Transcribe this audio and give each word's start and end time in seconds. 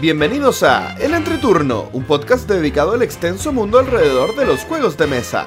Bienvenidos 0.00 0.62
a 0.62 0.94
El 1.00 1.12
Entreturno, 1.12 1.88
un 1.92 2.04
podcast 2.04 2.48
dedicado 2.48 2.92
al 2.92 3.02
extenso 3.02 3.52
mundo 3.52 3.80
alrededor 3.80 4.36
de 4.36 4.46
los 4.46 4.60
juegos 4.60 4.96
de 4.96 5.08
mesa. 5.08 5.44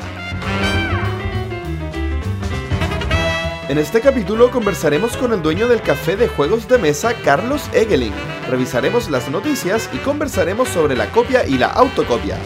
En 3.70 3.78
este 3.78 4.02
capítulo 4.02 4.52
conversaremos 4.52 5.16
con 5.16 5.32
el 5.32 5.42
dueño 5.42 5.70
del 5.70 5.82
café 5.82 6.18
de 6.18 6.28
juegos 6.28 6.68
de 6.68 6.80
mesa, 6.80 7.14
Carlos 7.24 7.70
Egeling. 7.72 8.12
Revisaremos 8.50 9.10
las 9.10 9.30
noticias 9.32 9.90
y 9.94 10.00
conversaremos 10.00 10.68
sobre 10.68 10.98
la 10.98 11.10
copia 11.12 11.48
y 11.48 11.58
la 11.58 11.68
autocopia. 11.68 12.38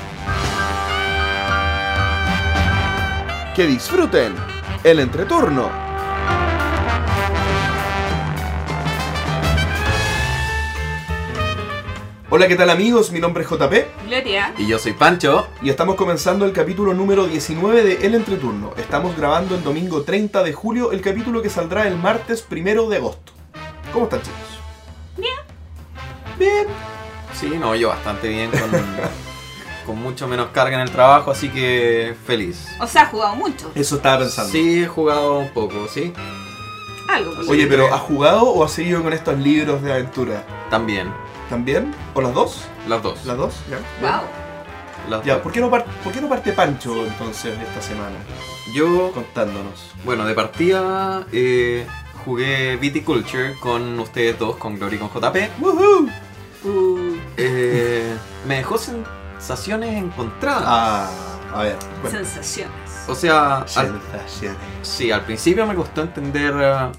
Que 3.56 3.66
disfruten 3.66 4.36
el 4.84 5.00
entreturno. 5.00 5.85
Hola, 12.30 12.48
¿qué 12.48 12.56
tal 12.56 12.70
amigos? 12.72 13.12
Mi 13.12 13.20
nombre 13.20 13.44
es 13.44 13.50
JP 13.50 13.74
Gloria. 14.08 14.54
Y 14.58 14.66
yo 14.68 14.80
soy 14.80 14.94
Pancho. 14.94 15.48
y 15.62 15.70
estamos 15.70 15.96
comenzando 15.96 16.46
el 16.46 16.54
capítulo 16.54 16.94
número 16.94 17.28
19 17.28 17.84
de 17.84 18.06
El 18.08 18.16
Entreturno. 18.16 18.74
Estamos 18.78 19.16
grabando 19.16 19.56
el 19.56 19.64
domingo 19.64 20.02
30 20.02 20.44
de 20.44 20.52
julio, 20.54 20.92
el 20.92 21.02
capítulo 21.02 21.42
que 21.42 21.50
saldrá 21.50 21.88
el 21.88 21.98
martes 21.98 22.42
primero 22.42 22.90
de 22.90 22.98
agosto. 22.98 23.32
¿Cómo 23.94 24.06
están 24.06 24.22
chicos? 24.22 24.40
Bien. 25.18 25.36
Bien. 26.40 26.68
Sí, 27.34 27.50
no, 27.60 27.76
yo 27.76 27.90
bastante 27.90 28.28
bien, 28.28 28.50
con, 28.50 28.60
con 29.86 30.02
mucho 30.02 30.28
menos 30.28 30.48
carga 30.52 30.76
en 30.76 30.82
el 30.82 30.92
trabajo, 30.92 31.30
así 31.32 31.50
que 31.50 32.16
feliz. 32.26 32.68
O 32.82 32.88
sea, 32.88 33.04
ha 33.04 33.06
jugado 33.06 33.36
mucho. 33.36 33.72
Eso 33.76 33.98
estaba 33.98 34.20
pensando. 34.20 34.52
Sí, 34.52 34.82
he 34.84 34.88
jugado 34.88 35.38
un 35.40 35.50
poco, 35.50 35.88
sí, 35.88 36.12
Algo. 37.08 37.36
pues. 37.36 37.48
Oye, 37.48 37.68
pero. 37.68 37.94
¿has 37.94 38.02
jugado 38.02 38.44
o 38.50 38.64
has 38.64 38.72
seguido 38.72 39.04
con 39.04 39.14
estos 39.14 39.38
libros 39.38 39.82
de 39.84 39.94
aventura? 39.94 40.44
también. 40.72 41.14
¿También? 41.50 41.94
¿O 42.14 42.22
las 42.22 42.34
dos? 42.34 42.66
Las 42.88 43.02
dos. 43.04 43.26
¿Las 43.26 43.38
dos? 43.38 43.54
Ya. 43.70 43.78
Wow. 44.02 44.22
Las 45.10 45.24
Ya, 45.24 45.34
dos. 45.36 45.44
¿por 45.44 45.52
qué, 45.52 45.60
no 45.62 45.70
par- 45.70 45.86
¿por 46.04 46.12
qué 46.12 46.22
no 46.22 46.28
parte 46.30 46.52
Pancho 46.54 47.06
entonces 47.06 47.54
esta 47.60 47.82
semana? 47.82 48.16
Yo, 48.74 49.12
Contándonos. 49.14 49.92
bueno, 50.04 50.26
de 50.26 50.34
partida 50.34 51.24
eh, 51.32 51.86
jugué 52.26 52.78
Viticulture 52.78 53.54
con 53.60 54.00
ustedes 54.00 54.40
dos, 54.40 54.56
con 54.58 54.78
Glory 54.80 54.96
y 54.96 55.00
con 55.00 55.10
JP. 55.10 55.38
¡Woohoo! 55.62 56.10
Uh, 56.64 57.16
Eh, 57.38 58.16
me 58.48 58.56
dejó 58.58 58.80
sensaciones 58.80 59.96
encontradas. 59.96 60.64
Ah, 60.66 61.10
a 61.54 61.62
ver. 61.62 61.78
Bueno. 62.02 62.18
sensaciones. 62.18 62.74
O 63.08 63.14
sea, 63.14 63.58
al, 63.60 63.68
Sensaciones. 63.70 64.58
sí, 64.82 65.12
al 65.12 65.22
principio 65.22 65.68
me 65.68 65.76
costó 65.76 66.02
entender 66.02 66.56
eh, 66.60 66.92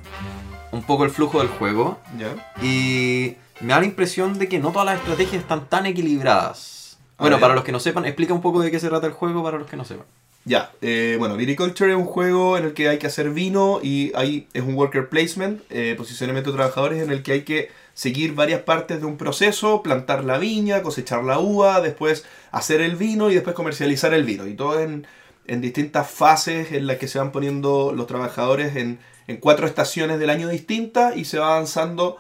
un 0.71 0.85
poco 0.85 1.03
el 1.05 1.11
flujo 1.11 1.41
del 1.41 1.49
juego. 1.49 1.99
¿Ya? 2.17 2.29
Y 2.65 3.37
me 3.61 3.73
da 3.73 3.81
la 3.81 3.87
impresión 3.87 4.39
de 4.39 4.49
que 4.49 4.59
no 4.59 4.73
todas 4.73 4.87
las 4.87 4.99
estrategias 4.99 5.43
están 5.43 5.69
tan 5.69 5.87
equilibradas. 5.87 6.99
A 7.19 7.23
Bueno, 7.23 7.37
ver. 7.37 7.41
para 7.41 7.55
los 7.55 7.65
que 7.65 7.73
no 7.73 7.81
sepan, 7.81 8.05
explica 8.05 8.35
un 8.35 8.43
poco 8.43 8.61
de 8.61 8.71
qué 8.71 8.79
se 8.81 8.89
trata 8.89 9.07
el 9.07 9.13
juego 9.13 9.43
para 9.43 9.59
los 9.59 9.69
que 9.69 9.77
no 9.77 9.85
sepan. 9.85 10.07
Ya, 10.45 10.77
eh, 10.81 11.17
bueno, 11.19 11.37
Viticulture 11.37 11.91
es 11.91 11.97
un 11.97 12.05
juego 12.05 12.57
en 12.57 12.65
el 12.67 12.73
que 12.75 12.89
hay 12.89 12.99
que 12.99 13.09
hacer 13.09 13.31
vino 13.31 13.81
y 13.83 14.13
ahí 14.15 14.49
es 14.55 14.63
un 14.63 14.75
worker 14.77 15.09
placement, 15.09 15.61
eh, 15.71 15.95
posicionamiento 15.99 16.53
de 16.53 16.57
trabajadores 16.57 17.03
en 17.03 17.11
el 17.11 17.25
que 17.25 17.33
hay 17.33 17.43
que 17.43 17.71
seguir 17.95 18.35
varias 18.35 18.63
partes 18.63 19.01
de 19.01 19.07
un 19.07 19.17
proceso, 19.17 19.83
plantar 19.83 20.23
la 20.25 20.39
viña, 20.39 20.83
cosechar 20.83 21.25
la 21.25 21.41
uva, 21.41 21.81
después 21.81 22.25
hacer 22.53 22.81
el 22.81 22.95
vino 22.95 23.29
y 23.31 23.35
después 23.35 23.57
comercializar 23.57 24.15
el 24.15 24.23
vino. 24.23 24.47
Y 24.47 24.55
todo 24.55 24.79
en, 24.81 25.09
en 25.49 25.61
distintas 25.61 26.09
fases 26.09 26.71
en 26.71 26.87
las 26.87 26.99
que 26.99 27.09
se 27.09 27.19
van 27.19 27.33
poniendo 27.33 27.93
los 27.93 28.07
trabajadores 28.07 28.77
en, 28.77 29.01
en 29.27 29.39
cuatro 29.39 29.67
estaciones 29.67 30.21
del 30.21 30.31
año 30.31 30.49
distintas 30.49 31.17
y 31.17 31.25
se 31.25 31.41
va 31.41 31.49
avanzando 31.57 32.19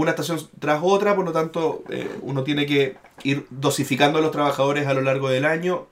una 0.00 0.10
estación 0.12 0.38
tras 0.60 0.80
otra, 0.82 1.16
por 1.16 1.24
lo 1.24 1.32
tanto 1.32 1.82
eh, 1.90 2.08
uno 2.22 2.44
tiene 2.44 2.66
que 2.66 2.96
ir 3.24 3.46
dosificando 3.50 4.18
a 4.18 4.22
los 4.22 4.30
trabajadores 4.30 4.86
a 4.86 4.94
lo 4.94 5.02
largo 5.02 5.28
del 5.28 5.44
año 5.44 5.86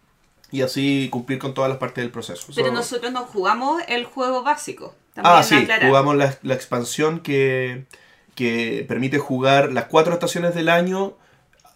y 0.52 0.62
así 0.62 1.08
cumplir 1.10 1.38
con 1.40 1.54
todas 1.54 1.68
las 1.68 1.78
partes 1.78 2.02
del 2.02 2.12
proceso. 2.12 2.46
Pero 2.54 2.68
So- 2.68 2.74
nosotros 2.74 3.12
no 3.12 3.24
jugamos 3.24 3.82
el 3.88 4.04
juego 4.04 4.42
básico. 4.44 4.94
También 5.14 5.34
ah, 5.36 5.42
sí, 5.42 5.54
aclarar. 5.56 5.88
jugamos 5.88 6.14
la, 6.16 6.38
la 6.42 6.54
expansión 6.54 7.18
que, 7.20 7.84
que 8.34 8.84
permite 8.86 9.18
jugar 9.18 9.72
las 9.72 9.86
cuatro 9.86 10.12
estaciones 10.14 10.54
del 10.54 10.68
año 10.68 11.14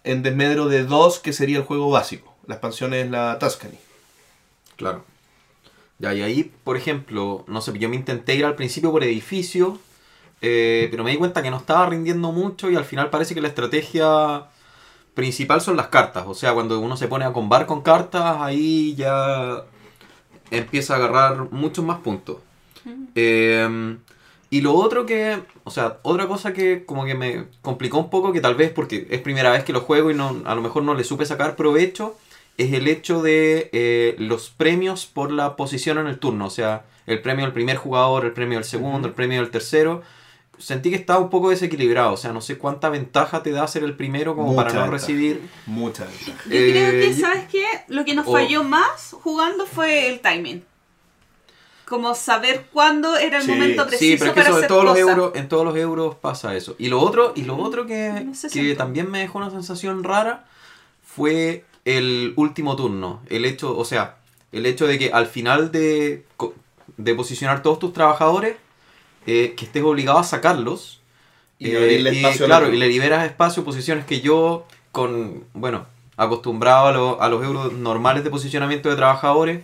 en 0.03 0.23
desmedro 0.23 0.67
de 0.69 0.83
dos, 0.85 1.19
que 1.19 1.33
sería 1.33 1.57
el 1.57 1.63
juego 1.63 1.89
básico. 1.89 2.33
La 2.47 2.55
expansión 2.55 2.93
es 2.93 3.09
la 3.09 3.37
Tuscany. 3.39 3.77
Claro. 4.77 5.03
Ya, 5.99 6.13
y 6.13 6.21
ahí, 6.21 6.51
por 6.63 6.77
ejemplo, 6.77 7.43
no 7.47 7.61
sé, 7.61 7.77
yo 7.77 7.89
me 7.89 7.95
intenté 7.95 8.35
ir 8.35 8.45
al 8.45 8.55
principio 8.55 8.91
por 8.91 9.03
edificio, 9.03 9.79
eh, 10.41 10.87
pero 10.91 11.03
me 11.03 11.11
di 11.11 11.17
cuenta 11.17 11.43
que 11.43 11.51
no 11.51 11.57
estaba 11.57 11.85
rindiendo 11.87 12.31
mucho 12.31 12.69
y 12.69 12.75
al 12.75 12.85
final 12.85 13.09
parece 13.09 13.33
que 13.35 13.41
la 13.41 13.47
estrategia 13.47 14.45
principal 15.13 15.61
son 15.61 15.77
las 15.77 15.87
cartas. 15.87 16.25
O 16.27 16.33
sea, 16.33 16.53
cuando 16.53 16.79
uno 16.79 16.97
se 16.97 17.07
pone 17.07 17.25
a 17.25 17.33
combar 17.33 17.65
con 17.65 17.81
cartas, 17.81 18.37
ahí 18.39 18.95
ya 18.95 19.63
empieza 20.49 20.93
a 20.93 20.97
agarrar 20.97 21.51
muchos 21.51 21.85
más 21.85 21.99
puntos. 21.99 22.37
Eh, 23.15 23.97
y 24.53 24.59
lo 24.59 24.73
otro 24.73 25.05
que, 25.05 25.41
o 25.63 25.71
sea, 25.71 25.99
otra 26.01 26.27
cosa 26.27 26.51
que 26.51 26.85
como 26.85 27.05
que 27.05 27.15
me 27.15 27.45
complicó 27.61 27.99
un 27.99 28.09
poco, 28.09 28.33
que 28.33 28.41
tal 28.41 28.55
vez 28.55 28.69
porque 28.69 29.07
es 29.09 29.21
primera 29.21 29.51
vez 29.51 29.63
que 29.63 29.71
lo 29.71 29.79
juego 29.79 30.11
y 30.11 30.13
no, 30.13 30.41
a 30.43 30.55
lo 30.55 30.61
mejor 30.61 30.83
no 30.83 30.93
le 30.93 31.05
supe 31.05 31.25
sacar 31.25 31.55
provecho, 31.55 32.17
es 32.57 32.73
el 32.73 32.89
hecho 32.89 33.21
de 33.21 33.69
eh, 33.71 34.15
los 34.19 34.49
premios 34.49 35.05
por 35.05 35.31
la 35.31 35.55
posición 35.55 35.99
en 35.99 36.07
el 36.07 36.19
turno. 36.19 36.47
O 36.47 36.49
sea, 36.49 36.83
el 37.07 37.21
premio 37.21 37.45
del 37.45 37.53
primer 37.53 37.77
jugador, 37.77 38.25
el 38.25 38.33
premio 38.33 38.57
del 38.57 38.65
segundo, 38.65 39.07
el 39.07 39.13
premio 39.13 39.39
del 39.39 39.51
tercero. 39.51 40.01
Sentí 40.61 40.89
que 40.91 40.95
estaba 40.95 41.19
un 41.19 41.29
poco 41.29 41.49
desequilibrado. 41.49 42.13
O 42.13 42.17
sea, 42.17 42.31
no 42.33 42.39
sé 42.41 42.57
cuánta 42.57 42.89
ventaja 42.89 43.41
te 43.43 43.51
da 43.51 43.67
ser 43.67 43.83
el 43.83 43.95
primero 43.95 44.35
como 44.35 44.49
Mucha 44.49 44.57
para 44.57 44.69
no 44.73 44.81
ventaja. 44.81 44.91
recibir. 44.91 45.41
Mucha 45.65 46.05
ventaja. 46.05 46.31
Yo 46.45 46.49
creo 46.49 46.91
que, 46.91 47.05
Eh, 47.07 47.13
yo- 47.15 47.19
¿sabes 47.19 47.43
qué? 47.51 47.65
Lo 47.87 48.05
que 48.05 48.13
nos 48.13 48.27
o- 48.27 48.31
falló 48.31 48.63
más 48.63 49.15
jugando 49.21 49.65
fue 49.65 50.07
el 50.09 50.19
timing. 50.21 50.63
Como 51.85 52.15
saber 52.15 52.67
cuándo 52.71 53.17
era 53.17 53.39
el 53.39 53.43
Sí, 53.43 53.51
momento 53.51 53.85
preciso 53.85 54.11
Sí, 54.13 54.17
pero 54.17 54.29
es 54.31 54.33
que 54.35 54.39
para 54.39 54.49
eso 54.49 54.57
hacer 54.59 54.67
todos 54.69 54.83
los 54.85 54.93
cosas. 54.93 55.09
euros, 55.09 55.31
en 55.35 55.49
todos 55.49 55.65
los 55.65 55.75
euros 55.75 56.15
pasa 56.15 56.55
eso. 56.55 56.75
Y 56.77 56.87
lo 56.87 57.01
otro, 57.01 57.33
y 57.35 57.41
lo 57.43 57.57
otro 57.57 57.85
que, 57.85 58.21
No 58.25 58.33
sé 58.33 58.47
que 58.47 58.53
siento. 58.53 58.77
también 58.77 59.11
me 59.11 59.19
dejó 59.19 59.39
una 59.39 59.49
sensación 59.49 60.03
rara 60.05 60.45
fue 61.03 61.65
el 61.83 62.33
último 62.37 62.75
turno. 62.77 63.21
El 63.27 63.43
hecho, 63.43 63.77
o 63.77 63.83
sea, 63.83 64.17
el 64.53 64.65
hecho 64.65 64.87
de 64.87 64.97
que 64.99 65.11
al 65.11 65.27
final 65.27 65.71
de, 65.73 66.25
co- 66.37 66.53
de 66.95 67.13
posicionar 67.15 67.61
todos 67.61 67.79
tus 67.79 67.91
trabajadores, 67.91 68.55
eh, 69.25 69.53
que 69.57 69.65
estés 69.65 69.83
obligado 69.83 70.19
a 70.19 70.23
sacarlos. 70.23 70.99
Y 71.59 71.71
eh, 71.75 71.99
y, 72.11 72.23
claro, 72.37 72.73
y 72.73 72.77
le 72.77 72.87
liberas 72.87 73.25
espacio, 73.25 73.63
posiciones 73.63 74.05
que 74.05 74.19
yo, 74.21 74.65
con, 74.91 75.43
bueno, 75.53 75.85
acostumbrado 76.17 76.87
a, 76.87 76.91
lo- 76.91 77.21
a 77.21 77.29
los 77.29 77.43
euros 77.43 77.73
normales 77.73 78.23
de 78.23 78.29
posicionamiento 78.31 78.89
de 78.89 78.95
trabajadores, 78.95 79.61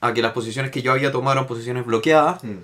a 0.00 0.12
que 0.14 0.22
las 0.22 0.32
posiciones 0.32 0.70
que 0.70 0.82
yo 0.82 0.92
había 0.92 1.12
tomado 1.12 1.32
eran 1.32 1.46
posiciones 1.46 1.84
bloqueadas, 1.86 2.42
Mm. 2.42 2.58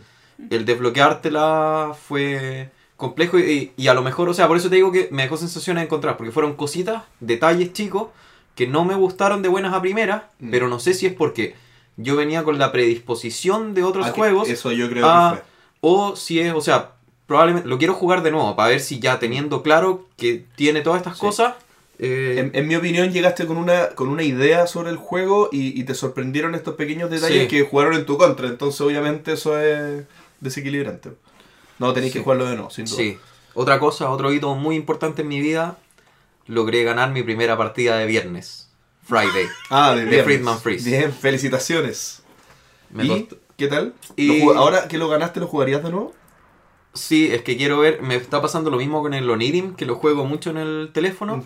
el 0.50 0.64
desbloqueártela 0.64 1.92
fue 2.08 2.70
complejo 2.96 3.38
y, 3.38 3.72
y 3.76 3.88
a 3.88 3.94
lo 3.94 4.02
mejor, 4.02 4.28
o 4.28 4.34
sea, 4.34 4.48
por 4.48 4.56
eso 4.56 4.68
te 4.68 4.76
digo 4.76 4.90
que 4.92 5.08
me 5.12 5.22
dejó 5.22 5.36
sensaciones 5.36 5.80
de 5.82 5.86
encontrar, 5.86 6.16
porque 6.16 6.32
fueron 6.32 6.54
cositas, 6.54 7.02
detalles 7.20 7.72
chicos, 7.72 8.08
que 8.54 8.66
no 8.66 8.84
me 8.84 8.94
gustaron 8.94 9.42
de 9.42 9.48
buenas 9.48 9.74
a 9.74 9.80
primeras, 9.80 10.22
Mm. 10.40 10.50
pero 10.50 10.68
no 10.68 10.78
sé 10.80 10.94
si 10.94 11.06
es 11.06 11.12
porque 11.12 11.54
yo 11.96 12.16
venía 12.16 12.42
con 12.44 12.58
la 12.58 12.72
predisposición 12.72 13.74
de 13.74 13.84
otros 13.84 14.06
Ah, 14.08 14.12
juegos, 14.12 14.48
Eso 14.48 14.72
yo 14.72 14.88
creo 14.88 15.04
que 15.06 15.36
fue. 15.36 15.44
O 15.86 16.16
si 16.16 16.40
es, 16.40 16.52
o 16.54 16.60
sea, 16.60 16.92
probablemente 17.26 17.68
lo 17.68 17.78
quiero 17.78 17.94
jugar 17.94 18.22
de 18.22 18.30
nuevo, 18.30 18.54
para 18.56 18.70
ver 18.70 18.80
si 18.80 18.98
ya 19.00 19.18
teniendo 19.18 19.62
claro 19.62 20.06
que 20.16 20.44
tiene 20.56 20.80
todas 20.80 20.98
estas 20.98 21.14
Sí. 21.16 21.20
cosas, 21.20 21.54
eh, 21.98 22.36
En, 22.38 22.50
en 22.58 22.66
mi 22.68 22.74
opinión 22.74 23.12
llegaste 23.12 23.46
con 23.46 23.56
una, 23.56 23.90
con 23.90 24.08
una 24.08 24.22
idea 24.24 24.66
sobre 24.66 24.90
el 24.90 24.96
juego 24.96 25.48
y, 25.52 25.78
y 25.80 25.84
te 25.84 25.94
sorprendieron 25.94 26.54
estos 26.54 26.74
pequeños 26.74 27.08
detalles 27.10 27.42
Sí. 27.42 27.48
que 27.48 27.62
jugaron 27.62 27.94
en 27.94 28.04
tu 28.04 28.18
contra. 28.18 28.48
Entonces 28.48 28.80
obviamente 28.80 29.32
eso 29.34 29.58
es 29.60 30.04
desequilibrante. 30.40 31.10
No, 31.78 31.92
tenéis 31.92 32.12
Sí. 32.12 32.18
que 32.18 32.24
jugarlo 32.24 32.46
de 32.46 32.54
nuevo, 32.56 32.70
sin 32.70 32.86
duda. 32.86 32.96
Sí. 32.96 33.18
Otra 33.54 33.78
cosa, 33.78 34.10
otro 34.10 34.32
hito 34.32 34.54
muy 34.56 34.74
importante 34.74 35.22
en 35.22 35.28
mi 35.28 35.40
vida, 35.40 35.78
logré 36.46 36.82
ganar 36.82 37.10
mi 37.12 37.22
primera 37.22 37.56
partida 37.56 37.96
de 37.96 38.06
viernes. 38.06 38.68
Friday. 39.06 39.46
Ah, 39.70 39.94
de, 39.94 40.04
De. 40.06 40.22
Friedman 40.24 40.58
Freeze. 40.60 40.88
Bien, 40.90 41.12
felicitaciones. 41.12 42.22
Me 42.90 43.04
¿Y 43.04 43.08
costó- 43.08 43.36
qué 43.56 43.68
tal? 43.68 43.94
Y- 44.16 44.40
¿Lo 44.40 44.52
jug- 44.52 44.56
Ahora 44.56 44.88
que 44.88 44.98
lo 44.98 45.08
ganaste, 45.08 45.40
¿lo 45.40 45.46
jugarías 45.46 45.82
de 45.82 45.90
nuevo? 45.90 46.12
Sí, 46.92 47.28
es 47.32 47.42
que 47.42 47.56
quiero 47.56 47.78
ver, 47.80 48.02
me 48.02 48.14
está 48.14 48.40
pasando 48.40 48.70
lo 48.70 48.76
mismo 48.76 49.02
con 49.02 49.14
el 49.14 49.28
Onirim, 49.28 49.74
que 49.74 49.84
lo 49.84 49.96
juego 49.96 50.24
mucho 50.26 50.50
en 50.50 50.58
el 50.58 50.90
teléfono, 50.92 51.42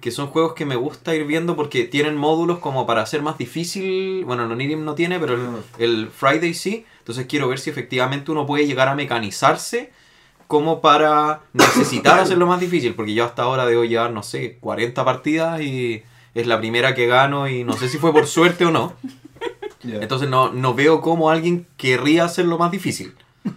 que 0.00 0.10
son 0.10 0.28
juegos 0.28 0.54
que 0.54 0.64
me 0.64 0.76
gusta 0.76 1.14
ir 1.14 1.24
viendo 1.26 1.56
porque 1.56 1.84
tienen 1.84 2.16
módulos 2.16 2.58
como 2.58 2.86
para 2.86 3.02
hacer 3.02 3.20
más 3.20 3.36
difícil, 3.36 4.24
bueno, 4.24 4.44
el 4.46 4.52
Onirim 4.52 4.84
no 4.84 4.94
tiene, 4.94 5.18
pero 5.20 5.34
el, 5.34 5.42
No. 5.42 5.58
el 5.78 6.08
Friday 6.08 6.54
sí, 6.54 6.86
entonces 7.00 7.26
quiero 7.26 7.48
ver 7.48 7.58
si 7.58 7.68
efectivamente 7.68 8.30
uno 8.30 8.46
puede 8.46 8.66
llegar 8.66 8.88
a 8.88 8.94
mecanizarse 8.94 9.92
como 10.46 10.80
para 10.80 11.40
necesitar 11.52 12.18
hacerlo 12.20 12.46
más 12.46 12.58
difícil, 12.60 12.94
porque 12.94 13.12
yo 13.12 13.24
hasta 13.26 13.42
ahora 13.42 13.66
debo 13.66 13.84
llevar, 13.84 14.10
no 14.12 14.22
sé, 14.22 14.56
40 14.60 15.04
partidas 15.04 15.60
y 15.60 16.02
es 16.34 16.46
la 16.46 16.58
primera 16.58 16.94
que 16.94 17.06
gano 17.06 17.46
y 17.48 17.62
no 17.64 17.74
sé 17.74 17.90
si 17.90 17.98
fue 17.98 18.12
por 18.12 18.26
suerte 18.26 18.64
o 18.64 18.70
no. 18.70 18.94
Entonces 19.82 20.28
no, 20.28 20.52
no 20.52 20.74
veo 20.74 21.00
cómo 21.00 21.30
alguien 21.30 21.66
querría 21.76 22.24
hacerlo 22.24 22.58
más 22.58 22.70
difícil. 22.70 23.14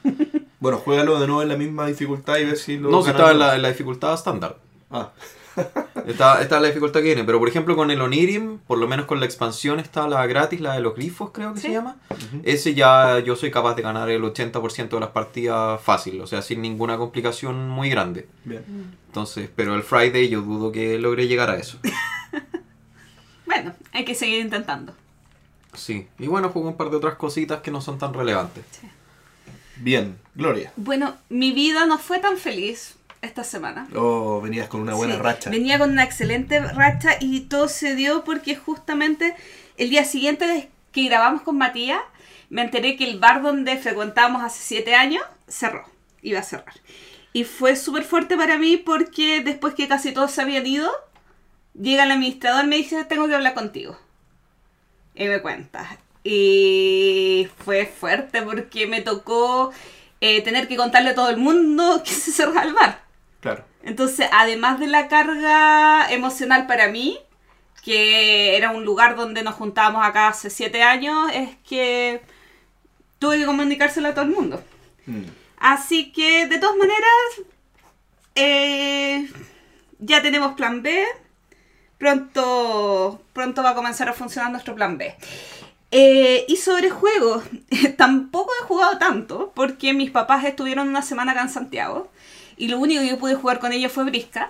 Bueno, 0.61 0.77
juégalo 0.77 1.19
de 1.19 1.25
nuevo 1.25 1.41
en 1.41 1.47
la 1.49 1.55
misma 1.57 1.87
dificultad 1.87 2.37
y 2.37 2.45
ver 2.45 2.55
si 2.55 2.77
lo 2.77 2.91
No, 2.91 3.01
si 3.01 3.09
estaba 3.09 3.31
en 3.31 3.39
la, 3.39 3.55
en 3.55 3.63
la 3.63 3.69
dificultad 3.69 4.13
estándar. 4.13 4.57
Ah. 4.91 5.09
Esta, 6.05 6.39
esta 6.39 6.55
es 6.57 6.61
la 6.61 6.67
dificultad 6.67 6.99
que 6.99 7.07
tiene. 7.07 7.23
Pero 7.23 7.39
por 7.39 7.49
ejemplo 7.49 7.75
con 7.75 7.89
el 7.89 7.99
Onirim, 7.99 8.59
por 8.59 8.77
lo 8.77 8.87
menos 8.87 9.07
con 9.07 9.19
la 9.19 9.25
expansión 9.25 9.79
está 9.79 10.07
la 10.07 10.23
gratis, 10.27 10.61
la 10.61 10.73
de 10.75 10.81
los 10.81 10.93
grifos 10.95 11.31
creo 11.33 11.55
que 11.55 11.59
Sí. 11.61 11.67
se 11.67 11.73
llama. 11.73 11.95
Ese 12.43 12.75
ya 12.75 13.17
yo 13.19 13.35
soy 13.35 13.49
capaz 13.49 13.73
de 13.73 13.81
ganar 13.81 14.07
el 14.11 14.21
80% 14.23 14.89
de 14.89 14.99
las 14.99 15.09
partidas 15.09 15.81
fácil, 15.81 16.21
o 16.21 16.27
sea, 16.27 16.43
sin 16.43 16.61
ninguna 16.61 16.95
complicación 16.97 17.67
muy 17.67 17.89
grande. 17.89 18.27
Bien. 18.45 18.63
Entonces, 19.07 19.49
pero 19.55 19.73
el 19.73 19.81
Friday 19.81 20.29
yo 20.29 20.41
dudo 20.41 20.71
que 20.71 20.99
logre 20.99 21.27
llegar 21.27 21.49
a 21.49 21.55
eso. 21.57 21.79
Bueno, 23.45 23.73
hay 23.91 24.05
que 24.05 24.15
seguir 24.15 24.39
intentando. 24.41 24.93
Sí. 25.73 26.07
Y 26.19 26.27
bueno, 26.27 26.49
juego 26.49 26.69
un 26.69 26.77
par 26.77 26.89
de 26.89 26.97
otras 26.97 27.15
cositas 27.15 27.61
que 27.61 27.71
no 27.71 27.81
son 27.81 27.97
tan 27.97 28.13
relevantes. 28.13 28.63
Bien, 29.77 30.17
Gloria. 30.35 30.71
Bueno, 30.75 31.15
mi 31.29 31.51
vida 31.51 31.85
no 31.85 31.97
fue 31.97 32.19
tan 32.19 32.37
feliz 32.37 32.95
esta 33.21 33.43
semana. 33.43 33.87
Oh, 33.95 34.41
venías 34.41 34.67
con 34.67 34.81
una 34.81 34.93
buena 34.93 35.15
Sí, 35.15 35.19
racha. 35.21 35.49
Venía 35.49 35.79
con 35.79 35.91
una 35.91 36.03
excelente 36.03 36.59
racha 36.59 37.17
y 37.19 37.41
todo 37.41 37.67
se 37.67 37.95
dio 37.95 38.23
porque 38.23 38.55
justamente 38.55 39.35
el 39.77 39.89
día 39.89 40.05
siguiente 40.05 40.69
que 40.91 41.05
grabamos 41.05 41.41
con 41.41 41.57
Matías, 41.57 42.01
me 42.49 42.61
enteré 42.61 42.97
que 42.97 43.09
el 43.09 43.19
bar 43.19 43.41
donde 43.41 43.77
frecuentábamos 43.77 44.43
hace 44.43 44.59
siete 44.61 44.93
años 44.93 45.23
cerró, 45.47 45.85
iba 46.21 46.39
a 46.39 46.43
cerrar. 46.43 46.73
Y 47.33 47.45
fue 47.45 47.75
súper 47.77 48.03
fuerte 48.03 48.35
para 48.35 48.57
mí 48.57 48.77
porque 48.77 49.41
después 49.41 49.73
que 49.73 49.87
casi 49.87 50.11
todos 50.11 50.31
se 50.31 50.41
habían 50.41 50.67
ido, 50.67 50.91
llega 51.79 52.03
el 52.03 52.11
administrador 52.11 52.65
y 52.65 52.67
me 52.67 52.75
dice, 52.75 53.05
tengo 53.05 53.27
que 53.27 53.35
hablar 53.35 53.53
contigo. 53.53 53.97
Y 55.21 55.27
me 55.27 55.39
cuenta. 55.41 55.97
Y 56.23 57.47
fue 57.63 57.85
fuerte 57.85 58.41
porque 58.41 58.87
me 58.87 59.01
tocó 59.01 59.71
eh, 60.19 60.41
tener 60.41 60.67
que 60.67 60.77
contarle 60.77 61.11
a 61.11 61.15
todo 61.15 61.29
el 61.29 61.37
mundo 61.37 62.01
que 62.05 62.11
se 62.11 62.31
cerraba 62.31 62.63
el 62.63 62.73
bar. 62.73 63.03
Claro. 63.39 63.63
Entonces, 63.83 64.27
además 64.31 64.79
de 64.79 64.87
la 64.87 65.07
carga 65.07 66.11
emocional 66.11 66.65
para 66.65 66.87
mí, 66.87 67.19
que 67.83 68.57
era 68.57 68.71
un 68.71 68.83
lugar 68.83 69.15
donde 69.15 69.43
nos 69.43 69.55
juntábamos 69.55 70.03
acá 70.03 70.29
hace 70.29 70.49
siete 70.49 70.81
años, 70.81 71.29
es 71.33 71.49
que 71.67 72.21
tuve 73.19 73.37
que 73.37 73.45
comunicárselo 73.45 74.09
a 74.09 74.13
todo 74.15 74.25
el 74.25 74.31
mundo. 74.31 74.63
Mm. 75.05 75.23
Así 75.57 76.11
que, 76.11 76.47
de 76.47 76.57
todas 76.57 76.77
maneras, 76.77 77.47
eh, 78.33 79.29
ya 79.99 80.23
tenemos 80.23 80.53
plan 80.53 80.81
B. 80.81 81.05
Pronto, 82.01 83.21
pronto 83.31 83.61
va 83.61 83.69
a 83.69 83.75
comenzar 83.75 84.09
a 84.09 84.13
funcionar 84.13 84.49
nuestro 84.49 84.73
plan 84.73 84.97
B. 84.97 85.15
Eh, 85.91 86.45
y 86.47 86.55
sobre 86.55 86.89
juegos, 86.89 87.43
tampoco 87.95 88.49
he 88.59 88.65
jugado 88.65 88.97
tanto 88.97 89.51
porque 89.53 89.93
mis 89.93 90.09
papás 90.09 90.43
estuvieron 90.45 90.87
una 90.89 91.03
semana 91.03 91.33
acá 91.33 91.43
en 91.43 91.49
Santiago 91.49 92.09
y 92.57 92.69
lo 92.69 92.79
único 92.79 93.03
que 93.03 93.09
yo 93.09 93.19
pude 93.19 93.35
jugar 93.35 93.59
con 93.59 93.71
ellos 93.71 93.91
fue 93.91 94.05
brisca. 94.05 94.49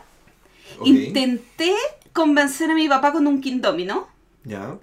Intenté 0.85 1.75
convencer 2.13 2.71
a 2.71 2.73
mi 2.73 2.87
papá 2.87 3.11
con 3.11 3.27
un 3.27 3.41
King 3.41 3.59
Domino 3.59 4.07
Ya. 4.45 4.77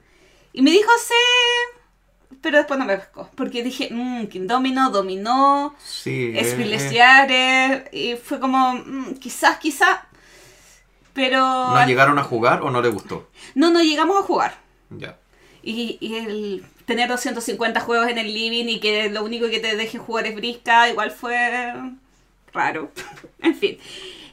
y 0.52 0.60
me 0.60 0.70
dijo 0.70 0.90
sí, 1.02 2.36
pero 2.42 2.58
después 2.58 2.78
no 2.78 2.84
me 2.84 2.98
pescó 2.98 3.30
porque 3.34 3.62
dije, 3.62 3.88
mmm, 3.90 4.26
King 4.26 4.46
Domino, 4.46 4.90
dominó, 4.90 5.74
Sí. 5.82 6.32
es 6.36 6.48
eh, 6.52 7.26
eh. 7.30 7.88
Y 7.92 8.16
fue 8.16 8.38
como, 8.38 8.74
mm, 8.74 9.14
quizás, 9.14 9.56
quizás, 9.56 10.00
pero... 11.18 11.40
¿No 11.40 11.84
llegaron 11.84 12.16
a 12.20 12.22
jugar 12.22 12.62
o 12.62 12.70
no 12.70 12.80
le 12.80 12.90
gustó? 12.90 13.28
no, 13.56 13.72
no 13.72 13.82
llegamos 13.82 14.16
a 14.16 14.22
jugar. 14.22 14.56
Ya. 14.88 15.18
Y, 15.64 15.98
y 16.00 16.14
el 16.14 16.64
tener 16.86 17.08
250 17.08 17.80
juegos 17.80 18.08
en 18.08 18.18
el 18.18 18.32
living 18.32 18.66
y 18.66 18.78
que 18.78 19.10
lo 19.10 19.24
único 19.24 19.50
que 19.50 19.58
te 19.58 19.74
deje 19.74 19.98
jugar 19.98 20.28
es 20.28 20.36
brisca, 20.36 20.88
igual 20.88 21.10
fue 21.10 21.74
raro. 22.52 22.92
en 23.42 23.56
fin. 23.56 23.78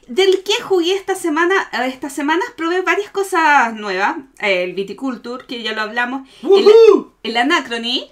Del 0.06 0.44
que 0.44 0.62
jugué 0.62 0.94
esta 0.94 1.16
semana, 1.16 1.54
estas 1.88 2.12
semanas 2.12 2.46
probé 2.56 2.82
varias 2.82 3.10
cosas 3.10 3.74
nuevas. 3.74 4.18
El 4.38 4.74
Viticulture, 4.74 5.44
que 5.44 5.64
ya 5.64 5.72
lo 5.72 5.80
hablamos. 5.80 6.28
El, 6.44 6.68
el 7.24 7.36
Anachrony, 7.36 8.06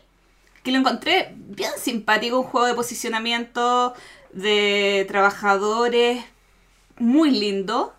que 0.64 0.72
lo 0.72 0.78
encontré 0.78 1.32
bien 1.36 1.70
simpático, 1.78 2.40
un 2.40 2.46
juego 2.46 2.66
de 2.66 2.74
posicionamiento 2.74 3.94
de 4.32 5.04
trabajadores 5.06 6.24
muy 6.98 7.30
lindo, 7.30 7.94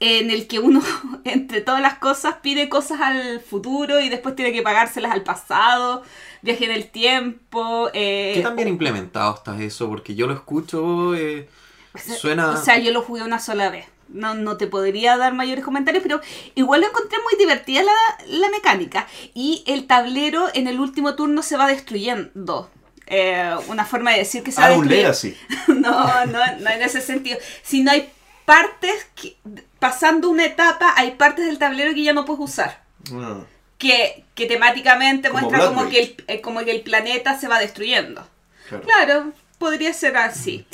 en 0.00 0.30
el 0.30 0.46
que 0.46 0.58
uno, 0.60 0.80
entre 1.24 1.60
todas 1.60 1.80
las 1.80 1.94
cosas, 1.98 2.36
pide 2.42 2.68
cosas 2.68 3.00
al 3.00 3.40
futuro 3.40 4.00
y 4.00 4.08
después 4.08 4.36
tiene 4.36 4.52
que 4.52 4.62
pagárselas 4.62 5.12
al 5.12 5.22
pasado, 5.22 6.02
viaje 6.42 6.64
en 6.66 6.70
el 6.72 6.88
tiempo. 6.90 7.90
eh, 7.94 8.32
¿Qué 8.34 8.42
tan 8.42 8.56
bien 8.56 8.68
implementado 8.68 9.34
está 9.34 9.60
eso? 9.62 9.88
Porque 9.88 10.14
yo 10.14 10.26
lo 10.26 10.34
escucho, 10.34 11.14
eh, 11.14 11.48
o 11.94 11.98
sea, 11.98 12.14
suena... 12.16 12.50
O 12.50 12.56
sea, 12.56 12.78
yo 12.78 12.92
lo 12.92 13.02
jugué 13.02 13.22
una 13.22 13.40
sola 13.40 13.70
vez. 13.70 13.86
No, 14.08 14.34
no 14.34 14.56
te 14.56 14.66
podría 14.66 15.18
dar 15.18 15.34
mayores 15.34 15.62
comentarios, 15.64 16.02
pero 16.02 16.20
igual 16.54 16.80
lo 16.80 16.86
encontré 16.88 17.18
muy 17.24 17.38
divertida 17.38 17.82
la, 17.82 17.92
la 18.26 18.48
mecánica. 18.50 19.06
Y 19.34 19.64
el 19.66 19.86
tablero 19.86 20.46
en 20.54 20.66
el 20.66 20.80
último 20.80 21.14
turno 21.14 21.42
se 21.42 21.58
va 21.58 21.66
destruyendo. 21.66 22.70
Eh, 23.06 23.54
una 23.68 23.84
forma 23.84 24.12
de 24.12 24.18
decir 24.18 24.42
que 24.42 24.52
se 24.52 24.60
va 24.62 24.68
Ah, 24.68 24.72
un 24.78 24.88
legacy. 24.88 25.36
No, 25.68 26.26
no, 26.26 26.38
no 26.60 26.70
en 26.70 26.82
ese 26.82 27.00
sentido. 27.02 27.38
Si 27.62 27.82
no 27.82 27.90
hay 27.90 28.08
partes, 28.46 29.06
que, 29.14 29.36
pasando 29.78 30.28
una 30.28 30.44
etapa, 30.44 30.92
hay 30.96 31.12
partes 31.12 31.46
del 31.46 31.58
tablero 31.58 31.94
que 31.94 32.02
ya 32.02 32.12
no 32.12 32.24
puedes 32.24 32.42
usar. 32.42 32.82
Ah, 33.14 33.40
Que, 33.78 34.24
que 34.34 34.46
temáticamente 34.46 35.28
Como 35.30 35.48
muestra 35.48 35.68
como 35.68 35.88
que, 35.88 36.00
el, 36.00 36.24
eh, 36.26 36.40
como 36.40 36.60
que 36.64 36.72
el 36.72 36.80
planeta 36.82 37.38
se 37.38 37.48
va 37.48 37.58
destruyendo. 37.58 38.26
claro. 38.68 38.84
Claro, 38.84 39.32
podría 39.58 39.92
ser 39.94 40.16
así. 40.16 40.66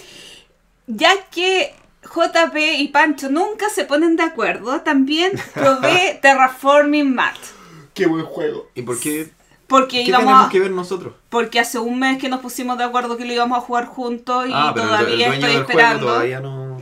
Ya 0.86 1.10
que 1.30 1.74
JP 2.02 2.56
y 2.78 2.88
Pancho 2.88 3.30
nunca 3.30 3.68
se 3.70 3.84
ponen 3.84 4.16
de 4.16 4.22
acuerdo, 4.24 4.80
también 4.82 5.32
probé 5.54 6.18
Terraforming 6.22 7.14
Mars. 7.14 7.54
Qué 7.94 8.06
buen 8.06 8.24
juego. 8.24 8.68
¿Y 8.74 8.82
por 8.82 8.98
qué? 9.00 9.30
Porque 9.66 10.02
¿Qué 10.02 10.08
íbamos 10.10 10.26
tenemos 10.26 10.46
a- 10.46 10.50
que 10.50 10.60
ver 10.60 10.70
nosotros? 10.70 11.14
porque 11.30 11.58
hace 11.58 11.78
un 11.78 11.98
mes 11.98 12.18
que 12.18 12.28
nos 12.28 12.40
pusimos 12.40 12.76
de 12.78 12.84
acuerdo 12.84 13.16
que 13.16 13.24
lo 13.24 13.32
íbamos 13.32 13.58
a 13.58 13.60
jugar 13.62 13.86
juntos 13.86 14.46
y 14.46 14.52
ah, 14.54 14.72
pero 14.74 14.86
el- 14.86 14.92
el, 14.92 14.98
todavía 15.00 15.26
dueño 15.28 15.32
estoy 15.46 15.52
del 15.52 15.60
esperando. 15.62 15.98
juego 16.00 16.12
todavía 16.14 16.40
no... 16.40 16.73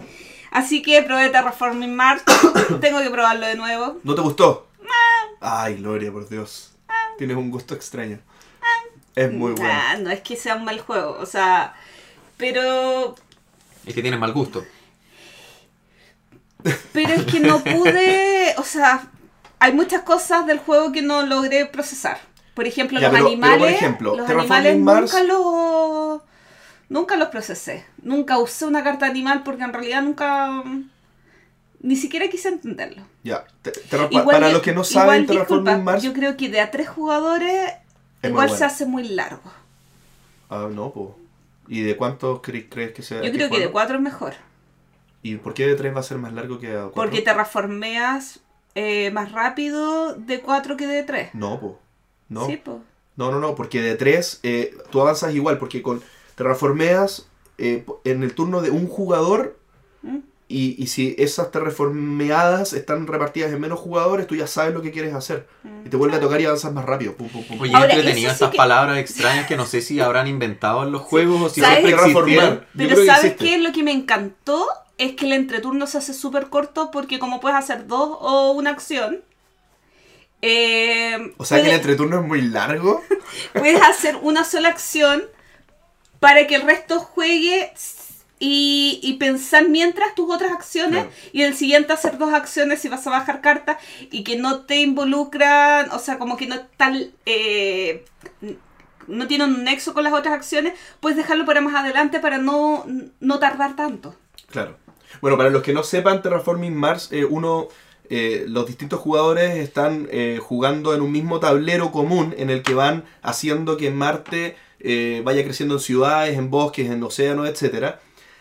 Así 0.52 0.82
que 0.82 1.02
probé 1.02 1.30
Terraforming 1.30 1.94
Mars. 1.94 2.22
Tengo 2.80 3.00
que 3.00 3.10
probarlo 3.10 3.46
de 3.46 3.56
nuevo. 3.56 3.98
¿No 4.04 4.14
te 4.14 4.20
gustó? 4.20 4.68
Ay, 5.40 5.76
Gloria, 5.76 6.12
por 6.12 6.28
Dios. 6.28 6.72
Tienes 7.18 7.36
un 7.36 7.50
gusto 7.50 7.74
extraño. 7.74 8.18
Es 9.14 9.30
muy 9.32 9.52
bueno. 9.52 9.68
Nah, 9.72 9.96
no 9.98 10.10
es 10.10 10.20
que 10.20 10.36
sea 10.36 10.54
un 10.56 10.64
mal 10.64 10.80
juego, 10.80 11.16
o 11.20 11.26
sea, 11.26 11.74
pero 12.36 13.14
Es 13.86 13.94
que 13.94 14.00
tienes 14.02 14.18
mal 14.18 14.32
gusto. 14.32 14.64
pero 16.92 17.12
es 17.14 17.24
que 17.24 17.40
no 17.40 17.58
pude, 17.64 18.54
o 18.56 18.62
sea, 18.62 19.06
hay 19.58 19.72
muchas 19.72 20.02
cosas 20.02 20.46
del 20.46 20.58
juego 20.58 20.92
que 20.92 21.02
no 21.02 21.22
logré 21.26 21.66
procesar. 21.66 22.18
Por 22.54 22.66
ejemplo, 22.66 23.00
Ya, 23.00 23.08
los 23.08 23.16
pero- 23.16 23.28
pero, 23.28 23.40
por 23.40 23.48
animales, 23.48 23.74
ejemplo, 23.76 24.16
los 24.16 24.26
Terraforming 24.26 24.66
animales 24.66 24.78
Mars- 24.80 25.12
nunca 25.12 25.24
los 25.24 26.22
nunca 26.92 27.16
los 27.16 27.28
procesé. 27.28 27.84
Nunca 28.02 28.38
usé 28.38 28.66
una 28.66 28.84
carta 28.84 29.06
animal 29.06 29.42
porque 29.42 29.62
en 29.64 29.72
realidad 29.72 30.02
nunca 30.02 30.62
ni 31.80 31.96
siquiera 31.96 32.28
quise 32.28 32.48
entenderlo. 32.48 33.02
Ya. 33.24 33.44
te- 33.62 33.72
Igual 34.10 34.24
para 34.26 34.48
yo- 34.48 34.54
los 34.54 34.62
que 34.62 34.72
no 34.72 34.84
saben, 34.84 35.22
disculpa, 35.26 35.46
Terraforming 35.46 35.84
Mars. 35.84 36.02
Yo 36.02 36.12
creo 36.12 36.36
que 36.36 36.48
de 36.48 36.60
a 36.60 36.70
tres 36.70 36.88
jugadores 36.88 37.72
Es 38.22 38.30
igual 38.30 38.50
se 38.50 38.64
hace 38.64 38.86
muy 38.86 39.08
largo. 39.08 39.50
Ah, 40.48 40.68
no, 40.70 40.90
po. 40.92 41.18
¿Y 41.68 41.82
de 41.82 41.96
cuántos 41.96 42.40
cre- 42.40 42.66
crees 42.68 42.92
que 42.92 43.02
sea? 43.02 43.22
Yo 43.22 43.32
creo 43.32 43.48
que 43.50 43.58
de 43.60 43.70
cuatro 43.70 43.96
es 43.96 44.02
mejor. 44.02 44.34
¿Y 45.22 45.36
por 45.36 45.54
qué 45.54 45.66
de 45.66 45.74
tres 45.76 45.94
va 45.94 46.00
a 46.00 46.04
ser 46.04 46.18
más 46.18 46.32
largo 46.32 46.58
que 46.58 46.68
a 46.72 46.82
cuatro? 46.82 46.92
Porque 46.94 47.22
terraformeas 47.22 48.40
eh, 48.74 49.10
más 49.12 49.32
rápido 49.32 50.14
de 50.14 50.40
4 50.40 50.76
que 50.78 50.86
de 50.86 51.02
3. 51.02 51.34
No, 51.34 51.60
po. 51.60 51.78
No. 52.28 52.46
Sí, 52.46 52.56
po. 52.56 52.80
No, 53.16 53.30
no, 53.30 53.38
no, 53.38 53.54
porque 53.54 53.82
de 53.82 53.94
tres 53.96 54.40
eh, 54.42 54.74
tú 54.90 55.00
avanzas 55.02 55.34
igual, 55.34 55.58
porque 55.58 55.82
con 55.82 56.02
terraformeas 56.42 57.26
eh, 57.58 57.84
en 58.04 58.22
el 58.22 58.34
turno 58.34 58.60
de 58.62 58.70
un 58.70 58.86
jugador 58.88 59.58
¿Mm? 60.02 60.18
y, 60.48 60.82
y 60.82 60.86
si 60.88 61.14
esas 61.18 61.50
terraformeadas 61.50 62.72
están 62.74 63.06
repartidas 63.06 63.52
en 63.52 63.60
menos 63.60 63.78
jugadores, 63.80 64.26
tú 64.26 64.34
ya 64.36 64.46
sabes 64.46 64.74
lo 64.74 64.82
que 64.82 64.90
quieres 64.90 65.14
hacer. 65.14 65.46
Y 65.84 65.88
te 65.88 65.96
vuelve 65.96 66.16
a 66.16 66.20
tocar 66.20 66.40
y 66.40 66.44
avanzas 66.44 66.72
más 66.74 66.84
rápido. 66.84 67.14
Pum, 67.14 67.28
pum, 67.28 67.42
pum. 67.44 67.60
Oye, 67.62 67.72
Ahora, 67.74 67.94
entretenido 67.94 68.34
sí 68.34 68.44
que- 68.50 68.56
palabras 68.56 68.98
extrañas 68.98 69.46
que 69.46 69.56
no 69.56 69.64
sé 69.64 69.80
si 69.80 70.00
habrán 70.00 70.26
inventado 70.26 70.82
en 70.82 70.92
los 70.92 71.00
juegos 71.02 71.40
o 71.40 71.48
si 71.48 71.60
¿Sabes? 71.62 71.78
siempre 71.84 72.06
existieron. 72.10 72.66
Pero 72.76 73.04
¿sabes 73.06 73.34
qué? 73.36 73.58
Lo 73.58 73.72
que 73.72 73.82
me 73.82 73.92
encantó 73.92 74.66
es 74.98 75.12
que 75.14 75.24
el 75.24 75.32
entreturno 75.32 75.86
se 75.86 75.98
hace 75.98 76.12
súper 76.12 76.48
corto 76.48 76.90
porque 76.90 77.18
como 77.18 77.40
puedes 77.40 77.56
hacer 77.58 77.86
dos 77.86 78.18
o 78.20 78.50
una 78.52 78.70
acción, 78.70 79.20
eh, 80.42 81.32
O 81.38 81.44
sea 81.44 81.62
que 81.62 81.68
el 81.68 81.74
entreturno 81.76 82.20
es 82.20 82.26
muy 82.26 82.42
largo. 82.42 83.00
puedes 83.54 83.80
hacer 83.80 84.16
una 84.22 84.44
sola 84.44 84.68
acción 84.68 85.22
para 86.22 86.46
que 86.46 86.54
el 86.54 86.62
resto 86.62 87.00
juegue 87.00 87.72
y, 88.38 89.00
y 89.02 89.14
pensar 89.14 89.68
mientras 89.68 90.14
tus 90.14 90.32
otras 90.32 90.52
acciones 90.52 91.04
Claro. 91.04 91.10
y 91.32 91.42
el 91.42 91.54
siguiente 91.54 91.92
hacer 91.92 92.16
dos 92.16 92.32
acciones 92.32 92.80
si 92.80 92.88
vas 92.88 93.04
a 93.06 93.10
bajar 93.10 93.40
cartas 93.40 93.78
y 94.10 94.22
que 94.22 94.36
no 94.36 94.60
te 94.60 94.76
involucran, 94.76 95.90
o 95.90 95.98
sea, 95.98 96.18
como 96.18 96.36
que 96.36 96.46
no 96.46 96.54
están... 96.54 97.10
eh, 97.26 98.04
no 99.08 99.26
tienen 99.26 99.52
un 99.52 99.64
nexo 99.64 99.94
con 99.94 100.04
las 100.04 100.12
otras 100.12 100.32
acciones, 100.34 100.74
puedes 101.00 101.16
dejarlo 101.18 101.44
para 101.44 101.60
más 101.60 101.74
adelante 101.74 102.20
para 102.20 102.38
no, 102.38 102.86
no 103.18 103.38
tardar 103.40 103.74
tanto. 103.74 104.14
Claro. 104.48 104.76
Bueno, 105.20 105.36
para 105.36 105.50
los 105.50 105.62
que 105.64 105.72
no 105.72 105.82
sepan, 105.82 106.22
Terraforming 106.22 106.74
Mars, 106.74 107.08
eh, 107.10 107.24
uno 107.24 107.66
eh, 108.10 108.44
los 108.46 108.66
distintos 108.66 109.00
jugadores 109.00 109.56
están 109.56 110.08
eh, 110.10 110.38
jugando 110.40 110.94
en 110.94 111.00
un 111.02 111.10
mismo 111.10 111.40
tablero 111.40 111.90
común 111.90 112.32
en 112.38 112.48
el 112.50 112.62
que 112.62 112.74
van 112.74 113.04
haciendo 113.22 113.76
que 113.76 113.90
Marte 113.90 114.56
eh, 114.84 115.22
vaya 115.24 115.44
creciendo 115.44 115.74
en 115.76 115.80
ciudades, 115.80 116.36
en 116.36 116.50
bosques, 116.50 116.90
en 116.90 117.02
océanos, 117.02 117.48
etc. 117.48 117.96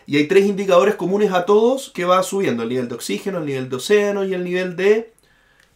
Y 0.06 0.16
hay 0.16 0.26
tres 0.26 0.44
indicadores 0.46 0.96
comunes 0.96 1.32
a 1.32 1.46
todos 1.46 1.90
que 1.90 2.04
va 2.04 2.22
subiendo, 2.22 2.62
el 2.62 2.68
nivel 2.68 2.88
de 2.88 2.94
oxígeno, 2.94 3.38
el 3.38 3.46
nivel 3.46 3.68
de 3.68 3.76
océano 3.76 4.24
y 4.24 4.34
el 4.34 4.44
nivel 4.44 4.76
de 4.76 5.12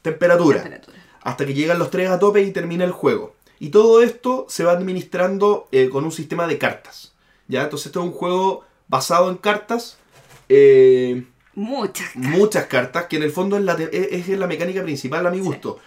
temperatura. 0.03 0.59
Temperatura. 0.63 0.99
Hasta 1.23 1.47
que 1.47 1.55
llegan 1.55 1.79
los 1.79 1.91
tres 1.91 2.09
a 2.11 2.19
tope 2.19 2.43
y 2.43 2.53
termina 2.53 2.85
el 2.85 2.93
juego. 2.93 3.35
Y 3.59 3.71
todo 3.71 4.03
esto 4.03 4.47
se 4.49 4.65
va 4.65 4.73
administrando 4.73 5.69
eh, 5.73 5.89
con 5.89 6.05
un 6.05 6.13
sistema 6.13 6.47
de 6.47 6.59
cartas. 6.59 7.15
¿ya? 7.49 7.63
Entonces 7.65 7.87
esto 7.87 8.01
es 8.01 8.07
un 8.07 8.13
juego 8.13 8.65
basado 8.89 9.31
en 9.31 9.37
cartas. 9.37 9.99
eh, 10.49 11.25
Muchas. 11.55 12.15
muchas 12.17 12.67
cartas, 12.67 13.07
que 13.07 13.17
en 13.17 13.23
el 13.23 13.31
fondo 13.31 13.57
es 13.57 13.65
la, 13.65 13.73
es, 13.75 14.29
es 14.29 14.39
la 14.39 14.47
mecánica 14.47 14.83
principal 14.83 15.27
a 15.27 15.31
mi 15.31 15.41
gusto. 15.41 15.79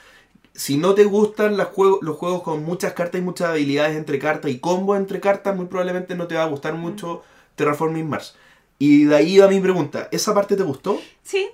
Si 0.53 0.77
no 0.77 0.93
te 0.93 1.05
gustan 1.05 1.57
las 1.57 1.67
juegos, 1.67 1.99
los 2.01 2.17
juegos 2.17 2.43
con 2.43 2.63
muchas 2.63 2.93
cartas 2.93 3.21
y 3.21 3.23
muchas 3.23 3.49
habilidades 3.49 3.95
entre 3.95 4.19
cartas 4.19 4.51
y 4.51 4.59
combos 4.59 4.97
entre 4.97 5.19
cartas, 5.19 5.55
muy 5.55 5.67
probablemente 5.67 6.15
no 6.15 6.27
te 6.27 6.35
va 6.35 6.43
a 6.43 6.47
gustar 6.47 6.73
mucho 6.73 7.23
Terraforming 7.55 8.09
Mars. 8.09 8.35
Y 8.77 9.05
de 9.05 9.15
ahí 9.15 9.37
va 9.37 9.47
mi 9.47 9.59
pregunta, 9.59 10.07
¿esa 10.11 10.33
parte 10.33 10.55
te 10.55 10.63
gustó? 10.63 11.01
Sí, 11.23 11.49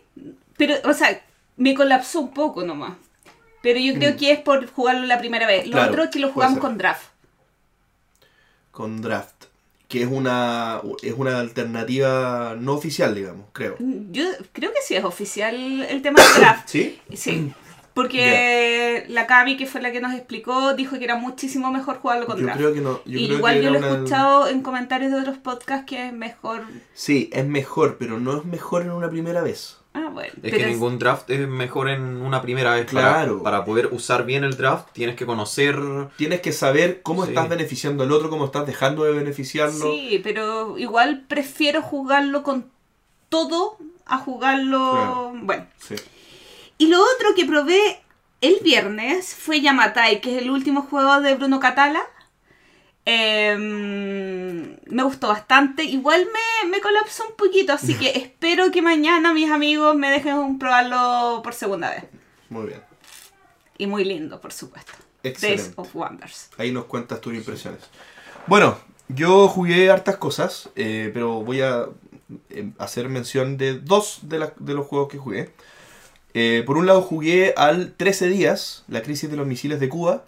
pero, 0.58 0.76
o 0.86 0.94
sea, 0.94 1.24
me 1.58 1.74
colapsó 1.74 2.22
un 2.22 2.34
poco 2.34 2.64
nomás. 2.64 2.94
Pero 3.62 3.80
yo 3.80 3.96
creo 3.96 4.16
que 4.16 4.32
es 4.32 4.40
por 4.40 4.68
jugarlo 4.68 5.08
la 5.08 5.18
primera 5.18 5.48
vez. 5.48 5.66
Lo 5.66 5.72
Mm. 5.72 5.74
Claro, 5.74 5.92
otro 5.92 6.04
es 6.04 6.10
que 6.12 6.20
lo 6.20 6.32
jugamos 6.32 6.60
con 6.60 6.78
draft. 6.78 7.08
Con 8.70 9.02
Draft, 9.02 9.46
que 9.88 10.04
es 10.04 10.08
una, 10.12 10.82
es 11.02 11.14
una 11.14 11.40
alternativa 11.40 12.56
no 12.60 12.74
oficial, 12.74 13.16
digamos, 13.16 13.48
creo. 13.54 13.76
Yo 13.80 14.26
creo 14.52 14.72
que 14.72 14.82
sí 14.82 14.96
es 14.96 15.04
oficial 15.04 15.82
el 15.82 16.02
tema 16.02 16.22
del 16.22 16.42
draft. 16.42 16.64
¿Sí? 16.68 17.00
Sí. 17.16 17.54
Porque 17.96 19.06
la 19.08 19.26
Cami, 19.26 19.58
que 19.58 19.66
fue 19.66 19.82
la 19.82 19.92
que 19.92 20.02
nos 20.02 20.14
explicó, 20.14 20.74
dijo 20.74 20.98
que 21.00 21.06
era 21.06 21.16
muchísimo 21.16 21.72
mejor 21.72 21.98
jugarlo 22.00 22.26
con 22.26 22.38
Yo 22.38 22.44
draft. 22.44 22.60
creo 22.60 22.74
que 22.74 22.82
no. 22.82 23.00
Yo 23.06 23.20
y 23.20 23.26
creo 23.26 23.38
igual 23.38 23.56
que 23.56 23.64
yo 23.64 23.70
lo 23.72 23.76
he 23.78 23.80
una- 23.80 23.88
escuchado 23.94 24.48
en 24.48 24.62
comentarios 24.62 25.12
de 25.12 25.20
otros 25.22 25.38
podcasts 25.38 25.86
que 25.86 26.08
es 26.08 26.14
mejor. 26.14 26.64
Sí, 26.94 27.30
es 27.34 27.46
mejor, 27.46 27.96
pero 27.98 28.20
no 28.20 28.38
es 28.38 28.46
mejor 28.46 28.82
en 28.84 28.92
una 28.92 29.10
primera 29.10 29.42
vez. 29.42 29.78
Ah, 29.94 30.10
bueno. 30.12 30.34
Es 30.44 30.52
pero 30.52 30.58
que 30.58 30.66
ningún 30.66 31.00
draft 31.00 31.30
es 31.30 31.48
mejor 31.48 31.88
en 31.90 32.02
una 32.22 32.42
primera 32.42 32.74
vez. 32.76 32.86
Para- 32.92 33.14
Claro. 33.14 33.42
Para, 33.42 33.64
poder 33.64 33.88
usar 33.94 34.26
bien 34.26 34.44
el 34.44 34.58
draft 34.58 34.90
tienes 34.92 35.16
que 35.16 35.26
conocer... 35.26 35.80
Tienes 36.18 36.42
que 36.42 36.52
saber 36.52 37.02
cómo 37.02 37.24
Sí. 37.24 37.30
estás 37.30 37.48
beneficiando 37.48 38.04
al 38.04 38.12
otro, 38.12 38.30
cómo 38.30 38.44
estás 38.44 38.66
dejando 38.68 39.06
de 39.06 39.14
beneficiarlo. 39.14 39.86
Sí, 39.86 40.20
pero 40.22 40.78
igual 40.78 41.24
prefiero 41.30 41.82
jugarlo 41.82 42.44
con 42.44 42.66
todo 43.30 43.78
a 44.06 44.18
jugarlo. 44.18 44.92
Claro. 44.92 45.32
Bueno. 45.44 45.66
Sí. 45.78 45.96
Y 46.78 46.88
lo 46.88 47.00
otro 47.02 47.34
que 47.36 47.46
probé 47.46 48.02
el 48.42 48.58
viernes 48.62 49.34
fue 49.34 49.62
Yamatai, 49.62 50.22
que 50.22 50.36
es 50.36 50.42
el 50.42 50.50
último 50.52 50.82
juego 50.84 51.22
de 51.22 51.36
Bruno 51.36 51.60
Catala. 51.60 52.02
Em, 53.46 54.78
me 54.88 55.04
gustó 55.04 55.28
bastante. 55.30 55.84
Igual 55.84 56.28
me, 56.34 56.70
me 56.70 56.82
colapsó 56.82 57.28
un 57.30 57.36
poquito, 57.36 57.74
así 57.74 57.94
que 57.96 58.10
espero 58.16 58.72
que 58.72 58.82
mañana 58.82 59.34
mis 59.34 59.50
amigos 59.50 59.96
me 59.96 60.10
dejen 60.12 60.58
probarlo 60.60 61.42
por 61.44 61.54
segunda 61.54 61.90
vez. 61.92 62.04
Muy 62.50 62.68
bien. 62.68 62.82
Y 63.78 63.88
muy 63.88 64.04
lindo, 64.06 64.40
por 64.42 64.54
supuesto. 64.54 64.92
Days 65.24 65.36
Excelente. 65.44 65.74
of 65.78 65.96
Wonders. 65.96 66.50
Ahí 66.58 66.72
nos 66.72 66.86
cuentas 66.86 67.20
tus 67.22 67.34
impresiones. 67.34 67.82
Bueno, 68.48 68.78
yo 69.08 69.48
jugué 69.48 69.90
hartas 69.90 70.18
cosas, 70.18 70.70
eh, 70.76 71.10
pero 71.14 71.42
voy 71.42 71.62
a 71.62 71.86
eh, 72.50 72.72
hacer 72.78 73.10
mención 73.10 73.58
de 73.58 73.80
dos 73.80 74.20
de, 74.24 74.40
la- 74.40 74.54
de 74.60 74.74
los 74.74 74.86
juegos 74.88 75.10
que 75.10 75.18
jugué. 75.18 75.52
Eh, 76.38 76.64
por 76.66 76.78
un 76.78 76.86
lado 76.86 77.02
jugué 77.02 77.54
al 77.56 77.94
13 77.94 78.28
días, 78.28 78.84
la 78.90 79.02
crisis 79.02 79.32
de 79.32 79.38
los 79.38 79.48
misiles 79.48 79.80
de 79.80 79.88
Cuba, 79.88 80.26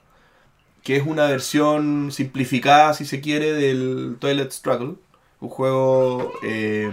que 0.82 0.96
es 0.96 1.06
una 1.06 1.28
versión 1.28 2.14
simplificada, 2.14 2.94
si 2.94 3.04
se 3.04 3.20
quiere, 3.20 3.52
del 3.52 4.16
Toilet 4.18 4.50
Struggle. 4.50 4.96
Un 5.42 5.50
juego 5.50 6.32
eh, 6.44 6.90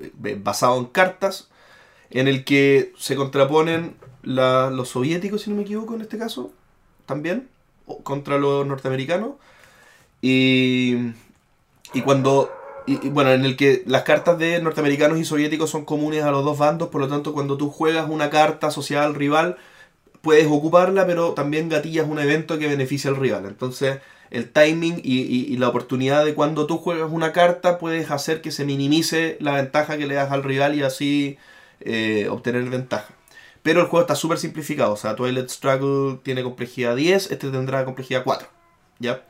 eh, 0.00 0.40
basado 0.42 0.76
en 0.78 0.86
cartas, 0.86 1.50
en 2.10 2.26
el 2.26 2.44
que 2.44 2.92
se 2.98 3.14
contraponen 3.14 3.94
los 4.24 4.88
soviéticos, 4.88 5.42
si 5.42 5.50
no 5.50 5.56
me 5.56 5.62
equivoco, 5.62 5.94
en 5.94 6.00
este 6.00 6.18
caso, 6.18 6.50
también, 7.06 7.48
contra 8.02 8.38
los 8.38 8.66
norteamericanos. 8.66 9.32
Y, 10.20 11.12
y 11.94 12.02
cuando. 12.02 12.50
Y, 12.88 13.08
bueno, 13.10 13.32
en 13.32 13.44
el 13.44 13.56
que 13.56 13.82
las 13.86 14.02
cartas 14.02 14.38
de 14.38 14.60
norteamericanos 14.62 15.18
y 15.18 15.24
soviéticos 15.24 15.70
son 15.70 15.84
comunes 15.84 16.24
a 16.24 16.30
los 16.30 16.44
dos 16.44 16.58
bandos, 16.58 16.88
por 16.88 17.00
lo 17.00 17.08
tanto, 17.08 17.32
cuando 17.32 17.56
tú 17.56 17.70
juegas 17.70 18.08
una 18.08 18.30
carta 18.30 18.68
asociada 18.68 19.04
al 19.04 19.14
rival, 19.14 19.56
puedes 20.22 20.46
ocuparla, 20.46 21.06
pero 21.06 21.32
también 21.34 21.68
gatillas 21.68 22.08
un 22.08 22.18
evento 22.18 22.58
que 22.58 22.66
beneficia 22.68 23.10
al 23.10 23.16
rival. 23.16 23.46
Entonces, 23.46 23.98
el 24.30 24.50
timing 24.50 25.00
y 25.04 25.56
la 25.58 25.68
oportunidad 25.68 26.24
de 26.24 26.34
cuando 26.34 26.66
tú 26.66 26.78
juegas 26.78 27.10
una 27.10 27.32
carta 27.32 27.78
puedes 27.78 28.10
hacer 28.10 28.40
que 28.42 28.50
se 28.50 28.64
minimice 28.64 29.36
la 29.40 29.52
ventaja 29.52 29.96
que 29.96 30.06
le 30.06 30.14
das 30.14 30.32
al 30.32 30.42
rival 30.42 30.74
y 30.74 30.82
así 30.82 31.38
eh, 31.80 32.28
obtener 32.30 32.64
ventaja. 32.64 33.14
Pero 33.62 33.80
el 33.80 33.86
juego 33.86 34.02
está 34.02 34.14
súper 34.14 34.38
simplificado. 34.38 34.92
O 34.92 34.96
sea, 34.96 35.16
Twilight 35.16 35.48
Struggle 35.48 36.18
tiene 36.22 36.42
complejidad 36.42 36.96
10, 36.96 37.30
este 37.30 37.50
tendrá 37.50 37.84
complejidad 37.84 38.24
4. 38.24 38.48
¿Ya? 38.98 39.22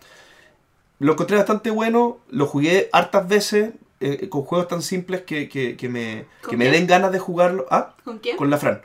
Lo 0.99 1.13
encontré 1.13 1.37
bastante 1.37 1.71
bueno, 1.71 2.19
lo 2.31 2.47
jugué 2.47 2.89
hartas 2.93 3.29
veces 3.29 3.71
eh, 4.01 4.29
con 4.29 4.43
juegos 4.43 4.69
tan 4.69 4.83
simples 4.83 5.23
que, 5.23 5.49
que- 5.49 5.77
que 5.77 5.89
me, 5.89 6.27
¿Con 6.43 6.51
que 6.51 6.57
me 6.57 6.71
den 6.71 6.87
ganas 6.87 7.13
de 7.13 7.19
jugarlo. 7.19 7.67
Ah, 7.71 7.95
¿Con 8.05 8.19
quién? 8.19 8.37
con 8.37 8.51
la 8.51 8.59
Fran. 8.59 8.83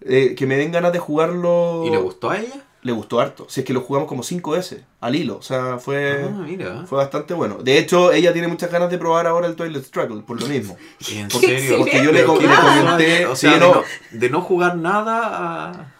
Eh, 0.00 0.34
que 0.36 0.46
me 0.46 0.56
den 0.56 0.70
ganas 0.72 0.92
de 0.92 0.98
jugarlo. 1.00 1.84
¿Y 1.86 1.90
le 1.90 1.98
gustó 1.98 2.30
a 2.30 2.38
ella? 2.38 2.64
Le 2.82 2.92
gustó 2.92 3.18
harto. 3.20 3.46
Si 3.48 3.60
es 3.60 3.66
que 3.66 3.72
lo 3.72 3.80
jugamos 3.80 4.08
como 4.08 4.22
5 4.22 4.52
veces 4.52 4.82
al 5.00 5.16
hilo. 5.16 5.36
O 5.38 5.42
sea, 5.42 5.78
fue, 5.78 6.22
Ah, 6.24 6.28
mira. 6.46 6.84
fue 6.86 6.98
bastante 6.98 7.34
bueno. 7.34 7.56
De 7.56 7.76
hecho, 7.76 8.12
ella 8.12 8.32
tiene 8.32 8.46
muchas 8.46 8.70
ganas 8.70 8.88
de 8.90 8.98
probar 8.98 9.26
ahora 9.26 9.48
el 9.48 9.56
Twilight 9.56 9.84
Struggle, 9.84 10.22
por 10.22 10.40
lo 10.40 10.46
mismo. 10.46 10.76
¿En 11.10 11.26
Porque- 11.28 11.58
serio? 11.58 11.78
porque 11.78 11.96
yo 12.04 12.12
le 12.12 12.20
le 12.20 12.24
comenté- 12.24 13.26
O 13.26 13.34
sea, 13.34 13.50
sí, 13.52 13.58
de, 13.58 13.60
no. 13.60 13.74
no, 13.74 13.82
de 14.12 14.30
no 14.30 14.40
jugar 14.42 14.76
nada 14.76 15.70
a... 15.70 15.94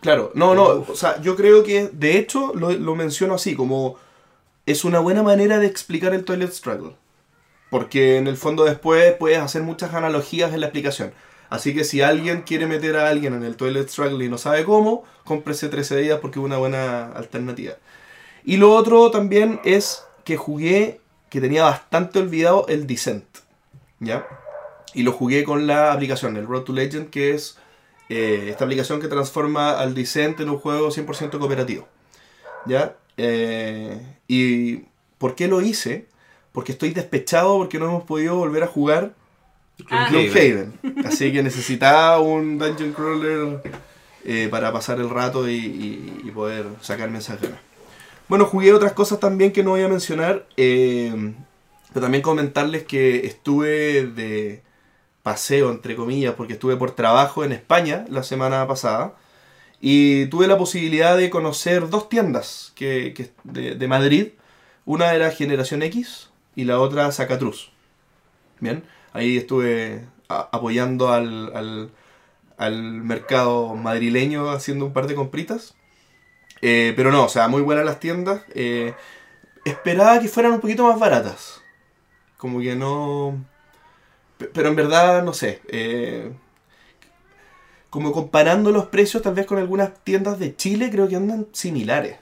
Claro, 0.00 0.32
no, 0.34 0.54
no, 0.54 0.84
o 0.86 0.94
sea, 0.96 1.20
yo 1.22 1.34
creo 1.34 1.62
que 1.62 1.88
de 1.92 2.18
hecho 2.18 2.52
lo, 2.54 2.70
lo 2.72 2.94
menciono 2.94 3.34
así, 3.34 3.54
como 3.54 3.96
es 4.66 4.84
una 4.84 4.98
buena 4.98 5.22
manera 5.22 5.58
de 5.58 5.66
explicar 5.66 6.14
el 6.14 6.24
Toilet 6.24 6.52
Struggle. 6.52 6.96
Porque 7.70 8.16
en 8.16 8.26
el 8.26 8.36
fondo 8.36 8.64
después 8.64 9.14
puedes 9.14 9.38
hacer 9.38 9.62
muchas 9.62 9.94
analogías 9.94 10.52
en 10.54 10.60
la 10.60 10.66
explicación. 10.66 11.12
Así 11.50 11.74
que 11.74 11.84
si 11.84 12.00
alguien 12.00 12.42
quiere 12.42 12.66
meter 12.66 12.96
a 12.96 13.08
alguien 13.08 13.34
en 13.34 13.44
el 13.44 13.56
Toilet 13.56 13.88
Struggle 13.88 14.24
y 14.24 14.28
no 14.28 14.38
sabe 14.38 14.64
cómo, 14.64 15.04
cómprese 15.24 15.68
13 15.68 15.98
días 15.98 16.18
porque 16.20 16.38
es 16.38 16.44
una 16.44 16.56
buena 16.56 17.12
alternativa. 17.12 17.74
Y 18.44 18.56
lo 18.56 18.72
otro 18.72 19.10
también 19.10 19.60
es 19.64 20.04
que 20.24 20.36
jugué, 20.36 21.00
que 21.30 21.40
tenía 21.40 21.64
bastante 21.64 22.18
olvidado, 22.18 22.66
el 22.68 22.86
Descent. 22.86 23.24
¿Ya? 24.00 24.26
Y 24.94 25.02
lo 25.02 25.12
jugué 25.12 25.44
con 25.44 25.66
la 25.66 25.92
aplicación, 25.92 26.36
el 26.36 26.46
Road 26.46 26.62
to 26.62 26.72
Legend, 26.72 27.10
que 27.10 27.34
es 27.34 27.58
eh, 28.08 28.48
esta 28.50 28.64
aplicación 28.64 29.00
que 29.00 29.08
transforma 29.08 29.78
al 29.78 29.94
Descent 29.94 30.40
en 30.40 30.50
un 30.50 30.58
juego 30.58 30.88
100% 30.88 31.38
cooperativo. 31.38 31.88
¿Ya? 32.66 32.96
Eh, 33.16 34.00
¿Y 34.28 34.76
por 35.18 35.34
qué 35.34 35.48
lo 35.48 35.60
hice? 35.60 36.06
Porque 36.52 36.72
estoy 36.72 36.90
despechado 36.90 37.56
porque 37.58 37.78
no 37.78 37.86
hemos 37.86 38.04
podido 38.04 38.36
volver 38.36 38.62
a 38.62 38.66
jugar 38.68 39.14
Ah. 39.90 40.06
Gloomhaven. 40.08 40.72
Así 41.04 41.32
que 41.32 41.42
necesitaba 41.42 42.20
un 42.20 42.58
Dungeon 42.58 42.92
Crawler 42.92 43.60
eh, 44.24 44.46
para 44.48 44.72
pasar 44.72 45.00
el 45.00 45.10
rato 45.10 45.48
y, 45.48 45.54
y- 45.56 46.20
y 46.24 46.30
poder 46.30 46.66
sacarme 46.80 47.18
esas 47.18 47.40
ganas. 47.40 47.58
Bueno, 48.28 48.46
jugué 48.46 48.72
otras 48.72 48.92
cosas 48.92 49.18
también 49.20 49.50
que 49.52 49.64
no 49.64 49.70
voy 49.70 49.82
a 49.82 49.88
mencionar. 49.88 50.46
eh, 50.56 51.32
pero 51.92 52.04
también 52.06 52.22
comentarles 52.22 52.84
que 52.84 53.26
estuve 53.26 54.06
de 54.06 54.62
paseo, 55.22 55.70
entre 55.70 55.94
comillas, 55.96 56.34
porque 56.34 56.52
estuve 56.54 56.76
por 56.76 56.90
trabajo 56.92 57.44
en 57.44 57.52
España 57.52 58.04
la 58.08 58.22
semana 58.22 58.66
pasada. 58.66 59.14
Y 59.86 60.28
tuve 60.28 60.46
la 60.46 60.56
posibilidad 60.56 61.14
de 61.14 61.28
conocer 61.28 61.90
dos 61.90 62.08
tiendas 62.08 62.72
que, 62.74 63.12
de, 63.44 63.86
Madrid. 63.86 64.28
Una 64.86 65.12
era 65.12 65.30
Generación 65.30 65.82
X 65.82 66.30
y 66.56 66.64
la 66.64 66.80
otra 66.80 67.12
Zacatruz. 67.12 67.70
Bien, 68.60 68.82
ahí 69.12 69.36
estuve 69.36 70.06
apoyando 70.28 71.12
al, 71.12 71.54
al, 71.54 71.90
al 72.56 72.82
mercado 72.82 73.74
madrileño 73.74 74.48
haciendo 74.48 74.86
un 74.86 74.94
par 74.94 75.06
de 75.06 75.16
compritas. 75.16 75.74
Eh, 76.62 76.94
pero 76.96 77.12
no, 77.12 77.24
o 77.26 77.28
sea, 77.28 77.48
muy 77.48 77.60
buenas 77.60 77.84
las 77.84 78.00
tiendas. 78.00 78.40
Eh, 78.54 78.94
esperaba 79.66 80.18
que 80.18 80.28
fueran 80.28 80.52
un 80.52 80.60
poquito 80.60 80.88
más 80.88 80.98
baratas. 80.98 81.60
Como 82.38 82.60
que 82.60 82.74
no... 82.74 83.44
Pe- 84.38 84.46
Pero 84.46 84.70
en 84.70 84.76
verdad, 84.76 85.22
no 85.24 85.34
sé. 85.34 85.60
eh, 85.68 86.32
como 87.94 88.10
comparando 88.10 88.72
los 88.72 88.86
precios 88.86 89.22
tal 89.22 89.34
vez 89.34 89.46
con 89.46 89.56
algunas 89.56 89.94
tiendas 90.02 90.40
de 90.40 90.56
Chile, 90.56 90.90
creo 90.90 91.06
que 91.06 91.14
andan 91.14 91.46
similares. 91.52 92.16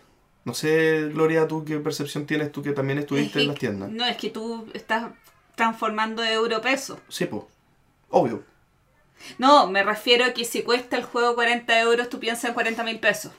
No 0.45 0.53
sé, 0.53 1.09
Gloria, 1.15 1.49
tú 1.49 1.65
qué 1.65 1.79
percepción 1.79 2.27
tienes 2.27 2.53
tú 2.53 2.63
que 2.63 2.73
también 2.73 2.99
estuviste 2.99 3.39
Es 3.39 3.43
en 3.45 3.49
las 3.49 3.59
tiendas. 3.59 3.89
No, 3.91 4.05
es 4.05 4.19
que 4.19 4.29
tú 4.29 4.67
estás 4.75 5.13
transformando 5.55 6.23
euro 6.23 6.61
peso. 6.61 7.01
Sí, 7.09 7.25
pues. 7.25 7.45
Obvio. 8.11 8.43
No, 9.39 9.67
me 9.67 9.83
refiero 9.83 10.27
a 10.27 10.35
que 10.35 10.45
si 10.45 10.61
cuesta 10.63 10.99
el 10.99 11.05
juego 11.05 11.35
40 11.37 11.81
euros, 11.81 12.11
tú 12.11 12.21
piensas 12.21 12.51
en 12.51 12.53
40 12.55 12.85
mil 12.85 12.99
pesos. 13.01 13.33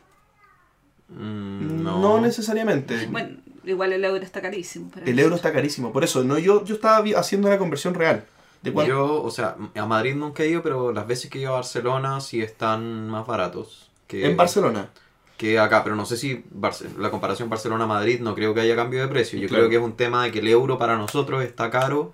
Mm, 1.09 1.83
No, 1.83 1.99
no. 2.01 2.19
necesariamente. 2.19 3.05
Bueno, 3.11 3.37
igual 3.63 3.93
el 3.93 4.03
euro 4.05 4.23
está 4.23 4.41
carísimo. 4.41 4.89
pero 4.91 5.05
el 5.05 5.19
euro 5.19 5.35
está 5.35 5.53
carísimo. 5.53 5.91
Por 5.93 6.03
eso, 6.03 6.23
no 6.23 6.39
yo, 6.39 6.65
yo 6.65 6.73
estaba 6.73 7.05
haciendo 7.19 7.47
la 7.47 7.59
conversión 7.59 7.93
real. 7.93 8.25
¿De? 8.63 8.71
Yo, 8.87 9.21
o 9.21 9.29
sea, 9.29 9.55
a 9.75 9.85
Madrid 9.85 10.15
nunca 10.15 10.43
he 10.43 10.47
ido, 10.47 10.63
pero 10.63 10.91
las 10.93 11.05
veces 11.05 11.29
que 11.29 11.37
he 11.37 11.41
ido 11.41 11.51
a 11.51 11.55
Barcelona 11.57 12.19
sí 12.21 12.41
están 12.41 13.09
más 13.09 13.27
baratos. 13.27 13.91
Que, 14.07 14.25
En 14.25 14.37
Barcelona. 14.37 14.89
Que 15.37 15.59
acá, 15.59 15.83
pero 15.83 15.95
no 15.95 16.05
sé 16.05 16.15
si 16.17 16.43
Barce- 16.49 16.95
la 16.97 17.11
comparación 17.11 17.49
Barcelona-Madrid 17.49 18.21
no 18.21 18.33
creo 18.35 18.53
que 18.53 18.61
haya 18.61 18.75
cambio 18.75 19.01
de 19.01 19.07
precio. 19.09 19.37
Yo 19.37 19.47
Claro. 19.49 19.63
creo 19.63 19.69
que 19.69 19.75
es 19.77 19.81
un 19.83 19.97
tema 19.97 20.23
de 20.23 20.31
que 20.31 20.39
el 20.39 20.47
euro 20.47 20.77
para 20.77 20.95
nosotros 20.95 21.43
está 21.43 21.69
caro 21.69 22.13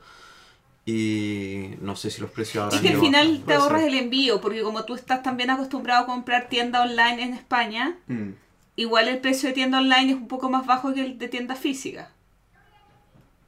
y 0.86 1.76
no 1.82 1.96
sé 1.96 2.10
si 2.10 2.20
los 2.22 2.32
precios 2.32 2.64
Es 2.74 2.80
habrán 2.80 2.82
que 2.82 2.96
al 2.96 3.00
final 3.02 3.44
te 3.46 3.54
ahorras 3.54 3.84
el 3.84 3.94
envío, 3.94 4.42
porque 4.42 4.64
como 4.64 4.86
tú 4.86 4.96
estás 4.96 5.22
también 5.22 5.52
acostumbrado 5.52 6.04
a 6.04 6.06
comprar 6.08 6.50
tienda 6.50 6.82
online 6.82 7.22
en 7.24 7.34
España, 7.36 7.98
Mm. 8.08 8.30
igual 8.78 9.08
el 9.08 9.20
precio 9.20 9.50
de 9.50 9.54
tienda 9.54 9.78
online 9.78 10.14
es 10.14 10.18
un 10.18 10.28
poco 10.28 10.50
más 10.50 10.66
bajo 10.66 10.94
que 10.94 11.02
el 11.06 11.20
de 11.20 11.28
tienda 11.28 11.56
física. 11.56 12.10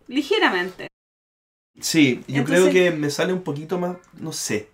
Ligeramente. 0.08 0.88
Sí, 1.80 2.24
yo 2.28 2.40
Entonces- 2.40 2.70
creo 2.70 2.74
que 2.92 2.92
me 2.98 3.10
sale 3.10 3.34
un 3.34 3.42
poquito 3.44 3.78
más, 3.80 3.98
no 4.20 4.34
sé. 4.34 4.70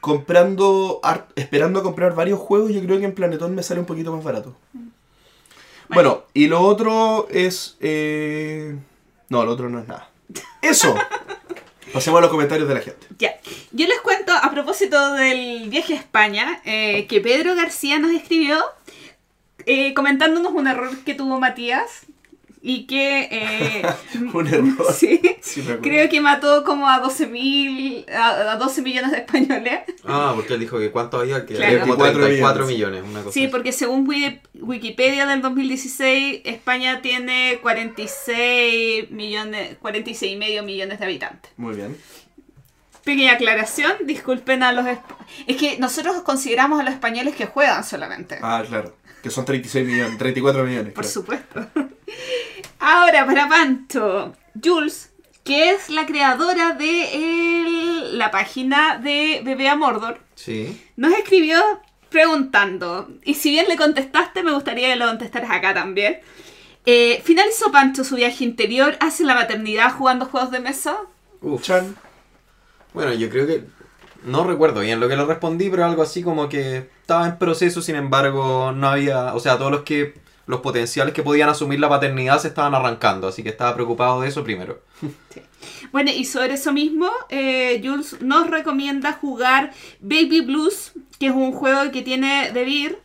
Comprando, 0.00 1.00
esperando 1.34 1.80
a 1.80 1.82
comprar 1.82 2.14
varios 2.14 2.38
juegos, 2.38 2.72
yo 2.72 2.80
creo 2.82 2.98
que 2.98 3.04
en 3.04 3.14
Planetón 3.14 3.54
me 3.54 3.62
sale 3.62 3.80
un 3.80 3.86
poquito 3.86 4.14
más 4.14 4.22
barato. 4.24 4.56
Bueno, 5.88 6.24
y 6.34 6.46
lo 6.46 6.60
otro 6.62 7.26
es... 7.30 7.76
eh, 7.80 8.76
No, 9.28 9.44
lo 9.44 9.52
otro 9.52 9.68
no 9.68 9.80
es 9.80 9.88
nada. 9.88 10.08
Eso. 10.62 10.94
Pasemos 11.92 12.18
a 12.18 12.20
los 12.22 12.30
comentarios 12.30 12.68
de 12.68 12.74
la 12.74 12.80
gente. 12.80 13.06
Ya, 13.18 13.32
yo 13.72 13.86
les 13.86 13.98
cuento 14.00 14.32
a 14.32 14.50
propósito 14.50 15.14
del 15.14 15.68
viaje 15.70 15.94
a 15.94 15.96
España 15.96 16.60
eh, 16.64 17.06
que 17.06 17.20
Pedro 17.22 17.54
García 17.56 17.98
nos 17.98 18.10
escribió 18.12 18.62
eh, 19.64 19.94
comentándonos 19.94 20.52
un 20.52 20.68
error 20.68 20.96
que 21.04 21.14
tuvo 21.14 21.40
Matías 21.40 22.02
y 22.60 22.86
que 22.86 23.28
eh, 23.30 23.82
Un 24.34 24.46
error. 24.48 24.92
sí, 24.94 25.20
Sí, 25.40 25.62
creo 25.82 26.08
que 26.08 26.20
mató 26.20 26.64
como 26.64 26.88
a 26.88 26.98
12 27.00 27.26
mil, 27.28 28.04
a, 28.12 28.52
a 28.52 28.56
12 28.56 28.82
millones 28.82 29.12
de 29.12 29.18
españoles. 29.18 29.80
Ah, 30.04 30.32
porque 30.34 30.54
él 30.54 30.60
dijo 30.60 30.78
que 30.78 30.90
cuánto 30.90 31.18
había, 31.20 31.46
que 31.46 31.54
Claro. 31.54 31.66
había 31.72 31.80
como 31.82 31.96
24 31.96 32.24
34 32.26 32.66
millones. 32.66 32.92
millones, 33.02 33.10
una 33.10 33.22
cosa 33.24 33.34
Sí, 33.34 33.44
así. 33.44 33.50
porque 33.50 33.72
según 33.72 34.06
Wi- 34.08 34.40
Wikipedia 34.60 35.26
del 35.26 35.40
2016, 35.40 36.42
España 36.44 37.00
tiene 37.00 37.58
46 37.62 39.10
millones, 39.10 39.76
46 39.80 40.32
y 40.32 40.36
medio 40.36 40.62
millones 40.62 40.98
de 40.98 41.04
habitantes. 41.04 41.52
Muy 41.56 41.74
bien. 41.76 41.96
Pequeña 43.04 43.32
aclaración, 43.34 43.92
disculpen 44.04 44.62
a 44.62 44.72
los... 44.72 44.84
Es 45.46 45.56
que 45.56 45.78
nosotros 45.78 46.20
consideramos 46.22 46.78
a 46.80 46.82
los 46.82 46.92
españoles 46.92 47.34
que 47.34 47.46
juegan 47.46 47.82
solamente. 47.84 48.38
Ah, 48.42 48.62
claro. 48.68 48.94
Que 49.22 49.30
son 49.30 49.44
36 49.44 49.86
millones, 49.86 50.18
34 50.18 50.64
millones. 50.64 50.92
Por 50.92 51.04
supuesto. 51.04 51.66
Ahora, 52.78 53.26
para 53.26 53.48
Panto, 53.48 54.34
Jules, 54.62 55.10
que 55.44 55.70
es 55.70 55.88
la 55.90 56.06
creadora 56.06 56.72
de 56.72 57.14
el- 57.14 58.18
la 58.18 58.30
página 58.30 58.98
de 58.98 59.40
Bebé 59.44 59.68
a 59.68 59.76
Mordor, 59.76 60.20
Sí. 60.34 60.80
nos 60.96 61.12
escribió 61.12 61.60
preguntando, 62.10 63.10
y 63.24 63.34
si 63.34 63.50
bien 63.50 63.66
le 63.68 63.76
contestaste, 63.76 64.42
me 64.42 64.52
gustaría 64.52 64.88
que 64.88 64.96
lo 64.96 65.06
contestaras 65.06 65.50
acá 65.50 65.74
también. 65.74 66.20
Eh, 66.86 67.20
¿Finalizó 67.24 67.70
Pancho 67.70 68.02
su 68.04 68.16
viaje 68.16 68.44
interior 68.44 68.96
hacia 69.00 69.26
la 69.26 69.34
maternidad 69.34 69.92
jugando 69.92 70.24
juegos 70.26 70.50
de 70.50 70.60
mesa? 70.60 70.96
Uf. 71.42 71.62
Chan. 71.62 71.96
Bueno, 72.94 73.12
yo 73.12 73.28
creo 73.28 73.46
que. 73.46 73.64
No 74.28 74.44
recuerdo 74.44 74.80
bien 74.80 75.00
lo 75.00 75.08
que 75.08 75.16
le 75.16 75.24
respondí, 75.24 75.70
pero 75.70 75.84
algo 75.84 76.02
así 76.02 76.22
como 76.22 76.48
que 76.48 76.88
estaba 77.00 77.26
en 77.26 77.38
proceso, 77.38 77.82
sin 77.82 77.96
embargo, 77.96 78.72
no 78.72 78.88
había. 78.88 79.34
O 79.34 79.40
sea, 79.40 79.58
todos 79.58 79.70
los 79.72 79.82
que. 79.82 80.14
Los 80.46 80.60
potenciales 80.60 81.12
que 81.12 81.22
podían 81.22 81.50
asumir 81.50 81.78
la 81.78 81.90
paternidad 81.90 82.38
se 82.38 82.48
estaban 82.48 82.74
arrancando, 82.74 83.28
así 83.28 83.42
que 83.42 83.50
estaba 83.50 83.74
preocupado 83.74 84.22
de 84.22 84.28
eso 84.28 84.42
primero. 84.44 84.80
Bueno, 85.92 86.10
y 86.14 86.24
sobre 86.24 86.54
eso 86.54 86.72
mismo, 86.72 87.10
eh, 87.28 87.80
Jules 87.84 88.20
nos 88.20 88.48
recomienda 88.48 89.12
jugar 89.12 89.72
Baby 90.00 90.42
Blues, 90.42 90.92
que 91.18 91.26
es 91.26 91.32
un 91.32 91.52
juego 91.52 91.90
que 91.90 92.02
tiene 92.02 92.52
de 92.52 92.64
Beer, 92.64 92.98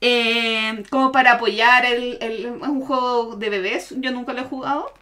eh, 0.00 0.82
como 0.90 1.12
para 1.12 1.32
apoyar 1.32 1.84
el, 1.84 2.18
el- 2.20 2.46
Es 2.62 2.68
un 2.68 2.80
juego 2.82 3.36
de 3.36 3.50
bebés, 3.50 3.94
yo 3.98 4.10
nunca 4.10 4.32
lo 4.32 4.40
he 4.40 4.44
jugado. 4.44 4.92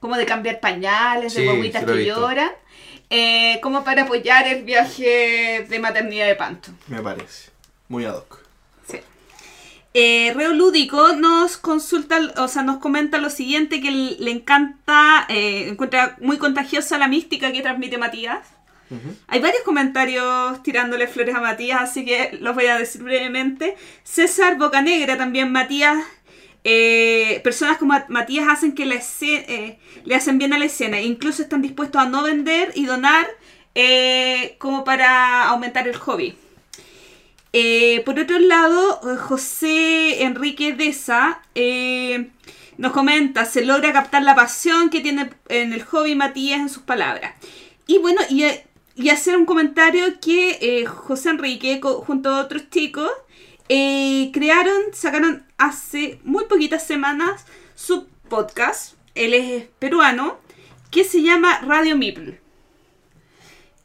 Como 0.00 0.16
de 0.16 0.26
cambiar 0.26 0.60
pañales, 0.60 1.34
de 1.34 1.40
Sí, 1.40 1.46
sí 1.46 1.68
he 1.76 1.84
que 1.86 2.04
lloran. 2.04 2.50
Eh, 3.10 3.58
como 3.62 3.84
para 3.84 4.02
apoyar 4.02 4.46
el 4.46 4.64
viaje 4.64 5.66
de 5.68 5.78
maternidad 5.78 6.26
de 6.26 6.34
Panto. 6.34 6.70
Me 6.88 7.00
parece. 7.00 7.50
Muy 7.88 8.04
ad 8.04 8.16
hoc. 8.16 8.44
Sí. 8.86 9.00
Eh, 9.94 10.32
Reo 10.34 10.52
Lúdico 10.52 11.14
nos 11.14 11.56
consulta, 11.56 12.20
o 12.36 12.48
sea, 12.48 12.62
nos 12.62 12.78
comenta 12.78 13.18
lo 13.18 13.30
siguiente, 13.30 13.80
que 13.80 13.90
le 13.90 14.30
encanta, 14.30 15.26
eh, 15.28 15.68
encuentra 15.68 16.16
muy 16.20 16.38
contagiosa 16.38 16.98
la 16.98 17.08
mística 17.08 17.50
que 17.52 17.62
transmite 17.62 17.98
Matías. 17.98 18.46
Hay 19.26 19.40
varios 19.40 19.62
comentarios 19.64 20.62
tirándole 20.62 21.08
flores 21.08 21.34
a 21.34 21.40
Matías, 21.40 21.82
así 21.82 22.06
que 22.06 22.38
los 22.40 22.54
voy 22.54 22.66
a 22.66 22.78
decir 22.78 23.02
brevemente. 23.02 23.76
César 24.02 24.56
Bocanegra 24.56 25.18
también, 25.18 25.52
Matías. 25.52 25.98
Eh, 26.64 27.40
personas 27.44 27.78
como 27.78 27.94
Matías 28.08 28.46
hacen 28.48 28.74
que 28.74 28.84
la 28.84 28.96
escena, 28.96 29.44
eh, 29.48 29.78
le 30.04 30.14
hacen 30.14 30.38
bien 30.38 30.52
a 30.52 30.58
la 30.58 30.66
escena. 30.66 31.00
Incluso 31.00 31.42
están 31.42 31.62
dispuestos 31.62 32.00
a 32.00 32.08
no 32.08 32.22
vender 32.22 32.72
y 32.74 32.86
donar 32.86 33.26
eh, 33.74 34.56
como 34.58 34.84
para 34.84 35.44
aumentar 35.44 35.88
el 35.88 35.96
hobby. 35.96 36.34
Por 38.04 38.18
otro 38.20 38.38
lado, 38.38 39.00
José 39.18 40.22
Enrique 40.22 40.74
Deza 40.74 41.42
nos 42.76 42.92
comenta, 42.92 43.44
se 43.44 43.64
logra 43.64 43.92
captar 43.92 44.22
la 44.22 44.36
pasión 44.36 44.90
que 44.90 45.00
tiene 45.00 45.30
en 45.48 45.72
el 45.72 45.82
hobby 45.82 46.14
Matías 46.14 46.60
en 46.60 46.68
sus 46.68 46.84
palabras. 46.84 47.34
Y 47.86 47.98
bueno, 47.98 48.20
y, 48.28 49.08
hacer 49.10 49.36
un 49.36 49.44
comentario 49.44 50.20
que 50.20 50.86
José 50.86 51.30
Enrique 51.30 51.80
junto 51.82 52.30
a 52.30 52.42
otros 52.42 52.70
chicos 52.70 53.10
eh, 53.68 54.30
crearon, 54.32 54.82
sacaron 54.92 55.46
hace 55.56 56.20
muy 56.24 56.44
poquitas 56.46 56.86
semanas 56.86 57.44
su 57.74 58.06
podcast, 58.28 58.94
él 59.14 59.34
es 59.34 59.64
peruano, 59.78 60.38
que 60.90 61.04
se 61.04 61.22
llama 61.22 61.60
Radio 61.60 61.96
Mipl. 61.96 62.38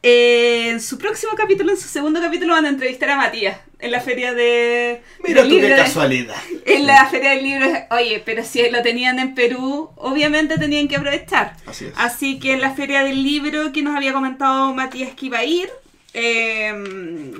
Eh, 0.02 0.68
en 0.68 0.80
su 0.82 0.98
próximo 0.98 1.32
capítulo, 1.34 1.70
en 1.70 1.78
su 1.78 1.88
segundo 1.88 2.20
capítulo, 2.20 2.52
van 2.52 2.66
a 2.66 2.68
entrevistar 2.68 3.08
a 3.08 3.16
Matías 3.16 3.58
en 3.78 3.90
la 3.90 4.00
feria 4.00 4.34
de. 4.34 5.00
Mira 5.26 5.44
tú 5.44 5.48
qué 5.48 5.70
casualidad. 5.70 6.36
en 6.66 6.86
la 6.86 7.06
feria 7.06 7.30
del 7.30 7.42
libro. 7.42 7.66
Oye, 7.90 8.22
pero 8.24 8.44
si 8.44 8.68
lo 8.68 8.82
tenían 8.82 9.18
en 9.18 9.34
Perú, 9.34 9.90
obviamente 9.96 10.58
tenían 10.58 10.88
que 10.88 10.96
aprovechar. 10.96 11.56
Así 11.64 11.86
es. 11.86 11.94
Así 11.96 12.38
que 12.38 12.52
en 12.52 12.60
la 12.60 12.74
feria 12.74 13.02
del 13.02 13.22
libro 13.22 13.72
que 13.72 13.82
nos 13.82 13.96
había 13.96 14.12
comentado 14.12 14.74
Matías 14.74 15.14
que 15.14 15.26
iba 15.26 15.38
a 15.38 15.44
ir, 15.44 15.70
eh, 16.12 17.32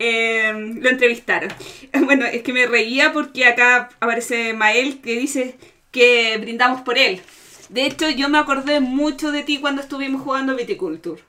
eh, 0.02 0.52
lo 0.80 0.88
entrevistaron. 0.88 1.52
Bueno, 2.04 2.26
es 2.26 2.42
que 2.42 2.52
me 2.52 2.66
reía 2.66 3.12
porque 3.12 3.44
acá 3.44 3.90
aparece 4.00 4.52
Mael 4.54 5.00
que 5.00 5.18
dice 5.18 5.56
que 5.90 6.36
brindamos 6.38 6.82
por 6.82 6.98
él. 6.98 7.20
De 7.68 7.86
hecho, 7.86 8.10
yo 8.10 8.28
me 8.28 8.38
acordé 8.38 8.80
mucho 8.80 9.30
de 9.30 9.42
ti 9.42 9.58
cuando 9.58 9.80
estuvimos 9.80 10.22
jugando 10.22 10.56
Viticulture. 10.56 11.22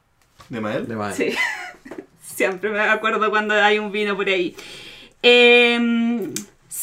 ¿De 0.49 0.59
Mael? 0.59 0.87
De 0.87 0.95
más. 0.95 1.15
Sí. 1.15 1.29
Siempre 2.21 2.69
me 2.69 2.79
acuerdo 2.79 3.29
cuando 3.29 3.53
hay 3.53 3.79
un 3.79 3.91
vino 3.91 4.15
por 4.15 4.27
ahí. 4.27 4.55
Eh, 5.21 6.33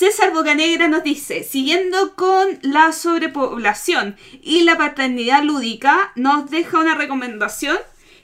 César 0.00 0.32
Bocanegra 0.32 0.86
nos 0.86 1.02
dice, 1.02 1.42
siguiendo 1.42 2.14
con 2.14 2.60
la 2.62 2.92
sobrepoblación 2.92 4.16
y 4.40 4.62
la 4.62 4.78
paternidad 4.78 5.42
lúdica, 5.42 6.12
nos 6.14 6.48
deja 6.48 6.78
una 6.78 6.94
recomendación, 6.94 7.76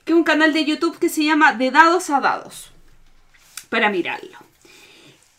que 0.05 0.13
es 0.13 0.17
un 0.17 0.25
canal 0.25 0.53
de 0.53 0.65
YouTube 0.65 0.99
que 0.99 1.09
se 1.09 1.25
llama 1.25 1.55
De 1.55 1.73
Dados 1.73 2.09
a 2.09 2.21
Dados, 2.21 2.73
para 3.69 3.91
mirarlo. 3.91 4.39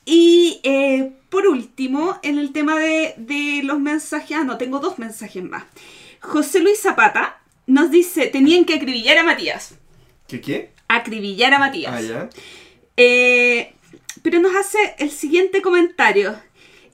Y 0.06 0.60
eh, 0.64 1.12
por 1.30 1.48
último, 1.48 2.20
en 2.24 2.38
el 2.38 2.54
tema 2.54 2.80
de, 2.80 3.14
de 3.18 3.62
los 3.64 3.80
mensajes, 3.80 4.38
ah, 4.38 4.44
no, 4.44 4.58
tengo 4.58 4.80
dos 4.80 5.00
mensajes 5.00 5.44
más. 5.44 5.66
José 6.22 6.60
Luis 6.60 6.82
Zapata 6.82 7.40
nos 7.66 7.92
dice, 7.92 8.28
tenían 8.28 8.66
que 8.66 8.76
acribillar 8.76 9.18
a 9.18 9.24
Matías. 9.24 9.76
¿Qué 10.28 10.42
qué? 10.42 10.72
Acribillar 10.88 11.54
a 11.54 11.60
Matías. 11.60 11.94
Ah, 11.94 12.02
ya. 12.02 12.30
Eh, 12.96 13.74
pero 14.22 14.40
nos 14.40 14.56
hace 14.56 14.96
el 14.98 15.12
siguiente 15.12 15.62
comentario. 15.62 16.36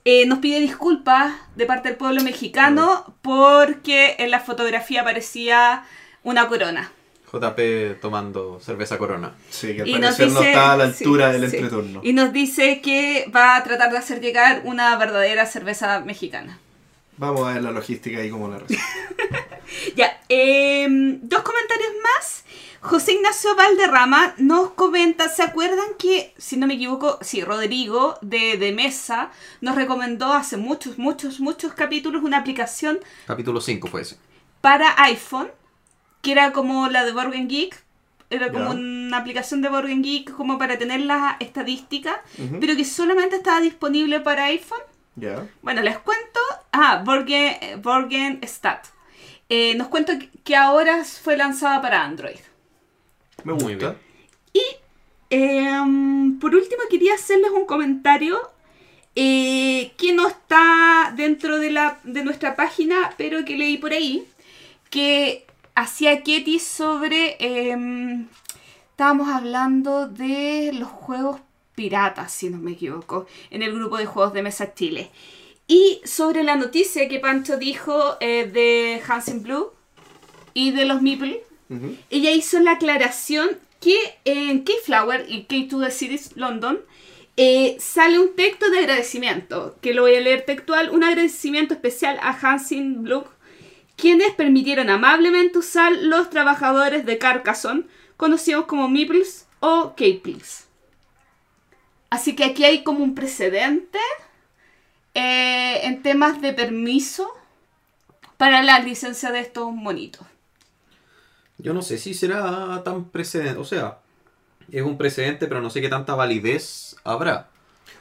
Eh, 0.04 0.26
nos 0.26 0.40
pide 0.40 0.60
disculpas 0.60 1.32
de 1.56 1.64
parte 1.64 1.88
del 1.88 1.96
pueblo 1.96 2.22
mexicano 2.22 3.16
porque 3.22 4.16
en 4.18 4.30
la 4.30 4.40
fotografía 4.40 5.00
aparecía 5.00 5.84
una 6.22 6.48
corona. 6.48 6.92
JP 7.40 8.00
tomando 8.00 8.60
cerveza 8.60 8.98
corona. 8.98 9.32
Sí, 9.50 9.74
que 9.74 9.82
al 9.82 9.88
Y 9.88 9.92
nos 9.94 10.16
parecer 10.16 10.28
no 10.32 10.38
dice- 10.40 10.50
está 10.50 10.72
a 10.72 10.76
la 10.76 10.84
altura 10.84 11.32
sí, 11.34 11.40
del 11.40 11.50
sí. 11.50 11.56
entreturno. 11.56 12.00
Y 12.02 12.12
nos 12.12 12.32
dice 12.32 12.80
que 12.80 13.30
va 13.34 13.56
a 13.56 13.64
tratar 13.64 13.90
de 13.92 13.98
hacer 13.98 14.20
llegar 14.20 14.62
una 14.64 14.96
verdadera 14.96 15.46
cerveza 15.46 16.00
mexicana. 16.00 16.58
Vamos 17.16 17.46
a 17.48 17.52
ver 17.54 17.62
la 17.62 17.70
logística 17.70 18.18
ahí 18.18 18.30
como 18.30 18.48
la 18.48 18.58
resuelve. 18.58 18.82
Ya, 19.96 20.20
eh, 20.28 20.86
dos 21.22 21.42
comentarios 21.42 21.88
más. 22.02 22.44
José 22.80 23.12
Ignacio 23.14 23.56
Valderrama 23.56 24.34
nos 24.36 24.70
comenta, 24.72 25.28
¿se 25.30 25.42
acuerdan 25.42 25.86
que, 25.98 26.34
si 26.36 26.56
no 26.58 26.66
me 26.66 26.74
equivoco, 26.74 27.18
sí, 27.22 27.42
Rodrigo 27.42 28.18
de, 28.20 28.58
de 28.58 28.72
Mesa 28.72 29.30
nos 29.62 29.74
recomendó 29.74 30.32
hace 30.34 30.58
muchos, 30.58 30.98
muchos, 30.98 31.40
muchos 31.40 31.72
capítulos 31.72 32.22
una 32.22 32.38
aplicación 32.38 32.98
Capítulo 33.26 33.60
5 33.62 33.88
fue 33.88 34.02
ese. 34.02 34.18
para 34.60 34.94
iPhone, 35.04 35.48
que 36.24 36.32
era 36.32 36.52
como 36.52 36.88
la 36.88 37.04
de 37.04 37.12
Borgen 37.12 37.46
Geek, 37.48 37.80
era 38.30 38.50
como 38.50 38.70
una 38.72 39.18
aplicación 39.18 39.62
de 39.62 39.68
Borgen 39.68 40.02
Geek 40.02 40.32
como 40.32 40.58
para 40.58 40.76
tener 40.78 41.00
las 41.02 41.36
estadísticas, 41.38 42.16
pero 42.60 42.74
que 42.74 42.84
solamente 42.84 43.36
estaba 43.36 43.60
disponible 43.60 44.18
para 44.20 44.46
iPhone. 44.46 44.80
Ya. 45.14 45.46
Bueno, 45.62 45.82
les 45.82 45.98
cuento. 45.98 46.40
Ah, 46.72 47.02
Borgen, 47.04 47.80
Borgen 47.80 48.40
Stat. 48.42 48.86
Eh, 49.48 49.74
nos 49.76 49.88
cuento 49.88 50.14
que- 50.42 50.56
ahora 50.56 51.04
fue 51.04 51.36
lanzada 51.36 51.80
para 51.80 52.02
Android. 52.02 52.40
Me 53.44 53.52
Muy 53.52 53.74
gusta. 53.74 53.94
bien. 54.52 54.64
Em, 55.30 56.38
por 56.38 56.54
último, 56.54 56.82
quería 56.90 57.14
hacerles 57.14 57.50
un 57.50 57.66
comentario 57.66 58.38
eh, 59.16 59.92
que 59.96 60.12
no 60.12 60.26
está 60.28 61.12
dentro 61.16 61.58
de, 61.58 61.70
la, 61.70 61.98
de 62.04 62.24
nuestra 62.24 62.56
página, 62.56 63.12
pero 63.16 63.44
que 63.44 63.56
leí 63.56 63.78
por 63.78 63.92
ahí, 63.92 64.26
que 64.90 65.46
hacía 65.74 66.22
Ketty 66.22 66.58
sobre... 66.58 67.36
em, 67.40 68.26
estábamos 68.90 69.28
hablando 69.28 70.06
de 70.06 70.70
los 70.72 70.88
juegos 70.88 71.40
piratas, 71.74 72.32
si 72.32 72.48
no 72.48 72.58
me 72.58 72.72
equivoco, 72.72 73.26
en 73.50 73.62
el 73.62 73.74
grupo 73.74 73.96
de 73.96 74.06
juegos 74.06 74.32
de 74.32 74.42
mesa 74.42 74.72
Chile. 74.74 75.10
Y 75.66 76.00
sobre 76.04 76.44
la 76.44 76.54
noticia 76.54 77.08
que 77.08 77.18
Pancho 77.18 77.56
dijo 77.56 78.16
eh, 78.20 78.46
de 78.46 79.02
Hansen 79.06 79.42
Blue 79.42 79.72
y 80.52 80.70
de 80.70 80.84
los 80.84 81.02
Meeple, 81.02 81.42
ella 82.10 82.30
hizo 82.30 82.60
la 82.60 82.72
aclaración 82.72 83.50
que 83.80 83.96
en 84.24 84.62
Keyflower 84.62 85.26
y 85.28 85.46
K2 85.46 85.86
The 85.86 85.90
Cities 85.90 86.36
London 86.36 86.78
eh, 87.36 87.76
sale 87.80 88.20
un 88.20 88.36
texto 88.36 88.70
de 88.70 88.78
agradecimiento, 88.78 89.76
que 89.80 89.92
lo 89.92 90.02
voy 90.02 90.14
a 90.14 90.20
leer 90.20 90.44
textual, 90.44 90.90
un 90.90 91.02
agradecimiento 91.02 91.74
especial 91.74 92.18
a 92.22 92.30
Hansin 92.30 93.02
Blue, 93.02 93.24
quienes 93.96 94.32
permitieron 94.34 94.90
amablemente 94.90 95.58
usar 95.58 95.92
los 95.92 96.30
trabajadores 96.30 97.06
de 97.06 97.18
Carcassonne, 97.18 97.84
conocidos 98.16 98.66
como 98.66 98.88
Meeples 98.88 99.46
o 99.60 99.94
Caples. 99.96 100.66
Así 102.10 102.36
que 102.36 102.44
aquí 102.44 102.64
hay 102.64 102.84
como 102.84 103.02
un 103.02 103.14
precedente 103.14 103.98
eh, 105.14 105.80
en 105.86 106.02
temas 106.02 106.40
de 106.40 106.52
permiso 106.52 107.28
para 108.36 108.62
la 108.62 108.78
licencia 108.80 109.30
de 109.32 109.40
estos 109.40 109.72
monitos. 109.72 110.26
Yo 111.58 111.72
no 111.72 111.82
sé 111.82 111.98
si 111.98 112.14
será 112.14 112.82
tan 112.84 113.10
precedente. 113.10 113.58
O 113.58 113.64
sea, 113.64 113.98
es 114.70 114.82
un 114.82 114.98
precedente, 114.98 115.46
pero 115.46 115.60
no 115.60 115.70
sé 115.70 115.80
qué 115.80 115.88
tanta 115.88 116.14
validez 116.14 116.96
habrá. 117.04 117.48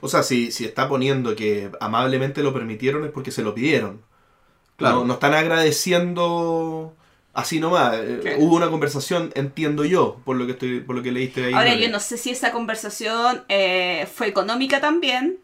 O 0.01 0.07
sea, 0.07 0.23
si, 0.23 0.51
si 0.51 0.65
está 0.65 0.89
poniendo 0.89 1.35
que 1.35 1.71
amablemente 1.79 2.43
lo 2.43 2.53
permitieron 2.53 3.05
es 3.05 3.11
porque 3.11 3.31
se 3.31 3.43
lo 3.43 3.53
pidieron. 3.55 4.01
Claro. 4.77 4.99
No, 4.99 5.05
no 5.05 5.13
están 5.13 5.33
agradeciendo 5.33 6.93
así 7.33 7.59
nomás. 7.59 7.93
Eh, 7.95 8.19
Claro. 8.21 8.37
Hubo 8.39 8.55
una 8.55 8.69
conversación, 8.69 9.31
entiendo 9.35 9.85
yo, 9.85 10.19
por 10.25 10.35
lo 10.35 10.45
que 10.45 10.53
estoy, 10.53 10.79
por 10.81 10.95
lo 10.95 11.03
que 11.03 11.11
leíste 11.11 11.45
ahí. 11.45 11.53
Ahora 11.53 11.75
yo 11.75 11.89
no 11.89 11.99
sé 11.99 12.17
si 12.17 12.29
esa 12.31 12.51
conversación 12.51 13.43
eh, 13.49 14.07
fue 14.13 14.27
económica 14.27 14.79
también 14.81 15.37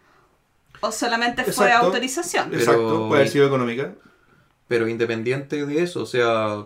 o 0.82 0.92
solamente 0.92 1.44
fue 1.44 1.68
Exacto. 1.68 1.88
autorización. 1.88 2.50
Pero- 2.50 2.62
Exacto, 2.62 3.08
puede 3.08 3.22
haber 3.22 3.32
sido 3.32 3.48
económica. 3.48 3.94
Pero 4.68 4.88
independiente 4.88 5.66
de 5.66 5.82
eso, 5.84 6.04
o 6.04 6.06
sea, 6.06 6.66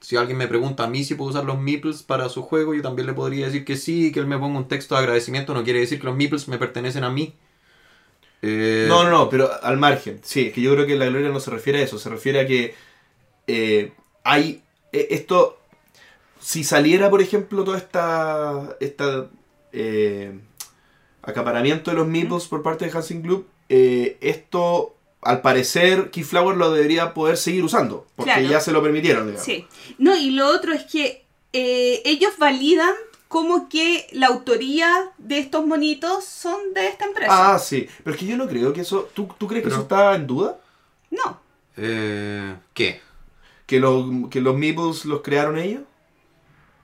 si 0.00 0.16
alguien 0.16 0.38
me 0.38 0.46
pregunta 0.46 0.84
a 0.84 0.86
mí 0.86 1.02
si 1.02 1.16
puedo 1.16 1.30
usar 1.30 1.44
los 1.44 1.58
meeples 1.58 2.04
para 2.04 2.28
su 2.28 2.42
juego, 2.42 2.74
yo 2.74 2.82
también 2.82 3.06
le 3.06 3.12
podría 3.12 3.46
decir 3.46 3.64
que 3.64 3.76
sí, 3.76 4.12
que 4.12 4.20
él 4.20 4.26
me 4.28 4.38
ponga 4.38 4.56
un 4.58 4.68
texto 4.68 4.94
de 4.94 5.00
agradecimiento, 5.00 5.52
no 5.52 5.64
quiere 5.64 5.80
decir 5.80 5.98
que 5.98 6.06
los 6.06 6.14
meeples 6.16 6.46
me 6.46 6.58
pertenecen 6.58 7.02
a 7.02 7.10
mí. 7.10 7.34
Eh, 8.42 8.86
No, 8.88 9.04
no, 9.04 9.10
no, 9.10 9.28
pero 9.28 9.50
al 9.62 9.76
margen. 9.78 10.20
Sí, 10.22 10.46
es 10.46 10.52
que 10.52 10.60
yo 10.60 10.72
creo 10.74 10.86
que 10.86 10.96
la 10.96 11.06
gloria 11.06 11.28
no 11.30 11.40
se 11.40 11.50
refiere 11.50 11.80
a 11.80 11.82
eso, 11.84 11.98
se 11.98 12.08
refiere 12.08 12.40
a 12.40 12.46
que 12.46 12.74
eh, 13.46 13.92
hay 14.24 14.62
eh, 14.92 15.08
esto. 15.10 15.58
Si 16.40 16.62
saliera, 16.64 17.10
por 17.10 17.20
ejemplo, 17.20 17.64
toda 17.64 17.78
esta. 17.78 18.76
esta 18.80 19.26
eh, 19.72 20.38
acaparamiento 21.22 21.90
de 21.90 21.96
los 21.96 22.06
meeples 22.06 22.46
por 22.46 22.62
parte 22.62 22.86
de 22.86 22.90
Hansing 22.96 23.22
Club, 23.22 23.46
eh, 23.68 24.16
esto, 24.20 24.94
al 25.20 25.42
parecer, 25.42 26.10
Keyflower 26.10 26.56
lo 26.56 26.70
debería 26.72 27.12
poder 27.12 27.36
seguir 27.36 27.64
usando, 27.64 28.06
porque 28.16 28.32
Claro. 28.32 28.48
ya 28.48 28.60
se 28.60 28.72
lo 28.72 28.82
permitieron, 28.82 29.26
digamos. 29.26 29.44
Sí. 29.44 29.66
No, 29.98 30.16
y 30.16 30.30
lo 30.30 30.46
otro 30.48 30.72
es 30.72 30.84
que 30.84 31.24
eh, 31.52 32.00
ellos 32.06 32.32
validan 32.38 32.94
como 33.28 33.68
que 33.68 34.06
la 34.12 34.28
autoría 34.28 35.10
de 35.18 35.38
estos 35.38 35.66
monitos 35.66 36.24
son 36.24 36.72
de 36.74 36.88
esta 36.88 37.04
empresa. 37.04 37.54
Ah, 37.54 37.58
sí. 37.58 37.86
Pero 38.02 38.14
es 38.14 38.20
que 38.20 38.26
yo 38.26 38.36
no 38.36 38.48
creo 38.48 38.72
que 38.72 38.80
eso. 38.80 39.08
¿Tú, 39.14 39.28
tú 39.38 39.46
crees 39.46 39.62
que 39.62 39.68
Pero- 39.68 39.76
eso 39.76 39.82
está 39.82 40.14
en 40.14 40.26
duda? 40.26 40.58
No. 41.10 41.38
eh, 41.76 42.54
¿Qué? 42.74 43.00
¿Que, 43.66 43.78
lo- 43.80 44.28
que 44.30 44.40
los 44.40 44.56
meeples 44.56 45.04
los 45.04 45.20
crearon 45.22 45.58
ellos? 45.58 45.82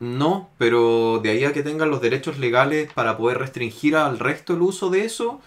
No, 0.01 0.51
pero 0.59 1.21
de 1.23 1.31
ahí 1.31 1.45
a 1.45 1.53
que 1.53 1.63
tengan 1.63 1.91
los 1.91 2.01
derechos 2.03 2.39
legales 2.39 2.93
para 2.93 3.17
poder 3.17 3.39
restringir 3.39 3.97
al 3.97 4.19
resto 4.19 4.53
el 4.55 4.61
uso 4.63 4.91
de 4.91 5.05
eso, 5.05 5.41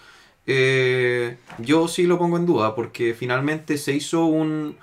eh, 0.46 1.36
yo 1.58 1.86
sí 1.86 2.04
lo 2.04 2.18
pongo 2.18 2.38
en 2.38 2.46
duda, 2.46 2.74
porque 2.74 3.14
finalmente 3.14 3.78
se 3.78 3.92
hizo 3.92 4.24
un... 4.24 4.76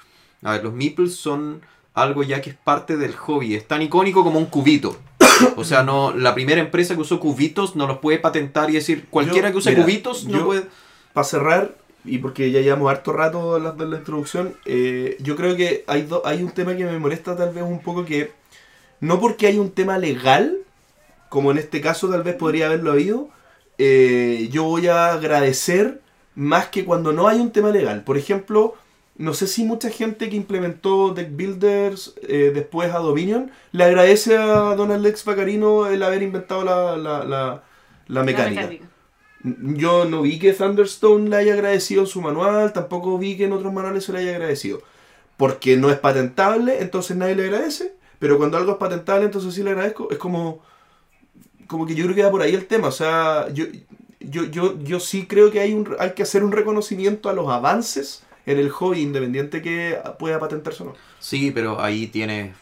A 0.43 0.51
ver, 0.53 0.63
los 0.63 0.73
meeples 0.73 1.15
son 1.15 1.61
algo 1.93 2.23
ya 2.23 2.41
que 2.41 2.51
es 2.51 2.55
parte 2.55 2.95
del 2.97 3.15
hobby, 3.15 3.55
es 3.55 3.67
tan 3.67 3.81
icónico 3.81 4.23
como 4.23 4.37
un 4.39 4.45
cubito. 4.45 4.97
O 5.55 5.63
sea, 5.63 5.83
no 5.83 6.13
la 6.13 6.33
primera 6.33 6.61
empresa 6.61 6.95
que 6.95 7.01
usó 7.01 7.19
cubitos 7.19 7.75
no 7.75 7.87
los 7.87 7.97
puede 7.99 8.19
patentar 8.19 8.69
y 8.69 8.73
decir 8.73 9.05
cualquiera 9.09 9.49
Yo- 9.49 9.53
que 9.53 9.57
use 9.59 9.69
mira, 9.71 9.83
cubitos 9.83 10.25
no 10.25 10.37
yo- 10.39 10.45
puede... 10.45 10.63
Para 11.13 11.23
cerrar, 11.25 11.75
y 12.03 12.17
porque 12.17 12.51
ya 12.51 12.59
llevamos 12.59 12.91
harto 12.91 13.13
rato 13.13 13.55
hablando 13.55 13.85
de 13.85 13.89
la 13.91 13.97
introducción, 13.99 14.53
eh, 14.65 15.15
yo 15.21 15.35
creo 15.37 15.55
que 15.55 15.85
hay, 15.87 16.01
do- 16.01 16.21
hay 16.25 16.43
un 16.43 16.51
tema 16.51 16.75
que 16.75 16.83
me 16.83 16.99
molesta 16.99 17.37
tal 17.37 17.53
vez 17.53 17.63
un 17.63 17.79
poco 17.81 18.03
que, 18.03 18.31
no 18.99 19.19
porque 19.21 19.47
hay 19.47 19.57
un 19.57 19.71
tema 19.71 19.97
legal, 19.97 20.57
como 21.29 21.51
en 21.51 21.57
este 21.57 21.79
caso 21.79 22.09
tal 22.09 22.21
vez 22.23 22.35
podría 22.35 22.65
haberlo 22.67 22.91
habido, 22.91 23.29
eh, 23.77 24.49
yo 24.51 24.63
voy 24.65 24.87
a 24.87 25.13
agradecer 25.13 26.01
más 26.35 26.67
que 26.67 26.83
cuando 26.83 27.13
no 27.13 27.27
hay 27.29 27.39
un 27.39 27.51
tema 27.51 27.69
legal. 27.71 28.03
Por 28.03 28.17
ejemplo, 28.17 28.75
no 29.17 29.33
sé 29.33 29.47
si 29.47 29.63
mucha 29.63 29.89
gente 29.89 30.29
que 30.29 30.35
implementó 30.35 31.13
Deck 31.13 31.35
Builders 31.35 32.15
eh, 32.23 32.51
después 32.53 32.93
a 32.93 32.99
Dominion 32.99 33.51
le 33.71 33.83
agradece 33.85 34.37
a 34.37 34.75
Donald 34.75 35.03
Lex 35.03 35.23
Pacarino 35.23 35.87
el 35.87 36.03
haber 36.03 36.21
inventado 36.23 36.63
la, 36.63 36.97
la, 36.97 37.23
la- 37.25 37.63
la 38.07 38.23
mecánica. 38.23 38.75
Yo 39.43 40.05
no 40.05 40.21
vi 40.23 40.39
que 40.39 40.53
Thunderstone 40.53 41.29
le 41.29 41.35
haya 41.37 41.53
agradecido 41.53 42.01
en 42.01 42.07
su 42.07 42.21
manual, 42.21 42.73
tampoco 42.73 43.17
vi 43.19 43.37
que 43.37 43.45
en 43.45 43.53
otros 43.53 43.71
manuales 43.73 44.03
se 44.05 44.13
le 44.13 44.19
haya 44.19 44.31
agradecido. 44.31 44.81
Porque 45.37 45.77
no 45.77 45.89
es 45.91 45.99
patentable, 45.99 46.81
entonces 46.81 47.17
nadie 47.17 47.35
le 47.35 47.45
agradece. 47.45 47.95
Pero 48.19 48.37
cuando 48.37 48.57
algo 48.57 48.73
es 48.73 48.77
patentable, 48.77 49.25
entonces 49.25 49.53
sí 49.53 49.63
le 49.63 49.71
agradezco. 49.71 50.09
Es 50.11 50.17
como. 50.19 50.61
Como 51.67 51.85
que 51.85 51.95
yo 51.95 52.03
creo 52.05 52.15
que 52.15 52.23
va 52.23 52.31
por 52.31 52.41
ahí 52.41 52.53
el 52.53 52.67
tema. 52.67 52.89
O 52.89 52.91
sea, 52.91 53.47
yo, 53.53 53.65
yo, 54.19 54.45
yo, 54.45 54.79
yo 54.83 54.99
sí 54.99 55.25
creo 55.27 55.51
que 55.51 55.59
hay, 55.59 55.73
un, 55.73 55.95
hay 55.99 56.11
que 56.13 56.23
hacer 56.23 56.43
un 56.43 56.51
reconocimiento 56.51 57.29
a 57.29 57.33
los 57.33 57.49
avances 57.49 58.23
en 58.45 58.59
el 58.59 58.69
hobby, 58.69 59.01
independiente 59.01 59.61
que 59.61 59.97
pueda 60.19 60.39
patentarse 60.39 60.83
o 60.83 60.87
no. 60.87 60.93
Sí, 61.19 61.51
pero 61.51 61.81
ahí 61.81 62.07
tiene... 62.07 62.53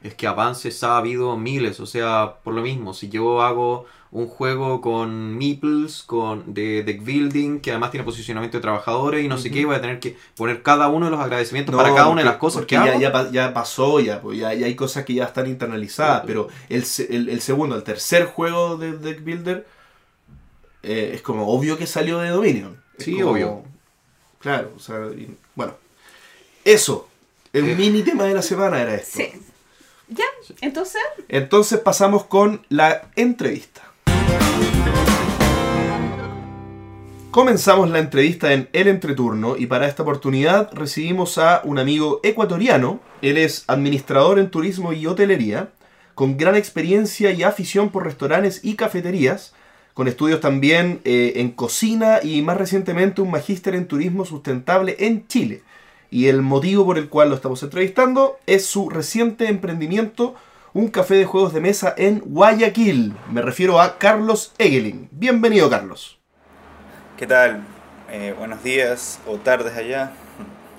Es 0.00 0.14
que 0.14 0.28
avances 0.28 0.84
ha 0.84 0.96
habido 0.96 1.36
miles, 1.36 1.80
o 1.80 1.86
sea, 1.86 2.34
por 2.44 2.54
lo 2.54 2.62
mismo, 2.62 2.94
si 2.94 3.08
yo 3.08 3.42
hago 3.42 3.84
un 4.12 4.28
juego 4.28 4.80
con 4.80 5.36
meeples, 5.36 6.04
con 6.04 6.54
de 6.54 6.84
deck 6.84 7.02
building, 7.02 7.58
que 7.58 7.72
además 7.72 7.90
tiene 7.90 8.04
posicionamiento 8.04 8.56
de 8.58 8.62
trabajadores 8.62 9.24
y 9.24 9.28
no 9.28 9.38
sé 9.38 9.50
qué, 9.50 9.66
voy 9.66 9.74
a 9.74 9.80
tener 9.80 9.98
que 9.98 10.16
poner 10.36 10.62
cada 10.62 10.86
uno 10.88 11.06
de 11.06 11.10
los 11.10 11.18
agradecimientos 11.20 11.74
para 11.74 11.92
cada 11.96 12.06
una 12.08 12.20
de 12.22 12.26
las 12.28 12.36
cosas 12.36 12.64
que 12.64 12.76
ya, 12.76 12.84
hago. 12.84 13.00
ya, 13.00 13.30
ya 13.32 13.52
pasó, 13.52 13.98
ya, 13.98 14.20
pues, 14.22 14.38
ya, 14.38 14.54
ya 14.54 14.66
hay 14.66 14.76
cosas 14.76 15.04
que 15.04 15.14
ya 15.14 15.24
están 15.24 15.48
internalizadas, 15.48 16.20
Sí. 16.20 16.26
pero 16.28 16.48
el, 16.68 16.84
el, 17.10 17.28
el 17.28 17.40
segundo, 17.40 17.74
el 17.74 17.82
tercer 17.82 18.26
juego 18.26 18.76
de 18.76 18.92
Deck 18.96 19.24
Builder 19.24 19.66
eh, 20.84 21.10
es 21.14 21.22
como 21.22 21.48
obvio 21.48 21.76
que 21.76 21.86
salió 21.88 22.18
de 22.20 22.28
Dominion. 22.30 22.80
Es 22.96 23.04
Sí, 23.04 23.14
como- 23.18 23.32
obvio. 23.32 23.62
Claro, 24.40 24.72
o 24.76 24.80
sea, 24.80 24.96
y- 25.16 25.36
bueno. 25.54 25.74
Eso, 26.64 27.08
el 27.52 27.68
Eh. 27.70 27.74
mini 27.74 28.02
tema 28.02 28.24
de 28.24 28.34
la 28.34 28.42
semana 28.42 28.80
era 28.82 28.94
esto. 28.94 29.18
Sí. 29.18 29.30
Ya, 30.08 30.24
entonces, 30.62 31.00
Entonces 31.28 31.80
pasamos 31.80 32.24
con 32.24 32.64
la 32.68 33.08
entrevista. 33.16 33.82
Comenzamos 37.30 37.90
la 37.90 37.98
entrevista 37.98 38.52
en 38.54 38.68
El 38.72 38.88
Entreturno 38.88 39.56
y 39.56 39.66
para 39.66 39.86
esta 39.86 40.02
oportunidad 40.02 40.72
recibimos 40.72 41.36
a 41.38 41.60
un 41.62 41.78
amigo 41.78 42.20
ecuatoriano. 42.22 43.00
Él 43.20 43.36
es 43.36 43.64
administrador 43.66 44.38
en 44.38 44.50
turismo 44.50 44.92
y 44.94 45.06
hotelería, 45.06 45.68
con 46.14 46.36
gran 46.38 46.56
experiencia 46.56 47.30
y 47.30 47.42
afición 47.42 47.90
por 47.90 48.04
restaurantes 48.04 48.60
y 48.64 48.74
cafeterías, 48.76 49.52
con 49.98 50.06
estudios 50.06 50.38
también 50.38 51.00
eh, 51.04 51.32
en 51.40 51.50
cocina 51.50 52.20
y 52.22 52.40
más 52.40 52.56
recientemente 52.56 53.20
un 53.20 53.32
magíster 53.32 53.74
en 53.74 53.88
turismo 53.88 54.24
sustentable 54.24 54.94
en 55.00 55.26
Chile. 55.26 55.64
Y 56.08 56.28
el 56.28 56.40
motivo 56.40 56.84
por 56.84 56.98
el 56.98 57.08
cual 57.08 57.30
lo 57.30 57.34
estamos 57.34 57.64
entrevistando 57.64 58.38
es 58.46 58.64
su 58.64 58.90
reciente 58.90 59.48
emprendimiento 59.48 60.36
un 60.72 60.86
café 60.86 61.16
de 61.16 61.24
juegos 61.24 61.52
de 61.52 61.60
mesa 61.60 61.96
en 61.98 62.20
Guayaquil. 62.20 63.16
Me 63.32 63.42
refiero 63.42 63.80
a 63.80 63.98
Carlos 63.98 64.54
Egelin. 64.58 65.08
Bienvenido, 65.10 65.68
Carlos. 65.68 66.20
¿Qué 67.16 67.26
tal? 67.26 67.64
Eh, 68.08 68.36
buenos 68.38 68.62
días 68.62 69.18
o 69.26 69.38
tardes 69.38 69.76
allá. 69.76 70.12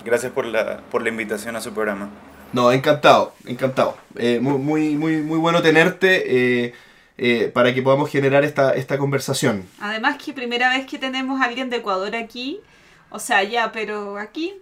Gracias 0.02 0.32
por 0.32 0.46
la, 0.46 0.80
por 0.90 1.02
la 1.02 1.10
invitación 1.10 1.56
a 1.56 1.60
su 1.60 1.74
programa. 1.74 2.08
No, 2.54 2.72
encantado, 2.72 3.34
encantado. 3.44 3.98
Eh, 4.16 4.38
muy, 4.40 4.56
muy, 4.56 4.96
muy, 4.96 5.16
muy 5.20 5.38
bueno 5.38 5.60
tenerte 5.60 6.64
eh, 6.64 6.72
eh, 7.22 7.50
para 7.52 7.74
que 7.74 7.82
podamos 7.82 8.08
generar 8.10 8.44
esta, 8.44 8.72
esta 8.74 8.96
conversación. 8.96 9.66
Además 9.78 10.16
que 10.16 10.32
primera 10.32 10.70
vez 10.70 10.86
que 10.86 10.98
tenemos 10.98 11.38
a 11.42 11.44
alguien 11.44 11.68
de 11.68 11.76
Ecuador 11.76 12.16
aquí, 12.16 12.60
o 13.10 13.18
sea, 13.18 13.42
ya, 13.42 13.72
pero 13.72 14.16
aquí. 14.16 14.54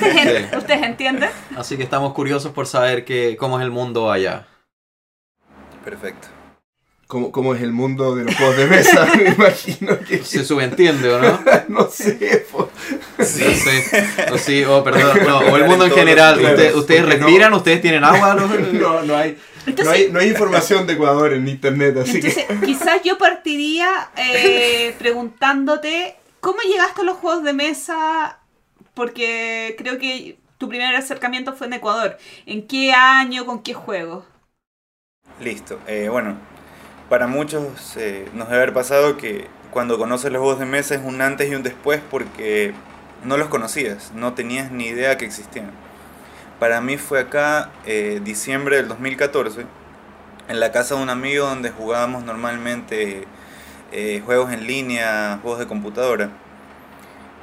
¿Ustedes, 0.00 0.52
¿Ustedes 0.56 0.82
entienden? 0.82 1.28
Así 1.54 1.76
que 1.76 1.82
estamos 1.82 2.14
curiosos 2.14 2.52
por 2.52 2.66
saber 2.66 3.04
que, 3.04 3.36
cómo 3.36 3.58
es 3.58 3.64
el 3.64 3.70
mundo 3.70 4.10
allá. 4.10 4.46
Perfecto. 5.84 6.28
¿Cómo, 7.08 7.30
cómo 7.30 7.54
es 7.54 7.60
el 7.60 7.72
mundo 7.72 8.16
de 8.16 8.24
los 8.24 8.34
juegos 8.34 8.56
de 8.56 8.66
mesa? 8.66 9.06
Me 9.16 9.28
imagino 9.28 10.00
que... 10.00 10.24
Se 10.24 10.46
subentiende, 10.46 11.12
¿o 11.12 11.20
no? 11.20 11.40
no 11.68 11.90
sé, 11.90 12.46
po. 12.50 12.70
No 13.18 13.24
sé. 13.24 14.28
O 14.32 14.38
sí, 14.38 14.64
oh, 14.64 14.82
perdón. 14.82 15.18
No, 15.26 15.38
o 15.40 15.56
el 15.58 15.66
mundo 15.66 15.84
en 15.84 15.92
general. 15.92 16.40
los 16.40 16.50
Usted- 16.52 16.56
claros. 16.62 16.80
¿Ustedes 16.80 17.00
Porque 17.02 17.16
no- 17.18 17.26
respiran? 17.26 17.52
¿Ustedes 17.52 17.82
tienen 17.82 18.02
agua? 18.02 18.34
¿No? 18.34 18.46
No, 18.72 19.02
no 19.02 19.14
no 19.66 19.90
hay, 19.90 20.10
no 20.10 20.18
hay 20.18 20.28
información 20.28 20.86
de 20.86 20.94
Ecuador 20.94 21.32
en 21.32 21.48
internet, 21.48 21.96
así 21.98 22.20
que... 22.20 22.46
Quizás 22.64 23.02
yo 23.02 23.18
partiría 23.18 24.10
eh, 24.16 24.94
preguntándote, 24.98 26.16
¿cómo 26.40 26.58
llegaste 26.60 27.00
a 27.00 27.04
los 27.04 27.16
juegos 27.16 27.44
de 27.44 27.52
mesa? 27.52 28.38
Porque 28.94 29.74
creo 29.78 29.98
que 29.98 30.38
tu 30.58 30.68
primer 30.68 30.94
acercamiento 30.94 31.52
fue 31.52 31.66
en 31.66 31.74
Ecuador. 31.74 32.18
¿En 32.46 32.66
qué 32.66 32.92
año, 32.92 33.44
con 33.44 33.62
qué 33.62 33.74
juego? 33.74 34.24
Listo. 35.40 35.78
Eh, 35.86 36.08
bueno, 36.10 36.36
para 37.08 37.26
muchos 37.26 37.96
eh, 37.96 38.28
nos 38.34 38.48
debe 38.48 38.62
haber 38.62 38.74
pasado 38.74 39.16
que 39.16 39.48
cuando 39.70 39.98
conoces 39.98 40.32
los 40.32 40.40
juegos 40.40 40.58
de 40.58 40.66
mesa 40.66 40.94
es 40.94 41.02
un 41.04 41.20
antes 41.20 41.50
y 41.50 41.54
un 41.54 41.62
después 41.62 42.00
porque 42.10 42.72
no 43.24 43.36
los 43.36 43.48
conocías, 43.48 44.12
no 44.14 44.34
tenías 44.34 44.70
ni 44.70 44.86
idea 44.86 45.18
que 45.18 45.26
existían. 45.26 45.70
Para 46.58 46.80
mí 46.80 46.96
fue 46.96 47.20
acá 47.20 47.70
eh, 47.84 48.20
diciembre 48.24 48.76
del 48.76 48.88
2014, 48.88 49.66
en 50.48 50.58
la 50.58 50.72
casa 50.72 50.94
de 50.94 51.02
un 51.02 51.10
amigo 51.10 51.46
donde 51.46 51.70
jugábamos 51.70 52.24
normalmente 52.24 53.24
eh, 53.92 54.22
juegos 54.24 54.50
en 54.54 54.66
línea, 54.66 55.38
juegos 55.42 55.58
de 55.58 55.66
computadora. 55.66 56.30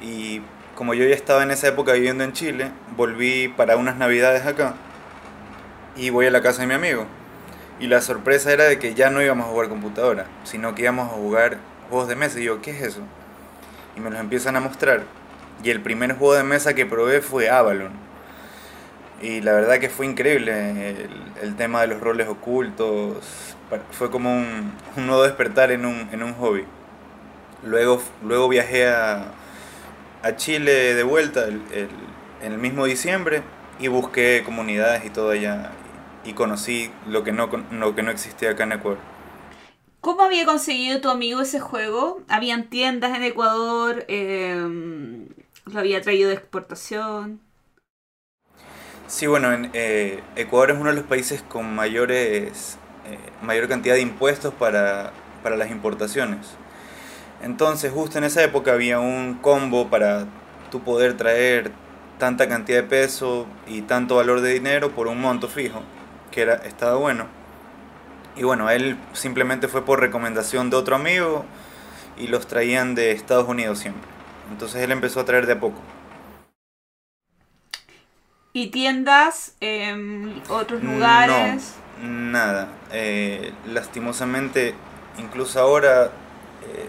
Y 0.00 0.42
como 0.74 0.94
yo 0.94 1.04
ya 1.04 1.14
estaba 1.14 1.44
en 1.44 1.52
esa 1.52 1.68
época 1.68 1.92
viviendo 1.92 2.24
en 2.24 2.32
Chile, 2.32 2.72
volví 2.96 3.46
para 3.46 3.76
unas 3.76 3.96
navidades 3.96 4.46
acá 4.46 4.74
y 5.94 6.10
voy 6.10 6.26
a 6.26 6.32
la 6.32 6.42
casa 6.42 6.62
de 6.62 6.66
mi 6.66 6.74
amigo. 6.74 7.06
Y 7.78 7.86
la 7.86 8.00
sorpresa 8.00 8.52
era 8.52 8.64
de 8.64 8.80
que 8.80 8.94
ya 8.94 9.10
no 9.10 9.22
íbamos 9.22 9.46
a 9.46 9.50
jugar 9.50 9.68
computadora, 9.68 10.26
sino 10.42 10.74
que 10.74 10.82
íbamos 10.82 11.08
a 11.08 11.14
jugar 11.14 11.58
juegos 11.88 12.08
de 12.08 12.16
mesa. 12.16 12.40
Y 12.40 12.44
yo, 12.44 12.60
¿qué 12.60 12.72
es 12.72 12.82
eso? 12.82 13.00
Y 13.96 14.00
me 14.00 14.10
los 14.10 14.18
empiezan 14.18 14.56
a 14.56 14.60
mostrar. 14.60 15.04
Y 15.62 15.70
el 15.70 15.80
primer 15.80 16.16
juego 16.16 16.34
de 16.34 16.42
mesa 16.42 16.74
que 16.74 16.84
probé 16.84 17.20
fue 17.20 17.48
Avalon. 17.48 17.92
Y 19.24 19.40
la 19.40 19.52
verdad 19.54 19.78
que 19.80 19.88
fue 19.88 20.04
increíble 20.04 20.90
el, 21.40 21.56
tema 21.56 21.80
de 21.80 21.86
los 21.86 22.00
roles 22.00 22.28
ocultos. 22.28 23.16
Fue 23.92 24.10
como 24.10 24.36
un, 24.36 24.72
un 24.98 25.06
nuevo 25.06 25.22
despertar 25.22 25.70
en 25.72 25.86
un, 25.86 26.10
en 26.12 26.22
un 26.22 26.34
hobby. 26.34 26.64
Luego, 27.64 28.02
luego 28.22 28.48
viajé 28.50 28.86
a, 28.86 29.32
a 30.22 30.36
Chile 30.36 30.94
de 30.94 31.02
vuelta 31.04 31.44
el- 31.44 31.62
el- 31.72 31.88
en 32.42 32.52
el 32.52 32.58
mismo 32.58 32.84
diciembre 32.84 33.42
y 33.78 33.88
busqué 33.88 34.42
comunidades 34.44 35.06
y 35.06 35.10
todo 35.10 35.30
allá 35.30 35.70
y 36.24 36.34
conocí 36.34 36.90
lo 37.08 37.24
que 37.24 37.32
no, 37.32 37.48
lo 37.70 37.94
que 37.94 38.02
no 38.02 38.10
existía 38.10 38.50
acá 38.50 38.64
en 38.64 38.72
Ecuador. 38.72 38.98
¿Cómo 40.02 40.22
había 40.22 40.44
conseguido 40.44 41.00
tu 41.00 41.08
amigo 41.08 41.40
ese 41.40 41.60
juego? 41.60 42.20
¿Habían 42.28 42.68
tiendas 42.68 43.16
en 43.16 43.22
Ecuador? 43.24 44.04
Eh, 44.08 45.26
¿Lo 45.66 45.78
había 45.80 46.02
traído 46.02 46.28
de 46.28 46.34
exportación? 46.34 47.40
Sí, 49.06 49.26
bueno, 49.26 49.52
en, 49.52 49.70
eh, 49.74 50.22
Ecuador 50.34 50.70
es 50.70 50.78
uno 50.78 50.88
de 50.88 50.96
los 50.96 51.04
países 51.04 51.42
con 51.42 51.74
mayores, 51.74 52.78
eh, 53.06 53.18
mayor 53.42 53.68
cantidad 53.68 53.94
de 53.94 54.00
impuestos 54.00 54.54
para, 54.54 55.12
para 55.42 55.56
las 55.56 55.70
importaciones. 55.70 56.38
Entonces, 57.42 57.92
justo 57.92 58.16
en 58.16 58.24
esa 58.24 58.42
época 58.42 58.72
había 58.72 59.00
un 59.00 59.34
combo 59.34 59.90
para 59.90 60.24
tú 60.70 60.82
poder 60.82 61.16
traer 61.16 61.70
tanta 62.18 62.48
cantidad 62.48 62.78
de 62.78 62.88
peso 62.88 63.46
y 63.66 63.82
tanto 63.82 64.16
valor 64.16 64.40
de 64.40 64.54
dinero 64.54 64.92
por 64.92 65.06
un 65.08 65.20
monto 65.20 65.48
fijo, 65.48 65.82
que 66.30 66.42
era, 66.42 66.54
estaba 66.54 66.96
bueno. 66.96 67.26
Y 68.36 68.44
bueno, 68.44 68.70
él 68.70 68.96
simplemente 69.12 69.68
fue 69.68 69.84
por 69.84 70.00
recomendación 70.00 70.70
de 70.70 70.76
otro 70.76 70.96
amigo 70.96 71.44
y 72.16 72.28
los 72.28 72.46
traían 72.46 72.94
de 72.94 73.12
Estados 73.12 73.48
Unidos 73.48 73.78
siempre. 73.78 74.08
Entonces 74.50 74.82
él 74.82 74.92
empezó 74.92 75.20
a 75.20 75.24
traer 75.24 75.46
de 75.46 75.52
a 75.52 75.60
poco. 75.60 75.80
¿Y 78.56 78.68
tiendas 78.68 79.56
en 79.58 80.40
otros 80.48 80.80
lugares? 80.80 81.74
No, 82.00 82.08
nada. 82.08 82.68
Eh, 82.92 83.52
lastimosamente, 83.66 84.76
incluso 85.18 85.58
ahora 85.58 86.04
eh, 86.04 86.88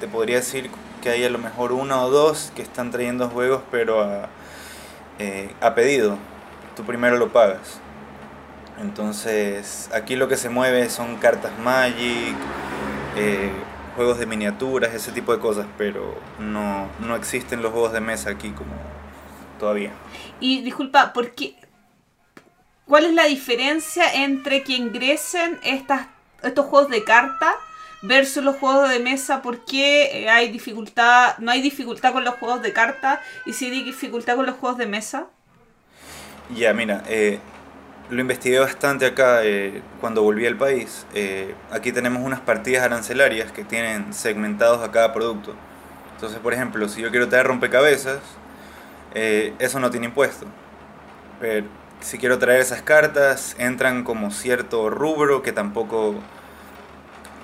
te 0.00 0.06
podría 0.06 0.36
decir 0.36 0.68
que 1.02 1.08
hay 1.08 1.24
a 1.24 1.30
lo 1.30 1.38
mejor 1.38 1.72
uno 1.72 2.04
o 2.04 2.10
dos 2.10 2.52
que 2.54 2.60
están 2.60 2.90
trayendo 2.90 3.30
juegos, 3.30 3.62
pero 3.70 4.02
a, 4.02 4.28
eh, 5.18 5.54
a 5.62 5.74
pedido. 5.74 6.18
Tú 6.76 6.84
primero 6.84 7.16
lo 7.16 7.32
pagas. 7.32 7.80
Entonces, 8.78 9.88
aquí 9.94 10.14
lo 10.14 10.28
que 10.28 10.36
se 10.36 10.50
mueve 10.50 10.90
son 10.90 11.16
cartas 11.16 11.52
Magic, 11.64 12.36
eh, 13.16 13.50
juegos 13.96 14.18
de 14.18 14.26
miniaturas, 14.26 14.92
ese 14.92 15.10
tipo 15.10 15.32
de 15.32 15.38
cosas, 15.38 15.64
pero 15.78 16.18
no, 16.38 16.88
no 17.00 17.16
existen 17.16 17.62
los 17.62 17.72
juegos 17.72 17.94
de 17.94 18.00
mesa 18.00 18.28
aquí 18.28 18.50
como 18.50 18.74
todavía. 19.62 19.92
Y 20.40 20.60
disculpa, 20.62 21.12
¿por 21.12 21.36
qué? 21.36 21.54
¿Cuál 22.84 23.04
es 23.04 23.14
la 23.14 23.26
diferencia 23.26 24.12
entre 24.12 24.64
que 24.64 24.72
ingresen 24.72 25.60
estas, 25.62 26.08
estos 26.42 26.66
juegos 26.66 26.90
de 26.90 27.04
carta 27.04 27.54
versus 28.02 28.42
los 28.42 28.56
juegos 28.56 28.90
de 28.90 28.98
mesa? 28.98 29.40
¿Por 29.40 29.64
qué 29.64 30.24
eh, 30.24 30.28
hay 30.28 30.50
dificultad, 30.50 31.38
no 31.38 31.52
hay 31.52 31.62
dificultad 31.62 32.12
con 32.12 32.24
los 32.24 32.34
juegos 32.34 32.60
de 32.60 32.72
carta 32.72 33.22
y 33.46 33.52
sí 33.52 33.66
hay 33.66 33.84
dificultad 33.84 34.34
con 34.34 34.46
los 34.46 34.56
juegos 34.56 34.78
de 34.78 34.86
mesa? 34.86 35.28
Ya, 36.50 36.74
mira, 36.74 37.04
eh, 37.06 37.38
lo 38.10 38.20
investigué 38.20 38.58
bastante 38.58 39.06
acá 39.06 39.44
eh, 39.44 39.80
cuando 40.00 40.24
volví 40.24 40.44
al 40.44 40.56
país. 40.56 41.06
Eh, 41.14 41.54
aquí 41.70 41.92
tenemos 41.92 42.20
unas 42.24 42.40
partidas 42.40 42.82
arancelarias 42.82 43.52
que 43.52 43.62
tienen 43.62 44.12
segmentados 44.12 44.82
a 44.82 44.90
cada 44.90 45.12
producto. 45.12 45.54
Entonces, 46.16 46.40
por 46.40 46.52
ejemplo, 46.52 46.88
si 46.88 47.00
yo 47.00 47.12
quiero 47.12 47.28
traer 47.28 47.46
rompecabezas, 47.46 48.20
eh, 49.14 49.54
eso 49.58 49.80
no 49.80 49.90
tiene 49.90 50.06
impuesto. 50.06 50.46
Pero 51.40 51.66
si 52.00 52.18
quiero 52.18 52.38
traer 52.38 52.60
esas 52.60 52.82
cartas, 52.82 53.56
entran 53.58 54.04
como 54.04 54.30
cierto 54.30 54.90
rubro 54.90 55.42
que 55.42 55.52
tampoco 55.52 56.14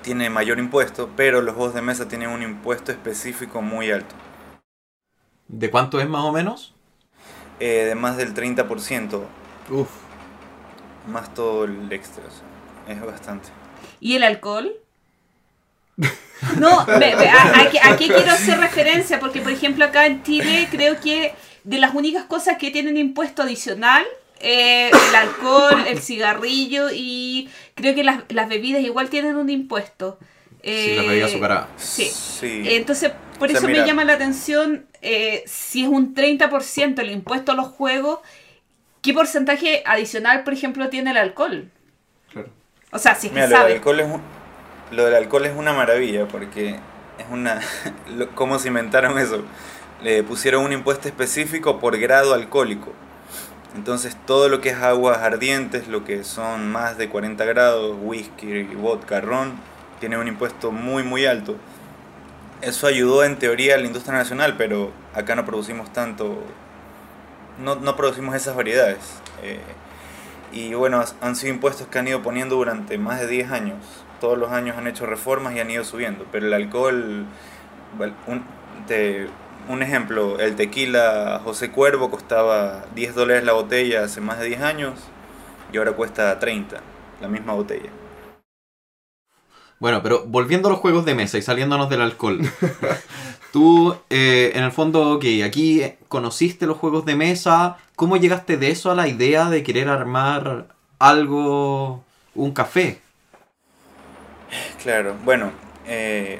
tiene 0.01 0.29
mayor 0.29 0.59
impuesto, 0.59 1.09
pero 1.15 1.41
los 1.41 1.55
juegos 1.55 1.73
de 1.73 1.81
mesa 1.81 2.07
tienen 2.07 2.29
un 2.29 2.41
impuesto 2.41 2.91
específico 2.91 3.61
muy 3.61 3.91
alto, 3.91 4.15
¿De 5.47 5.69
cuánto 5.69 5.99
es 5.99 6.07
más 6.07 6.23
o 6.23 6.31
menos? 6.31 6.73
eh, 7.59 7.85
de 7.87 7.95
más 7.95 8.15
del 8.17 8.33
30%, 8.33 9.25
Uf. 9.69 9.89
más 11.07 11.33
todo 11.33 11.65
el 11.65 11.91
extra. 11.91 12.23
o 12.25 12.31
sea, 12.31 12.95
es 12.95 13.05
bastante. 13.05 13.49
¿Y 13.99 14.15
el 14.15 14.23
alcohol? 14.23 14.73
No, 16.55 16.85
ve, 16.93 17.13
a- 17.29 17.59
aquí, 17.61 17.77
aquí 17.83 18.07
quiero 18.07 18.31
hacer 18.31 18.59
referencia 18.59 19.19
porque, 19.19 19.41
por 19.41 19.51
ejemplo, 19.51 19.85
acá 19.85 20.05
en 20.05 20.23
Chile 20.23 20.67
creo 20.71 20.99
que 20.99 21.33
de 21.63 21.77
las 21.79 21.93
únicas 21.95 22.25
cosas 22.25 22.57
que 22.57 22.71
tienen 22.71 22.97
impuesto 22.97 23.43
adicional, 23.43 24.03
eh, 24.41 24.89
el 25.09 25.15
alcohol, 25.15 25.85
el 25.87 25.99
cigarrillo 26.01 26.87
y 26.93 27.49
creo 27.75 27.93
que 27.95 28.03
las, 28.03 28.23
las 28.29 28.47
bebidas 28.47 28.81
igual 28.81 29.09
tienen 29.09 29.35
un 29.35 29.49
impuesto. 29.49 30.17
Sí, 30.63 30.93
la 30.95 31.03
Eh, 31.03 31.07
bebida 31.07 31.25
azucarada. 31.25 31.67
Sí. 31.77 32.05
Sí. 32.05 32.63
Entonces, 32.65 33.11
por 33.37 33.47
O 33.47 33.51
sea, 33.51 33.59
eso 33.59 33.67
me 33.67 33.85
llama 33.85 34.03
la 34.03 34.13
atención 34.13 34.85
eh, 35.01 35.43
si 35.45 35.83
es 35.83 35.87
un 35.89 36.13
30% 36.13 36.99
el 36.99 37.11
impuesto 37.11 37.51
a 37.53 37.55
los 37.55 37.67
juegos, 37.67 38.19
¿qué 39.01 39.13
porcentaje 39.13 39.83
adicional, 39.85 40.43
por 40.43 40.53
ejemplo, 40.53 40.89
tiene 40.89 41.11
el 41.11 41.17
alcohol? 41.17 41.69
Claro. 42.31 42.49
O 42.91 42.99
sea, 42.99 43.15
si 43.15 43.27
es 43.27 43.33
que 43.33 43.39
Mira, 43.39 43.47
lo 43.47 43.49
del, 43.51 43.57
sabe. 43.61 43.73
alcohol 43.73 43.99
es 44.01 44.07
un- 44.07 44.21
lo 44.91 45.05
del 45.05 45.15
alcohol 45.15 45.45
es 45.45 45.55
una 45.55 45.73
maravilla 45.73 46.27
porque 46.27 46.69
es 47.17 47.25
una... 47.31 47.61
lo- 48.15 48.29
¿Cómo 48.35 48.59
se 48.59 48.67
inventaron 48.69 49.17
eso? 49.19 49.43
Le 50.01 50.23
pusieron 50.23 50.63
un 50.63 50.73
impuesto 50.73 51.07
específico 51.07 51.79
por 51.79 51.97
grado 51.97 52.33
alcohólico. 52.33 52.93
Entonces 53.75 54.17
todo 54.25 54.49
lo 54.49 54.61
que 54.61 54.69
es 54.69 54.77
aguas 54.77 55.19
ardientes, 55.19 55.87
lo 55.87 56.03
que 56.05 56.23
son 56.23 56.71
más 56.71 56.97
de 56.97 57.09
40 57.09 57.45
grados, 57.45 57.97
whisky, 58.01 58.63
vodka, 58.75 59.21
ron, 59.21 59.61
tiene 59.99 60.17
un 60.17 60.27
impuesto 60.27 60.71
muy 60.71 61.03
muy 61.03 61.25
alto. 61.25 61.61
Eso 62.61 62.87
ayudó 62.87 63.23
en 63.23 63.39
teoría 63.39 63.75
a 63.75 63.77
la 63.77 63.85
industria 63.87 64.15
nacional, 64.17 64.55
pero 64.57 64.91
acá 65.13 65.35
no 65.35 65.45
producimos 65.45 65.93
tanto, 65.93 66.43
no, 67.57 67.75
no 67.75 67.95
producimos 67.95 68.35
esas 68.35 68.55
variedades. 68.55 69.21
Eh, 69.43 69.59
Y 70.51 70.73
bueno, 70.73 71.03
han 71.21 71.35
sido 71.35 71.53
impuestos 71.53 71.87
que 71.87 71.99
han 71.99 72.07
ido 72.07 72.21
poniendo 72.23 72.55
durante 72.55 72.97
más 72.97 73.19
de 73.19 73.27
10 73.27 73.51
años. 73.51 73.77
Todos 74.19 74.37
los 74.37 74.51
años 74.51 74.77
han 74.77 74.87
hecho 74.87 75.05
reformas 75.05 75.53
y 75.55 75.59
han 75.59 75.69
ido 75.71 75.83
subiendo. 75.83 76.25
Pero 76.31 76.47
el 76.47 76.53
alcohol, 76.53 77.27
un, 78.27 78.45
un 79.69 79.83
ejemplo, 79.83 80.39
el 80.39 80.55
tequila 80.55 81.41
José 81.43 81.69
Cuervo 81.71 82.09
costaba 82.09 82.85
10 82.95 83.13
dólares 83.13 83.43
la 83.43 83.53
botella 83.53 84.03
hace 84.03 84.19
más 84.19 84.39
de 84.39 84.47
10 84.47 84.61
años 84.61 84.99
y 85.71 85.77
ahora 85.77 85.91
cuesta 85.91 86.37
30, 86.39 86.81
la 87.21 87.27
misma 87.27 87.53
botella. 87.53 87.91
Bueno, 89.79 90.01
pero 90.01 90.25
volviendo 90.25 90.67
a 90.67 90.71
los 90.71 90.79
juegos 90.79 91.05
de 91.05 91.13
mesa 91.13 91.37
y 91.37 91.43
saliéndonos 91.43 91.89
del 91.89 92.01
alcohol. 92.01 92.41
Tú, 93.53 93.95
eh, 94.09 94.51
en 94.55 94.63
el 94.63 94.71
fondo, 94.71 95.13
ok, 95.13 95.25
aquí 95.45 95.83
conociste 96.07 96.65
los 96.65 96.77
juegos 96.77 97.05
de 97.05 97.15
mesa. 97.15 97.77
¿Cómo 97.95 98.17
llegaste 98.17 98.57
de 98.57 98.71
eso 98.71 98.91
a 98.91 98.95
la 98.95 99.07
idea 99.07 99.49
de 99.49 99.63
querer 99.63 99.87
armar 99.87 100.67
algo, 100.97 102.03
un 102.33 102.51
café? 102.51 103.01
Claro, 104.81 105.15
bueno, 105.23 105.51
eh, 105.87 106.39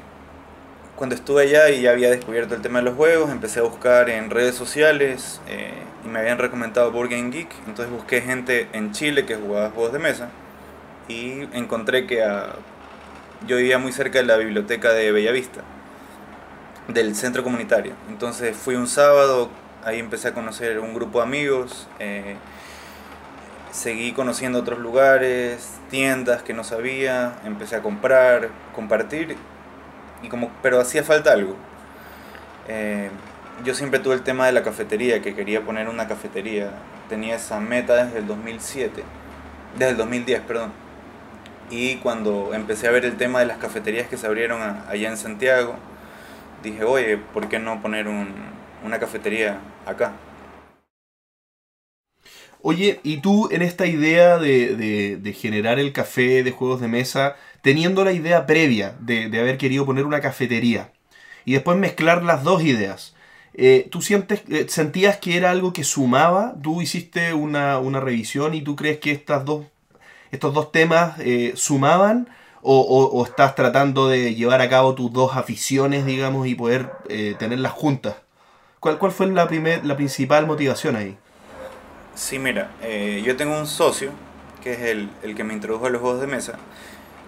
cuando 1.00 1.16
estuve 1.16 1.44
allá 1.44 1.70
y 1.70 1.84
ya 1.84 1.92
había 1.92 2.10
descubierto 2.10 2.56
el 2.56 2.62
tema 2.62 2.80
de 2.80 2.86
los 2.86 2.96
juegos, 2.96 3.32
empecé 3.32 3.62
a 3.62 3.64
buscar 3.64 4.10
en 4.10 4.30
redes 4.30 4.54
sociales 4.54 5.40
eh, 5.48 5.72
y 6.04 6.10
me 6.10 6.20
habían 6.20 6.38
recomendado 6.38 6.92
Board 6.92 7.12
Game 7.12 7.30
Geek. 7.32 7.50
Entonces 7.68 7.90
busqué 7.90 8.20
gente 8.20 8.68
en 8.74 8.92
Chile 8.92 9.26
que 9.26 9.36
jugaba 9.36 9.70
juegos 9.70 9.94
de 9.94 10.00
mesa 10.00 10.30
y 11.08 11.48
encontré 11.54 12.06
que 12.06 12.22
yo 13.48 13.56
vivía 13.56 13.78
muy 13.78 13.94
cerca 13.94 14.20
de 14.20 14.26
la 14.26 14.36
biblioteca 14.36 14.92
de 14.92 15.14
Bellavista 15.14 15.62
del 16.90 17.16
centro 17.16 17.46
comunitario. 17.46 17.94
Entonces 18.10 18.58
fui 18.58 18.76
un 18.76 18.88
sábado, 18.88 19.50
ahí 19.86 20.00
empecé 20.00 20.28
a 20.28 20.34
conocer 20.34 20.82
un 20.82 20.94
grupo 20.94 21.20
de 21.20 21.24
amigos, 21.24 21.88
eh, 22.00 22.36
seguí 23.72 24.12
conociendo 24.12 24.60
otros 24.60 24.80
lugares, 24.80 25.80
tiendas 25.90 26.44
que 26.44 26.54
no 26.54 26.66
sabía, 26.66 27.40
empecé 27.46 27.78
a 27.78 27.82
comprar, 27.82 28.50
compartir, 28.76 29.38
y 30.24 30.30
como, 30.30 30.52
pero 30.62 30.80
hacía 30.80 31.04
falta 31.04 31.32
algo. 31.34 31.56
Eh, 32.68 33.10
yo 33.64 33.74
siempre 33.74 34.00
tuve 34.00 34.16
el 34.16 34.24
tema 34.24 34.46
de 34.46 34.52
la 34.52 34.64
cafetería, 34.64 35.22
que 35.22 35.36
quería 35.36 35.62
poner 35.62 35.90
una 35.90 36.08
cafetería. 36.08 36.72
Tenía 37.10 37.36
esa 37.36 37.60
meta 37.60 38.06
desde 38.06 38.20
el 38.20 38.28
2007, 38.28 39.04
desde 39.78 39.92
el 39.92 39.98
2010, 39.98 40.42
perdón. 40.42 40.72
Y 41.70 41.98
cuando 41.98 42.54
empecé 42.54 42.88
a 42.88 42.92
ver 42.92 43.06
el 43.06 43.18
tema 43.18 43.40
de 43.40 43.46
las 43.46 43.58
cafeterías 43.58 44.08
que 44.08 44.18
se 44.18 44.28
abrieron 44.28 44.62
allá 44.62 45.10
en 45.10 45.18
Santiago, 45.18 45.76
dije, 46.64 46.84
oye, 46.84 47.18
¿por 47.18 47.50
qué 47.50 47.60
no 47.60 47.82
poner 47.82 48.08
una 48.08 49.00
cafetería 49.00 49.60
acá? 49.86 50.14
Oye, 52.62 53.00
¿y 53.04 53.18
tú 53.22 53.48
en 53.52 53.62
esta 53.62 53.86
idea 53.88 54.38
de, 54.38 55.34
generar 55.38 55.80
el 55.80 55.94
café 55.94 56.44
de 56.44 56.52
juegos 56.52 56.82
de 56.82 56.90
mesa, 56.90 57.38
teniendo 57.62 58.04
la 58.04 58.12
idea 58.12 58.46
previa 58.46 58.96
de, 59.00 59.26
haber 59.40 59.58
querido 59.58 59.86
poner 59.86 60.06
una 60.06 60.22
cafetería 60.22 60.92
y 61.46 61.54
después 61.54 61.78
mezclar 61.78 62.24
las 62.24 62.44
dos 62.44 62.64
ideas, 62.64 63.16
eh, 63.54 63.88
¿tú 63.92 64.02
sientes, 64.02 64.44
eh, 64.50 64.66
sentías 64.70 65.18
que 65.18 65.36
era 65.36 65.52
algo 65.52 65.74
que 65.74 65.84
sumaba? 65.84 66.56
¿Tú 66.62 66.82
hiciste 66.82 67.34
una, 67.34 67.80
revisión 68.00 68.54
y 68.54 68.62
tú 68.62 68.76
crees 68.76 69.00
que 69.00 69.12
estas 69.12 69.46
dos, 69.46 69.66
estos 70.32 70.54
dos 70.54 70.72
temas 70.72 71.20
eh, 71.20 71.54
sumaban? 71.56 72.30
o, 72.62 73.26
estás 73.26 73.56
tratando 73.56 74.10
de 74.10 74.36
llevar 74.36 74.60
a 74.60 74.68
cabo 74.68 74.94
tus 74.94 75.14
dos 75.14 75.38
aficiones, 75.38 76.06
digamos, 76.06 76.46
y 76.46 76.56
poder 76.56 76.92
tenerlas 77.40 77.72
juntas? 77.72 78.16
¿Cuál, 78.82 78.98
¿Cuál 78.98 79.14
fue 79.14 79.28
la, 79.28 79.48
primer, 79.48 79.86
la 79.86 79.96
principal 79.96 80.46
motivación 80.46 80.98
ahí? 80.98 81.18
Sí, 82.16 82.38
mira, 82.38 82.70
yo 83.24 83.38
tengo 83.38 83.58
un 83.58 83.66
socio, 83.66 84.12
que 84.62 84.74
es 84.74 84.80
el, 84.82 85.10
el, 85.24 85.36
que 85.36 85.46
me 85.46 85.54
introdujo 85.54 85.86
a 85.86 85.90
los 85.90 86.02
juegos 86.02 86.20
de 86.20 86.28
mesa. 86.28 86.60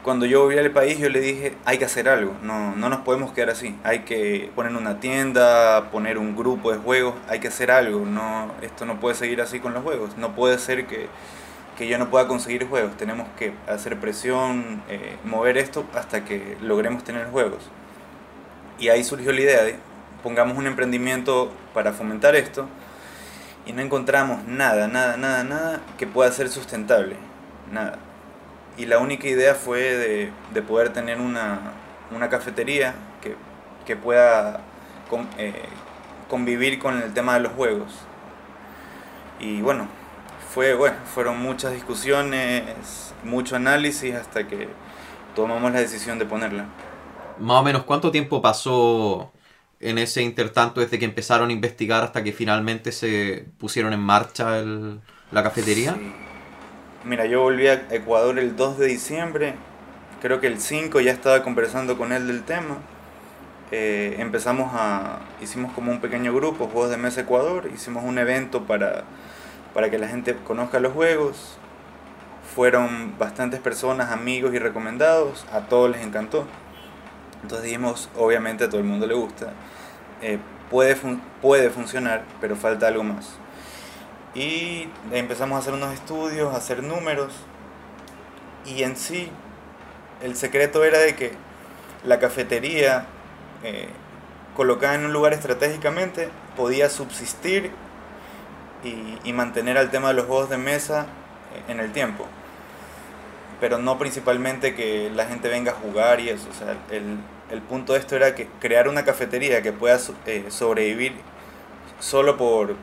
Cuando 0.04 0.26
yo 0.26 0.44
volví 0.44 0.58
al 0.58 0.72
país, 0.72 0.98
yo 0.98 1.10
le 1.10 1.20
dije, 1.20 1.56
hay 1.64 1.78
que 1.78 1.86
hacer 1.86 2.10
algo, 2.10 2.34
no, 2.42 2.76
no 2.76 2.90
nos 2.90 3.02
podemos 3.02 3.34
quedar 3.34 3.52
así. 3.52 3.76
Hay 3.84 4.00
que 4.00 4.50
poner 4.56 4.76
una 4.76 5.00
tienda, 5.00 5.92
poner 5.92 6.18
un 6.18 6.36
grupo 6.36 6.72
de 6.72 6.80
juegos, 6.80 7.14
hay 7.28 7.40
que 7.40 7.50
hacer 7.50 7.70
algo. 7.70 8.04
No, 8.06 8.52
esto 8.62 8.86
no 8.86 9.00
puede 9.00 9.16
seguir 9.16 9.42
así 9.42 9.60
con 9.60 9.74
los 9.74 9.84
juegos. 9.84 10.18
No 10.18 10.34
puede 10.36 10.58
ser 10.58 10.88
que 10.88 11.08
que 11.78 11.88
yo 11.88 11.98
no 11.98 12.10
pueda 12.10 12.28
conseguir 12.28 12.68
juegos. 12.68 12.96
Tenemos 12.98 13.28
que 13.40 13.54
hacer 13.68 14.00
presión, 14.00 14.84
eh, 14.90 15.18
mover 15.24 15.58
esto 15.58 15.86
hasta 15.96 16.26
que 16.26 16.58
logremos 16.62 17.04
tener 17.04 17.28
juegos. 17.28 17.70
Y 18.80 18.90
ahí 18.90 19.04
surgió 19.04 19.32
la 19.32 19.42
idea 19.42 19.64
de 19.64 19.76
pongamos 20.24 20.58
un 20.58 20.68
emprendimiento 20.68 21.52
para 21.74 21.94
fomentar 21.94 22.36
esto 22.36 22.68
y 23.66 23.74
no 23.74 23.82
encontramos 23.82 24.44
nada, 24.46 24.88
nada, 24.88 25.18
nada, 25.18 25.44
nada 25.44 25.82
que 25.98 26.08
pueda 26.08 26.32
ser 26.32 26.50
sustentable. 26.50 27.16
Nada. 27.72 27.98
Y 28.78 28.86
la 28.86 29.00
única 29.00 29.28
idea 29.28 29.56
fue 29.56 29.80
de, 29.82 30.32
de 30.54 30.62
poder 30.62 30.94
tener 30.94 31.20
una, 31.20 31.60
una 32.16 32.30
cafetería 32.30 32.96
que, 33.22 33.36
que 33.86 33.96
pueda 33.96 34.62
eh, 35.38 35.54
convivir 36.30 36.80
con 36.80 37.02
el 37.02 37.14
tema 37.14 37.34
de 37.36 37.42
los 37.42 37.52
juegos. 37.54 37.92
Y 39.40 39.62
bueno, 39.62 39.88
fue, 40.54 40.74
bueno, 40.74 40.98
fueron 41.14 41.40
muchas 41.40 41.74
discusiones, 41.74 43.14
mucho 43.24 43.56
análisis 43.56 44.16
hasta 44.16 44.48
que 44.48 44.70
tomamos 45.36 45.72
la 45.72 45.80
decisión 45.80 46.20
de 46.20 46.26
ponerla. 46.26 46.66
Más 47.40 47.62
o 47.62 47.64
menos, 47.64 47.84
¿cuánto 47.84 48.12
tiempo 48.12 48.42
pasó 48.42 49.32
en 49.80 49.98
ese 49.98 50.22
intertanto 50.22 50.80
desde 50.82 51.00
que 51.00 51.06
empezaron 51.06 51.50
a 51.50 51.54
investigar 51.54 52.04
hasta 52.04 52.24
que 52.24 52.34
finalmente 52.34 52.92
se 52.92 53.48
pusieron 53.58 53.94
en 53.94 54.00
marcha 54.00 54.62
la 54.62 55.44
cafetería? 55.44 56.04
Mira, 57.04 57.26
yo 57.26 57.42
volví 57.42 57.68
a 57.68 57.86
Ecuador 57.90 58.38
el 58.38 58.56
2 58.56 58.78
de 58.78 58.88
diciembre, 58.88 59.56
creo 60.22 60.40
que 60.40 60.48
el 60.48 60.60
5 60.60 61.00
ya 61.02 61.12
estaba 61.12 61.44
conversando 61.44 61.98
con 61.98 62.12
él 62.12 62.28
del 62.28 62.44
tema. 62.44 62.78
Eh, 63.72 64.18
empezamos 64.20 64.72
a, 64.74 65.20
hicimos 65.42 65.72
como 65.74 65.92
un 65.92 66.02
pequeño 66.02 66.34
grupo, 66.34 66.68
Juegos 66.68 66.92
de 66.92 66.98
Mesa 66.98 67.22
Ecuador, 67.22 67.70
hicimos 67.74 68.04
un 68.04 68.18
evento 68.18 68.64
para 68.64 69.06
para 69.74 69.90
que 69.90 69.98
la 69.98 70.08
gente 70.08 70.36
conozca 70.36 70.80
los 70.80 70.94
juegos. 70.94 71.58
Fueron 72.56 73.18
bastantes 73.18 73.60
personas, 73.60 74.12
amigos 74.12 74.54
y 74.54 74.60
recomendados, 74.60 75.46
a 75.52 75.62
todos 75.62 75.90
les 75.90 76.02
encantó. 76.02 76.46
Entonces 77.42 77.66
dijimos, 77.66 78.10
obviamente 78.18 78.66
a 78.66 78.70
todo 78.70 78.80
el 78.80 78.88
mundo 78.88 79.08
le 79.08 79.14
gusta. 79.14 79.54
Eh, 80.22 80.38
puede, 80.70 80.98
puede 81.42 81.70
funcionar, 81.70 82.24
pero 82.42 82.56
falta 82.56 82.88
algo 82.88 83.04
más. 83.04 83.38
Y 84.34 84.88
empezamos 85.12 85.58
a 85.58 85.60
hacer 85.60 85.74
unos 85.74 85.94
estudios, 85.94 86.54
a 86.54 86.58
hacer 86.58 86.84
números. 86.84 87.34
Y 88.66 88.84
en 88.84 88.96
sí, 88.96 89.30
el 90.22 90.36
secreto 90.36 90.84
era 90.84 91.00
de 91.00 91.16
que 91.16 91.34
la 92.06 92.20
cafetería, 92.20 93.06
eh, 93.64 93.90
colocada 94.56 94.96
en 94.96 95.06
un 95.06 95.14
lugar 95.14 95.34
estratégicamente, 95.34 96.30
podía 96.56 96.90
subsistir 96.90 97.72
y, 98.84 99.34
mantener 99.34 99.78
al 99.78 99.92
tema 99.92 100.10
de 100.10 100.16
los 100.16 100.26
juegos 100.26 100.50
de 100.50 100.58
mesa 100.58 101.06
en 101.68 101.80
el 101.80 101.92
tiempo. 101.92 102.26
Pero 103.60 103.78
no 103.78 103.98
principalmente 103.98 104.76
que 104.76 105.10
la 105.14 105.26
gente 105.26 105.50
venga 105.50 105.72
a 105.72 105.76
jugar 105.76 106.20
y 106.20 106.30
eso. 106.30 106.48
O 106.50 106.54
sea, 106.54 106.76
el, 106.90 107.18
el 107.52 107.62
punto 107.62 107.94
de 107.94 108.00
esto 108.00 108.16
era 108.16 108.34
que 108.34 108.48
crear 108.60 108.88
una 108.88 109.04
cafetería 109.04 109.62
que 109.62 109.74
pueda 109.74 110.00
eh, 110.26 110.46
sobrevivir 110.50 111.14
solo 112.00 112.38
por, 112.38 112.76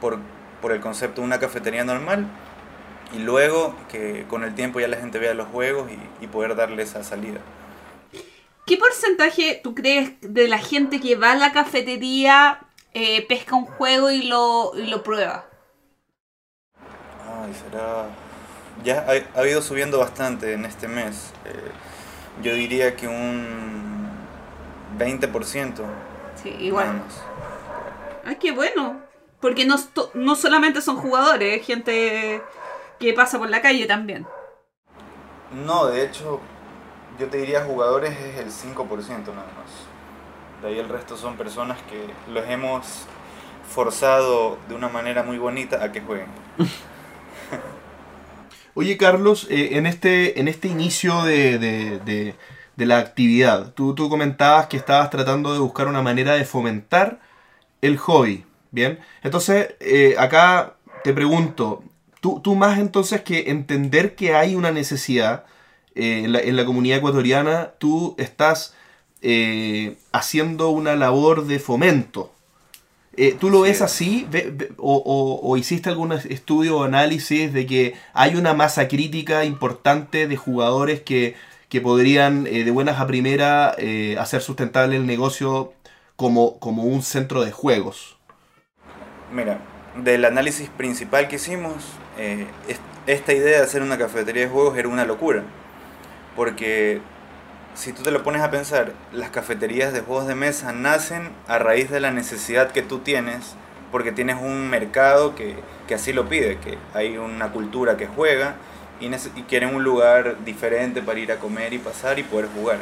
por, 0.00 0.18
por 0.64 0.72
el 0.72 0.80
concepto 0.80 1.20
de 1.20 1.26
una 1.26 1.38
cafetería 1.38 1.84
normal 1.84 2.26
y 3.12 3.18
luego 3.18 3.76
que 3.90 4.24
con 4.30 4.44
el 4.44 4.54
tiempo 4.54 4.80
ya 4.80 4.88
la 4.88 4.96
gente 4.96 5.18
vea 5.18 5.34
los 5.34 5.48
juegos 5.48 5.90
y, 5.92 6.24
y, 6.24 6.26
poder 6.26 6.56
darle 6.56 6.82
esa 6.82 7.04
salida. 7.04 7.40
¿Qué 8.66 8.78
porcentaje 8.78 9.60
tú 9.62 9.74
crees 9.74 10.12
de 10.22 10.48
la 10.48 10.56
gente 10.56 11.02
que 11.02 11.16
va 11.16 11.32
a 11.32 11.36
la 11.36 11.52
cafetería 11.52 12.60
eh, 12.94 13.26
pesca 13.26 13.56
un 13.56 13.66
juego 13.66 14.10
y 14.10 14.22
lo, 14.22 14.72
lo 14.74 15.02
prueba. 15.02 15.44
Ay, 17.28 17.52
será... 17.52 18.06
Ya 18.82 19.04
ha, 19.06 19.40
ha, 19.40 19.46
ido 19.46 19.60
subiendo 19.60 19.98
bastante 19.98 20.54
en 20.54 20.64
este 20.64 20.88
mes. 20.88 21.32
Eh, 21.44 22.42
yo 22.42 22.54
diría 22.54 22.96
que 22.96 23.06
un 23.06 24.08
20%. 24.98 25.82
Sí, 26.42 26.48
igual. 26.58 27.02
Ay, 28.24 28.36
qué 28.36 28.50
bueno. 28.50 29.03
Porque 29.44 29.66
no, 29.66 29.76
no 30.14 30.36
solamente 30.36 30.80
son 30.80 30.96
jugadores, 30.96 31.66
gente 31.66 32.40
que 32.98 33.12
pasa 33.12 33.38
por 33.38 33.50
la 33.50 33.60
calle 33.60 33.84
también. 33.84 34.26
No, 35.66 35.84
de 35.84 36.02
hecho, 36.02 36.40
yo 37.18 37.26
te 37.26 37.36
diría 37.36 37.62
jugadores 37.62 38.18
es 38.18 38.38
el 38.38 38.50
5% 38.50 38.96
nada 38.96 39.28
más. 39.28 40.62
De 40.62 40.68
ahí 40.68 40.78
el 40.78 40.88
resto 40.88 41.18
son 41.18 41.36
personas 41.36 41.76
que 41.90 42.06
los 42.32 42.48
hemos 42.48 43.04
forzado 43.68 44.56
de 44.66 44.76
una 44.76 44.88
manera 44.88 45.22
muy 45.22 45.36
bonita 45.36 45.84
a 45.84 45.92
que 45.92 46.00
jueguen. 46.00 46.28
Oye 48.72 48.96
Carlos, 48.96 49.46
eh, 49.50 49.76
en, 49.76 49.84
este, 49.84 50.40
en 50.40 50.48
este 50.48 50.68
inicio 50.68 51.22
de, 51.22 52.34
la 52.78 52.96
actividad, 52.96 53.74
tú, 53.74 53.94
tú, 53.94 54.08
comentabas 54.08 54.68
que 54.68 54.78
estabas 54.78 55.10
tratando 55.10 55.52
de 55.52 55.58
buscar 55.58 55.86
una 55.86 56.00
manera 56.00 56.32
de 56.32 56.46
fomentar 56.46 57.20
el 57.82 57.98
hobby, 57.98 58.46
¿bien? 58.74 58.98
Entonces, 59.22 59.74
eh, 59.80 60.16
acá 60.18 60.74
te 61.04 61.12
pregunto, 61.14 61.82
tú, 62.20 62.40
tú 62.42 62.54
más 62.56 62.78
entonces 62.78 63.22
que 63.22 63.50
entender 63.50 64.14
que 64.16 64.34
hay 64.34 64.54
una 64.56 64.70
necesidad 64.72 65.44
eh, 65.94 66.22
en, 66.24 66.32
la, 66.32 66.40
en 66.40 66.56
la 66.56 66.64
comunidad 66.64 66.98
ecuatoriana, 66.98 67.72
tú 67.78 68.14
estás 68.18 68.74
eh, 69.22 69.96
haciendo 70.12 70.70
una 70.70 70.96
labor 70.96 71.46
de 71.46 71.58
fomento. 71.58 72.32
Eh, 73.16 73.36
¿Tú 73.38 73.48
lo 73.50 73.60
ves 73.60 73.78
Sí. 73.78 73.84
así? 73.84 74.26
Ve- 74.30 74.50
ve- 74.52 74.72
o, 74.76 74.96
o- 74.96 75.40
o 75.48 75.56
hiciste 75.56 75.88
algún 75.88 76.12
estudio 76.12 76.78
o 76.78 76.84
análisis 76.84 77.52
de 77.52 77.64
que 77.66 77.94
hay 78.12 78.34
una 78.34 78.54
masa 78.54 78.88
crítica 78.88 79.44
importante 79.44 80.26
de 80.26 80.36
jugadores 80.36 81.00
que, 81.02 81.36
que 81.68 81.80
podrían 81.80 82.44
de 82.44 82.70
buenas 82.72 82.98
a 83.00 83.06
primera 83.06 83.74
eh, 83.78 84.16
hacer 84.18 84.42
sustentable 84.42 84.96
el 84.96 85.06
negocio 85.06 85.72
como, 86.16 86.58
como 86.58 86.84
un 86.84 87.02
centro 87.02 87.44
de 87.44 87.52
juegos? 87.52 88.13
Mira, 89.34 89.58
del 89.96 90.24
análisis 90.24 90.68
principal 90.70 91.28
que 91.28 91.36
hicimos, 91.36 91.74
eh, 92.18 92.46
es- 92.68 92.80
esta 93.06 93.32
idea 93.32 93.58
de 93.58 93.64
hacer 93.64 93.82
una 93.82 93.98
cafetería 93.98 94.44
de 94.44 94.48
juegos 94.48 94.78
era 94.78 94.88
una 94.88 95.04
locura. 95.04 95.42
Porque 96.36 97.00
si 97.74 97.92
tú 97.92 98.02
te 98.02 98.10
lo 98.10 98.22
pones 98.22 98.42
a 98.42 98.50
pensar, 98.50 98.92
las 99.12 99.30
cafeterías 99.30 99.92
de 99.92 100.00
juegos 100.00 100.26
de 100.26 100.34
mesa 100.34 100.72
nacen 100.72 101.30
a 101.48 101.58
raíz 101.58 101.90
de 101.90 102.00
la 102.00 102.10
necesidad 102.12 102.72
que 102.72 102.82
tú 102.82 103.00
tienes, 103.00 103.56
porque 103.92 104.12
tienes 104.12 104.36
un 104.40 104.70
mercado 104.70 105.34
que, 105.36 105.56
que 105.88 105.94
así 105.96 106.12
lo 106.12 106.28
pide, 106.28 106.58
que 106.58 106.78
hay 106.94 107.18
una 107.18 107.52
cultura 107.52 107.96
que 107.96 108.06
juega 108.08 108.56
y, 109.00 109.06
y 109.14 109.42
quieren 109.48 109.74
un 109.74 109.84
lugar 109.84 110.44
diferente 110.44 111.02
para 111.02 111.20
ir 111.20 111.32
a 111.32 111.38
comer 111.38 111.72
y 111.74 111.78
pasar 111.78 112.18
y 112.18 112.24
poder 112.24 112.48
jugar. 112.54 112.78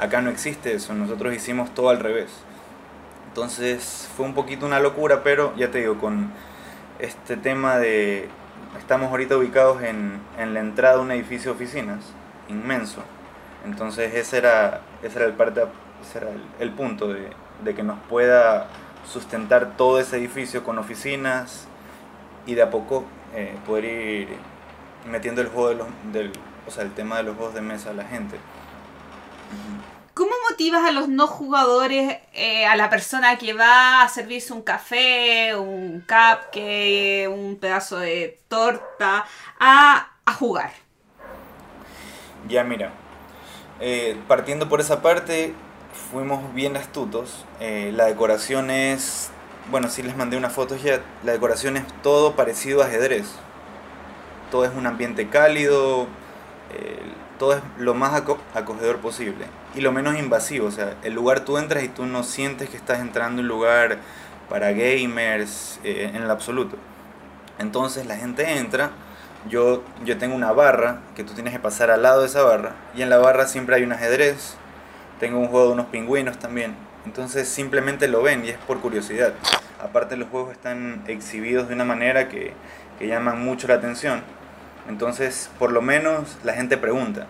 Acá 0.00 0.22
no 0.22 0.30
existe 0.30 0.74
eso, 0.74 0.94
nosotros 0.94 1.34
hicimos 1.34 1.74
todo 1.74 1.90
al 1.90 2.00
revés. 2.00 2.30
Entonces 3.36 4.08
fue 4.16 4.24
un 4.24 4.32
poquito 4.32 4.64
una 4.64 4.80
locura, 4.80 5.22
pero 5.22 5.54
ya 5.56 5.70
te 5.70 5.80
digo, 5.80 5.98
con 5.98 6.30
este 6.98 7.36
tema 7.36 7.76
de... 7.76 8.30
Estamos 8.78 9.10
ahorita 9.10 9.36
ubicados 9.36 9.82
en, 9.82 10.22
en 10.38 10.54
la 10.54 10.60
entrada 10.60 10.96
de 10.96 11.02
un 11.02 11.10
edificio 11.10 11.50
de 11.50 11.56
oficinas, 11.56 12.00
inmenso. 12.48 13.02
Entonces 13.66 14.14
ese 14.14 14.38
era, 14.38 14.80
ese 15.02 15.18
era, 15.18 15.26
el, 15.26 15.34
parte, 15.34 15.64
ese 16.00 16.16
era 16.16 16.28
el, 16.60 16.70
punto 16.70 17.08
de, 17.08 17.28
de 17.62 17.74
que 17.74 17.82
nos 17.82 17.98
pueda 18.08 18.68
sustentar 19.06 19.76
todo 19.76 20.00
ese 20.00 20.16
edificio 20.16 20.64
con 20.64 20.78
oficinas 20.78 21.68
y 22.46 22.54
de 22.54 22.62
a 22.62 22.70
poco 22.70 23.04
eh, 23.34 23.54
poder 23.66 23.84
ir 23.84 24.28
metiendo 25.10 25.42
el 25.42 25.48
juego 25.48 25.68
de 25.68 25.74
los, 25.74 25.88
del, 26.14 26.32
o 26.66 26.70
sea, 26.70 26.84
el 26.84 26.92
tema 26.92 27.18
de 27.18 27.24
los 27.24 27.36
juegos 27.36 27.52
de 27.52 27.60
mesa 27.60 27.90
a 27.90 27.92
la 27.92 28.04
gente. 28.04 28.38
¿Cómo 30.16 30.30
motivas 30.48 30.82
a 30.88 30.92
los 30.92 31.08
no 31.08 31.26
jugadores, 31.26 32.16
eh, 32.32 32.64
a 32.64 32.74
la 32.74 32.88
persona 32.88 33.36
que 33.36 33.52
va 33.52 34.00
a 34.00 34.08
servirse 34.08 34.54
un 34.54 34.62
café, 34.62 35.54
un 35.54 36.00
cupcake, 36.00 37.28
un 37.28 37.58
pedazo 37.60 37.98
de 37.98 38.40
torta, 38.48 39.26
a, 39.60 40.08
jugar? 40.38 40.70
Ya 42.48 42.64
mira, 42.64 42.92
eh, 43.78 44.16
partiendo 44.26 44.70
por 44.70 44.80
esa 44.80 45.02
parte, 45.02 45.52
fuimos 46.10 46.54
bien 46.54 46.78
astutos. 46.78 47.44
Eh, 47.60 47.92
la 47.94 48.06
decoración 48.06 48.70
es, 48.70 49.30
bueno, 49.70 49.90
sí 49.90 50.02
les 50.02 50.16
mandé 50.16 50.38
unas 50.38 50.54
fotos 50.54 50.82
ya, 50.82 51.02
la 51.24 51.32
decoración 51.32 51.76
es 51.76 51.84
todo 52.02 52.36
parecido 52.36 52.80
a 52.80 52.86
ajedrez. 52.86 53.26
Todo 54.50 54.64
es 54.64 54.72
un 54.74 54.86
ambiente 54.86 55.28
cálido, 55.28 56.06
todo 57.38 57.54
es 57.54 57.62
lo 57.78 57.94
más 57.94 58.14
aco- 58.14 58.38
acogedor 58.54 58.98
posible 58.98 59.46
y 59.74 59.80
lo 59.80 59.92
menos 59.92 60.18
invasivo. 60.18 60.66
O 60.68 60.70
sea, 60.70 60.94
el 61.02 61.14
lugar 61.14 61.40
tú 61.40 61.58
entras 61.58 61.84
y 61.84 61.88
tú 61.88 62.06
no 62.06 62.22
sientes 62.22 62.68
que 62.70 62.76
estás 62.76 63.00
entrando 63.00 63.40
a 63.40 63.42
un 63.42 63.48
lugar 63.48 63.98
para 64.48 64.72
gamers 64.72 65.80
eh, 65.84 66.10
en 66.14 66.22
el 66.22 66.30
absoluto. 66.30 66.76
Entonces 67.58 68.06
la 68.06 68.16
gente 68.16 68.58
entra, 68.58 68.90
yo, 69.48 69.82
yo 70.04 70.18
tengo 70.18 70.34
una 70.34 70.52
barra 70.52 71.00
que 71.14 71.24
tú 71.24 71.32
tienes 71.34 71.52
que 71.52 71.58
pasar 71.58 71.90
al 71.90 72.02
lado 72.02 72.20
de 72.20 72.26
esa 72.26 72.42
barra 72.42 72.72
y 72.94 73.02
en 73.02 73.10
la 73.10 73.18
barra 73.18 73.46
siempre 73.46 73.76
hay 73.76 73.82
un 73.82 73.92
ajedrez, 73.92 74.56
tengo 75.20 75.38
un 75.38 75.48
juego 75.48 75.68
de 75.68 75.72
unos 75.72 75.86
pingüinos 75.86 76.38
también. 76.38 76.74
Entonces 77.06 77.48
simplemente 77.48 78.08
lo 78.08 78.22
ven 78.22 78.44
y 78.44 78.48
es 78.50 78.58
por 78.58 78.80
curiosidad. 78.80 79.32
Aparte 79.82 80.16
los 80.16 80.28
juegos 80.28 80.52
están 80.52 81.02
exhibidos 81.06 81.68
de 81.68 81.74
una 81.74 81.84
manera 81.84 82.28
que, 82.28 82.52
que 82.98 83.06
llaman 83.06 83.42
mucho 83.44 83.68
la 83.68 83.74
atención. 83.74 84.22
Entonces 84.88 85.50
por 85.58 85.72
lo 85.72 85.82
menos 85.82 86.38
la 86.44 86.54
gente 86.54 86.76
pregunta. 86.76 87.26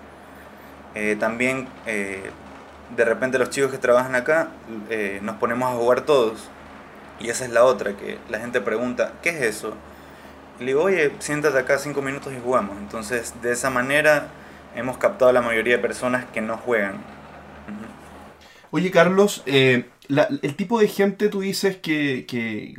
Eh, 0.94 1.16
también 1.18 1.68
eh, 1.86 2.30
de 2.96 3.04
repente 3.04 3.38
los 3.38 3.50
chicos 3.50 3.70
que 3.70 3.78
trabajan 3.78 4.14
acá 4.14 4.48
eh, 4.90 5.20
nos 5.22 5.36
ponemos 5.36 5.70
a 5.70 5.74
jugar 5.76 6.02
todos. 6.02 6.48
Y 7.20 7.30
esa 7.30 7.44
es 7.44 7.50
la 7.50 7.64
otra, 7.64 7.96
que 7.96 8.18
la 8.28 8.38
gente 8.40 8.60
pregunta, 8.60 9.12
¿qué 9.22 9.30
es 9.30 9.42
eso? 9.42 9.74
Le 10.60 10.66
digo, 10.66 10.82
oye, 10.84 11.12
siéntate 11.18 11.58
acá 11.58 11.78
cinco 11.78 12.02
minutos 12.02 12.32
y 12.32 12.40
jugamos. 12.42 12.76
Entonces, 12.78 13.34
de 13.42 13.52
esa 13.52 13.70
manera 13.70 14.28
hemos 14.74 14.98
captado 14.98 15.30
a 15.30 15.32
la 15.32 15.40
mayoría 15.42 15.76
de 15.76 15.82
personas 15.82 16.26
que 16.26 16.40
no 16.42 16.58
juegan. 16.58 16.96
Oye, 18.70 18.90
Carlos, 18.90 19.42
la- 20.08 20.28
el 20.42 20.54
tipo 20.56 20.78
de 20.80 20.88
gente 20.88 21.28
tú 21.28 21.40
dices 21.40 21.76
que... 21.76 22.26
que- 22.26 22.74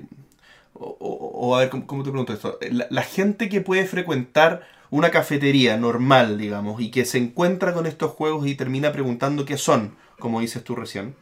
o, 0.80 0.98
o- 1.00 1.48
o 1.50 1.56
a 1.56 1.60
ver, 1.60 1.70
¿cómo, 1.70 1.88
cómo 1.88 2.04
te 2.04 2.10
pregunto 2.12 2.34
esto? 2.34 2.58
La, 2.72 2.88
la 2.90 3.04
gente 3.04 3.50
que 3.50 3.62
puede 3.62 3.86
frecuentar 3.86 4.68
una 4.90 5.12
cafetería 5.12 5.78
normal, 5.78 6.38
digamos, 6.38 6.82
y 6.82 6.92
que 6.92 7.06
se 7.06 7.18
encuentra 7.18 7.74
con 7.74 7.86
estos 7.86 8.12
juegos 8.12 8.48
y 8.48 8.56
termina 8.56 8.92
preguntando 8.92 9.46
qué 9.46 9.58
son, 9.58 9.96
como 10.20 10.40
dices 10.42 10.64
tú 10.64 10.76
recién, 10.76 11.16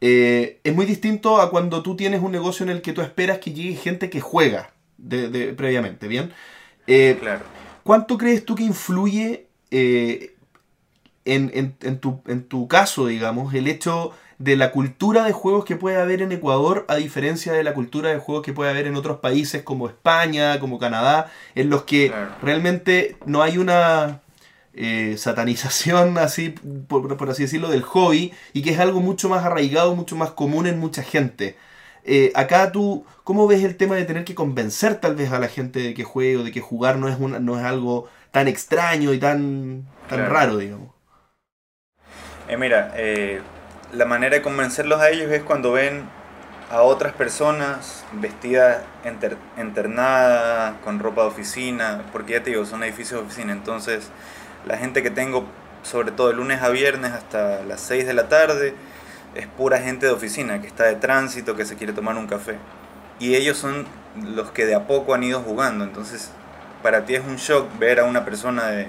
eh, 0.00 0.60
es 0.64 0.74
muy 0.74 0.86
distinto 0.86 1.40
a 1.40 1.50
cuando 1.50 1.82
tú 1.82 1.96
tienes 1.96 2.20
un 2.22 2.32
negocio 2.32 2.64
en 2.64 2.70
el 2.70 2.82
que 2.82 2.92
tú 2.92 3.00
esperas 3.02 3.38
que 3.38 3.52
llegue 3.52 3.76
gente 3.76 4.10
que 4.10 4.20
juega 4.20 4.72
de- 4.98 5.28
de- 5.28 5.52
previamente, 5.54 6.08
¿bien? 6.08 6.32
Eh, 6.86 7.16
Claro. 7.20 7.44
¿Cuánto 7.82 8.16
crees 8.18 8.44
tú 8.44 8.54
que 8.54 8.62
influye 8.64 9.46
eh, 9.70 10.34
en, 11.24 11.50
en- 11.54 11.76
en 11.82 11.98
tu, 11.98 12.20
en 12.26 12.44
tu 12.44 12.68
caso, 12.68 13.06
digamos, 13.06 13.54
el 13.54 13.66
hecho 13.68 14.12
de 14.44 14.56
la 14.56 14.70
cultura 14.72 15.24
de 15.24 15.32
juegos 15.32 15.64
que 15.64 15.76
puede 15.76 15.96
haber 16.00 16.20
en 16.22 16.32
Ecuador 16.32 16.84
a 16.88 16.96
diferencia 16.96 17.52
de 17.52 17.64
la 17.64 17.74
cultura 17.74 18.10
de 18.10 18.18
juegos 18.18 18.44
que 18.44 18.52
puede 18.52 18.70
haber 18.70 18.86
en 18.86 18.96
otros 18.96 19.18
países 19.20 19.62
como 19.62 19.88
España, 19.88 20.60
como 20.60 20.78
Canadá, 20.78 21.30
en 21.54 21.70
los 21.70 21.84
que 21.84 22.08
Claro. 22.08 22.30
realmente 22.42 23.16
no 23.26 23.42
hay 23.42 23.58
una 23.58 24.20
eh, 24.74 25.14
satanización 25.18 26.18
así, 26.26 26.50
por, 26.88 27.16
por 27.16 27.30
así 27.30 27.42
decirlo, 27.44 27.68
del 27.70 27.82
hobby 27.82 28.32
y 28.52 28.62
que 28.62 28.70
es 28.70 28.78
algo 28.80 29.00
mucho 29.00 29.28
más 29.28 29.44
arraigado, 29.44 29.94
mucho 29.96 30.16
más 30.16 30.30
común 30.32 30.66
en 30.66 30.78
mucha 30.78 31.02
gente. 31.02 31.56
Eh, 32.04 32.32
acá 32.34 32.70
tú, 32.72 33.04
¿cómo 33.24 33.46
ves 33.46 33.64
el 33.64 33.76
tema 33.76 33.96
de 33.96 34.04
tener 34.04 34.24
que 34.24 34.34
convencer 34.34 34.96
tal 35.00 35.14
vez 35.16 35.32
a 35.32 35.38
la 35.38 35.48
gente 35.48 35.80
de 35.80 35.94
que 35.94 36.04
juegue 36.04 36.36
o 36.38 36.44
de 36.44 36.52
que 36.52 36.60
jugar 36.60 36.98
no 36.98 37.08
es, 37.08 37.16
una, 37.18 37.38
no 37.40 37.58
es 37.58 37.64
algo 37.64 38.08
tan 38.30 38.46
extraño 38.48 39.12
y 39.14 39.18
tan, 39.18 39.84
tan 40.08 40.18
Claro. 40.18 40.34
raro, 40.34 40.58
digamos? 40.58 40.90
Eh, 42.48 42.56
mira, 42.56 42.92
eh, 42.96 43.40
la 43.94 44.04
manera 44.04 44.36
de 44.36 44.42
convencerlos 44.42 45.00
a 45.00 45.10
ellos 45.10 45.30
es 45.30 45.42
cuando 45.42 45.72
ven 45.72 46.02
a 46.70 46.82
otras 46.82 47.12
personas 47.12 48.04
vestidas 48.12 48.78
enter- 49.04 49.36
internadas, 49.58 50.74
con 50.82 50.98
ropa 50.98 51.22
de 51.22 51.28
oficina, 51.28 52.02
porque 52.12 52.32
ya 52.32 52.42
te 52.42 52.50
digo, 52.50 52.64
son 52.64 52.82
edificios 52.82 53.20
de 53.20 53.26
oficina, 53.26 53.52
entonces 53.52 54.08
la 54.66 54.76
gente 54.78 55.02
que 55.02 55.10
tengo, 55.10 55.44
sobre 55.82 56.10
todo 56.10 56.32
lunes 56.32 56.62
a 56.62 56.70
viernes 56.70 57.12
hasta 57.12 57.62
las 57.64 57.80
6 57.80 58.06
de 58.06 58.14
la 58.14 58.28
tarde, 58.28 58.74
es 59.34 59.46
pura 59.46 59.78
gente 59.78 60.06
de 60.06 60.12
oficina, 60.12 60.60
que 60.60 60.66
está 60.66 60.84
de 60.84 60.94
tránsito, 60.96 61.54
que 61.56 61.64
se 61.66 61.76
quiere 61.76 61.92
tomar 61.92 62.16
un 62.16 62.26
café. 62.26 62.56
Y 63.18 63.34
ellos 63.34 63.58
son 63.58 63.86
los 64.34 64.50
que 64.50 64.64
de 64.64 64.74
a 64.74 64.86
poco 64.86 65.14
han 65.14 65.22
ido 65.22 65.40
jugando, 65.40 65.84
entonces 65.84 66.30
para 66.82 67.04
ti 67.04 67.14
es 67.14 67.22
un 67.24 67.36
shock 67.36 67.66
ver 67.78 68.00
a 68.00 68.04
una 68.04 68.24
persona 68.24 68.66
de, 68.66 68.88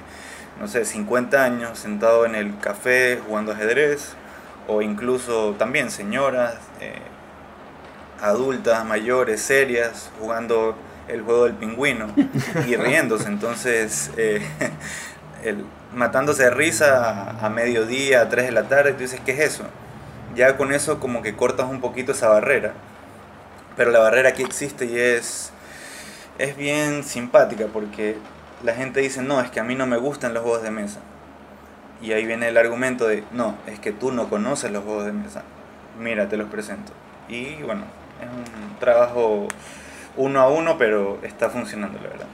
no 0.59 0.67
sé, 0.67 0.85
50 0.85 1.43
años 1.43 1.77
sentado 1.77 2.25
en 2.25 2.35
el 2.35 2.57
café 2.59 3.19
jugando 3.27 3.51
ajedrez, 3.51 4.15
o 4.67 4.81
incluso 4.81 5.55
también 5.57 5.91
señoras, 5.91 6.55
eh, 6.81 6.99
adultas, 8.21 8.85
mayores, 8.85 9.41
serias, 9.41 10.11
jugando 10.19 10.75
el 11.07 11.21
juego 11.21 11.45
del 11.45 11.53
pingüino 11.53 12.07
y 12.67 12.75
riéndose. 12.77 13.27
Entonces, 13.27 14.11
eh, 14.17 14.41
el- 15.43 15.65
matándose 15.93 16.43
de 16.43 16.49
risa 16.49 17.31
a, 17.39 17.45
a 17.45 17.49
mediodía, 17.49 18.21
a 18.21 18.29
3 18.29 18.45
de 18.47 18.51
la 18.51 18.63
tarde, 18.63 18.93
tú 18.93 18.99
dices, 18.99 19.21
¿qué 19.25 19.31
es 19.31 19.39
eso? 19.39 19.63
Ya 20.35 20.57
con 20.57 20.73
eso 20.73 20.99
como 20.99 21.21
que 21.21 21.35
cortas 21.35 21.67
un 21.69 21.79
poquito 21.79 22.11
esa 22.11 22.27
barrera. 22.27 22.73
Pero 23.77 23.91
la 23.91 23.99
barrera 23.99 24.29
aquí 24.29 24.43
existe 24.43 24.85
y 24.85 24.97
es, 24.97 25.51
es 26.37 26.57
bien 26.57 27.03
simpática 27.03 27.67
porque 27.71 28.17
la 28.63 28.73
gente 28.73 28.99
dice, 29.01 29.21
no, 29.21 29.39
es 29.41 29.51
que 29.51 29.59
a 29.59 29.63
mí 29.63 29.75
no 29.75 29.85
me 29.85 29.97
gustan 29.97 30.33
los 30.33 30.43
juegos 30.43 30.63
de 30.63 30.71
mesa. 30.71 30.99
Y 32.01 32.11
ahí 32.11 32.25
viene 32.25 32.49
el 32.49 32.57
argumento 32.57 33.07
de, 33.07 33.23
no, 33.31 33.57
es 33.67 33.79
que 33.79 33.91
tú 33.91 34.11
no 34.11 34.29
conoces 34.29 34.71
los 34.71 34.83
juegos 34.83 35.05
de 35.05 35.13
mesa. 35.13 35.43
Mira, 35.99 36.27
te 36.27 36.37
los 36.37 36.49
presento. 36.49 36.91
Y 37.29 37.55
bueno, 37.63 37.83
es 38.21 38.27
un 38.27 38.79
trabajo 38.79 39.47
uno 40.17 40.39
a 40.41 40.49
uno, 40.49 40.77
pero 40.77 41.19
está 41.23 41.49
funcionando, 41.49 41.99
la 42.01 42.09
verdad. 42.09 42.27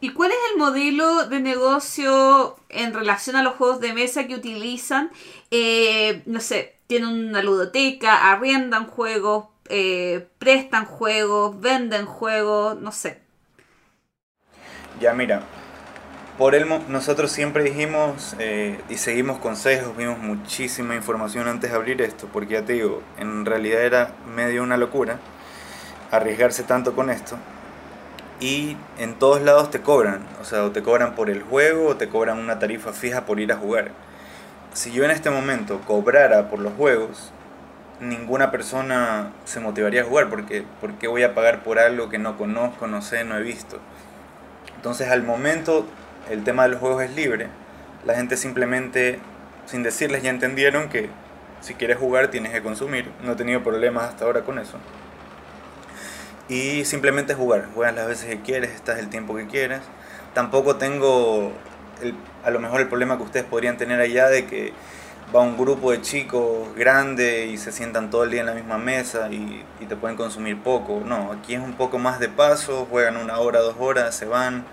¿Y 0.00 0.10
cuál 0.10 0.30
es 0.30 0.36
el 0.52 0.58
modelo 0.58 1.26
de 1.26 1.40
negocio 1.40 2.56
en 2.68 2.92
relación 2.92 3.36
a 3.36 3.42
los 3.42 3.54
juegos 3.54 3.80
de 3.80 3.94
mesa 3.94 4.26
que 4.26 4.34
utilizan? 4.34 5.10
Eh, 5.50 6.22
no 6.26 6.40
sé, 6.40 6.76
tienen 6.86 7.08
una 7.08 7.42
ludoteca, 7.42 8.30
arriendan 8.30 8.86
juegos, 8.86 9.46
eh, 9.68 10.28
prestan 10.38 10.84
juegos, 10.84 11.60
venden 11.60 12.04
juegos, 12.04 12.78
no 12.80 12.92
sé. 12.92 13.20
Ya 15.00 15.12
mira, 15.12 15.42
por 16.38 16.66
mo- 16.66 16.84
nosotros 16.88 17.32
siempre 17.32 17.64
dijimos 17.64 18.36
eh, 18.38 18.80
y 18.88 18.98
seguimos 18.98 19.38
consejos, 19.38 19.96
vimos 19.96 20.18
muchísima 20.18 20.94
información 20.94 21.48
antes 21.48 21.70
de 21.70 21.76
abrir 21.76 22.02
esto, 22.02 22.28
porque 22.32 22.54
ya 22.54 22.62
te 22.62 22.74
digo, 22.74 23.02
en 23.18 23.46
realidad 23.46 23.82
era 23.82 24.10
medio 24.34 24.62
una 24.62 24.76
locura 24.76 25.18
arriesgarse 26.10 26.62
tanto 26.62 26.94
con 26.94 27.10
esto. 27.10 27.36
Y 28.38 28.76
en 28.98 29.14
todos 29.14 29.40
lados 29.40 29.70
te 29.70 29.80
cobran, 29.80 30.20
o 30.40 30.44
sea, 30.44 30.64
o 30.64 30.70
te 30.70 30.82
cobran 30.82 31.14
por 31.14 31.30
el 31.30 31.42
juego 31.42 31.88
o 31.88 31.96
te 31.96 32.08
cobran 32.08 32.38
una 32.38 32.58
tarifa 32.58 32.92
fija 32.92 33.24
por 33.24 33.40
ir 33.40 33.50
a 33.50 33.56
jugar. 33.56 33.92
Si 34.74 34.92
yo 34.92 35.04
en 35.04 35.10
este 35.10 35.30
momento 35.30 35.80
cobrara 35.86 36.50
por 36.50 36.58
los 36.58 36.74
juegos, 36.74 37.32
ninguna 37.98 38.50
persona 38.50 39.32
se 39.46 39.58
motivaría 39.60 40.02
a 40.02 40.04
jugar 40.04 40.28
porque 40.28 40.64
¿por 40.82 40.92
voy 41.08 41.22
a 41.22 41.34
pagar 41.34 41.62
por 41.62 41.78
algo 41.78 42.10
que 42.10 42.18
no 42.18 42.36
conozco, 42.36 42.86
no 42.86 43.00
sé, 43.00 43.24
no 43.24 43.38
he 43.38 43.42
visto? 43.42 43.78
Entonces 44.76 45.08
al 45.08 45.22
momento 45.22 45.86
el 46.30 46.44
tema 46.44 46.64
de 46.64 46.70
los 46.70 46.80
juegos 46.80 47.02
es 47.02 47.14
libre. 47.14 47.48
La 48.04 48.14
gente 48.14 48.36
simplemente, 48.36 49.18
sin 49.66 49.82
decirles, 49.82 50.22
ya 50.22 50.30
entendieron 50.30 50.88
que 50.88 51.10
si 51.60 51.74
quieres 51.74 51.98
jugar 51.98 52.28
tienes 52.28 52.52
que 52.52 52.62
consumir. 52.62 53.10
No 53.24 53.32
he 53.32 53.36
tenido 53.36 53.62
problemas 53.62 54.04
hasta 54.04 54.24
ahora 54.24 54.42
con 54.42 54.58
eso. 54.58 54.78
Y 56.48 56.84
simplemente 56.84 57.34
jugar. 57.34 57.66
Juegas 57.74 57.94
las 57.94 58.06
veces 58.06 58.26
que 58.28 58.40
quieres, 58.42 58.70
estás 58.70 58.98
el 58.98 59.08
tiempo 59.08 59.34
que 59.34 59.46
quieras. 59.46 59.82
Tampoco 60.34 60.76
tengo 60.76 61.52
el- 62.02 62.14
a 62.44 62.50
lo 62.50 62.60
mejor 62.60 62.80
el 62.80 62.88
problema 62.88 63.16
que 63.16 63.24
ustedes 63.24 63.46
podrían 63.46 63.76
tener 63.76 64.00
allá 64.00 64.28
de 64.28 64.46
que 64.46 64.72
va 65.34 65.40
un 65.40 65.56
grupo 65.56 65.90
de 65.90 66.00
chicos 66.02 66.68
grande 66.76 67.46
y 67.46 67.56
se 67.58 67.72
sientan 67.72 68.10
todo 68.10 68.22
el 68.24 68.30
día 68.30 68.40
en 68.40 68.46
la 68.46 68.54
misma 68.54 68.78
mesa 68.78 69.28
y, 69.30 69.64
y 69.80 69.86
te 69.86 69.96
pueden 69.96 70.16
consumir 70.16 70.62
poco. 70.62 71.02
No, 71.04 71.32
aquí 71.32 71.54
es 71.54 71.60
un 71.60 71.74
poco 71.74 71.98
más 71.98 72.20
de 72.20 72.28
paso, 72.28 72.86
juegan 72.88 73.16
una 73.16 73.38
hora, 73.38 73.60
dos 73.60 73.74
horas, 73.80 74.14
se 74.14 74.26
van. 74.26 74.64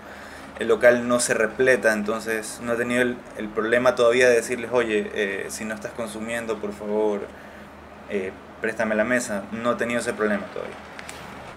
El 0.58 0.68
local 0.68 1.08
no 1.08 1.18
se 1.18 1.34
repleta, 1.34 1.92
entonces 1.92 2.60
no 2.62 2.74
he 2.74 2.76
tenido 2.76 3.02
el, 3.02 3.16
el 3.38 3.48
problema 3.48 3.94
todavía 3.96 4.28
de 4.28 4.36
decirles, 4.36 4.70
oye, 4.72 5.10
eh, 5.14 5.46
si 5.48 5.64
no 5.64 5.74
estás 5.74 5.92
consumiendo, 5.92 6.58
por 6.58 6.72
favor, 6.72 7.22
eh, 8.08 8.32
préstame 8.60 8.94
la 8.94 9.04
mesa. 9.04 9.44
No 9.52 9.72
he 9.72 9.74
tenido 9.74 10.00
ese 10.00 10.12
problema 10.12 10.46
todavía. 10.46 10.76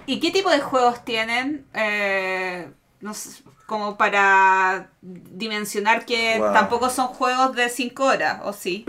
¿Y 0.07 0.19
qué 0.19 0.31
tipo 0.31 0.49
de 0.49 0.61
juegos 0.61 1.03
tienen? 1.03 1.65
Eh, 1.73 2.71
no 3.01 3.13
sé, 3.13 3.43
como 3.67 3.97
para 3.97 4.89
dimensionar 5.01 6.05
que 6.05 6.37
Wow. 6.39 6.53
tampoco 6.53 6.89
son 6.89 7.07
juegos 7.07 7.55
de 7.55 7.69
5 7.69 8.05
horas, 8.05 8.39
¿o 8.43 8.53
sí? 8.53 8.85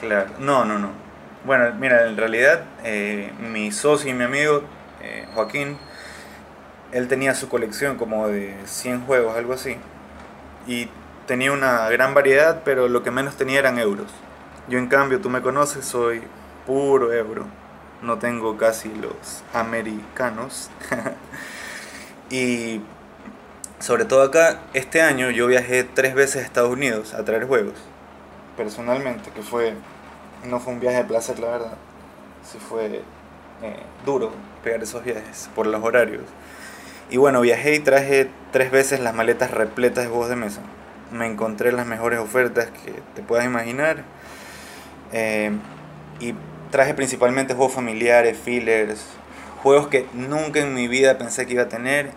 Claro, 0.00 0.30
no, 0.38 0.64
no, 0.64 0.78
no. 0.78 0.90
Bueno, 1.44 1.74
mira, 1.74 2.06
en 2.06 2.16
realidad 2.16 2.64
mi 3.40 3.72
socio 3.72 4.10
y 4.10 4.14
mi 4.14 4.24
amigo 4.24 4.62
Joaquín, 5.34 5.76
él 6.92 7.08
tenía 7.08 7.34
su 7.34 7.48
colección 7.48 7.96
como 7.96 8.28
de 8.28 8.54
100 8.64 9.06
juegos, 9.06 9.36
algo 9.36 9.54
así. 9.54 9.76
Y 10.66 10.88
tenía 11.26 11.52
una 11.52 11.88
gran 11.88 12.14
variedad, 12.14 12.62
pero 12.64 12.88
lo 12.88 13.02
que 13.02 13.10
menos 13.10 13.36
tenía 13.36 13.58
eran 13.58 13.78
euros. 13.78 14.08
Yo 14.68 14.78
en 14.78 14.86
cambio, 14.86 15.20
tú 15.20 15.28
me 15.28 15.42
conoces, 15.42 15.84
soy 15.84 16.22
puro 16.66 17.12
euro. 17.12 17.46
No 18.02 18.18
tengo 18.18 18.56
casi 18.56 18.88
los 18.94 19.42
americanos. 19.52 20.70
y 22.30 22.80
sobre 23.78 24.04
todo 24.04 24.22
acá, 24.22 24.60
este 24.74 25.02
año 25.02 25.30
yo 25.30 25.46
viajé 25.46 25.84
tres 25.84 26.14
veces 26.14 26.42
a 26.42 26.46
Estados 26.46 26.70
Unidos 26.70 27.14
a 27.14 27.24
traer 27.24 27.46
juegos 27.46 27.74
personalmente, 28.56 29.30
que 29.30 29.42
fue, 29.42 29.74
no 30.44 30.60
fue 30.60 30.72
un 30.72 30.80
viaje 30.80 30.98
de 30.98 31.04
placer, 31.04 31.38
la 31.38 31.48
verdad. 31.48 31.74
Sí 32.44 32.58
fue 32.58 33.02
eh, 33.62 33.82
duro 34.04 34.32
pegar 34.62 34.82
esos 34.82 35.02
viajes 35.04 35.48
por 35.54 35.66
los 35.66 35.82
horarios. 35.82 36.24
Y 37.10 37.16
bueno, 37.16 37.40
viajé 37.40 37.74
y 37.74 37.78
traje 37.80 38.30
tres 38.52 38.70
veces 38.70 39.00
las 39.00 39.14
maletas 39.14 39.50
repletas 39.50 40.04
de 40.04 40.10
juegos 40.10 40.28
de 40.28 40.36
mesa. 40.36 40.60
Me 41.10 41.26
encontré 41.26 41.72
las 41.72 41.86
mejores 41.86 42.18
ofertas 42.18 42.68
que 42.84 42.92
te 43.14 43.22
puedas 43.22 43.44
imaginar. 43.44 44.04
Eh, 45.12 45.50
y 46.20 46.34
traje 46.70 46.94
principalmente 46.94 47.54
juegos 47.54 47.74
familiares, 47.74 48.38
fillers, 48.38 49.04
juegos 49.62 49.88
que 49.88 50.06
nunca 50.14 50.60
en 50.60 50.72
mi 50.74 50.88
vida 50.88 51.18
pensé 51.18 51.46
que 51.46 51.52
iba 51.54 51.64
a 51.64 51.68
tener 51.68 52.10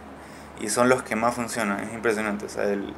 y 0.61 0.69
son 0.69 0.87
los 0.87 1.03
que 1.03 1.15
más 1.15 1.35
funcionan. 1.35 1.81
Es 1.81 1.93
impresionante. 1.93 2.45
O 2.45 2.49
sea, 2.49 2.63
el, 2.63 2.93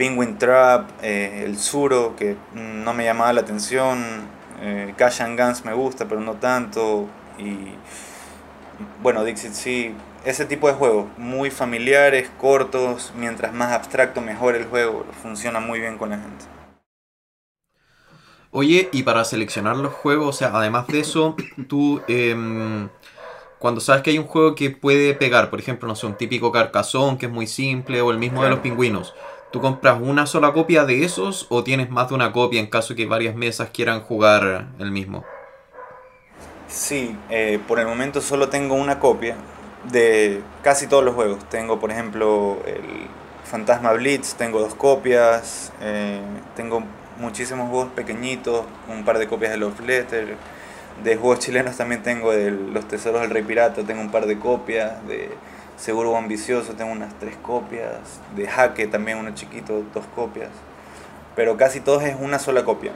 Penguin 0.00 0.38
Trap, 0.38 0.88
eh, 1.02 1.42
el 1.44 1.58
Suro, 1.58 2.16
que 2.16 2.34
no 2.54 2.94
me 2.94 3.04
llamaba 3.04 3.34
la 3.34 3.42
atención, 3.42 4.02
eh, 4.62 4.94
Cash 4.96 5.20
and 5.20 5.38
Guns 5.38 5.66
me 5.66 5.74
gusta, 5.74 6.06
pero 6.06 6.22
no 6.22 6.36
tanto, 6.36 7.06
y 7.38 7.74
bueno, 9.02 9.22
Dixit 9.24 9.52
sí, 9.52 9.94
ese 10.24 10.44
tipo 10.44 10.68
de 10.68 10.74
juegos, 10.74 11.06
muy 11.16 11.50
familiares, 11.50 12.30
cortos, 12.38 13.12
mientras 13.16 13.52
más 13.54 13.72
abstracto 13.72 14.20
mejor 14.20 14.54
el 14.54 14.66
juego, 14.66 15.06
funciona 15.22 15.60
muy 15.60 15.80
bien 15.80 15.96
con 15.96 16.10
la 16.10 16.18
gente. 16.18 16.44
Oye, 18.52 18.88
y 18.92 19.04
para 19.04 19.24
seleccionar 19.24 19.76
los 19.76 19.94
juegos, 19.94 20.28
o 20.28 20.38
sea, 20.38 20.50
además 20.52 20.86
de 20.88 21.00
eso, 21.00 21.36
tú, 21.68 22.02
em, 22.08 22.88
cuando 23.58 23.80
sabes 23.80 24.02
que 24.02 24.10
hay 24.10 24.18
un 24.18 24.26
juego 24.26 24.54
que 24.54 24.70
puede 24.70 25.14
pegar, 25.14 25.50
por 25.50 25.60
ejemplo, 25.60 25.88
no 25.88 25.94
sé, 25.94 26.06
un 26.06 26.16
típico 26.16 26.52
carcazón 26.52 27.16
que 27.16 27.26
es 27.26 27.32
muy 27.32 27.46
simple, 27.46 28.00
o 28.02 28.10
el 28.10 28.18
mismo 28.18 28.42
de 28.42 28.50
los 28.50 28.60
pingüinos, 28.60 29.14
¿tú 29.52 29.60
compras 29.60 29.98
una 30.02 30.26
sola 30.26 30.52
copia 30.52 30.84
de 30.84 31.04
esos 31.04 31.46
o 31.48 31.64
tienes 31.64 31.90
más 31.90 32.08
de 32.08 32.14
una 32.16 32.32
copia 32.32 32.60
en 32.60 32.66
caso 32.66 32.94
que 32.94 33.06
varias 33.06 33.36
mesas 33.36 33.70
quieran 33.70 34.00
jugar 34.00 34.68
el 34.78 34.90
mismo? 34.90 35.24
Sí, 36.68 37.16
eh, 37.30 37.58
por 37.66 37.80
el 37.80 37.86
momento 37.86 38.20
solo 38.20 38.48
tengo 38.48 38.74
una 38.74 39.00
copia 39.00 39.36
de 39.84 40.42
casi 40.62 40.86
todos 40.86 41.04
los 41.04 41.14
juegos. 41.14 41.44
Tengo, 41.48 41.80
por 41.80 41.90
ejemplo, 41.90 42.58
el 42.66 43.06
Fantasma 43.44 43.92
Blitz, 43.92 44.34
tengo 44.34 44.60
dos 44.60 44.74
copias, 44.74 45.72
eh, 45.80 46.20
tengo 46.54 46.82
muchísimos 47.18 47.68
juegos 47.68 47.88
pequeñitos, 47.94 48.64
un 48.88 49.04
par 49.04 49.18
de 49.18 49.26
copias 49.26 49.50
de 49.52 49.58
Love 49.58 49.80
Letter, 49.80 50.36
de 51.02 51.16
juegos 51.16 51.40
chilenos 51.40 51.76
también 51.76 52.02
tengo 52.02 52.32
de 52.32 52.50
Los 52.50 52.86
Tesoros 52.88 53.22
del 53.22 53.30
Rey 53.30 53.42
Pirata, 53.42 53.82
tengo 53.82 54.00
un 54.00 54.10
par 54.10 54.26
de 54.26 54.38
copias, 54.38 55.06
de 55.06 55.30
Seguro 55.76 56.14
Ambicioso 56.16 56.74
tengo 56.74 56.92
unas 56.92 57.14
tres 57.18 57.36
copias, 57.42 58.20
de 58.36 58.46
Jaque 58.46 58.86
también 58.86 59.18
uno 59.18 59.34
chiquito, 59.34 59.82
dos 59.94 60.04
copias, 60.14 60.50
pero 61.34 61.56
casi 61.56 61.80
todos 61.80 62.02
es 62.04 62.16
una 62.20 62.38
sola 62.38 62.64
copia. 62.64 62.92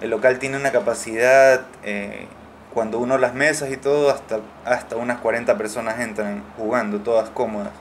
El 0.00 0.10
local 0.10 0.38
tiene 0.38 0.56
una 0.56 0.72
capacidad, 0.72 1.66
eh, 1.84 2.26
cuando 2.74 2.98
uno 2.98 3.16
las 3.18 3.34
mesas 3.34 3.70
y 3.72 3.76
todo, 3.76 4.10
hasta, 4.10 4.40
hasta 4.64 4.96
unas 4.96 5.20
40 5.20 5.56
personas 5.56 6.00
entran 6.00 6.42
jugando, 6.58 7.00
todas 7.00 7.30
cómodas. 7.30 7.72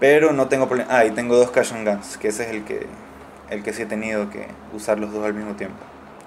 Pero 0.00 0.32
no 0.32 0.48
tengo 0.48 0.68
problema. 0.68 0.90
Ah, 0.96 1.04
y 1.04 1.10
tengo 1.10 1.36
dos 1.36 1.50
Cash 1.50 1.72
and 1.72 1.86
Guns, 1.86 2.16
que 2.16 2.28
ese 2.28 2.44
es 2.44 2.50
el 2.50 2.64
que, 2.64 2.86
el 3.50 3.62
que 3.62 3.72
sí 3.72 3.82
he 3.82 3.86
tenido 3.86 4.30
que 4.30 4.46
usar 4.74 4.98
los 4.98 5.12
dos 5.12 5.24
al 5.24 5.34
mismo 5.34 5.54
tiempo. 5.54 5.78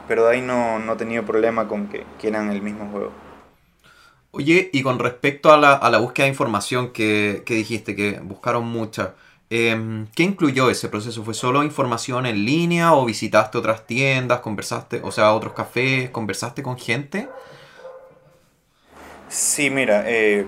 Pero 0.08 0.26
de 0.26 0.34
ahí 0.34 0.42
no, 0.42 0.80
no 0.80 0.94
he 0.94 0.96
tenido 0.98 1.26
problema 1.26 1.68
con 1.68 1.88
que 1.88 2.04
quieran 2.20 2.52
el 2.52 2.62
mismo 2.62 2.90
juego. 2.92 3.12
Oye, 4.32 4.70
y 4.74 4.84
con 4.84 5.00
respecto 5.00 5.52
a 5.54 5.58
la, 5.58 5.74
a 5.74 5.90
la 5.90 5.98
búsqueda 5.98 6.26
de 6.26 6.32
información 6.32 6.92
que, 6.92 7.44
que 7.46 7.56
dijiste, 7.56 7.96
que 7.96 8.20
buscaron 8.20 8.66
mucha, 8.68 9.16
em, 9.50 10.08
¿qué 10.16 10.24
incluyó 10.24 10.70
ese 10.70 10.90
proceso? 10.90 11.24
¿Fue 11.24 11.34
solo 11.34 11.64
información 11.64 12.26
en 12.26 12.46
línea 12.46 12.94
o 12.94 13.06
visitaste 13.06 13.58
otras 13.58 13.86
tiendas, 13.88 14.40
conversaste, 14.42 15.02
o 15.04 15.12
sea, 15.12 15.34
otros 15.34 15.54
cafés, 15.54 16.10
conversaste 16.10 16.64
con 16.64 16.78
gente? 16.78 17.30
Sí, 19.28 19.70
mira, 19.70 20.04
eh, 20.08 20.46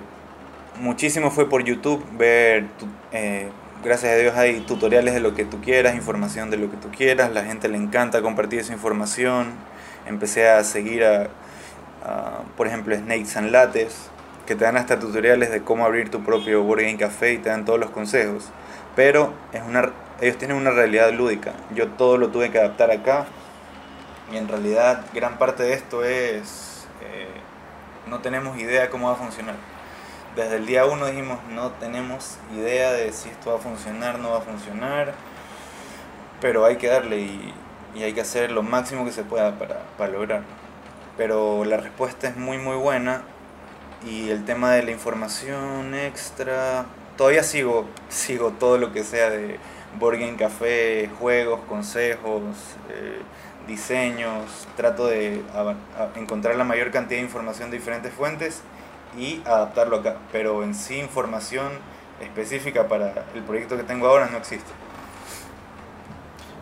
muchísimo 0.80 1.32
fue 1.32 1.50
por 1.50 1.64
YouTube, 1.64 2.06
ver, 2.12 2.66
eh, 3.12 3.50
gracias 3.84 4.14
a 4.14 4.16
Dios 4.16 4.36
hay 4.36 4.62
tutoriales 4.62 5.14
de 5.14 5.20
lo 5.20 5.34
que 5.36 5.46
tú 5.46 5.62
quieras, 5.62 5.96
información 5.96 6.50
de 6.50 6.58
lo 6.58 6.70
que 6.72 6.78
tú 6.78 6.90
quieras, 6.92 7.32
la 7.34 7.44
gente 7.44 7.68
le 7.70 7.78
encanta 7.78 8.22
compartir 8.22 8.60
esa 8.60 8.74
información, 8.74 9.56
empecé 10.06 10.50
a 10.50 10.64
seguir 10.64 11.04
a, 11.04 11.30
a, 12.04 12.44
por 12.56 12.68
ejemplo, 12.68 12.96
Snakes 12.96 13.38
and 13.38 13.52
Lattes, 13.52 14.10
que 14.46 14.56
te 14.56 14.64
dan 14.64 14.78
hasta 14.78 15.00
tutoriales 15.00 15.52
de 15.52 15.62
cómo 15.64 15.86
abrir 15.86 16.10
tu 16.10 16.24
propio 16.24 16.64
Board 16.64 16.82
Game 16.82 16.98
Café 16.98 17.34
y 17.34 17.38
te 17.40 17.50
dan 17.50 17.66
todos 17.66 17.80
los 17.80 17.90
consejos, 17.90 18.46
pero 18.98 19.32
es 19.54 19.62
una, 19.62 19.94
ellos 20.20 20.38
tienen 20.38 20.58
una 20.58 20.72
realidad 20.72 21.14
lúdica, 21.14 21.54
yo 21.74 21.88
todo 21.88 22.18
lo 22.18 22.28
tuve 22.28 22.52
que 22.52 22.60
adaptar 22.60 22.92
acá, 22.92 23.28
y 24.34 24.36
en 24.36 24.50
realidad 24.50 25.06
gran 25.14 25.38
parte 25.38 25.64
de 25.64 25.74
esto 25.74 26.04
es... 26.04 26.86
eh, 27.02 27.28
no 28.08 28.20
tenemos 28.20 28.58
idea 28.58 28.90
cómo 28.90 29.08
va 29.08 29.14
a 29.14 29.18
funcionar. 29.18 29.56
Desde 30.36 30.58
el 30.58 30.66
día 30.66 30.86
uno 30.86 31.08
dijimos, 31.08 31.40
no 31.50 31.72
tenemos 31.72 32.38
idea 32.56 32.92
de 32.92 33.12
si 33.12 33.30
esto 33.30 33.52
va 33.52 33.58
a 33.58 33.60
funcionar, 33.60 34.20
no 34.20 34.32
va 34.32 34.38
a 34.38 34.42
funcionar, 34.42 35.14
pero 36.40 36.66
hay 36.66 36.78
que 36.78 36.88
darle 36.88 37.20
y, 37.20 37.54
y 37.96 38.04
hay 38.04 38.14
que 38.14 38.22
hacer 38.22 38.52
lo 38.52 38.64
máximo 38.64 39.04
que 39.04 39.12
se 39.12 39.24
pueda 39.24 39.58
para, 39.60 39.82
para 39.98 40.12
lograrlo. 40.12 40.46
Pero 41.18 41.66
la 41.66 41.78
respuesta 41.78 42.28
es 42.28 42.38
muy 42.38 42.58
muy 42.58 42.76
buena 42.76 43.24
y 44.06 44.30
el 44.30 44.46
tema 44.46 44.72
de 44.72 44.84
la 44.84 44.92
información 44.92 45.94
extra, 45.96 46.86
todavía 47.18 47.44
sigo, 47.44 47.86
sigo 48.10 48.52
todo 48.60 48.78
lo 48.78 48.92
que 48.94 49.04
sea 49.04 49.30
de 49.30 49.60
Board 50.00 50.20
Game 50.20 50.38
Café, 50.38 51.10
juegos, 51.20 51.62
consejos, 51.68 52.42
eh, 52.90 53.20
diseños, 53.68 54.68
trato 54.78 55.08
de 55.08 55.42
encontrar 56.16 56.56
la 56.56 56.64
mayor 56.64 56.92
cantidad 56.92 57.20
de 57.20 57.26
información 57.26 57.70
de 57.72 57.78
diferentes 57.78 58.14
fuentes 58.14 58.62
y 59.18 59.42
adaptarlo 59.46 59.98
acá. 59.98 60.18
Pero 60.32 60.64
en 60.64 60.76
sí 60.76 60.98
información 61.00 61.72
específica 62.22 62.88
para 62.88 63.26
el 63.36 63.44
proyecto 63.44 63.78
que 63.78 63.84
tengo 63.84 64.08
ahora 64.08 64.28
no 64.30 64.38
existe. 64.38 64.72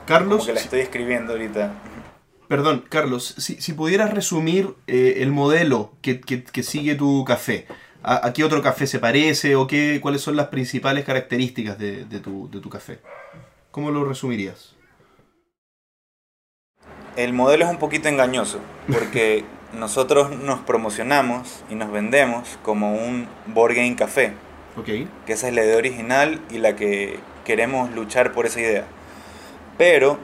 Carlos, 0.05 0.37
Como 0.37 0.45
que 0.45 0.53
la 0.53 0.61
estoy 0.61 0.81
escribiendo 0.81 1.33
ahorita. 1.33 1.71
perdón, 2.47 2.85
Carlos, 2.89 3.35
si, 3.37 3.61
si 3.61 3.73
pudieras 3.73 4.13
resumir 4.13 4.75
eh, 4.87 5.15
el 5.19 5.31
modelo 5.31 5.97
que, 6.01 6.21
que- 6.21 6.43
que 6.43 6.63
sigue 6.63 6.95
tu 6.95 7.23
café, 7.25 7.67
¿a, 8.05 8.27
a 8.27 8.33
qué 8.33 8.43
otro 8.43 8.61
café 8.61 8.87
se 8.87 8.99
parece 8.99 9.55
o 9.55 9.67
qué, 9.67 9.99
cuáles 10.01 10.21
son 10.21 10.35
las 10.35 10.47
principales 10.49 11.05
características 11.05 11.77
de, 11.79 12.05
de 12.05 12.19
tu, 12.19 12.49
de 12.51 12.59
tu 12.61 12.69
café? 12.69 12.99
¿Cómo 13.71 13.91
lo 13.91 14.05
resumirías? 14.05 14.75
El 17.15 17.33
modelo 17.33 17.65
es 17.65 17.71
un 17.71 17.77
poquito 17.77 18.09
engañoso 18.09 18.59
porque 18.91 19.45
nosotros 19.73 20.31
nos 20.31 20.59
promocionamos 20.59 21.63
y 21.69 21.75
nos 21.75 21.91
vendemos 21.91 22.57
como 22.63 22.93
un 22.93 23.27
board 23.47 23.75
game 23.75 23.95
café, 23.95 24.33
Ok. 24.77 24.89
que 25.25 25.33
esa 25.33 25.47
es 25.47 25.53
la 25.53 25.63
idea 25.63 25.77
original 25.77 26.41
y 26.49 26.57
la 26.59 26.75
que 26.75 27.19
queremos 27.45 27.91
luchar 27.91 28.31
por 28.33 28.45
esa 28.45 28.59
idea. 28.59 28.85
Pero 29.77 30.17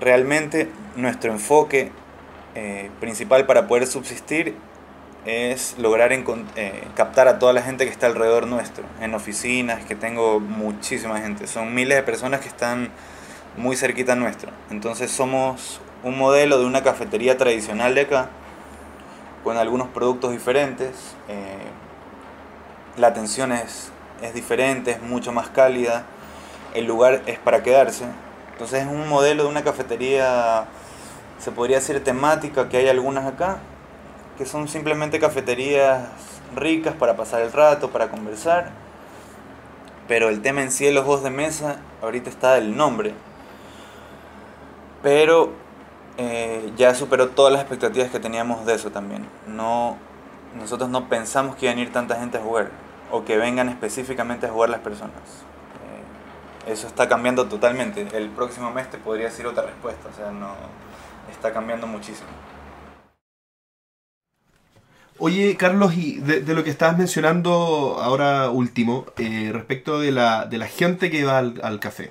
realmente 0.00 0.68
nuestro 0.96 1.32
enfoque 1.32 1.90
eh, 2.54 2.90
principal 3.00 3.46
para 3.46 3.66
poder 3.68 3.86
subsistir 3.86 4.54
es 5.26 5.76
lograr 5.78 6.12
eh, 6.12 6.24
captar 6.94 7.28
a 7.28 7.38
toda 7.38 7.52
la 7.52 7.62
gente 7.62 7.84
que 7.84 7.90
está 7.90 8.06
alrededor 8.06 8.46
nuestro, 8.46 8.84
en 9.00 9.14
oficinas, 9.14 9.84
que 9.84 9.94
tengo 9.94 10.40
muchísima 10.40 11.20
gente, 11.20 11.46
son 11.46 11.74
miles 11.74 11.96
de 11.96 12.02
personas 12.02 12.40
que 12.40 12.48
están 12.48 12.90
muy 13.56 13.76
cerquita 13.76 14.14
nuestro. 14.14 14.50
Entonces 14.70 15.10
somos 15.10 15.80
un 16.02 16.16
modelo 16.16 16.58
de 16.58 16.64
una 16.64 16.82
cafetería 16.82 17.36
tradicional 17.36 17.94
de 17.94 18.02
acá, 18.02 18.30
con 19.44 19.56
algunos 19.56 19.88
productos 19.88 20.32
diferentes. 20.32 21.14
eh, 21.28 21.56
la 22.96 23.08
atención 23.08 23.52
es, 23.52 23.90
es 24.20 24.34
diferente, 24.34 24.90
es 24.90 25.02
mucho 25.02 25.32
más 25.32 25.48
cálida, 25.48 26.04
el 26.74 26.86
lugar 26.86 27.22
es 27.26 27.38
para 27.38 27.62
quedarse. 27.62 28.04
Entonces 28.52 28.82
es 28.82 28.88
un 28.88 29.08
modelo 29.08 29.44
de 29.44 29.48
una 29.48 29.62
cafetería, 29.62 30.66
se 31.38 31.50
podría 31.50 31.76
decir 31.76 32.02
temática, 32.04 32.68
que 32.68 32.76
hay 32.76 32.88
algunas 32.88 33.26
acá, 33.26 33.58
que 34.40 34.46
son 34.46 34.68
simplemente 34.68 35.20
cafeterías 35.20 36.08
ricas 36.56 36.94
para 36.94 37.14
pasar 37.14 37.42
el 37.42 37.52
rato, 37.52 37.90
para 37.90 38.08
conversar. 38.08 38.70
Pero 40.08 40.30
el 40.30 40.40
tema 40.40 40.62
en 40.62 40.70
sí 40.70 40.86
de 40.86 40.92
los 40.92 41.04
juegos 41.04 41.22
de 41.22 41.28
mesa, 41.28 41.76
ahorita 42.00 42.30
está 42.30 42.56
el 42.56 42.74
nombre. 42.74 43.12
Pero 45.02 45.52
eh, 46.16 46.72
ya 46.74 46.94
superó 46.94 47.28
todas 47.28 47.52
las 47.52 47.60
expectativas 47.60 48.10
que 48.10 48.18
teníamos 48.18 48.64
de 48.64 48.76
eso 48.76 48.90
también. 48.90 49.26
No, 49.46 49.98
nosotros 50.58 50.88
no 50.88 51.10
pensamos 51.10 51.56
que 51.56 51.66
iban 51.66 51.76
a 51.76 51.82
ir 51.82 51.92
tanta 51.92 52.16
gente 52.16 52.38
a 52.38 52.40
jugar 52.40 52.70
o 53.12 53.26
que 53.26 53.36
vengan 53.36 53.68
específicamente 53.68 54.46
a 54.46 54.48
jugar 54.48 54.70
las 54.70 54.80
personas. 54.80 55.12
Eh, 56.66 56.72
eso 56.72 56.86
está 56.86 57.10
cambiando 57.10 57.46
totalmente. 57.46 58.08
El 58.16 58.30
próximo 58.30 58.70
mes 58.70 58.88
te 58.88 58.96
podría 58.96 59.26
decir 59.26 59.46
otra 59.46 59.64
respuesta, 59.64 60.08
o 60.10 60.16
sea, 60.16 60.30
no 60.30 60.54
está 61.30 61.52
cambiando 61.52 61.86
muchísimo. 61.86 62.30
Oye, 65.20 65.56
Carlos, 65.56 65.94
y 65.96 66.14
de, 66.16 66.40
de 66.40 66.54
lo 66.54 66.64
que 66.64 66.70
estabas 66.70 66.96
mencionando 66.98 67.98
ahora 68.00 68.50
último, 68.50 69.06
eh, 69.18 69.50
respecto 69.52 70.00
de 70.00 70.12
la, 70.12 70.46
de 70.46 70.58
la 70.58 70.66
gente 70.66 71.10
que 71.10 71.24
va 71.24 71.38
al, 71.38 71.60
al 71.62 71.78
café. 71.78 72.10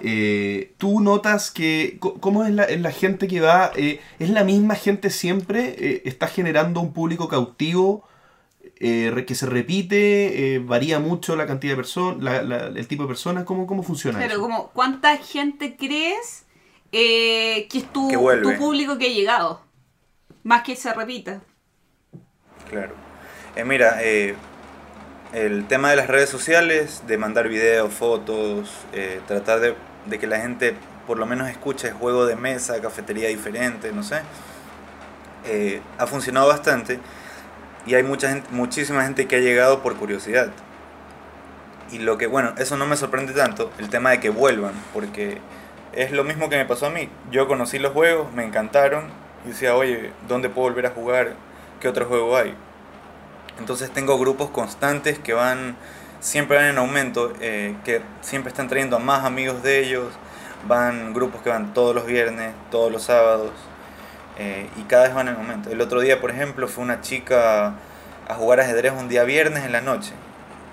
eh, 0.00 0.74
¿Tú 0.78 1.00
notas 1.00 1.50
que, 1.52 1.98
cómo 2.00 2.44
es 2.44 2.52
la, 2.52 2.64
es 2.64 2.80
la 2.80 2.90
gente 2.92 3.28
que 3.28 3.40
va? 3.40 3.70
eh, 3.76 4.00
¿Es 4.18 4.30
la 4.30 4.44
misma 4.44 4.74
gente 4.74 5.10
siempre? 5.10 5.76
Eh, 5.78 6.02
¿Está 6.04 6.26
generando 6.26 6.80
un 6.80 6.92
público 6.92 7.28
cautivo 7.28 8.04
eh, 8.80 9.24
que 9.26 9.34
se 9.36 9.46
repite? 9.46 10.54
Eh, 10.56 10.58
¿Varía 10.58 10.98
mucho 10.98 11.36
la 11.36 11.46
cantidad 11.46 11.72
de 11.72 11.76
personas, 11.76 12.42
el 12.76 12.88
tipo 12.88 13.04
de 13.04 13.08
personas? 13.08 13.44
¿Cómo, 13.44 13.66
cómo 13.68 13.82
funciona 13.84 14.18
Pero 14.18 14.32
eso? 14.32 14.42
como, 14.42 14.70
¿cuánta 14.70 15.16
gente 15.18 15.76
crees 15.76 16.44
eh, 16.90 17.68
que 17.70 17.78
es 17.78 17.92
tu, 17.92 18.08
Que 18.08 18.16
vuelve. 18.16 18.52
tu 18.54 18.58
público 18.58 18.98
que 18.98 19.06
ha 19.06 19.10
llegado? 19.12 19.60
Más 20.42 20.62
que 20.64 20.74
se 20.74 20.92
repita. 20.92 21.40
Claro. 22.70 22.94
Eh, 23.56 23.64
mira, 23.64 23.98
eh, 24.00 24.34
el 25.32 25.66
tema 25.66 25.90
de 25.90 25.96
las 25.96 26.08
redes 26.08 26.28
sociales, 26.28 27.02
de 27.06 27.16
mandar 27.16 27.48
videos, 27.48 27.92
fotos, 27.92 28.70
eh, 28.92 29.20
tratar 29.26 29.60
de, 29.60 30.18
que 30.18 30.26
la 30.26 30.38
gente 30.38 30.74
por 31.06 31.18
lo 31.18 31.26
menos 31.26 31.48
escuche 31.48 31.90
juego 31.90 32.26
de 32.26 32.36
mesa, 32.36 32.80
cafetería 32.80 33.28
diferente, 33.28 33.92
no 33.92 34.02
sé, 34.02 34.20
eh, 35.46 35.80
ha 35.98 36.06
funcionado 36.06 36.48
bastante 36.48 37.00
y 37.86 37.94
hay 37.94 38.02
mucha 38.02 38.28
gente, 38.28 38.48
muchísima 38.50 39.04
gente 39.04 39.26
que 39.26 39.36
ha 39.36 39.40
llegado 39.40 39.82
por 39.82 39.96
curiosidad. 39.96 40.50
Y 41.90 41.98
lo 41.98 42.16
que, 42.18 42.26
bueno, 42.26 42.54
eso 42.58 42.76
no 42.76 42.86
me 42.86 42.96
sorprende 42.96 43.32
tanto, 43.32 43.70
el 43.78 43.88
tema 43.88 44.10
de 44.10 44.20
que 44.20 44.30
vuelvan, 44.30 44.72
porque 44.94 45.38
es 45.92 46.12
lo 46.12 46.24
mismo 46.24 46.48
que 46.48 46.56
me 46.56 46.64
pasó 46.64 46.86
a 46.86 46.90
mí. 46.90 47.08
Yo 47.30 47.48
conocí 47.48 47.78
los 47.78 47.92
juegos, 47.92 48.32
me 48.32 48.44
encantaron, 48.44 49.06
y 49.44 49.48
decía, 49.48 49.74
oye, 49.74 50.12
¿dónde 50.28 50.48
puedo 50.48 50.68
volver 50.68 50.86
a 50.86 50.90
jugar? 50.90 51.34
¿Qué 51.82 51.88
otro 51.88 52.06
juego 52.06 52.36
hay? 52.36 52.54
Entonces 53.58 53.90
tengo 53.90 54.16
grupos 54.16 54.50
constantes 54.50 55.18
que 55.18 55.32
van, 55.32 55.74
siempre 56.20 56.56
van 56.56 56.66
en 56.66 56.78
aumento, 56.78 57.32
eh, 57.40 57.74
que 57.84 58.02
siempre 58.20 58.50
están 58.50 58.68
trayendo 58.68 58.94
a 58.94 58.98
más 59.00 59.24
amigos 59.24 59.64
de 59.64 59.80
ellos, 59.80 60.12
van 60.68 61.12
grupos 61.12 61.42
que 61.42 61.50
van 61.50 61.74
todos 61.74 61.92
los 61.92 62.06
viernes, 62.06 62.54
todos 62.70 62.92
los 62.92 63.02
sábados, 63.02 63.50
eh, 64.38 64.70
y 64.76 64.82
cada 64.82 65.06
vez 65.06 65.14
van 65.14 65.26
en 65.26 65.34
aumento. 65.34 65.70
El 65.70 65.80
otro 65.80 66.00
día, 66.00 66.20
por 66.20 66.30
ejemplo, 66.30 66.68
fue 66.68 66.84
una 66.84 67.00
chica 67.00 67.74
a 68.28 68.34
jugar 68.36 68.60
ajedrez 68.60 68.92
un 68.92 69.08
día 69.08 69.24
viernes 69.24 69.64
en 69.64 69.72
la 69.72 69.80
noche, 69.80 70.12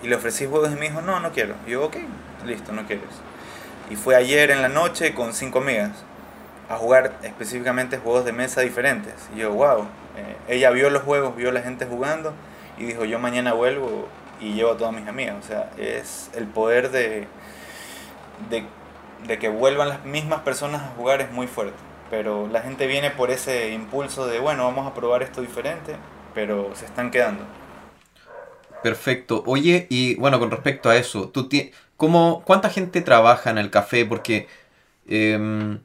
y 0.04 0.10
le 0.10 0.16
ofrecí 0.16 0.46
juegos 0.46 0.72
y 0.72 0.76
me 0.76 0.90
dijo, 0.90 1.02
no, 1.02 1.20
no 1.20 1.32
quiero. 1.32 1.56
Yo, 1.66 1.86
ok, 1.86 1.96
listo, 2.46 2.72
no 2.72 2.86
quieres. 2.86 3.10
Y 3.90 3.96
fue 3.96 4.16
ayer 4.16 4.52
en 4.52 4.62
la 4.62 4.70
noche 4.70 5.16
con 5.16 5.34
cinco 5.34 5.58
amigas 5.58 5.90
a 6.70 6.76
jugar 6.76 7.18
específicamente 7.24 7.98
juegos 7.98 8.26
de 8.26 8.32
mesa 8.32 8.62
diferentes. 8.62 9.16
Y 9.36 9.40
yo, 9.40 9.54
wow, 9.54 9.88
eh, 10.20 10.38
ella 10.48 10.72
vio 10.72 10.90
los 10.90 11.04
juegos, 11.04 11.36
vio 11.36 11.52
la 11.52 11.62
gente 11.62 11.86
jugando 11.86 12.34
y 12.78 12.86
dijo, 12.86 13.06
yo 13.06 13.20
mañana 13.20 13.54
vuelvo 13.54 14.08
y 14.42 14.54
llevo 14.54 14.72
a 14.74 14.78
todas 14.78 14.94
mis 14.94 15.08
amigas. 15.08 15.36
O 15.44 15.48
sea, 15.48 15.72
es 15.78 16.32
el 16.36 16.48
poder 16.48 16.92
de, 16.92 17.28
de, 18.50 18.66
que 19.40 19.50
vuelvan 19.50 19.90
las 19.90 20.06
mismas 20.06 20.42
personas 20.42 20.82
a 20.84 20.88
jugar 20.96 21.22
es 21.22 21.32
muy 21.32 21.48
fuerte. 21.48 21.78
Pero 22.10 22.48
la 22.48 22.62
gente 22.62 22.88
viene 22.88 23.12
por 23.12 23.30
ese 23.32 23.72
impulso 23.72 24.26
de, 24.28 24.40
bueno, 24.40 24.64
vamos 24.66 24.88
a 24.88 24.94
probar 24.94 25.22
esto 25.24 25.42
diferente, 25.42 25.96
pero 26.34 26.72
se 26.76 26.86
están 26.86 27.12
quedando. 27.12 27.44
Perfecto. 28.82 29.44
Oye, 29.46 29.88
y 29.90 30.16
bueno, 30.16 30.40
con 30.40 30.52
respecto 30.52 30.90
a 30.90 30.96
eso, 30.96 31.30
¿tú 31.30 31.50
ti- 31.50 31.72
cómo, 31.98 32.44
¿cuánta 32.46 32.70
gente 32.70 33.02
trabaja 33.02 33.50
en 33.50 33.58
el 33.58 33.70
café? 33.72 34.06
Porque 34.06 34.48
em, 35.06 35.82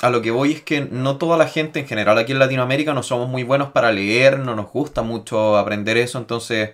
a 0.00 0.10
lo 0.10 0.22
que 0.22 0.30
voy 0.30 0.52
es 0.52 0.62
que 0.62 0.82
no 0.82 1.18
toda 1.18 1.36
la 1.36 1.48
gente 1.48 1.80
en 1.80 1.86
general 1.88 2.18
aquí 2.18 2.32
en 2.32 2.38
Latinoamérica 2.38 2.94
no 2.94 3.02
somos 3.02 3.28
muy 3.28 3.42
buenos 3.42 3.70
para 3.70 3.92
leer, 3.92 4.38
no 4.38 4.54
nos 4.54 4.70
gusta 4.70 5.02
mucho 5.02 5.56
aprender 5.56 5.96
eso, 5.96 6.18
entonces, 6.18 6.70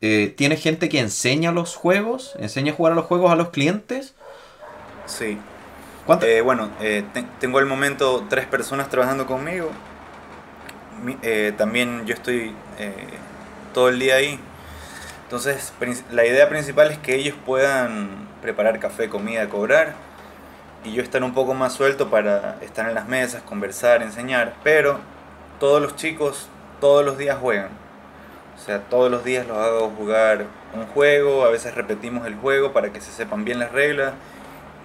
eh, 0.00 0.34
¿tiene 0.36 0.56
gente 0.56 0.88
que 0.88 0.98
enseña 1.00 1.52
los 1.52 1.76
juegos? 1.76 2.34
¿Enseña 2.38 2.72
a 2.72 2.76
jugar 2.76 2.92
a 2.92 2.96
los 2.96 3.06
juegos 3.06 3.30
a 3.32 3.36
los 3.36 3.50
clientes? 3.50 4.14
Sí. 5.06 5.38
¿Cuánta- 6.06 6.26
Eh, 6.26 6.40
bueno, 6.40 6.70
eh, 6.80 7.04
te- 7.12 7.24
tengo 7.38 7.58
al 7.58 7.66
momento 7.66 8.24
tres 8.28 8.46
personas 8.46 8.88
trabajando 8.88 9.26
conmigo. 9.26 9.70
Mi- 11.04 11.16
también 11.56 12.04
yo 12.06 12.14
estoy 12.14 12.52
todo 13.72 13.88
el 13.88 13.98
día 13.98 14.16
ahí. 14.16 14.38
Entonces, 15.24 15.72
la 16.10 16.26
idea 16.26 16.48
principal 16.48 16.90
es 16.90 16.98
que 16.98 17.14
ellos 17.14 17.36
puedan 17.46 18.08
preparar 18.42 18.80
café, 18.80 19.08
comida, 19.08 19.48
cobrar. 19.48 19.94
Y 20.84 20.92
yo 20.92 21.02
estar 21.02 21.22
un 21.22 21.34
poco 21.34 21.54
más 21.54 21.74
suelto 21.74 22.08
para 22.08 22.56
estar 22.62 22.88
en 22.88 22.94
las 22.94 23.06
mesas, 23.06 23.42
conversar, 23.42 24.02
enseñar. 24.02 24.54
Pero 24.64 24.98
todos 25.58 25.80
los 25.82 25.96
chicos 25.96 26.48
todos 26.80 27.04
los 27.04 27.18
días 27.18 27.36
juegan. 27.38 27.68
O 28.56 28.62
sea, 28.62 28.80
todos 28.80 29.10
los 29.10 29.24
días 29.24 29.46
los 29.46 29.56
hago 29.58 29.90
jugar 29.90 30.46
un 30.74 30.86
juego. 30.86 31.44
A 31.44 31.50
veces 31.50 31.74
repetimos 31.74 32.26
el 32.26 32.34
juego 32.36 32.72
para 32.72 32.92
que 32.92 33.00
se 33.00 33.12
sepan 33.12 33.44
bien 33.44 33.58
las 33.58 33.72
reglas. 33.72 34.12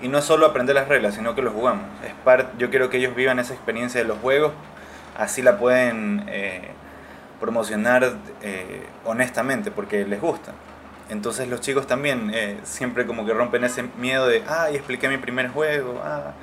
Y 0.02 0.10
no 0.10 0.18
es 0.18 0.26
solo 0.26 0.46
aprender 0.46 0.76
las 0.76 0.89
reglas, 0.89 1.16
sino 1.16 1.36
que 1.36 1.41
lo 1.41 1.52
jugamos. 1.52 1.86
Es 2.06 2.14
par- 2.26 2.52
yo 2.58 2.70
quiero 2.70 2.89
que 2.89 2.98
ellos 2.98 3.16
vivan 3.16 3.39
esa 3.39 3.54
experiencia 3.54 4.02
de 4.02 4.06
los 4.08 4.18
juegos, 4.20 4.52
así 5.18 5.41
la 5.41 5.58
pueden 5.58 6.26
eh, 6.28 6.72
promocionar 7.39 8.12
eh, 8.41 8.86
honestamente, 9.06 9.72
porque 9.72 10.06
les 10.06 10.20
gusta. 10.20 10.52
Entonces 11.10 11.47
los 11.47 11.62
chicos 11.62 11.86
también 11.86 12.32
eh, 12.34 12.60
siempre 12.64 13.06
como 13.06 13.26
que 13.26 13.34
rompen 13.34 13.64
ese 13.64 13.84
miedo 13.97 14.28
de, 14.28 14.43
ah, 14.47 14.70
y 14.72 14.76
expliqué 14.76 15.08
mi 15.08 15.18
primer 15.18 15.49
juego, 15.49 16.01
ah, 16.03 16.34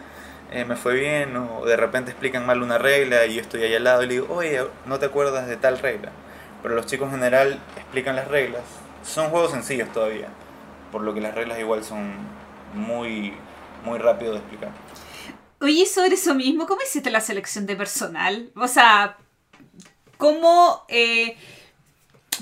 eh, 0.52 0.64
me 0.64 0.76
fue 0.76 0.94
bien, 0.94 1.36
o 1.36 1.64
de 1.64 1.76
repente 1.76 2.12
explican 2.12 2.46
mal 2.46 2.62
una 2.62 2.78
regla 2.78 3.26
y 3.26 3.34
yo 3.34 3.40
estoy 3.40 3.64
ahí 3.64 3.74
al 3.74 3.84
lado 3.84 4.04
y 4.04 4.06
le 4.06 4.12
digo, 4.14 4.32
oye, 4.32 4.60
no 4.86 4.98
te 5.00 5.06
acuerdas 5.06 5.48
de 5.48 5.56
tal 5.56 5.78
regla. 5.78 6.12
Pero 6.62 6.76
los 6.76 6.86
chicos 6.86 7.08
en 7.08 7.14
general 7.14 7.58
explican 7.76 8.14
las 8.14 8.28
reglas. 8.28 8.62
Son 9.04 9.30
juegos 9.30 9.50
sencillos 9.50 9.92
todavía, 9.92 10.28
por 10.92 11.02
lo 11.02 11.12
que 11.12 11.20
las 11.20 11.34
reglas 11.34 11.58
igual 11.58 11.82
son 11.82 12.12
muy, 12.72 13.34
muy 13.84 13.98
rápido 13.98 14.32
de 14.32 14.38
explicar. 14.38 14.70
Oye, 15.60 15.86
sobre 15.86 16.14
eso 16.14 16.36
mismo, 16.36 16.66
¿cómo 16.68 16.82
hiciste 16.82 17.10
la 17.10 17.20
selección 17.20 17.66
de 17.66 17.74
personal? 17.74 18.52
O 18.54 18.68
sea, 18.68 19.16
¿cómo... 20.18 20.84
eh, 20.88 21.36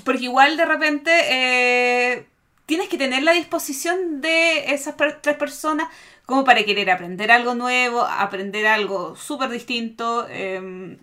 porque 0.03 0.25
igual 0.25 0.57
de 0.57 0.65
repente 0.65 1.11
eh, 1.29 2.27
tienes 2.65 2.89
que 2.89 2.97
tener 2.97 3.23
la 3.23 3.33
disposición 3.33 4.21
de 4.21 4.73
esas 4.73 4.95
per- 4.95 5.21
tres 5.21 5.37
personas 5.37 5.87
como 6.25 6.43
para 6.43 6.63
querer 6.63 6.89
aprender 6.91 7.31
algo 7.31 7.55
nuevo, 7.55 8.01
aprender 8.03 8.67
algo 8.67 9.15
súper 9.15 9.49
distinto. 9.49 10.27
em, 10.29 10.99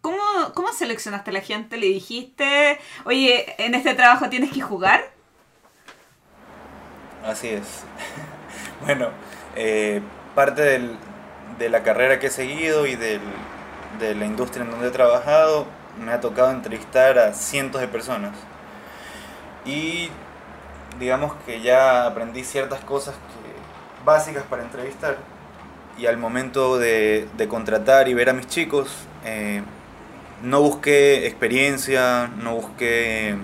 ¿Cómo, 0.00 0.18
¿Cómo 0.54 0.72
seleccionaste 0.72 1.30
a 1.30 1.34
la 1.34 1.40
gente? 1.42 1.76
¿Le 1.78 1.86
dijiste, 1.88 2.78
oye, 3.04 3.54
en 3.58 3.74
este 3.74 3.94
trabajo 3.94 4.30
tienes 4.30 4.52
que 4.52 4.60
jugar? 4.62 5.04
Así 7.24 7.48
es. 7.48 7.84
bueno, 8.84 9.08
eh, 9.56 10.00
parte 10.34 10.62
del- 10.62 10.96
de 11.58 11.68
la 11.70 11.82
carrera 11.82 12.18
que 12.18 12.26
he 12.28 12.30
seguido 12.30 12.86
y 12.86 12.96
del- 12.96 13.20
de 13.98 14.14
la 14.14 14.26
industria 14.26 14.64
en 14.64 14.70
donde 14.70 14.88
he 14.88 14.90
trabajado, 14.90 15.66
me 16.00 16.12
ha 16.12 16.20
tocado 16.20 16.50
entrevistar 16.50 17.18
a 17.18 17.32
cientos 17.32 17.80
de 17.80 17.88
personas. 17.88 18.32
Y 19.64 20.10
digamos 20.98 21.34
que 21.44 21.60
ya 21.60 22.06
aprendí 22.06 22.44
ciertas 22.44 22.80
cosas 22.80 23.14
que, 23.14 24.04
básicas 24.04 24.44
para 24.44 24.62
entrevistar. 24.62 25.16
Y 25.98 26.06
al 26.06 26.18
momento 26.18 26.78
de, 26.78 27.28
contratar 27.48 28.08
y 28.08 28.14
ver 28.14 28.30
a 28.30 28.32
mis 28.32 28.46
chicos, 28.46 28.88
eh, 29.24 29.62
no 30.42 30.60
busqué 30.60 31.26
experiencia, 31.26 32.28
no 32.36 32.54
busqué 32.54 33.36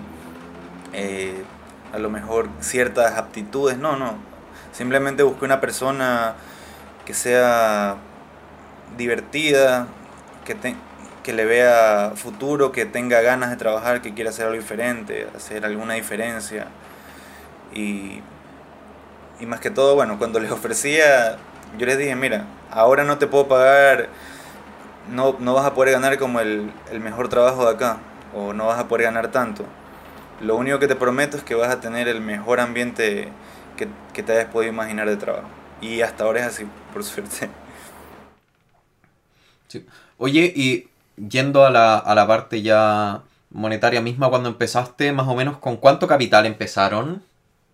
eh, 0.93 1.43
a 1.93 1.99
lo 1.99 2.11
mejor 2.11 2.49
ciertas 2.61 3.17
aptitudes, 3.17 3.79
no, 3.79 3.97
no. 3.97 4.15
Simplemente 4.73 5.23
busqué 5.23 5.45
una 5.45 5.61
persona 5.61 6.35
que 7.05 7.15
sea 7.15 7.97
divertida, 8.97 9.89
que, 10.45 10.55
te- 10.55 10.77
que 11.23 11.33
le 11.33 11.45
vea 11.45 12.13
futuro, 12.17 12.73
que 12.73 12.85
tenga 12.85 13.21
ganas 13.21 13.51
de 13.51 13.57
trabajar, 13.57 14.03
que 14.03 14.15
quiera 14.15 14.31
hacer 14.31 14.47
algo 14.47 14.59
diferente, 14.59 15.29
hacer 15.37 15.65
alguna 15.65 15.95
diferencia. 15.95 16.69
Y, 17.75 18.21
y 19.41 19.47
más 19.47 19.61
que 19.61 19.71
todo, 19.71 19.95
bueno, 19.95 20.19
cuando 20.19 20.41
les 20.41 20.51
ofrecía, 20.51 21.39
yo 21.79 21.87
les 21.87 21.99
dije, 21.99 22.15
mira, 22.17 22.47
ahora 22.71 23.05
no 23.05 23.19
te 23.19 23.27
puedo 23.27 23.49
pagar, 23.49 24.09
no, 25.11 25.37
no 25.39 25.55
vas 25.55 25.67
a 25.67 25.75
poder 25.75 25.93
ganar 25.93 26.19
como 26.19 26.41
el, 26.41 26.73
el 26.91 27.01
mejor 27.01 27.29
trabajo 27.29 27.65
de 27.67 27.75
acá, 27.75 27.99
o 28.35 28.53
no 28.53 28.67
vas 28.67 28.79
a 28.79 28.89
poder 28.89 29.05
ganar 29.05 29.31
tanto. 29.31 29.65
Lo 30.41 30.57
único 30.57 30.79
que 30.79 30.89
te 30.89 30.97
prometo 30.97 31.37
es 31.37 31.45
que 31.45 31.55
vas 31.55 31.71
a 31.71 31.81
tener 31.81 32.09
el 32.09 32.21
mejor 32.21 32.61
ambiente 32.61 33.29
que, 33.77 33.89
que 34.13 34.23
te 34.23 34.33
hayas 34.33 34.47
podido 34.47 34.73
imaginar 34.73 35.09
de 35.09 35.17
trabajo. 35.17 35.49
Y 35.81 36.03
hasta 36.03 36.25
ahora 36.25 36.41
es 36.41 36.47
así, 36.47 36.67
por 36.93 37.05
suerte. 37.05 37.49
Sí. 39.69 39.87
Oye, 40.19 40.53
y 40.55 40.89
yendo 41.17 41.65
a 41.67 41.71
la, 41.71 41.99
a 41.99 42.15
la 42.15 42.27
parte 42.27 42.63
ya 42.63 43.23
monetaria 43.51 44.01
misma, 44.01 44.31
cuando 44.31 44.49
empezaste, 44.49 45.13
más 45.13 45.29
o 45.29 45.35
menos, 45.35 45.59
¿con 45.59 45.77
cuánto 45.77 46.07
capital 46.09 46.47
empezaron? 46.47 47.23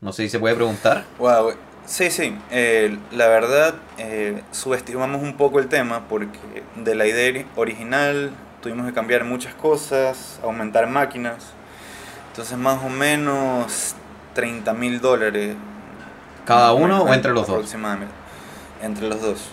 No 0.01 0.13
sé 0.13 0.25
si 0.25 0.29
se 0.31 0.39
puede 0.41 0.55
preguntar. 0.57 1.07
Wow, 1.19 1.53
sí, 1.85 2.11
sí. 2.11 2.37
eh, 2.51 2.97
la 3.13 3.27
verdad, 3.29 3.75
eh, 3.99 4.43
subestimamos 4.53 5.23
un 5.23 5.37
poco 5.37 5.59
el 5.59 5.69
tema 5.69 6.07
porque 6.09 6.39
de 6.77 6.95
la 6.95 7.07
idea 7.07 7.31
ori- 7.33 7.47
original 7.57 8.31
tuvimos 8.63 8.87
que 8.87 8.93
cambiar 8.93 9.25
muchas 9.25 9.55
cosas, 9.55 10.39
aumentar 10.43 10.87
máquinas. 10.89 11.55
Entonces, 12.31 12.57
más 12.59 12.83
o 12.85 12.89
menos 12.89 13.95
30 14.35 14.75
mil 14.75 15.01
dólares. 15.01 15.57
¿Cada 16.45 16.73
uno 16.73 17.03
o 17.05 17.15
entre 17.15 17.33
los 17.33 17.47
dos? 17.47 17.55
Aproximadamente. 17.57 18.15
Entre 18.83 19.09
los 19.09 19.21
dos. 19.21 19.49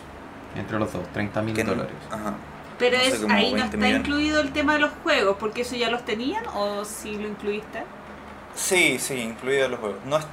Entre 0.54 0.80
los 0.80 0.92
dos, 0.92 1.12
30 1.12 1.42
mil 1.44 1.64
dólares. 1.64 2.08
Ajá. 2.12 2.36
Pero 2.78 2.98
No 2.98 3.04
es, 3.04 3.14
ahí 3.30 3.54
no 3.54 3.56
20 3.56 3.66
está 3.66 3.78
millones. 3.78 4.02
incluido 4.02 4.42
el 4.42 4.52
tema 4.54 4.74
de 4.74 4.80
los 4.80 4.92
juegos, 5.04 5.38
porque 5.40 5.62
eso 5.62 5.76
ya 5.76 5.90
los 5.90 6.06
tenían 6.06 6.46
o 6.54 6.86
si 6.86 7.18
lo 7.18 7.28
incluiste. 7.28 7.84
Sí, 8.56 8.98
sí, 9.00 9.16
incluidos 9.20 9.70
los 9.72 9.80
juegos. 9.80 10.00
No 10.06 10.18
es, 10.18 10.26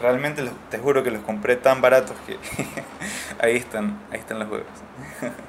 realmente 0.00 0.42
los- 0.42 0.54
te 0.70 0.78
juro 0.78 1.02
que 1.02 1.10
los 1.10 1.22
compré 1.22 1.56
tan 1.56 1.80
baratos 1.80 2.16
que 2.26 2.38
ahí 3.38 3.56
están, 3.56 3.98
ahí 4.10 4.18
están 4.20 4.38
los 4.38 4.48
juegos. 4.48 4.66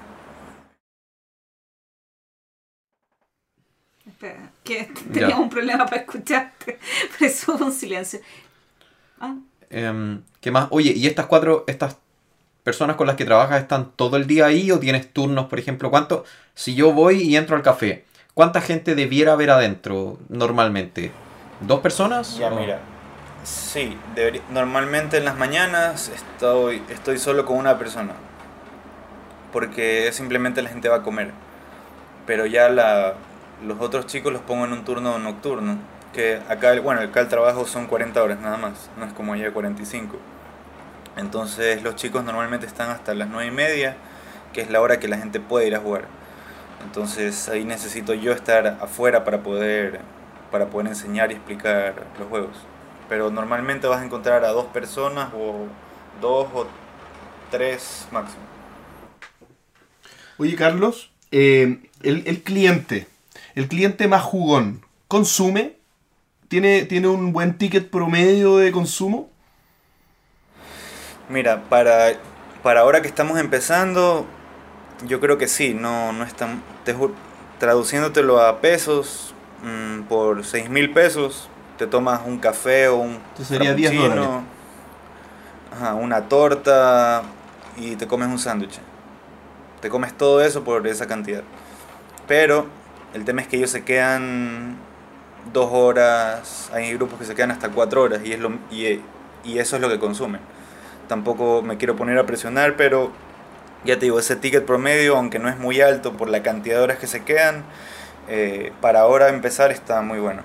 Espera, 4.05 4.51
que 4.63 4.85
teníamos 5.13 5.43
un 5.45 5.49
problema 5.49 5.85
para 5.85 6.01
escucharte, 6.01 6.79
por 7.17 7.27
eso 7.27 7.55
hubo 7.55 7.65
un 7.65 7.73
silencio. 7.73 8.19
Ah, 9.19 9.37
Em, 9.69 10.23
¿Qué 10.41 10.51
más? 10.51 10.67
Oye, 10.71 10.93
¿y 10.95 11.07
estas 11.07 11.25
cuatro, 11.25 11.63
estas 11.67 11.97
personas 12.67 12.97
con 12.97 13.07
las 13.07 13.15
que 13.15 13.23
trabajas 13.23 13.61
están 13.61 13.91
todo 13.95 14.17
el 14.17 14.27
día 14.27 14.45
ahí 14.47 14.71
o 14.71 14.77
tienes 14.77 15.13
turnos, 15.13 15.45
por 15.45 15.57
ejemplo? 15.57 15.89
¿Cuánto? 15.89 16.25
Si 16.53 16.75
yo 16.75 16.91
voy 16.91 17.21
y 17.21 17.37
entro 17.37 17.55
al 17.55 17.61
café, 17.61 18.03
¿cuánta 18.33 18.59
gente 18.59 18.93
debiera 18.93 19.31
haber 19.31 19.51
adentro 19.51 20.17
normalmente? 20.27 21.13
¿Dos 21.61 21.79
personas? 21.79 22.37
Ya 22.37 22.49
O- 22.49 22.59
mira, 22.59 22.79
sí, 23.45 23.97
debería- 24.15 24.41
normalmente 24.49 25.15
en 25.15 25.23
las 25.23 25.37
mañanas 25.37 26.09
estoy, 26.13 26.83
estoy 26.89 27.17
solo 27.19 27.45
con 27.45 27.55
una 27.55 27.79
persona, 27.79 28.11
porque 29.53 30.09
simplemente 30.11 30.61
la 30.61 30.67
gente 30.69 30.89
va 30.89 30.97
a 30.97 31.03
comer, 31.03 31.31
pero 32.25 32.45
ya 32.47 32.67
la, 32.67 33.13
los 33.65 33.79
otros 33.79 34.07
chicos 34.07 34.33
los 34.33 34.41
pongo 34.41 34.65
en 34.65 34.73
un 34.73 34.83
turno 34.83 35.17
nocturno, 35.19 35.77
que 36.13 36.41
acá, 36.49 36.77
bueno, 36.81 36.99
acá 36.99 37.21
el 37.21 37.29
trabajo 37.29 37.65
son 37.65 37.87
40 37.87 38.21
horas 38.21 38.39
nada 38.41 38.57
más, 38.57 38.89
no 38.97 39.05
es 39.05 39.13
como 39.13 39.31
allá 39.31 39.53
45. 39.53 40.17
Entonces 41.17 41.81
los 41.81 41.95
chicos 41.95 42.23
normalmente 42.23 42.67
están 42.67 42.89
hasta 42.91 43.13
las 43.13 43.27
9 43.27 43.47
y 43.47 43.51
media, 43.51 43.97
que 44.53 44.61
es 44.61 44.69
la 44.69 44.81
hora 44.81 44.99
que 44.99 45.07
la 45.07 45.17
gente 45.17 45.39
puede 45.39 45.67
ir 45.67 45.75
a 45.75 45.79
jugar. 45.79 46.05
Entonces 46.83 47.49
ahí 47.49 47.65
necesito 47.65 48.13
yo 48.13 48.31
estar 48.31 48.67
afuera 48.81 49.23
para 49.23 49.41
poder, 49.41 49.99
para 50.51 50.67
poder 50.67 50.87
enseñar 50.87 51.31
y 51.31 51.35
explicar 51.35 52.05
los 52.19 52.29
juegos. 52.29 52.55
Pero 53.09 53.31
normalmente 53.31 53.87
vas 53.87 54.01
a 54.01 54.05
encontrar 54.05 54.45
a 54.45 54.49
dos 54.49 54.65
personas 54.65 55.29
o 55.33 55.65
dos 56.21 56.47
o 56.53 56.67
tres 57.49 58.07
máximo. 58.11 58.43
Oye, 60.37 60.55
Carlos, 60.55 61.11
eh, 61.31 61.79
el, 62.03 62.23
el 62.27 62.43
cliente, 62.43 63.07
el 63.55 63.67
cliente 63.67 64.07
más 64.07 64.21
jugón, 64.21 64.85
¿consume? 65.07 65.77
¿Tiene, 66.47 66.85
¿Tiene 66.85 67.07
un 67.07 67.33
buen 67.33 67.57
ticket 67.57 67.89
promedio 67.89 68.57
de 68.57 68.71
consumo? 68.71 69.31
Mira, 71.29 71.63
para, 71.69 72.13
para 72.63 72.81
ahora 72.81 73.01
que 73.01 73.07
estamos 73.07 73.39
empezando, 73.39 74.25
yo 75.05 75.19
creo 75.19 75.37
que 75.37 75.47
sí, 75.47 75.73
no, 75.73 76.13
no 76.13 76.23
es 76.23 76.33
tan... 76.35 76.63
te 76.85 76.95
ju- 76.95 77.13
traduciéndotelo 77.59 78.41
a 78.41 78.61
pesos, 78.61 79.33
mm, 79.63 80.03
por 80.03 80.45
6 80.45 80.69
mil 80.69 80.93
pesos, 80.93 81.49
te 81.77 81.87
tomas 81.87 82.21
un 82.25 82.39
café 82.39 82.87
o 82.87 82.97
un 82.97 83.19
sería 83.43 83.73
10 83.73 83.93
frappuccino, 83.93 83.95
dólares. 83.95 84.29
ajá, 85.71 85.93
una 85.95 86.27
torta 86.29 87.23
y 87.75 87.95
te 87.95 88.07
comes 88.07 88.27
un 88.29 88.39
sándwich. 88.39 88.79
Te 89.81 89.89
comes 89.89 90.15
todo 90.17 90.41
eso 90.41 90.63
por 90.63 90.87
esa 90.87 91.07
cantidad. 91.07 91.43
Pero 92.27 92.67
el 93.13 93.25
tema 93.25 93.41
es 93.41 93.47
que 93.47 93.57
ellos 93.57 93.69
se 93.71 93.83
quedan 93.83 94.77
dos 95.53 95.69
horas, 95.71 96.69
hay 96.73 96.93
grupos 96.93 97.19
que 97.19 97.25
se 97.25 97.35
quedan 97.35 97.51
hasta 97.51 97.69
cuatro 97.69 98.01
horas 98.03 98.21
y, 98.23 98.33
es 98.33 98.39
lo, 98.39 98.51
y, 98.71 99.01
y 99.43 99.59
eso 99.59 99.75
es 99.75 99.81
lo 99.81 99.89
que 99.89 99.99
consumen. 99.99 100.41
Tampoco 101.07 101.61
me 101.61 101.77
quiero 101.77 101.95
poner 101.95 102.17
a 102.17 102.25
presionar, 102.25 102.75
pero 102.75 103.11
ya 103.85 103.97
te 103.97 104.05
digo, 104.05 104.19
ese 104.19 104.35
ticket 104.35 104.65
promedio, 104.65 105.17
aunque 105.17 105.39
no 105.39 105.49
es 105.49 105.57
muy 105.57 105.81
alto 105.81 106.13
por 106.13 106.29
la 106.29 106.43
cantidad 106.43 106.77
de 106.77 106.83
horas 106.83 106.99
que 106.99 107.07
se 107.07 107.23
quedan, 107.23 107.63
eh, 108.27 108.71
para 108.81 109.01
ahora 109.01 109.29
empezar 109.29 109.71
está 109.71 110.01
muy 110.01 110.19
bueno. 110.19 110.41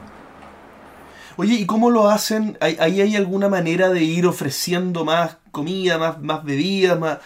Oye, 1.37 1.55
¿y 1.55 1.67
cómo 1.67 1.91
lo 1.91 2.09
hacen? 2.09 2.57
¿Hay, 2.61 2.77
ahí 2.79 3.01
hay 3.01 3.17
alguna 3.17 3.49
manera 3.49 3.89
de 3.89 4.03
ir 4.03 4.27
ofreciendo 4.27 5.05
más 5.05 5.39
comida, 5.51 5.99
más, 5.99 6.21
más 6.21 6.45
bebidas? 6.45 6.99
Más... 6.99 7.19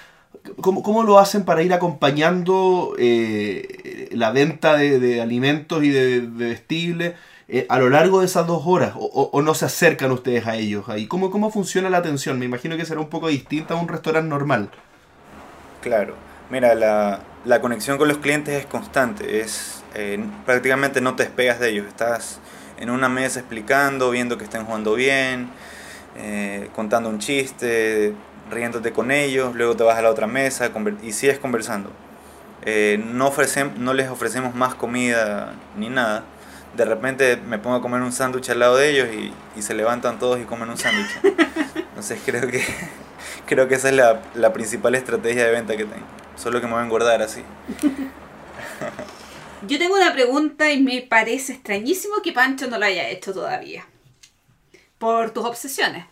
¿Cómo, 0.61 0.83
cómo 0.83 1.03
lo 1.03 1.19
hacen 1.19 1.45
para 1.45 1.63
ir 1.63 1.73
acompañando 1.75 2.95
eh, 2.99 4.09
la 4.13 4.31
venta 4.31 4.77
de, 4.77 5.01
de 5.01 5.21
alimentos 5.21 5.83
y 5.83 5.89
de, 5.89 6.21
de 6.21 6.49
vestibles 6.49 7.15
eh, 7.49 7.67
a 7.69 7.79
lo 7.79 7.91
largo 7.91 8.21
de 8.21 8.27
esas 8.27 8.47
dos 8.47 8.63
horas? 8.67 8.95
¿O, 8.97 9.43
no 9.43 9.55
se 9.55 9.67
acercan 9.67 10.13
ustedes 10.13 10.47
a 10.47 10.57
ellos 10.57 10.89
ahí? 10.89 11.07
¿Cómo, 11.09 11.31
¿Cómo 11.31 11.51
funciona 11.51 11.91
la 11.91 11.99
atención? 11.99 12.39
Me 12.39 12.45
imagino 12.47 12.77
que 12.77 12.85
será 12.87 13.01
un 13.01 13.09
poco 13.11 13.29
distinta 13.29 13.75
a 13.75 13.77
un 13.79 13.89
restaurante 13.89 14.29
normal. 14.31 14.73
Claro, 15.81 16.17
mira, 16.51 16.75
la, 16.75 17.21
la 17.45 17.61
conexión 17.61 17.99
con 17.99 18.09
los 18.09 18.19
clientes 18.19 18.55
es 18.55 18.67
constante, 18.67 19.41
es 19.41 19.85
eh, 19.95 20.19
prácticamente 20.45 21.01
no 21.01 21.15
te 21.15 21.25
despegas 21.25 21.61
de 21.61 21.71
ellos, 21.71 21.87
estás 21.87 22.41
en 22.77 22.91
una 22.91 23.09
mesa 23.09 23.41
explicando, 23.41 24.11
viendo 24.11 24.37
que 24.37 24.45
estén 24.45 24.65
jugando 24.65 24.95
bien, 24.95 25.51
eh, 26.17 26.71
contando 26.75 27.09
un 27.11 27.19
chiste, 27.21 28.15
riéndote 28.51 28.93
con 28.93 29.11
ellos, 29.13 29.55
luego 29.55 29.77
te 29.77 29.85
vas 29.85 29.99
a 29.99 30.03
la 30.03 30.11
otra 30.11 30.27
mesa 30.27 30.71
y 31.03 31.13
sigues 31.13 31.39
conversando. 31.39 31.91
Eh, 32.63 32.99
no, 33.05 33.31
ofrecem- 33.33 33.77
no 33.77 33.95
les 33.95 34.09
ofrecemos 34.11 34.55
más 34.55 34.75
comida 34.75 35.55
ni 35.77 35.89
nada. 35.91 36.25
De 36.77 36.85
repente 36.85 37.37
me 37.37 37.59
pongo 37.59 37.77
a 37.77 37.83
comer 37.83 38.03
un 38.03 38.13
sándwich 38.13 38.51
al 38.51 38.59
lado 38.59 38.77
de 38.77 38.91
ellos 38.91 39.09
y, 39.15 39.33
y 39.59 39.63
se 39.63 39.75
levantan 39.75 40.19
todos 40.19 40.39
y 40.41 40.45
comen 40.45 40.69
un 40.71 40.77
sándwich. 40.77 41.11
Entonces 41.75 42.21
creo 42.25 42.47
que 42.49 42.63
creo 43.47 43.67
que 43.69 43.75
esa 43.77 43.89
es 43.89 43.95
la, 43.95 44.23
la 44.35 44.53
principal 44.53 44.95
estrategia 44.95 45.45
de 45.47 45.53
venta 45.53 45.77
que 45.77 45.85
tengo. 45.85 46.07
Solo 46.37 46.61
que 46.61 46.67
me 46.67 46.73
voy 46.75 46.83
a 46.83 46.85
engordar 46.85 47.23
así. 47.23 47.43
Yo 49.67 49.79
tengo 49.79 49.95
una 49.97 50.13
pregunta 50.13 50.71
y 50.71 50.83
me 50.83 51.01
parece 51.03 51.55
extrañísimo 51.55 52.17
que 52.23 52.33
Pancho 52.33 52.67
no 52.69 52.79
lo 52.79 52.85
haya 52.85 53.09
hecho 53.09 53.33
todavía. 53.33 53.87
por 54.99 55.31
tus 55.31 55.45
obsesiones. 55.45 56.05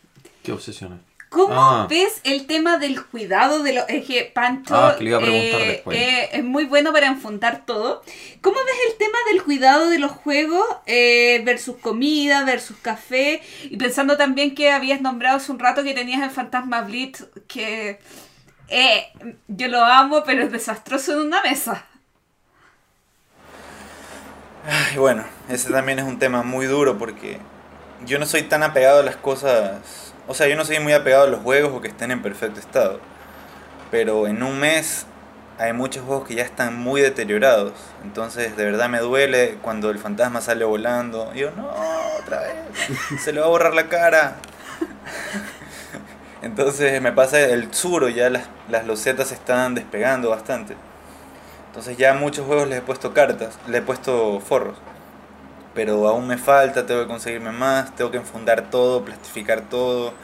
¿Qué 0.43 0.53
obsesiones? 0.53 0.99
¿Cómo 1.35 1.55
Ah. 1.61 1.87
ves 1.91 2.21
el 2.23 2.47
tema 2.47 2.79
del 2.79 3.05
cuidado 3.05 3.63
de 3.65 3.73
los... 3.73 3.85
Es 3.89 4.07
que 4.07 4.31
Pancho 4.33 4.75
Ah, 4.77 4.95
que 4.97 5.03
le 5.03 5.11
iba 5.11 5.19
a 5.19 5.23
preguntar 5.23 5.61
eh, 5.61 5.67
después. 5.69 5.99
eh, 5.99 6.29
es 6.33 6.45
muy 6.45 6.65
bueno 6.65 6.93
para 6.93 7.09
enfundar 7.09 7.67
todo. 7.67 8.03
¿Cómo 8.41 8.57
ves 8.57 8.77
el 8.93 8.97
tema 8.99 9.19
del 9.31 9.43
cuidado 9.43 9.89
de 9.91 9.99
los 9.99 10.13
juegos 10.13 10.65
eh, 10.87 11.43
versus 11.45 11.77
comida, 11.79 12.45
versus 12.45 12.77
café? 12.81 13.43
Y 13.65 13.77
pensando 13.77 14.17
también 14.17 14.55
que 14.55 14.71
habías 14.71 15.01
nombrado 15.01 15.39
hace 15.39 15.51
un 15.51 15.59
rato 15.59 15.83
que 15.83 15.93
tenías 15.93 16.23
el 16.23 16.31
Fantasma 16.31 16.83
Blitz, 16.83 17.25
que 17.49 17.99
eh, 18.69 19.07
yo 19.49 19.67
lo 19.69 19.85
amo, 19.85 20.23
pero 20.25 20.45
es 20.45 20.53
desastroso 20.53 21.13
en 21.15 21.27
una 21.27 21.43
mesa. 21.43 21.85
Y 24.95 24.99
bueno, 24.99 25.25
ese 25.49 25.71
también 25.71 25.99
es 25.99 26.05
un 26.05 26.19
tema 26.19 26.43
muy 26.43 26.67
duro 26.67 26.97
porque 26.97 27.39
yo 28.07 28.19
no 28.19 28.27
soy 28.27 28.43
tan 28.43 28.63
apegado 28.63 29.01
a 29.01 29.03
las 29.03 29.17
cosas. 29.17 30.13
O 30.27 30.35
sea, 30.35 30.47
yo 30.49 30.57
no 30.57 30.65
soy 30.65 30.81
muy 30.81 30.93
apegado 30.93 31.25
a 31.25 31.29
los 31.29 31.41
juegos 31.41 31.73
o 31.75 31.81
que 31.81 31.89
estén 31.89 32.11
en 32.11 32.23
perfecto 32.23 32.61
estado. 32.61 33.01
Pero 33.91 34.27
en 34.27 34.43
un 34.43 34.59
mes 34.59 35.07
hay 35.59 35.73
muchos 35.73 36.05
juegos 36.05 36.27
que 36.27 36.35
ya 36.35 36.43
están 36.43 36.79
muy 36.79 37.01
deteriorados. 37.01 37.73
Entonces, 38.03 38.57
de 38.57 38.65
verdad 38.65 38.89
me 38.89 38.99
duele 38.99 39.59
cuando 39.63 39.91
el 39.91 39.99
fantasma 39.99 40.41
sale 40.41 40.65
volando. 40.65 41.31
Y 41.35 41.41
yo, 41.41 41.51
no, 41.53 41.69
otra 42.21 42.41
vez. 42.41 43.21
Se 43.23 43.33
le 43.33 43.41
va 43.41 43.47
a 43.47 43.51
borrar 43.51 43.75
la 43.75 43.89
cara. 43.89 44.37
Entonces 46.43 47.01
me 47.01 47.13
pasa 47.13 47.41
el 47.41 47.73
suro, 47.73 48.09
ya 48.09 48.29
las, 48.29 48.45
las 48.69 48.87
losetas 48.87 49.29
se 49.29 49.35
están 49.35 49.75
despegando 49.75 50.31
bastante. 50.31 50.77
Entonces 51.69 51.97
ya 51.97 52.13
a 52.13 52.15
muchos 52.15 52.47
juegos 52.47 52.69
les 52.69 52.79
he 52.79 52.83
puesto 52.83 53.15
cartas, 53.15 53.59
le 53.67 53.79
he 53.79 53.83
puesto 53.83 54.41
forros. 54.41 54.77
Pero 55.75 56.09
aún 56.09 56.27
me 56.29 56.39
falta, 56.39 56.87
tengo 56.87 57.03
que 57.03 57.09
conseguirme 57.09 57.53
más, 57.53 57.95
tengo 57.97 58.11
que 58.11 58.19
enfundar 58.19 58.71
todo, 58.71 59.05
plastificar 59.05 59.69
todo. 59.69 60.15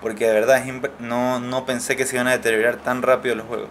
Porque 0.00 0.26
de 0.26 0.32
verdad 0.34 0.64
no, 1.00 1.40
no 1.40 1.66
pensé 1.66 1.96
que 1.96 2.06
se 2.06 2.16
iban 2.16 2.28
a 2.28 2.32
deteriorar 2.32 2.78
tan 2.82 3.02
rápido 3.02 3.34
los 3.36 3.46
juegos. 3.46 3.70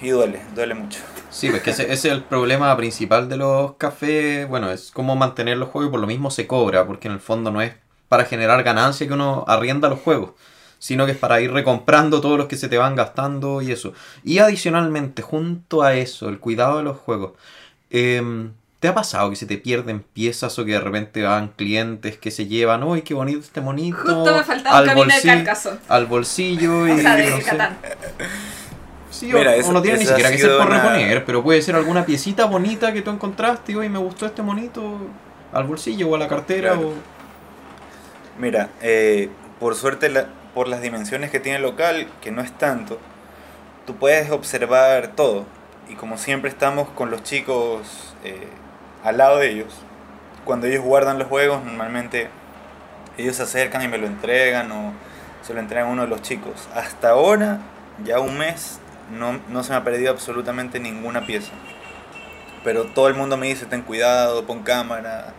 Y 0.00 0.08
duele, 0.10 0.42
duele 0.54 0.74
mucho. 0.74 1.00
Sí, 1.28 1.50
pues 1.50 1.62
que 1.62 1.70
ese, 1.70 1.84
ese 1.92 2.08
es 2.08 2.14
el 2.14 2.24
problema 2.26 2.76
principal 2.76 3.28
de 3.28 3.36
los 3.36 3.74
cafés. 3.76 4.48
Bueno, 4.48 4.70
es 4.70 4.90
cómo 4.90 5.14
mantener 5.16 5.58
los 5.58 5.68
juegos 5.68 5.88
y 5.88 5.92
por 5.92 6.00
lo 6.00 6.06
mismo 6.06 6.30
se 6.30 6.46
cobra, 6.46 6.86
porque 6.86 7.06
en 7.08 7.14
el 7.14 7.20
fondo 7.20 7.50
no 7.52 7.62
es 7.62 7.74
para 8.08 8.24
generar 8.24 8.62
ganancia 8.64 9.06
que 9.06 9.12
uno 9.14 9.44
arrienda 9.46 9.88
los 9.88 10.00
juegos, 10.00 10.32
sino 10.78 11.06
que 11.06 11.12
es 11.12 11.18
para 11.18 11.40
ir 11.40 11.52
recomprando 11.52 12.20
todos 12.20 12.36
los 12.36 12.48
que 12.48 12.56
se 12.56 12.68
te 12.68 12.78
van 12.78 12.96
gastando 12.96 13.62
y 13.62 13.70
eso. 13.70 13.92
Y 14.24 14.38
adicionalmente, 14.38 15.22
junto 15.22 15.82
a 15.82 15.94
eso, 15.94 16.28
el 16.28 16.40
cuidado 16.40 16.78
de 16.78 16.84
los 16.84 16.96
juegos. 16.98 17.32
em, 17.90 18.52
¿Te 18.80 18.88
ha 18.88 18.94
pasado 18.94 19.28
que 19.30 19.36
se 19.36 19.44
te 19.46 19.58
pierden 19.58 20.00
piezas 20.00 20.58
o 20.58 20.64
que 20.64 20.72
de 20.72 20.80
repente 20.80 21.22
van 21.22 21.48
clientes 21.48 22.16
que 22.16 22.30
se 22.30 22.46
llevan, 22.46 22.82
uy, 22.82 23.02
qué 23.02 23.12
bonito 23.14 23.40
este 23.40 23.60
monito! 23.60 23.98
Justo 23.98 24.34
me 24.36 24.42
faltaba 24.42 24.80
un 24.80 24.86
camino 24.86 25.06
de 25.06 25.12
bolsillo- 25.12 25.34
Carcassonne. 25.36 25.78
Al 25.88 26.06
bolsillo 26.06 26.88
y 26.88 26.90
O 26.92 26.98
sea, 26.98 27.16
de 27.16 27.30
no 27.30 27.36
sé. 27.40 27.58
Sí, 29.10 29.26
Mira, 29.32 29.52
o, 29.62 29.68
o 29.68 29.72
no 29.72 29.82
tiene 29.82 29.98
ni 29.98 30.06
siquiera 30.06 30.30
que 30.30 30.38
ser 30.38 30.56
por 30.56 30.66
una- 30.66 30.80
reponer, 30.82 31.24
pero 31.26 31.42
puede 31.42 31.60
ser 31.62 31.74
alguna 31.74 32.06
piecita 32.06 32.46
bonita 32.46 32.92
que 32.92 33.02
tú 33.02 33.10
encontraste 33.10 33.72
y 33.72 33.74
hoy 33.74 33.88
me 33.88 33.98
gustó 33.98 34.24
este 34.24 34.40
monito 34.42 34.96
al 35.52 35.64
bolsillo 35.64 36.08
o 36.08 36.14
a 36.14 36.18
la 36.18 36.28
cartera 36.28 36.72
Claro. 36.72 36.88
o... 36.88 36.94
Mira, 38.38 38.70
eh, 38.80 39.28
por 39.58 39.74
suerte, 39.74 40.08
la- 40.08 40.26
por 40.54 40.68
las 40.68 40.80
dimensiones 40.80 41.30
que 41.30 41.38
tiene 41.40 41.56
el 41.56 41.62
local, 41.64 42.06
que 42.22 42.30
no 42.30 42.40
es 42.40 42.56
tanto, 42.56 42.98
tú 43.86 43.96
puedes 43.96 44.30
observar 44.30 45.08
todo. 45.14 45.44
Y 45.88 45.94
como 45.96 46.16
siempre 46.16 46.48
estamos 46.48 46.88
con 46.90 47.10
los 47.10 47.22
chicos 47.24 48.14
eh, 48.24 48.46
al 49.04 49.18
lado 49.18 49.38
de 49.38 49.50
ellos, 49.50 49.74
cuando 50.44 50.66
ellos 50.66 50.82
guardan 50.84 51.18
los 51.18 51.28
juegos, 51.28 51.64
normalmente 51.64 52.28
ellos 53.18 53.36
se 53.36 53.42
acercan 53.42 53.82
y 53.82 53.88
me 53.88 53.98
lo 53.98 54.06
entregan 54.06 54.70
o 54.72 54.92
se 55.42 55.54
lo 55.54 55.60
entregan 55.60 55.88
a 55.88 55.90
uno 55.90 56.02
de 56.02 56.08
los 56.08 56.22
chicos. 56.22 56.68
Hasta 56.74 57.10
ahora, 57.10 57.58
ya 58.04 58.20
un 58.20 58.38
mes, 58.38 58.78
no, 59.18 59.40
no 59.48 59.62
se 59.62 59.70
me 59.70 59.76
ha 59.76 59.84
perdido 59.84 60.10
absolutamente 60.10 60.80
ninguna 60.80 61.26
pieza. 61.26 61.52
Pero 62.64 62.84
todo 62.84 63.08
el 63.08 63.14
mundo 63.14 63.36
me 63.36 63.46
dice, 63.46 63.66
ten 63.66 63.82
cuidado, 63.82 64.44
pon 64.46 64.62
cámara, 64.62 65.32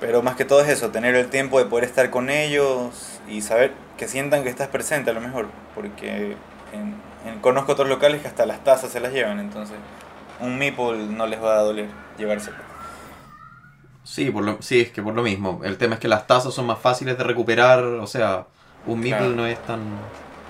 pero 0.00 0.22
más 0.22 0.36
que 0.36 0.44
todo 0.44 0.60
es 0.62 0.68
eso, 0.68 0.90
tener 0.90 1.14
el 1.14 1.28
tiempo 1.28 1.58
de 1.58 1.64
poder 1.66 1.84
estar 1.84 2.10
con 2.10 2.30
ellos 2.30 3.20
y 3.28 3.40
saber 3.42 3.72
que 3.96 4.08
sientan 4.08 4.42
que 4.42 4.48
estás 4.50 4.68
presente 4.68 5.10
a 5.10 5.12
lo 5.14 5.20
mejor, 5.20 5.48
porque 5.74 6.36
en- 6.72 7.38
conozco 7.40 7.72
otros 7.72 7.88
locales 7.88 8.22
que 8.22 8.28
hasta 8.28 8.46
las 8.46 8.62
tazas 8.64 8.90
se 8.92 9.00
las 9.00 9.12
llevan, 9.12 9.38
entonces 9.40 9.76
un 10.40 10.58
meeple 10.58 10.98
no 11.06 11.26
les 11.26 11.42
va 11.42 11.58
a 11.58 11.62
doler 11.62 11.86
llevárselo. 12.18 12.56
Sí, 14.04 14.30
por 14.30 14.44
lo, 14.44 14.56
sí, 14.60 14.80
es 14.80 14.90
que 14.90 15.02
por 15.02 15.14
lo 15.14 15.22
mismo. 15.22 15.60
El 15.64 15.76
tema 15.76 15.94
es 15.94 16.00
que 16.00 16.08
las 16.08 16.26
tazas 16.26 16.52
son 16.54 16.66
más 16.66 16.78
fáciles 16.78 17.16
de 17.16 17.24
recuperar, 17.24 17.84
o 17.84 18.06
sea, 18.06 18.46
un 18.86 19.00
meeple 19.00 19.18
Claro. 19.18 19.34
no 19.36 19.46
es 19.46 19.58
tan... 19.64 19.80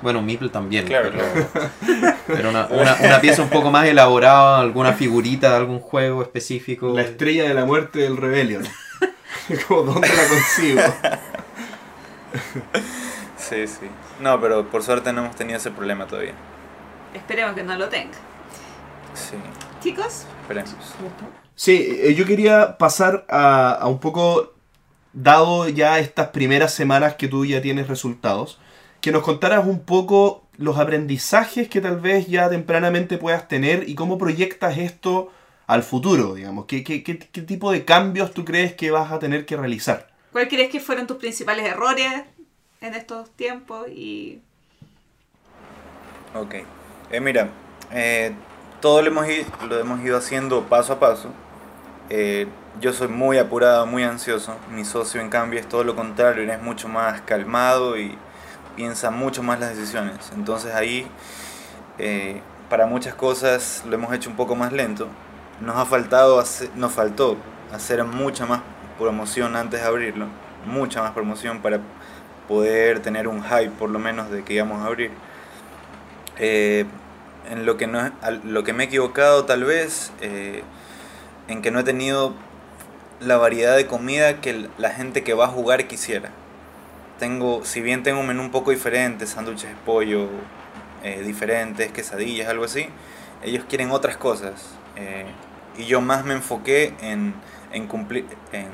Bueno, 0.03 0.21
un 0.21 0.27
meeple 0.27 0.49
también, 0.49 0.87
Claro, 0.87 1.11
pero, 1.13 2.15
pero 2.27 2.49
una, 2.49 2.67
una, 2.71 2.97
una 3.03 3.21
pieza 3.21 3.43
un 3.43 3.51
poco 3.51 3.71
más 3.71 3.87
elaborada, 3.87 4.59
alguna 4.61 4.95
figurita 4.95 5.51
de 5.51 5.57
algún 5.57 5.79
juego 5.81 6.23
específico. 6.23 6.93
La 6.95 7.03
estrella 7.03 7.45
de 7.45 7.53
la 7.53 7.67
muerte 7.67 7.99
del 7.99 8.17
Rebellion. 8.17 8.67
Como, 9.69 9.83
¿dónde 9.83 10.09
la 10.09 10.29
consigo? 10.29 10.81
Sí, 13.37 13.67
sí. 13.67 13.89
No, 14.21 14.41
pero 14.41 14.69
por 14.69 14.85
suerte 14.85 15.13
no 15.13 15.23
hemos 15.25 15.35
tenido 15.35 15.59
ese 15.59 15.73
problema 15.73 16.07
todavía. 16.07 16.35
Esperemos 17.15 17.57
que 17.57 17.65
no 17.65 17.75
lo 17.77 17.89
tenga. 17.89 18.15
Sí, 19.15 19.35
Chicos, 19.81 20.27
esperemos. 20.43 20.75
Sí, 21.55 21.99
eh, 22.03 22.15
yo 22.15 22.27
quería 22.27 22.79
pasar 22.79 23.27
a, 23.29 23.73
a 23.73 23.87
un 23.87 23.99
poco, 23.99 24.55
dado 25.13 25.69
ya 25.69 25.99
estas 25.99 26.29
primeras 26.29 26.73
semanas 26.75 27.15
que 27.15 27.29
tú 27.29 27.45
ya 27.45 27.61
tienes 27.63 27.89
resultados, 27.89 28.59
que 29.01 29.13
nos 29.13 29.23
contaras 29.23 29.67
un 29.67 29.81
poco 29.81 30.47
los 30.57 30.79
aprendizajes 30.79 31.69
que 31.69 31.81
tal 31.81 31.99
vez 31.99 32.27
ya 32.27 32.51
tempranamente 32.51 33.17
puedas 33.17 33.49
tener 33.49 33.89
y 33.89 33.95
cómo 33.95 34.19
proyectas 34.19 34.77
esto 34.77 35.33
al 35.67 35.83
futuro, 35.83 36.35
digamos. 36.35 36.67
¿Qué, 36.67 36.85
qué, 36.85 37.03
qué, 37.03 37.19
qué 37.19 37.43
tipo 37.43 37.73
de 37.73 37.85
cambios 37.85 38.33
tú 38.35 38.45
crees 38.45 38.75
que 38.75 38.91
vas 38.91 39.11
a 39.11 39.19
tener 39.19 39.47
que 39.47 39.57
realizar? 39.57 40.11
¿cuál 40.33 40.49
crees 40.49 40.71
que 40.71 40.81
fueron 40.81 41.07
tus 41.07 41.17
principales 41.17 41.67
errores 41.67 42.07
en 42.81 42.95
estos 42.95 43.31
tiempos? 43.31 43.89
Y 43.89 44.41
Ok. 46.35 46.55
Eh, 47.11 47.21
mira, 47.21 47.51
eh, 47.93 48.33
todo 48.81 49.03
lo 49.03 49.09
hemos, 49.09 49.27
lo 49.69 49.79
hemos 49.79 50.01
ido 50.01 50.17
haciendo 50.17 50.63
paso 50.65 50.95
a 50.95 51.01
paso. 51.01 51.31
Eh, 52.09 52.49
yo 52.81 52.93
soy 52.93 53.09
muy 53.09 53.39
apurado, 53.39 53.87
muy 53.87 54.03
ansioso. 54.03 54.57
Mi 54.73 54.85
socio, 54.85 55.21
en 55.21 55.29
cambio, 55.29 55.61
es 55.61 55.69
todo 55.69 55.85
lo 55.85 55.95
contrario. 55.95 56.43
Él 56.43 56.51
es 56.51 56.63
mucho 56.63 56.89
más 56.89 57.21
calmado 57.23 57.99
y 57.99 58.17
piensa 58.77 59.11
mucho 59.11 59.43
más 59.43 59.61
las 59.61 59.77
decisiones. 59.77 60.17
Entonces 60.35 60.75
ahí, 60.75 61.07
eh, 61.99 62.41
para 62.69 62.87
muchas 62.87 63.15
cosas, 63.15 63.83
lo 63.87 63.95
hemos 63.95 64.13
hecho 64.15 64.31
un 64.31 64.37
poco 64.37 64.57
más 64.57 64.73
lento. 64.73 65.09
Nos 65.61 65.77
ha 65.77 65.85
faltado, 65.85 66.39
hacer- 66.41 66.71
nos 66.75 66.93
faltó 66.93 67.37
hacer 67.73 68.03
mucha 68.05 68.47
más 68.47 68.61
promoción 68.99 69.57
antes 69.57 69.81
de 69.83 69.87
abrirlo. 69.87 70.27
Mucha 70.67 71.03
más 71.03 71.13
promoción 71.13 71.61
para 71.61 71.81
poder 72.49 73.01
tener 73.01 73.29
un 73.29 73.43
hype, 73.43 73.71
por 73.71 73.91
lo 73.91 73.99
menos, 73.99 74.31
de 74.31 74.43
que 74.43 74.55
íbamos 74.55 74.83
a 74.83 74.87
abrir. 74.87 75.11
Eh, 76.39 76.87
en 77.49 77.67
lo 77.67 77.77
que, 77.77 77.87
no, 77.87 78.11
lo 78.45 78.65
que 78.65 78.73
me 78.73 78.85
he 78.85 78.87
equivocado 78.87 79.45
tal 79.45 79.65
vez, 79.65 80.13
eh, 80.21 80.63
en 81.49 81.63
que 81.63 81.71
no 81.71 81.81
he 81.81 81.85
tenido 81.85 82.35
la 83.21 83.37
variedad 83.37 83.77
de 83.77 83.87
comida 83.87 84.41
que 84.41 84.69
la 84.79 84.91
gente 84.91 85.23
que 85.23 85.35
va 85.35 85.47
a 85.47 85.49
jugar 85.49 85.87
quisiera. 85.87 86.31
Tengo, 87.19 87.65
si 87.65 87.81
bien 87.81 88.03
tengo 88.03 88.21
un 88.21 88.27
menú 88.27 88.43
un 88.43 88.51
poco 88.51 88.71
diferente, 88.71 89.27
sándwiches 89.27 89.71
de 89.71 89.77
pollo 89.85 90.29
eh, 91.03 91.23
diferentes, 91.23 91.93
quesadillas, 91.93 92.49
algo 92.49 92.65
así, 92.65 92.89
ellos 93.43 93.65
quieren 93.69 93.91
otras 93.91 94.17
cosas. 94.17 94.77
eh, 94.97 95.27
y 95.77 95.87
yo 95.87 96.01
más 96.01 96.25
me 96.25 96.35
enfoqué 96.35 96.95
en, 97.01 97.35
en 97.73 97.87
cumplir, 97.87 98.27
en 98.53 98.69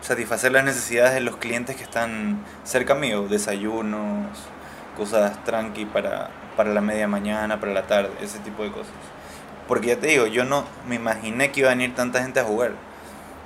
satisfacer 0.00 0.52
las 0.52 0.64
necesidades 0.64 1.14
de 1.14 1.20
los 1.20 1.36
clientes 1.36 1.76
que 1.76 1.82
están 1.82 2.38
cerca 2.64 2.94
mío, 2.94 3.28
desayunos, 3.28 4.26
cosas 4.96 5.44
tranqui 5.44 5.84
para, 5.84 6.30
para 6.58 6.74
la 6.74 6.80
media 6.80 7.06
mañana, 7.06 7.60
para 7.60 7.72
la 7.72 7.86
tarde, 7.86 8.10
ese 8.20 8.40
tipo 8.40 8.64
de 8.64 8.72
cosas. 8.72 8.92
Porque 9.68 9.86
ya 9.86 10.00
te 10.00 10.08
digo, 10.08 10.26
yo 10.26 10.44
no 10.44 10.64
me 10.88 10.96
imaginé 10.96 11.52
que 11.52 11.60
iba 11.60 11.70
a 11.70 11.74
venir 11.74 11.94
tanta 11.94 12.20
gente 12.20 12.40
a 12.40 12.44
jugar. 12.44 12.72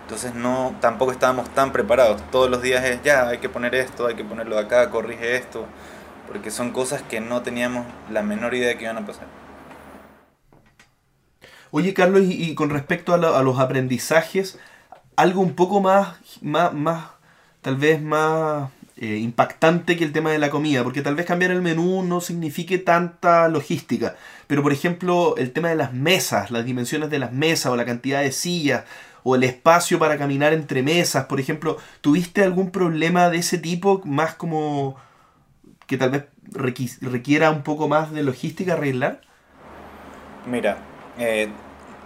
Entonces 0.05 0.35
no, 0.35 0.75
tampoco 0.81 1.13
estábamos 1.13 1.51
tan 1.51 1.73
preparados. 1.73 2.23
Todos 2.31 2.49
los 2.49 2.63
días 2.63 2.83
es, 2.87 3.03
ya, 3.03 3.29
hay 3.29 3.37
que 3.37 3.51
poner 3.51 3.75
esto, 3.75 4.07
hay 4.07 4.15
que 4.15 4.25
ponerlo 4.25 4.57
de 4.57 4.63
acá, 4.63 4.89
corrige 4.89 5.37
esto. 5.37 5.67
Porque 6.27 6.51
son 6.51 6.71
cosas 6.71 7.03
que 7.03 7.21
no 7.21 7.43
teníamos 7.43 7.85
la 8.11 8.23
menor 8.23 8.55
idea 8.55 8.79
que 8.79 8.85
iban 8.85 8.97
a 8.97 9.05
pasar. 9.05 9.27
Oye, 11.71 11.93
Carlos, 11.93 12.23
y, 12.25 12.55
con 12.55 12.71
respecto 12.71 13.13
a, 13.13 13.39
a 13.39 13.43
los 13.43 13.59
aprendizajes, 13.59 14.59
algo 15.17 15.43
un 15.43 15.55
poco 15.55 15.83
más, 15.83 16.17
más, 16.41 16.73
más 16.73 17.09
tal 17.61 17.77
vez 17.77 18.01
más 18.01 18.71
eh, 18.97 19.17
impactante 19.17 19.97
que 19.97 20.05
el 20.05 20.13
tema 20.13 20.31
de 20.31 20.39
la 20.39 20.51
comida, 20.51 20.85
porque 20.85 21.03
tal 21.03 21.15
vez 21.15 21.27
cambiar 21.27 21.51
el 21.51 21.63
menú 21.63 22.03
no 22.03 22.21
signifique 22.21 22.79
tanta 22.79 23.49
logística, 23.49 24.17
pero 24.47 24.63
por 24.63 24.73
ejemplo, 24.73 25.37
el 25.37 25.53
tema 25.53 25.71
de 25.71 25.77
las 25.77 25.93
mesas, 25.93 26.51
las 26.51 26.65
dimensiones 26.65 27.11
de 27.11 27.19
las 27.19 27.33
mesas 27.33 27.73
o 27.73 27.77
la 27.77 27.85
cantidad 27.85 28.21
de 28.21 28.33
sillas, 28.33 28.85
o 29.25 29.37
el 29.37 29.45
espacio 29.45 29.99
para 29.99 30.19
caminar 30.19 30.53
entre 30.53 30.83
mesas, 30.83 31.27
por 31.27 31.41
ejemplo, 31.41 31.79
¿tuviste 32.01 32.43
algún 32.43 32.71
problema 32.71 33.31
de 33.31 33.39
ese 33.39 33.59
tipo, 33.59 34.03
más 34.05 34.35
como 34.35 34.97
que 35.87 35.97
tal 35.97 36.11
vez 36.11 36.25
requiera 37.01 37.51
un 37.51 37.63
poco 37.63 37.89
más 37.89 38.13
de 38.13 38.23
logística 38.23 38.75
arreglar? 38.75 39.21
Mira, 40.47 40.79
eh, 41.19 41.49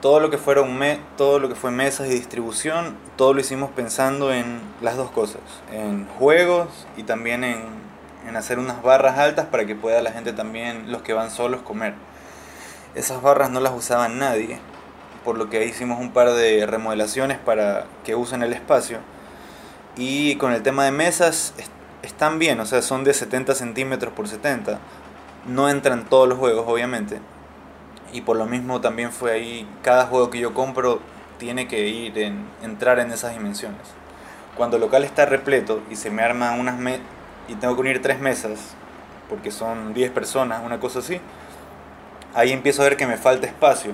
todo 0.07 0.21
lo 0.21 0.31
que 0.31 0.39
fueron 0.39 0.79
me 0.79 1.01
todo 1.17 1.41
lo 1.41 1.49
que 1.49 1.57
fue 1.57 1.73
mesas 1.73 2.07
y 2.07 2.11
distribución, 2.11 2.97
todo 3.17 3.35
lo 3.35 3.41
hicimos 3.41 3.73
pensando 3.73 4.33
en 4.33 4.61
las 4.81 4.97
dos 4.97 5.11
cosas, 5.11 5.41
en 5.73 6.07
juegos 6.07 6.69
y 6.97 7.03
también 7.03 7.43
en, 7.43 7.59
en 8.29 8.37
hacer 8.37 8.61
unas 8.61 8.85
barras 8.85 9.19
altas 9.19 9.47
para 9.47 9.67
que 9.67 9.75
pueda 9.75 10.01
la 10.03 10.13
gente 10.13 10.33
también, 10.33 10.93
los 10.93 11.03
que 11.03 11.13
van 11.13 11.33
solos, 11.33 11.63
comer. 11.63 11.95
Esas 12.95 13.21
barras 13.21 13.51
no 13.51 13.59
las 13.59 13.73
usaba 13.73 14.07
nadie, 14.07 14.61
por 15.25 15.37
lo 15.37 15.51
que 15.51 15.65
hicimos 15.65 15.99
un 15.99 16.13
par 16.13 16.31
de 16.31 16.67
remodelaciones 16.67 17.39
para 17.39 17.87
que 18.05 18.15
usen 18.15 18.45
el 18.45 18.53
espacio. 18.53 18.99
Y 19.97 20.37
con 20.37 20.53
el 20.53 20.63
tema 20.63 20.85
de 20.85 20.93
mesas, 20.93 21.53
están 22.03 22.39
bien, 22.39 22.61
o 22.61 22.65
sea, 22.65 22.81
son 22.81 23.03
de 23.03 23.13
70 23.13 23.57
centímetros 23.57 24.13
por 24.15 24.29
70. 24.29 24.79
No 25.49 25.69
entran 25.69 26.05
todos 26.05 26.29
los 26.29 26.39
juegos, 26.39 26.65
obviamente, 26.69 27.19
y 28.13 28.23
por 28.23 28.37
lo 28.37 28.47
mismo 28.47 28.81
también 28.81 29.13
fue 29.13 29.33
ahí, 29.33 29.69
cada 29.83 30.07
juego 30.07 30.31
que 30.31 30.39
yo 30.39 30.55
compro 30.55 31.01
tiene 31.39 31.69
que 31.69 31.89
ir 31.89 32.19
en, 32.19 32.47
entrar 32.63 32.99
en 32.99 33.13
esas 33.13 33.33
dimensiones. 33.33 33.81
Cuando 34.57 34.77
el 34.77 34.83
local 34.83 35.05
está 35.05 35.27
repleto 35.27 35.83
y 35.91 35.97
se 35.97 36.11
me 36.11 36.23
arman 36.23 36.59
unas 36.59 36.79
me 36.79 37.01
y 37.49 37.55
tengo 37.55 37.75
que 37.75 37.81
unir 37.81 38.03
tres 38.03 38.19
mesas, 38.19 38.75
porque 39.29 39.51
son 39.51 39.95
10 39.95 40.11
personas, 40.11 40.63
una 40.65 40.81
cosa 40.81 40.99
así, 41.01 41.21
ahí 42.35 42.53
empiezo 42.53 42.83
a 42.83 42.87
ver 42.87 42.97
que 42.97 43.07
me 43.07 43.17
falta 43.17 43.47
espacio, 43.47 43.93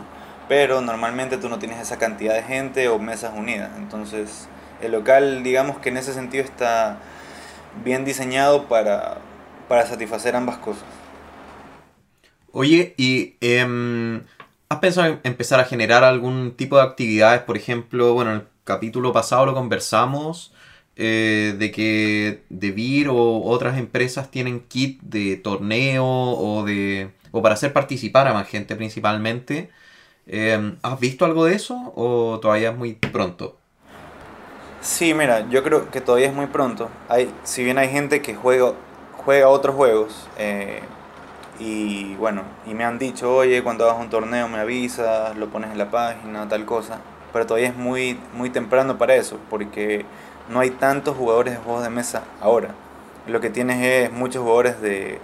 pero 0.49 0.81
normalmente 0.81 1.37
tú 1.37 1.49
no 1.49 1.59
tienes 1.59 1.81
esa 1.81 1.99
cantidad 1.99 2.35
de 2.35 2.43
gente 2.43 2.89
o 2.89 2.99
mesas 2.99 3.33
unidas, 3.37 3.71
entonces 3.77 4.49
el 4.81 4.93
local 4.93 5.43
digamos 5.43 5.79
que 5.79 5.91
en 5.91 5.99
ese 5.99 6.15
sentido 6.15 6.45
está 6.45 6.97
bien 7.85 8.05
diseñado 8.05 8.65
para, 8.69 9.19
para 9.69 9.87
satisfacer 9.87 10.35
ambas 10.35 10.57
cosas. 10.59 10.85
Oye, 12.53 12.95
¿y 12.99 13.37
em, 13.41 14.23
has 14.69 14.79
pensado 14.79 15.07
en 15.09 15.21
empezar 15.25 15.59
a 15.59 15.65
generar 15.65 16.05
algún 16.05 16.53
tipo 16.53 16.77
de 16.77 16.83
actividades? 16.83 17.41
Por 17.43 17.57
ejemplo, 17.57 18.13
bueno, 18.13 18.33
en 18.33 18.37
el 18.39 18.47
capítulo 18.65 19.13
pasado 19.13 19.47
lo 19.47 19.55
conversamos 19.55 20.53
eh, 20.97 21.55
de 21.59 21.71
que 21.71 22.43
DeVir 22.51 23.09
o 23.09 23.43
otras 23.45 23.79
empresas 23.79 24.31
tienen 24.31 24.61
kit 24.61 25.01
de 25.01 25.37
torneo 25.37 26.05
o 26.05 26.63
de 26.65 27.11
o 27.31 27.41
para 27.41 27.55
hacer 27.55 27.73
participar 27.73 28.29
a 28.29 28.35
más 28.35 28.47
gente 28.49 28.77
principalmente. 28.77 29.71
Em, 30.27 30.77
¿Has 30.83 31.01
visto 31.01 31.25
algo 31.25 31.47
de 31.47 31.55
eso 31.55 31.93
o 31.97 32.39
todavía 32.41 32.71
es 32.71 32.77
muy 32.77 32.95
pronto? 32.95 33.57
Sí, 34.83 35.15
mira, 35.15 35.49
yo 35.49 35.63
creo 35.63 35.91
que 35.91 36.01
todavía 36.03 36.29
es 36.29 36.35
muy 36.35 36.47
pronto. 36.47 36.91
Hay, 37.09 37.33
si 37.45 37.65
bien 37.65 37.79
hay 37.79 37.89
gente 37.89 38.21
que 38.21 38.35
juega, 38.35 38.73
juega 39.17 39.49
otros 39.49 39.75
juegos, 39.75 40.29
eh, 40.39 40.83
y 41.63 42.17
bueno, 42.17 42.43
y 42.67 42.75
me 42.75 42.85
han 42.85 42.99
dicho, 42.99 43.33
oye, 43.37 43.63
cuando 43.63 43.85
hagas 43.85 44.01
un 44.01 44.11
torneo 44.11 44.49
me 44.49 44.59
avisas, 44.59 45.37
lo 45.37 45.49
pones 45.49 45.71
en 45.71 45.79
la 45.79 45.91
página, 45.91 46.49
tal 46.49 46.65
cosa. 46.65 46.99
Pero 47.33 47.47
todavía 47.47 47.69
es 47.69 47.77
muy, 47.77 48.19
muy 48.35 48.51
temprano 48.51 48.99
para 48.99 49.15
eso, 49.15 49.39
porque 49.49 50.05
no 50.49 50.59
hay 50.59 50.71
tantos 50.71 51.17
jugadores 51.17 51.55
de 51.55 51.61
juegos 51.61 51.85
de 51.85 51.91
mesa 51.91 52.25
ahora. 52.41 52.71
Lo 53.29 53.41
que 53.41 53.49
tienes 53.49 53.81
es 53.81 54.13
muchos 54.13 54.43
jugadores 54.43 54.81
de, 54.81 55.21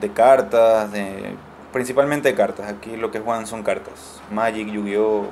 de 0.00 0.10
cartas, 0.10 0.90
de, 0.90 1.36
principalmente 1.72 2.28
de 2.28 2.34
cartas. 2.34 2.68
Aquí 2.68 2.96
lo 2.96 3.12
que 3.12 3.20
juegan 3.20 3.46
son 3.46 3.62
cartas. 3.62 4.20
Magic, 4.32 4.66
Yu-Gi-Oh! 4.68 5.26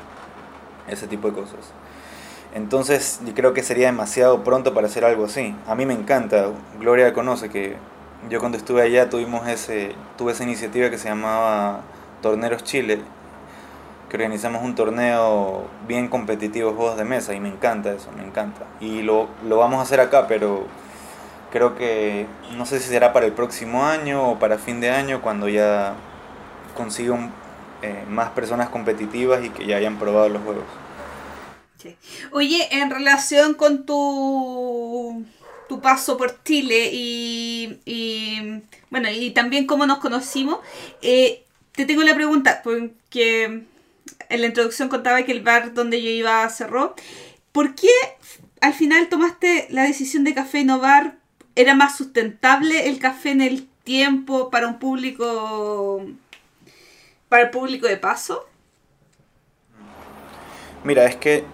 Ese 0.86 1.08
tipo 1.08 1.28
de 1.28 1.34
cosas. 1.34 1.72
Entonces 2.54 3.20
yo 3.26 3.34
creo 3.34 3.54
que 3.54 3.62
sería 3.64 3.86
demasiado 3.86 4.44
pronto 4.44 4.72
para 4.72 4.86
hacer 4.86 5.04
algo 5.04 5.24
así. 5.24 5.56
A 5.66 5.74
mí 5.74 5.84
me 5.84 5.94
encanta. 5.94 6.46
Gloria 6.78 7.12
conoce 7.12 7.48
que 7.48 7.76
yo 8.28 8.40
cuando 8.40 8.58
estuve 8.58 8.82
allá 8.82 9.10
tuvimos 9.10 9.46
ese, 9.48 9.94
tuve 10.16 10.32
esa 10.32 10.44
iniciativa 10.44 10.90
que 10.90 10.98
se 10.98 11.08
llamaba 11.08 11.80
Torneros 12.20 12.64
Chile, 12.64 13.00
que 14.08 14.16
organizamos 14.16 14.62
un 14.62 14.74
torneo 14.74 15.66
bien 15.88 16.08
competitivo 16.08 16.70
de 16.70 16.76
juegos 16.76 16.96
de 16.96 17.04
mesa 17.04 17.34
y 17.34 17.40
me 17.40 17.48
encanta 17.48 17.92
eso, 17.92 18.10
me 18.16 18.24
encanta. 18.24 18.66
Y 18.80 19.02
lo, 19.02 19.28
lo 19.46 19.58
vamos 19.58 19.78
a 19.78 19.82
hacer 19.82 20.00
acá, 20.00 20.26
pero 20.28 20.66
creo 21.50 21.76
que 21.76 22.26
no 22.56 22.66
sé 22.66 22.80
si 22.80 22.88
será 22.88 23.12
para 23.12 23.26
el 23.26 23.32
próximo 23.32 23.84
año 23.84 24.30
o 24.30 24.38
para 24.38 24.58
fin 24.58 24.80
de 24.80 24.90
año 24.90 25.20
cuando 25.20 25.48
ya 25.48 25.94
consiga 26.76 27.16
eh, 27.82 28.04
más 28.08 28.30
personas 28.30 28.68
competitivas 28.68 29.44
y 29.44 29.50
que 29.50 29.66
ya 29.66 29.76
hayan 29.76 29.98
probado 29.98 30.28
los 30.28 30.42
juegos. 30.42 30.64
Oye, 32.30 32.68
en 32.70 32.90
relación 32.90 33.54
con 33.54 33.84
tu 33.84 35.24
tu 35.72 35.80
paso 35.80 36.18
por 36.18 36.44
Chile 36.44 36.90
y, 36.92 37.78
bueno, 38.90 39.10
y 39.10 39.30
también 39.30 39.66
cómo 39.66 39.86
nos 39.86 40.00
conocimos, 40.00 40.58
eh, 41.00 41.44
te 41.74 41.86
tengo 41.86 42.02
la 42.02 42.14
pregunta, 42.14 42.60
porque 42.62 43.44
en 44.28 44.40
la 44.42 44.46
introducción 44.46 44.90
contaba 44.90 45.22
que 45.22 45.32
el 45.32 45.40
bar 45.40 45.72
donde 45.72 46.02
yo 46.02 46.10
iba 46.10 46.46
cerró. 46.50 46.94
¿Por 47.52 47.74
qué 47.74 47.88
al 48.60 48.74
final 48.74 49.08
tomaste 49.08 49.66
la 49.70 49.84
decisión 49.84 50.24
de 50.24 50.34
Café 50.34 50.58
Innovar? 50.58 51.16
¿Era 51.56 51.74
más 51.74 51.96
sustentable 51.96 52.90
el 52.90 52.98
café 52.98 53.30
en 53.30 53.40
el 53.40 53.66
tiempo 53.82 54.50
para 54.50 54.66
un 54.66 54.78
público, 54.78 56.04
para 57.30 57.44
el 57.44 57.50
público 57.50 57.86
de 57.86 57.96
paso? 57.96 58.46
Mira, 60.84 61.06
es 61.06 61.16
que 61.16 61.46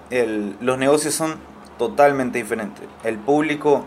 los 0.61 0.77
negocios 0.77 1.15
son 1.15 1.39
totalmente 1.79 2.39
diferentes. 2.39 2.85
El 3.05 3.17
público 3.17 3.87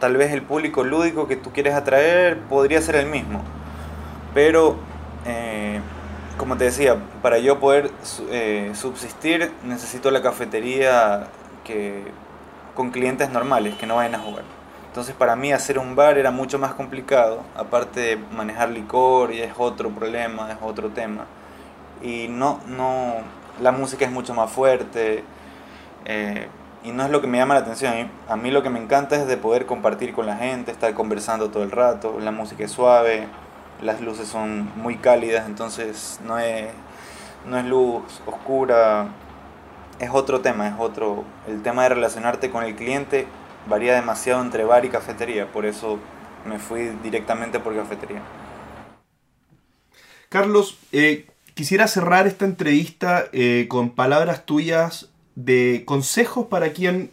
tal 0.00 0.16
vez 0.16 0.32
el 0.32 0.42
público 0.42 0.84
lúdico 0.84 1.26
que 1.28 1.36
tú 1.36 1.50
quieres 1.52 1.74
atraer 1.74 2.38
podría 2.40 2.80
ser 2.80 2.96
el 2.96 3.06
mismo. 3.06 3.42
Pero, 4.34 4.76
eh, 5.26 5.80
como 6.36 6.56
te 6.56 6.64
decía, 6.64 6.96
para 7.22 7.38
yo 7.38 7.60
poder 7.60 7.90
eh, 8.30 8.72
subsistir 8.74 9.52
necesito 9.64 10.10
la 10.10 10.22
cafetería 10.22 11.28
que, 11.64 12.04
con 12.74 12.90
clientes 12.90 13.30
normales 13.30 13.74
que 13.76 13.86
no 13.86 13.96
vayan 13.96 14.16
a 14.16 14.18
jugar. 14.18 14.44
Entonces 14.88 15.14
para 15.14 15.34
mí 15.34 15.52
hacer 15.52 15.78
un 15.78 15.96
bar 15.96 16.18
era 16.18 16.30
mucho 16.30 16.58
más 16.58 16.74
complicado, 16.74 17.42
aparte 17.56 18.00
de 18.00 18.16
manejar 18.16 18.68
licor 18.68 19.32
y 19.32 19.40
es 19.40 19.52
otro 19.56 19.90
problema, 19.90 20.52
es 20.52 20.58
otro 20.62 20.90
tema. 20.90 21.26
Y 22.02 22.28
no, 22.28 22.60
no, 22.68 23.14
la 23.60 23.72
música 23.72 24.04
es 24.04 24.12
mucho 24.12 24.34
más 24.34 24.50
fuerte. 24.50 25.24
Eh, 26.04 26.46
y 26.84 26.92
no 26.92 27.04
es 27.04 27.10
lo 27.10 27.20
que 27.20 27.26
me 27.26 27.38
llama 27.38 27.54
la 27.54 27.60
atención. 27.60 28.10
A 28.28 28.36
mí, 28.36 28.50
lo 28.50 28.62
que 28.62 28.70
me 28.70 28.78
encanta 28.78 29.16
es 29.16 29.26
de 29.26 29.36
poder 29.36 29.66
compartir 29.66 30.12
con 30.12 30.26
la 30.26 30.36
gente, 30.36 30.70
estar 30.70 30.92
conversando 30.94 31.50
todo 31.50 31.62
el 31.62 31.70
rato, 31.70 32.20
la 32.20 32.30
música 32.30 32.64
es 32.64 32.70
suave, 32.70 33.26
las 33.82 34.00
luces 34.00 34.28
son 34.28 34.70
muy 34.76 34.96
cálidas, 34.96 35.46
entonces 35.46 36.20
no 36.24 36.38
es, 36.38 36.68
no 37.48 37.58
es 37.58 37.64
luz 37.64 38.02
oscura, 38.26 39.08
es 39.98 40.10
otro 40.12 40.40
tema, 40.40 40.68
es 40.68 40.74
otro, 40.78 41.24
el 41.48 41.62
tema 41.62 41.84
de 41.84 41.88
relacionarte 41.88 42.50
con 42.50 42.64
el 42.64 42.76
cliente 42.76 43.26
varía 43.66 43.94
demasiado 43.94 44.42
entre 44.42 44.64
bar 44.64 44.84
y 44.84 44.90
cafetería, 44.90 45.50
por 45.50 45.64
eso 45.64 45.98
me 46.44 46.58
fui 46.58 46.90
directamente 47.02 47.60
por 47.60 47.74
cafetería. 47.74 48.20
Carlos, 50.28 50.78
eh, 50.92 51.26
quisiera 51.54 51.86
cerrar 51.86 52.26
esta 52.26 52.44
entrevista 52.44 53.24
eh, 53.32 53.66
con 53.70 53.90
palabras 53.90 54.44
tuyas 54.44 55.10
de 55.34 55.82
consejos 55.84 56.46
para 56.46 56.72
quien 56.72 57.10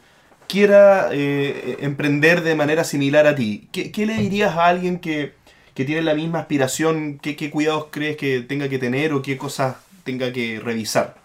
quiera 0.48 1.10
eh, 1.12 1.78
emprender 1.80 2.42
de 2.42 2.56
manera 2.56 2.84
similar 2.84 3.26
a 3.28 3.36
ti. 3.36 3.70
¿Qué, 3.72 4.06
le 4.06 4.16
dirías 4.16 4.56
a 4.58 4.68
alguien 4.68 5.00
que, 5.00 5.34
tiene 5.74 6.04
la 6.04 6.14
misma 6.14 6.40
aspiración? 6.40 7.18
¿Qué, 7.20 7.36
¿Qué, 7.36 7.50
cuidados 7.50 7.88
crees 7.90 8.18
que 8.18 8.42
tenga 8.42 8.70
que 8.70 8.78
tener 8.78 9.14
o 9.14 9.24
qué 9.24 9.38
cosas 9.38 9.78
tenga 10.04 10.32
que 10.32 10.60
revisar? 10.64 11.16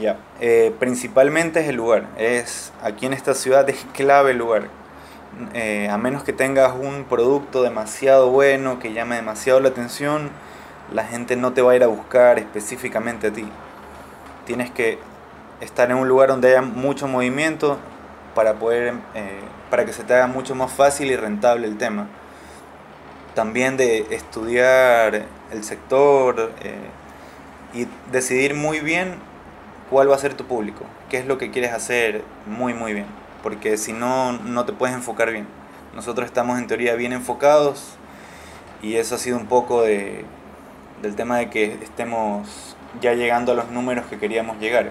Ya, 0.00 0.18
eh, 0.40 0.74
principalmente 0.78 1.60
es 1.60 1.68
el 1.68 1.76
lugar. 1.76 2.08
Es, 2.18 2.72
aquí 2.82 3.06
en 3.06 3.12
esta 3.12 3.34
ciudad 3.34 3.68
es 3.68 3.86
clave 3.92 4.32
el 4.32 4.38
lugar. 4.38 4.68
Eh, 5.52 5.88
a 5.90 5.98
menos 5.98 6.24
que 6.24 6.32
tengas 6.32 6.74
un 6.74 7.04
producto 7.04 7.62
demasiado 7.62 8.30
bueno, 8.30 8.78
que 8.78 8.92
llame 8.92 9.16
demasiado 9.16 9.60
la 9.60 9.68
atención, 9.68 10.30
la 10.92 11.04
gente 11.04 11.36
no 11.36 11.52
te 11.52 11.60
va 11.60 11.72
a 11.72 11.76
ir 11.76 11.82
a 11.82 11.88
buscar 11.88 12.38
específicamente 12.38 13.28
a 13.28 13.32
ti. 13.32 13.44
Tienes 14.46 14.70
que 14.70 14.98
estar 15.60 15.90
en 15.90 15.96
un 15.96 16.08
lugar 16.08 16.28
donde 16.28 16.48
haya 16.48 16.62
mucho 16.62 17.08
movimiento 17.08 17.78
para 18.34 18.54
poder 18.54 18.94
eh, 19.14 19.40
para 19.70 19.84
que 19.84 19.92
se 19.92 20.04
te 20.04 20.14
haga 20.14 20.26
mucho 20.26 20.54
más 20.54 20.72
fácil 20.72 21.10
y 21.10 21.16
rentable 21.16 21.66
el 21.66 21.78
tema. 21.78 22.08
También 23.34 23.76
de 23.76 24.06
estudiar 24.10 25.26
el 25.50 25.64
sector 25.64 26.52
eh, 26.62 26.74
y 27.72 27.86
decidir 28.12 28.54
muy 28.54 28.80
bien 28.80 29.16
cuál 29.90 30.10
va 30.10 30.14
a 30.14 30.18
ser 30.18 30.34
tu 30.34 30.46
público 30.46 30.84
qué 31.08 31.18
es 31.18 31.26
lo 31.26 31.38
que 31.38 31.50
quieres 31.50 31.72
hacer 31.72 32.22
muy 32.46 32.74
muy 32.74 32.92
bien 32.92 33.06
porque 33.42 33.76
si 33.76 33.92
no 33.92 34.32
no 34.32 34.64
te 34.64 34.72
puedes 34.72 34.94
enfocar 34.96 35.30
bien. 35.30 35.46
Nosotros 35.94 36.26
estamos 36.26 36.58
en 36.58 36.66
teoría 36.66 36.94
bien 36.94 37.12
enfocados 37.12 37.96
y 38.82 38.96
eso 38.96 39.14
ha 39.14 39.18
sido 39.18 39.36
un 39.36 39.46
poco 39.46 39.82
de, 39.82 40.24
del 41.02 41.14
tema 41.14 41.38
de 41.38 41.50
que 41.50 41.74
estemos 41.82 42.76
ya 43.00 43.12
llegando 43.12 43.52
a 43.52 43.54
los 43.54 43.70
números 43.70 44.06
que 44.06 44.18
queríamos 44.18 44.58
llegar 44.58 44.90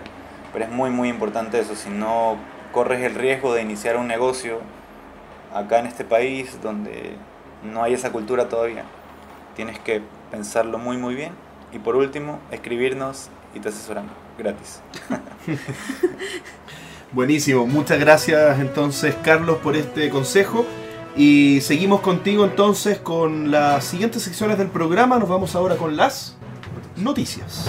Pero 0.53 0.65
es 0.65 0.71
muy, 0.71 0.91
muy 0.91 1.09
importante 1.09 1.59
eso. 1.59 1.75
Si 1.75 1.89
no 1.89 2.37
corres 2.71 3.01
el 3.01 3.15
riesgo 3.15 3.53
de 3.53 3.61
iniciar 3.61 3.97
un 3.97 4.07
negocio 4.07 4.59
acá 5.53 5.79
en 5.79 5.87
este 5.87 6.05
país 6.05 6.57
donde 6.61 7.15
no 7.63 7.83
hay 7.83 7.93
esa 7.93 8.11
cultura 8.11 8.47
todavía, 8.47 8.83
tienes 9.55 9.79
que 9.79 10.01
pensarlo 10.31 10.77
muy, 10.77 10.97
muy 10.97 11.15
bien. 11.15 11.33
Y 11.73 11.79
por 11.79 11.95
último, 11.95 12.39
escribirnos 12.51 13.29
y 13.55 13.59
te 13.59 13.69
asesoramos 13.69 14.11
gratis. 14.37 14.81
Buenísimo, 17.11 17.67
muchas 17.67 17.99
gracias 17.99 18.59
entonces 18.59 19.15
Carlos 19.23 19.57
por 19.57 19.75
este 19.75 20.09
consejo. 20.09 20.65
Y 21.15 21.61
seguimos 21.61 22.01
contigo 22.01 22.43
entonces 22.43 22.97
con 22.97 23.51
las 23.51 23.85
siguientes 23.85 24.23
secciones 24.23 24.57
del 24.57 24.67
programa. 24.67 25.19
Nos 25.19 25.29
vamos 25.29 25.55
ahora 25.55 25.75
con 25.75 25.95
las 25.95 26.35
noticias. 26.95 27.67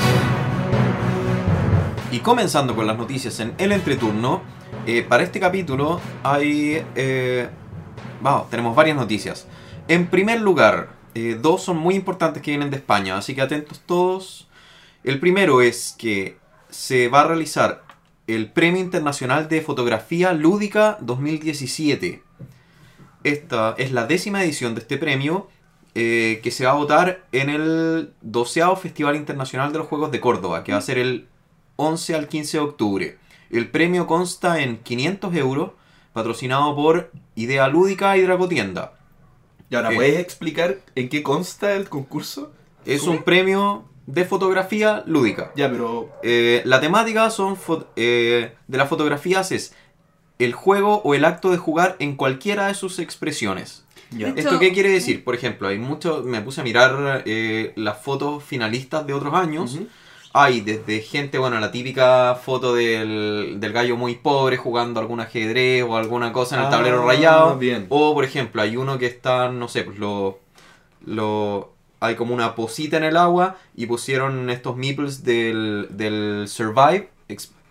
Y 2.14 2.20
comenzando 2.20 2.76
con 2.76 2.86
las 2.86 2.96
noticias 2.96 3.40
en 3.40 3.56
el 3.58 3.72
entreturno, 3.72 4.40
eh, 4.86 5.02
para 5.02 5.24
este 5.24 5.40
capítulo 5.40 6.00
hay... 6.22 6.80
eh, 6.94 7.48
vamos, 8.20 8.48
tenemos 8.50 8.76
varias 8.76 8.96
noticias. 8.96 9.48
En 9.88 10.06
primer 10.06 10.40
lugar, 10.40 10.90
eh, 11.16 11.36
dos 11.42 11.64
son 11.64 11.76
muy 11.76 11.96
importantes 11.96 12.40
que 12.40 12.52
vienen 12.52 12.70
de 12.70 12.76
España, 12.76 13.18
así 13.18 13.34
que 13.34 13.42
atentos 13.42 13.80
todos. 13.84 14.46
El 15.02 15.18
primero 15.18 15.60
es 15.60 15.96
que 15.98 16.38
se 16.70 17.08
va 17.08 17.22
a 17.22 17.26
realizar 17.26 17.82
el 18.28 18.48
Premio 18.48 18.80
Internacional 18.80 19.48
de 19.48 19.60
Fotografía 19.60 20.32
Lúdica 20.34 20.98
2017. 21.00 22.22
Esta 23.24 23.74
es 23.76 23.90
la 23.90 24.06
décima 24.06 24.44
edición 24.44 24.76
de 24.76 24.82
este 24.82 24.98
premio 24.98 25.48
eh, 25.96 26.38
que 26.44 26.52
se 26.52 26.64
va 26.64 26.70
a 26.70 26.74
votar 26.74 27.24
en 27.32 27.50
el 27.50 28.12
12 28.22 28.62
Festival 28.80 29.16
Internacional 29.16 29.72
de 29.72 29.78
los 29.78 29.88
Juegos 29.88 30.12
de 30.12 30.20
Córdoba, 30.20 30.62
que 30.62 30.70
va 30.70 30.78
a 30.78 30.80
ser 30.80 30.98
el 30.98 31.26
11 31.76 32.14
al 32.14 32.28
15 32.28 32.56
de 32.56 32.62
octubre. 32.62 33.18
El 33.50 33.70
premio 33.70 34.06
consta 34.06 34.60
en 34.60 34.78
500 34.78 35.34
euros, 35.36 35.70
patrocinado 36.12 36.74
por 36.74 37.10
Idea 37.34 37.68
Lúdica 37.68 38.16
y 38.16 38.22
Dracotienda. 38.22 38.94
Y 39.70 39.76
ahora, 39.76 39.90
¿Qué? 39.90 39.96
¿puedes 39.96 40.18
explicar 40.18 40.78
en 40.94 41.08
qué 41.08 41.22
consta 41.22 41.74
el 41.74 41.88
concurso? 41.88 42.52
Es 42.84 43.04
un 43.04 43.22
premio 43.22 43.84
de 44.06 44.24
fotografía 44.24 45.02
lúdica. 45.06 45.52
Ya, 45.56 45.70
pero 45.70 46.10
Eh, 46.22 46.62
la 46.64 46.80
temática 46.80 47.30
son 47.30 47.56
eh, 47.96 48.54
de 48.66 48.78
las 48.78 48.88
fotografías 48.88 49.50
es 49.52 49.74
el 50.38 50.52
juego 50.52 51.00
o 51.04 51.14
el 51.14 51.24
acto 51.24 51.50
de 51.50 51.58
jugar 51.58 51.96
en 51.98 52.16
cualquiera 52.16 52.66
de 52.66 52.74
sus 52.74 52.98
expresiones. 52.98 53.84
ya. 54.10 54.28
¿Esto 54.36 54.58
qué 54.58 54.72
quiere 54.72 54.90
decir? 54.90 55.24
Por 55.24 55.34
ejemplo, 55.34 55.68
hay 55.68 55.78
mucho, 55.78 56.22
me 56.24 56.40
puse 56.40 56.60
a 56.60 56.64
mirar 56.64 57.22
eh, 57.24 57.72
las 57.76 57.98
fotos 58.02 58.44
finalistas 58.44 59.06
de 59.06 59.14
otros 59.14 59.32
años. 59.34 59.78
Hay 60.36 60.62
desde 60.62 61.00
gente, 61.00 61.38
bueno, 61.38 61.60
la 61.60 61.70
típica 61.70 62.34
foto 62.34 62.74
del, 62.74 63.58
del 63.60 63.72
gallo 63.72 63.96
muy 63.96 64.16
pobre 64.16 64.56
jugando 64.56 64.98
algún 64.98 65.20
ajedrez 65.20 65.84
o 65.84 65.96
alguna 65.96 66.32
cosa 66.32 66.56
en 66.56 66.62
el 66.62 66.66
Ah, 66.66 66.70
tablero 66.70 67.06
rayado. 67.06 67.56
bien. 67.56 67.86
O, 67.88 68.12
por 68.14 68.24
ejemplo, 68.24 68.60
hay 68.60 68.76
uno 68.76 68.98
que 68.98 69.06
está, 69.06 69.48
no 69.50 69.68
sé, 69.68 69.84
pues 69.84 69.96
lo, 69.98 70.40
lo... 71.06 71.72
Hay 72.00 72.16
como 72.16 72.34
una 72.34 72.54
posita 72.56 72.96
en 72.96 73.04
el 73.04 73.16
agua 73.16 73.56
y 73.76 73.86
pusieron 73.86 74.50
estos 74.50 74.76
meeples 74.76 75.22
del, 75.24 75.86
del 75.90 76.46
Survive, 76.48 77.08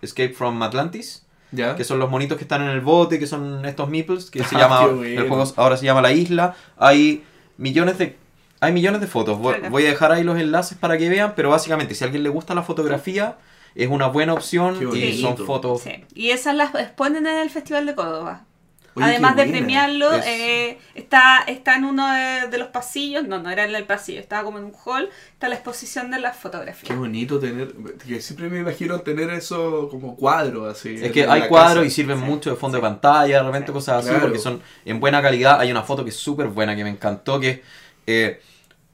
Escape 0.02 0.30
from 0.32 0.60
Atlantis, 0.62 1.24
¿Ya? 1.52 1.76
que 1.76 1.84
son 1.84 1.98
los 1.98 2.10
monitos 2.10 2.38
que 2.38 2.44
están 2.44 2.62
en 2.62 2.68
el 2.70 2.80
bote, 2.80 3.18
que 3.18 3.26
son 3.26 3.64
estos 3.66 3.88
meeples, 3.90 4.30
que 4.30 4.42
se 4.44 4.56
Ah, 4.56 4.60
llama, 4.60 4.86
bueno. 4.86 5.20
el 5.22 5.28
juego 5.28 5.44
ahora 5.56 5.76
se 5.76 5.84
llama 5.84 6.00
La 6.02 6.12
Isla. 6.12 6.56
Hay 6.78 7.22
millones 7.58 7.98
de... 7.98 8.16
Hay 8.64 8.72
millones 8.72 9.00
de 9.00 9.06
fotos. 9.06 9.38
Voy, 9.38 9.86
a 9.86 9.88
dejar 9.88 10.12
ahí 10.12 10.24
los 10.24 10.38
enlaces 10.38 10.76
para 10.78 10.96
que 10.98 11.08
vean, 11.08 11.34
pero 11.36 11.50
básicamente 11.50 11.94
si 11.94 12.04
a 12.04 12.06
alguien 12.06 12.22
le 12.22 12.28
gusta 12.30 12.54
la 12.54 12.62
fotografía, 12.62 13.36
es 13.74 13.88
una 13.88 14.06
buena 14.08 14.34
opción 14.34 14.78
Qué 14.78 14.98
y 14.98 15.20
son 15.20 15.36
fotos... 15.36 15.82
Sí. 15.82 16.04
Y 16.14 16.30
esas 16.30 16.54
las 16.54 16.74
exponen 16.74 17.26
en 17.26 17.38
el 17.38 17.50
Festival 17.50 17.86
de 17.86 17.94
Córdoba. 17.94 18.44
Oye, 18.96 19.06
Además 19.06 19.34
qué 19.34 19.40
de 19.42 19.46
buena. 19.48 19.58
premiarlo, 19.58 20.12
Es- 20.12 20.24
eh, 20.24 20.78
está, 20.94 21.40
está 21.48 21.74
en 21.74 21.84
uno 21.84 22.08
de, 22.12 22.46
de 22.48 22.58
los 22.58 22.68
pasillos, 22.68 23.26
no, 23.26 23.40
no 23.42 23.50
era 23.50 23.64
en 23.64 23.74
el 23.74 23.82
pasillo, 23.86 24.20
estaba 24.20 24.44
como 24.44 24.58
en 24.58 24.66
un 24.66 24.72
hall, 24.84 25.10
está 25.32 25.48
la 25.48 25.56
exposición 25.56 26.12
de 26.12 26.20
las 26.20 26.36
Qué 26.36 26.42
fotografías. 26.42 26.96
bonito 26.96 27.40
tener. 27.40 27.72
Que 28.06 28.20
siempre 28.20 28.48
me 28.48 28.60
imagino 28.60 29.00
tener 29.00 29.30
eso 29.30 29.88
como 29.90 30.14
cuadro 30.14 30.66
así. 30.70 30.94
Es 31.02 31.10
que 31.10 31.26
hay 31.26 31.48
cuadros 31.48 31.78
casa. 31.82 31.86
y 31.86 31.90
sirven 31.90 32.20
Sí, 32.20 32.24
mucho 32.24 32.50
de 32.50 32.56
fondo 32.56 32.78
sí. 32.78 32.82
de 32.82 32.88
pantalla, 32.88 33.38
de 33.38 33.42
repente 33.42 33.66
Sí. 33.66 33.72
cosas 33.72 33.96
así, 33.98 34.10
Claro. 34.10 34.22
porque 34.26 34.38
son 34.38 34.62
en 34.84 35.00
buena 35.00 35.20
calidad. 35.20 35.58
Hay 35.58 35.72
una 35.72 35.82
foto 35.82 36.04
que 36.04 36.10
es 36.10 36.16
súper 36.16 36.46
buena, 36.46 36.76
que 36.76 36.84
me 36.84 36.90
encantó, 36.90 37.40
que 37.40 37.64
eh, 38.06 38.40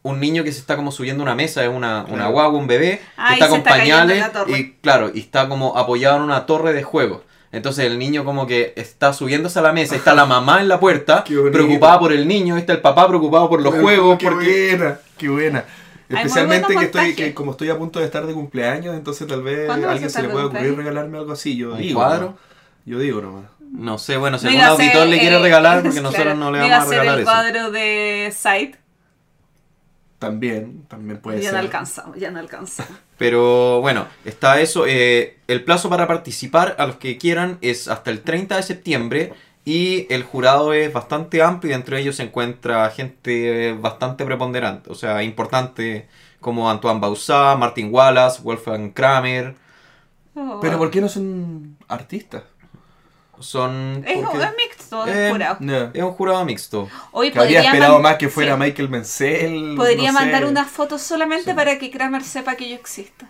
un 0.03 0.19
niño 0.21 0.45
que 0.45 0.53
se 0.53 0.61
está 0.61 0.77
como 0.77 0.93
subiendo 0.93 1.23
a 1.23 1.27
una 1.27 1.35
mesa, 1.35 1.63
es 1.63 1.69
una, 1.69 2.07
una 2.09 2.29
guagua, 2.29 2.59
un 2.59 2.67
bebé, 2.67 3.01
Ah, 3.17 3.29
que 3.29 3.33
y 3.33 3.35
está 3.35 3.49
con 3.49 3.59
está 3.59 3.71
pañales 3.71 4.25
y 4.49 4.73
claro, 4.81 5.11
y 5.13 5.21
está 5.21 5.49
como 5.49 5.77
apoyado 5.77 6.17
en 6.17 6.23
una 6.23 6.47
torre 6.47 6.73
de 6.73 6.83
juego. 6.83 7.23
Entonces 7.53 7.85
el 7.87 7.99
niño 7.99 8.25
como 8.25 8.47
que 8.47 8.73
está 8.77 9.13
subiéndose 9.13 9.59
a 9.59 9.63
la 9.63 9.73
mesa, 9.73 9.97
está 9.97 10.15
la 10.15 10.25
mamá 10.25 10.61
en 10.61 10.69
la 10.69 10.79
puerta, 10.81 11.25
preocupada 11.53 11.99
por 11.99 12.13
el 12.13 12.27
niño, 12.29 12.57
está 12.57 12.73
el 12.73 12.81
papá 12.81 13.09
preocupado 13.09 13.49
por 13.49 13.61
los 13.61 13.73
Pero, 13.73 13.83
juegos, 13.83 14.19
Qué 14.19 14.27
porque... 14.29 14.77
buena, 14.77 14.99
qué 15.19 15.29
buena. 15.29 15.65
Especialmente 16.09 16.75
que 16.75 16.85
estoy, 16.87 17.15
que 17.15 17.35
como 17.35 17.53
estoy 17.53 17.71
a 17.71 17.79
punto 17.79 18.01
de 18.01 18.05
estar 18.05 18.27
de 18.27 18.33
cumpleaños, 18.35 18.97
entonces 18.97 19.29
tal 19.29 19.43
vez 19.43 19.67
¿Cuándo 19.67 19.89
a 19.89 19.93
alguien 19.93 20.11
se 20.11 20.23
le 20.23 20.29
de 20.29 20.33
pueda 20.33 20.47
ocurrir 20.47 20.77
regalarme 20.77 21.19
algo 21.19 21.33
así. 21.33 21.57
Yo 21.57 21.73
¿Un 21.73 21.79
digo, 21.79 22.01
cuadro? 22.01 22.37
Yo 22.85 22.99
digo 22.99 23.21
nomás. 23.21 23.45
No 23.73 23.99
sé, 23.99 24.17
bueno, 24.17 24.37
si 24.39 24.49
algún 24.49 24.63
auditor 24.63 25.07
le 25.07 25.21
quiere 25.21 25.39
regalar, 25.39 25.83
porque 25.83 26.01
claro, 26.01 26.11
nosotros 26.11 26.37
no 26.39 26.51
le 26.51 26.59
vamos 26.59 26.87
a 26.87 26.91
regalar 26.91 27.15
el 27.15 27.21
eso. 27.21 27.31
cuadro 27.31 27.71
de 27.71 28.33
Sight. 28.37 28.77
También, 30.21 30.85
también 30.87 31.19
puede 31.19 31.39
ya 31.39 31.45
ser. 31.45 31.55
no 31.55 31.59
alcanzamos, 31.61 32.17
ya 32.19 32.31
no 32.31 32.39
alcanzamos. 32.39 32.93
Pero 33.19 33.81
bueno, 33.81 34.07
está 34.25 34.61
eso. 34.61 34.85
eh, 34.87 35.39
el 35.49 35.65
plazo 35.65 35.89
para 35.89 36.07
participar 36.07 36.77
a 36.79 36.87
los 36.87 36.97
que 36.97 37.19
quieran 37.19 37.59
es 37.63 37.89
hasta 37.89 38.11
el 38.11 38.21
30 38.21 38.57
de 38.57 38.63
septiembre 38.63 39.33
y 39.65 40.07
el 40.13 40.23
jurado 40.23 40.75
es 40.75 40.93
bastante 40.93 41.43
amplio 41.43 41.71
y 41.71 41.73
dentro 41.75 41.97
de 41.97 42.03
ellos 42.03 42.17
se 42.17 42.23
encuentra 42.23 42.91
gente 42.91 43.73
bastante 43.81 44.25
preponderante, 44.27 44.91
o 44.91 44.95
sea, 44.95 45.23
importante 45.23 46.07
como 46.39 46.71
Antoine 46.71 47.01
Bausat, 47.01 47.59
Martin 47.59 47.89
Wallace, 47.93 48.43
Wolfgang 48.43 48.93
Kramer. 48.93 49.55
Oh. 50.35 50.59
Pero 50.61 50.79
¿por 50.79 50.91
qué 50.91 51.01
no 51.01 51.09
son 51.09 51.77
artistas? 51.89 52.43
Son... 53.41 54.05
es, 54.07 54.19
porque- 54.25 54.45
es 54.45 54.51
mixto, 54.57 55.07
es 55.07 55.17
Eh, 55.17 55.29
jurado. 55.31 55.59
Es 55.95 56.03
un 56.03 56.13
jurado 56.13 56.45
mixto. 56.45 56.89
Hoy 57.13 57.31
Que 57.33 57.39
habría 57.39 57.63
esperado 57.63 57.99
más 58.01 58.17
que 58.17 58.29
fuera 58.29 58.55
sí, 58.55 58.61
Michael 58.61 58.89
Menzel. 58.89 59.75
Podría 59.77 60.13
no 60.13 60.19
sé. 60.19 60.25
mandar 60.25 60.45
unas 60.45 60.71
fotos 60.71 61.01
solamente 61.03 61.51
Sí. 61.51 61.55
para 61.57 61.79
que 61.79 61.91
Kramer 61.91 62.23
sepa 62.23 62.55
que 62.57 62.69
yo 62.69 62.75
existo. 62.77 63.27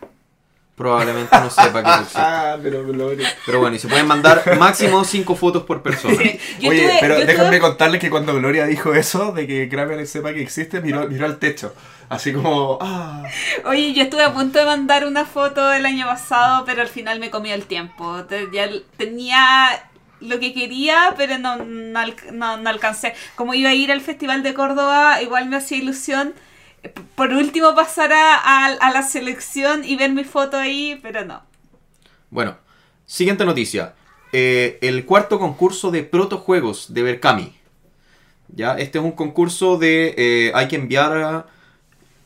Probablemente 0.76 1.36
no 1.38 1.50
sepa 1.50 1.82
que 1.82 1.90
existe. 1.90 2.18
Ah, 2.22 2.56
pero 2.62 2.84
Gloria. 2.86 3.28
Pero 3.44 3.60
bueno, 3.60 3.76
y 3.76 3.78
se 3.78 3.86
pueden 3.86 4.06
mandar 4.06 4.42
máximo 4.58 5.04
5 5.04 5.36
fotos 5.36 5.64
por 5.64 5.82
persona. 5.82 6.14
Oye, 6.66 6.96
pero 7.00 7.18
yo 7.18 7.26
déjenme 7.26 7.56
estuve- 7.56 7.60
contarles 7.60 8.00
que 8.00 8.08
cuando 8.08 8.34
Gloria 8.34 8.64
dijo 8.64 8.94
eso, 8.94 9.32
de 9.32 9.46
que 9.46 9.68
Kramer 9.68 10.06
sepa 10.06 10.32
que 10.32 10.40
existe, 10.40 10.80
miró, 10.80 11.06
miró 11.06 11.26
al 11.26 11.38
techo. 11.38 11.74
Así 12.08 12.32
como, 12.32 12.78
ah, 12.80 13.22
Oye, 13.66 13.92
yo 13.92 14.02
estuve 14.02 14.24
a 14.24 14.32
punto 14.32 14.58
de 14.58 14.64
mandar 14.64 15.06
una 15.06 15.24
foto 15.26 15.70
el 15.72 15.84
año 15.86 16.06
pasado, 16.06 16.64
pero 16.64 16.80
al 16.82 16.88
final 16.88 17.20
me 17.20 17.30
comí 17.30 17.52
el 17.52 17.66
tiempo. 17.66 18.24
Ya 18.52 18.68
tenía 18.96 19.89
lo 20.20 20.38
que 20.40 20.52
quería, 20.52 21.14
pero 21.16 21.38
no, 21.38 21.56
no, 21.56 22.56
no- 22.56 22.68
alcancé. 22.70 23.14
Como 23.36 23.54
iba 23.54 23.70
a 23.70 23.74
ir 23.74 23.90
al 23.92 24.00
Festival 24.00 24.42
de 24.42 24.54
Córdoba, 24.54 25.22
igual 25.22 25.48
me 25.48 25.56
hacía 25.56 25.78
ilusión. 25.78 26.34
eh, 26.82 26.92
Por 27.14 27.32
último 27.32 27.74
pasar 27.74 28.12
a, 28.12 28.34
a- 28.36 28.66
a 28.80 28.90
la 28.92 29.02
selección 29.02 29.84
y 29.84 29.96
ver 29.96 30.10
mi 30.12 30.24
foto 30.24 30.56
ahí, 30.56 30.98
pero 31.02 31.24
no. 31.24 31.42
Bueno, 32.30 32.56
siguiente 33.06 33.44
noticia. 33.44 33.94
Eh, 34.32 34.78
el 34.82 35.04
cuarto 35.04 35.38
concurso 35.38 35.90
de 35.90 36.04
protojuegos 36.04 36.94
de 36.94 37.02
Berkami. 37.02 37.56
Ya, 38.48 38.74
este 38.78 38.98
es 38.98 39.04
un 39.04 39.12
concurso 39.12 39.76
de. 39.78 40.14
eh, 40.16 40.52
hay 40.54 40.68
que 40.68 40.76
enviar. 40.76 41.46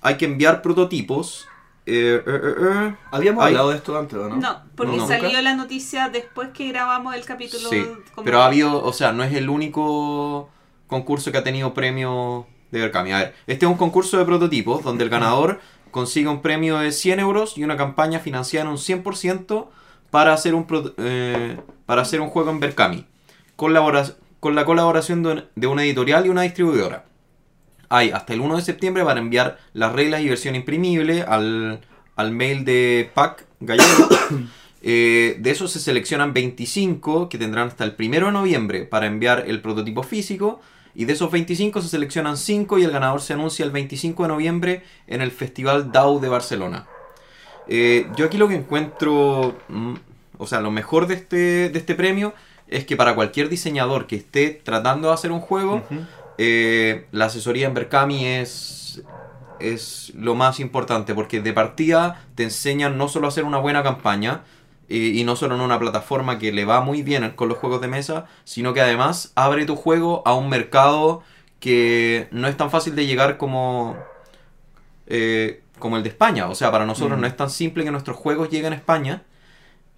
Hay 0.02 0.16
que 0.16 0.26
enviar 0.26 0.60
prototipos. 0.62 1.46
Eh, 1.86 2.22
eh, 2.26 2.40
eh, 2.42 2.54
eh. 2.88 2.96
habíamos 3.10 3.44
hablado 3.44 3.70
de 3.70 3.76
esto 3.76 3.98
antes, 3.98 4.18
¿o 4.18 4.28
no? 4.28 4.36
No, 4.36 4.62
porque 4.74 4.96
No, 4.96 5.06
salió 5.06 5.24
nunca. 5.28 5.42
la 5.42 5.54
noticia 5.54 6.08
después 6.08 6.48
que 6.50 6.68
grabamos 6.68 7.14
el 7.14 7.24
capítulo. 7.24 7.68
Sí, 7.68 7.84
como- 8.14 8.24
pero 8.24 8.40
ha 8.42 8.46
habido, 8.46 8.82
o 8.82 8.92
sea, 8.92 9.12
no 9.12 9.22
es 9.24 9.32
el 9.34 9.48
único 9.50 10.48
concurso 10.86 11.30
que 11.32 11.38
ha 11.38 11.44
tenido 11.44 11.74
premio 11.74 12.46
de 12.70 12.80
Berkami. 12.80 13.12
A 13.12 13.18
ver, 13.18 13.34
este 13.46 13.66
es 13.66 13.70
un 13.70 13.76
concurso 13.78 14.18
de 14.18 14.24
prototipos 14.24 14.82
donde 14.82 15.04
el 15.04 15.10
ganador 15.10 15.60
consigue 15.90 16.28
un 16.28 16.42
premio 16.42 16.78
de 16.78 16.90
100 16.92 17.20
euros 17.20 17.56
y 17.58 17.64
una 17.64 17.76
campaña 17.76 18.18
financiada 18.18 18.64
en 18.66 18.70
un 18.72 18.78
100% 18.78 19.68
para 20.10 20.32
hacer 20.32 20.54
un, 20.54 20.66
pro- 20.66 20.92
eh, 20.98 21.58
para 21.86 22.02
hacer 22.02 22.20
un 22.20 22.30
juego 22.30 22.50
en 22.50 22.60
Berkami, 22.60 23.06
colabora- 23.56 24.14
con 24.40 24.54
la 24.54 24.64
colaboración 24.64 25.22
de, 25.22 25.28
un- 25.30 25.44
de 25.54 25.66
una 25.66 25.84
editorial 25.84 26.26
y 26.26 26.28
una 26.30 26.42
distribuidora. 26.42 27.04
Hay 27.88 28.10
hasta 28.10 28.32
el 28.32 28.40
1 28.40 28.56
de 28.56 28.62
septiembre 28.62 29.04
para 29.04 29.20
enviar 29.20 29.58
las 29.72 29.92
reglas 29.92 30.20
y 30.20 30.28
versión 30.28 30.54
imprimible 30.54 31.22
al, 31.22 31.80
al 32.16 32.30
mail 32.32 32.64
de 32.64 33.10
PAC 33.14 33.44
Gallego. 33.60 34.08
Eh, 34.86 35.38
de 35.40 35.50
esos 35.50 35.72
se 35.72 35.80
seleccionan 35.80 36.34
25 36.34 37.30
que 37.30 37.38
tendrán 37.38 37.68
hasta 37.68 37.84
el 37.84 37.94
1 37.98 38.26
de 38.26 38.32
noviembre 38.32 38.84
para 38.84 39.06
enviar 39.06 39.44
el 39.46 39.62
prototipo 39.62 40.02
físico. 40.02 40.60
Y 40.94 41.06
de 41.06 41.14
esos 41.14 41.30
25 41.30 41.80
se 41.80 41.88
seleccionan 41.88 42.36
5 42.36 42.78
y 42.78 42.84
el 42.84 42.90
ganador 42.90 43.22
se 43.22 43.32
anuncia 43.32 43.64
el 43.64 43.70
25 43.70 44.24
de 44.24 44.28
noviembre 44.28 44.82
en 45.06 45.22
el 45.22 45.30
Festival 45.30 45.90
DAO 45.90 46.18
de 46.18 46.28
Barcelona. 46.28 46.86
Eh, 47.66 48.08
yo 48.14 48.26
aquí 48.26 48.36
lo 48.36 48.46
que 48.46 48.56
encuentro 48.56 49.56
mm, 49.68 49.94
o 50.38 50.46
sea, 50.46 50.60
lo 50.60 50.70
mejor 50.70 51.06
de 51.06 51.14
este, 51.14 51.68
de 51.68 51.78
este 51.78 51.94
premio 51.94 52.34
es 52.68 52.84
que 52.84 52.96
para 52.96 53.14
cualquier 53.14 53.48
diseñador 53.48 54.06
que 54.06 54.16
esté 54.16 54.50
tratando 54.50 55.08
de 55.08 55.14
hacer 55.14 55.32
un 55.32 55.40
juego. 55.40 55.82
Eh, 56.38 57.06
la 57.12 57.26
asesoría 57.26 57.66
en 57.66 57.74
Berkami 57.74 58.26
es, 58.26 59.02
es 59.60 60.12
lo 60.14 60.34
más 60.34 60.60
importante, 60.60 61.14
porque 61.14 61.40
de 61.40 61.52
partida 61.52 62.24
te 62.34 62.42
enseñan 62.44 62.98
no 62.98 63.08
solo 63.08 63.26
a 63.26 63.28
hacer 63.28 63.44
una 63.44 63.58
buena 63.58 63.82
campaña, 63.82 64.42
eh, 64.88 64.96
y 65.14 65.24
no 65.24 65.34
solo 65.36 65.54
en 65.54 65.62
una 65.62 65.78
plataforma 65.78 66.38
que 66.38 66.52
le 66.52 66.64
va 66.64 66.80
muy 66.82 67.02
bien 67.02 67.30
con 67.30 67.48
los 67.48 67.58
juegos 67.58 67.80
de 67.80 67.88
mesa, 67.88 68.26
sino 68.44 68.74
que 68.74 68.80
además 68.82 69.32
abre 69.34 69.64
tu 69.64 69.76
juego 69.76 70.22
a 70.26 70.34
un 70.34 70.48
mercado 70.50 71.22
que 71.60 72.28
no 72.32 72.48
es 72.48 72.56
tan 72.56 72.70
fácil 72.70 72.94
de 72.94 73.06
llegar 73.06 73.38
como, 73.38 73.96
eh, 75.06 75.62
como 75.78 75.96
el 75.96 76.02
de 76.02 76.10
España. 76.10 76.48
O 76.48 76.54
sea, 76.54 76.70
para 76.70 76.84
nosotros 76.84 77.16
Mm. 77.16 77.20
no 77.22 77.26
es 77.26 77.36
tan 77.36 77.48
simple 77.48 77.84
que 77.84 77.90
nuestros 77.90 78.16
juegos 78.16 78.50
lleguen 78.50 78.72
a 78.74 78.76
España. 78.76 79.22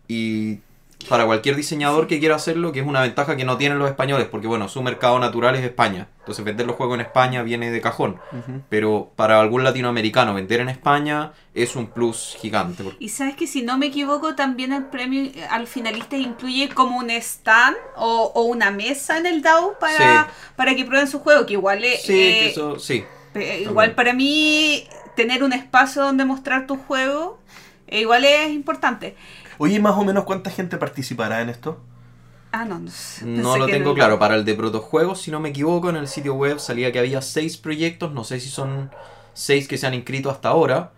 Y 0.08 0.60
para 1.08 1.24
cualquier 1.26 1.54
diseñador 1.54 2.06
que 2.08 2.18
quiera 2.18 2.34
hacerlo, 2.34 2.72
que 2.72 2.80
es 2.80 2.86
una 2.86 3.02
ventaja 3.02 3.36
que 3.36 3.44
no 3.44 3.56
tienen 3.58 3.78
los 3.78 3.88
españoles, 3.88 4.26
porque 4.30 4.46
bueno, 4.48 4.68
su 4.68 4.82
mercado 4.82 5.18
natural 5.20 5.54
es 5.54 5.62
España. 5.62 6.08
Entonces 6.20 6.44
vender 6.44 6.66
los 6.66 6.74
juegos 6.74 6.96
en 6.96 7.02
España 7.02 7.42
viene 7.44 7.70
de 7.70 7.80
cajón. 7.80 8.18
Pero 8.68 9.12
para 9.14 9.38
algún 9.40 9.62
latinoamericano 9.62 10.34
vender 10.34 10.60
en 10.60 10.68
España 10.68 11.32
es 11.54 11.76
un 11.76 11.86
plus 11.86 12.36
gigante. 12.40 12.82
Y 12.98 13.10
sabes 13.10 13.36
que 13.36 13.46
si 13.46 13.62
no 13.62 13.78
me 13.78 13.86
equivoco, 13.86 14.34
también 14.34 14.72
el 14.72 14.86
premio 14.86 15.22
eh, 15.24 15.46
al 15.48 15.68
finalista 15.68 16.16
incluye 16.16 16.70
como 16.70 16.98
un 16.98 17.10
stand 17.10 17.76
o, 17.96 18.32
o 18.34 18.42
una 18.42 18.72
mesa 18.72 19.18
en 19.18 19.26
el 19.26 19.42
DAO 19.42 19.78
para, 19.78 19.96
Sí. 20.24 20.30
para 20.56 20.74
que 20.74 20.84
prueben 20.84 21.06
su 21.06 21.20
juego, 21.20 21.46
que 21.46 21.52
igual 21.52 21.84
es... 21.84 22.02
Sí, 22.02 22.08
que 22.14 22.46
eh, 22.46 22.50
eso, 22.50 22.78
sí. 22.80 23.04
pe- 23.32 23.60
igual 23.60 23.94
para 23.94 24.12
mí 24.12 24.88
tener 25.14 25.44
un 25.44 25.52
espacio 25.52 26.02
donde 26.02 26.24
mostrar 26.24 26.66
tu 26.66 26.76
juego 26.76 27.38
eh, 27.86 28.00
igual 28.00 28.24
es 28.24 28.50
importante. 28.50 29.14
Oye, 29.58 29.80
más 29.80 29.96
o 29.96 30.04
menos 30.04 30.24
cuánta 30.24 30.50
gente 30.50 30.76
participará 30.78 31.40
en 31.42 31.48
esto? 31.50 31.80
Ah, 32.52 32.64
no, 32.64 32.78
no 32.78 32.90
sé. 32.90 33.24
No 33.26 33.56
lo 33.56 33.66
tengo 33.66 33.90
no. 33.90 33.94
claro. 33.94 34.18
Para 34.18 34.34
el 34.34 34.44
de 34.44 34.54
protojuegos, 34.54 35.20
si 35.20 35.30
no 35.30 35.40
me 35.40 35.50
equivoco, 35.50 35.90
en 35.90 35.96
el 35.96 36.08
sitio 36.08 36.34
web 36.34 36.58
salía 36.58 36.92
que 36.92 36.98
había 36.98 37.20
seis 37.22 37.56
proyectos. 37.56 38.12
No 38.12 38.24
sé 38.24 38.40
si 38.40 38.48
son 38.48 38.90
seis 39.34 39.68
que 39.68 39.78
se 39.78 39.86
han 39.86 39.94
inscrito 39.94 40.30
hasta 40.30 40.48
ahora. 40.48 40.92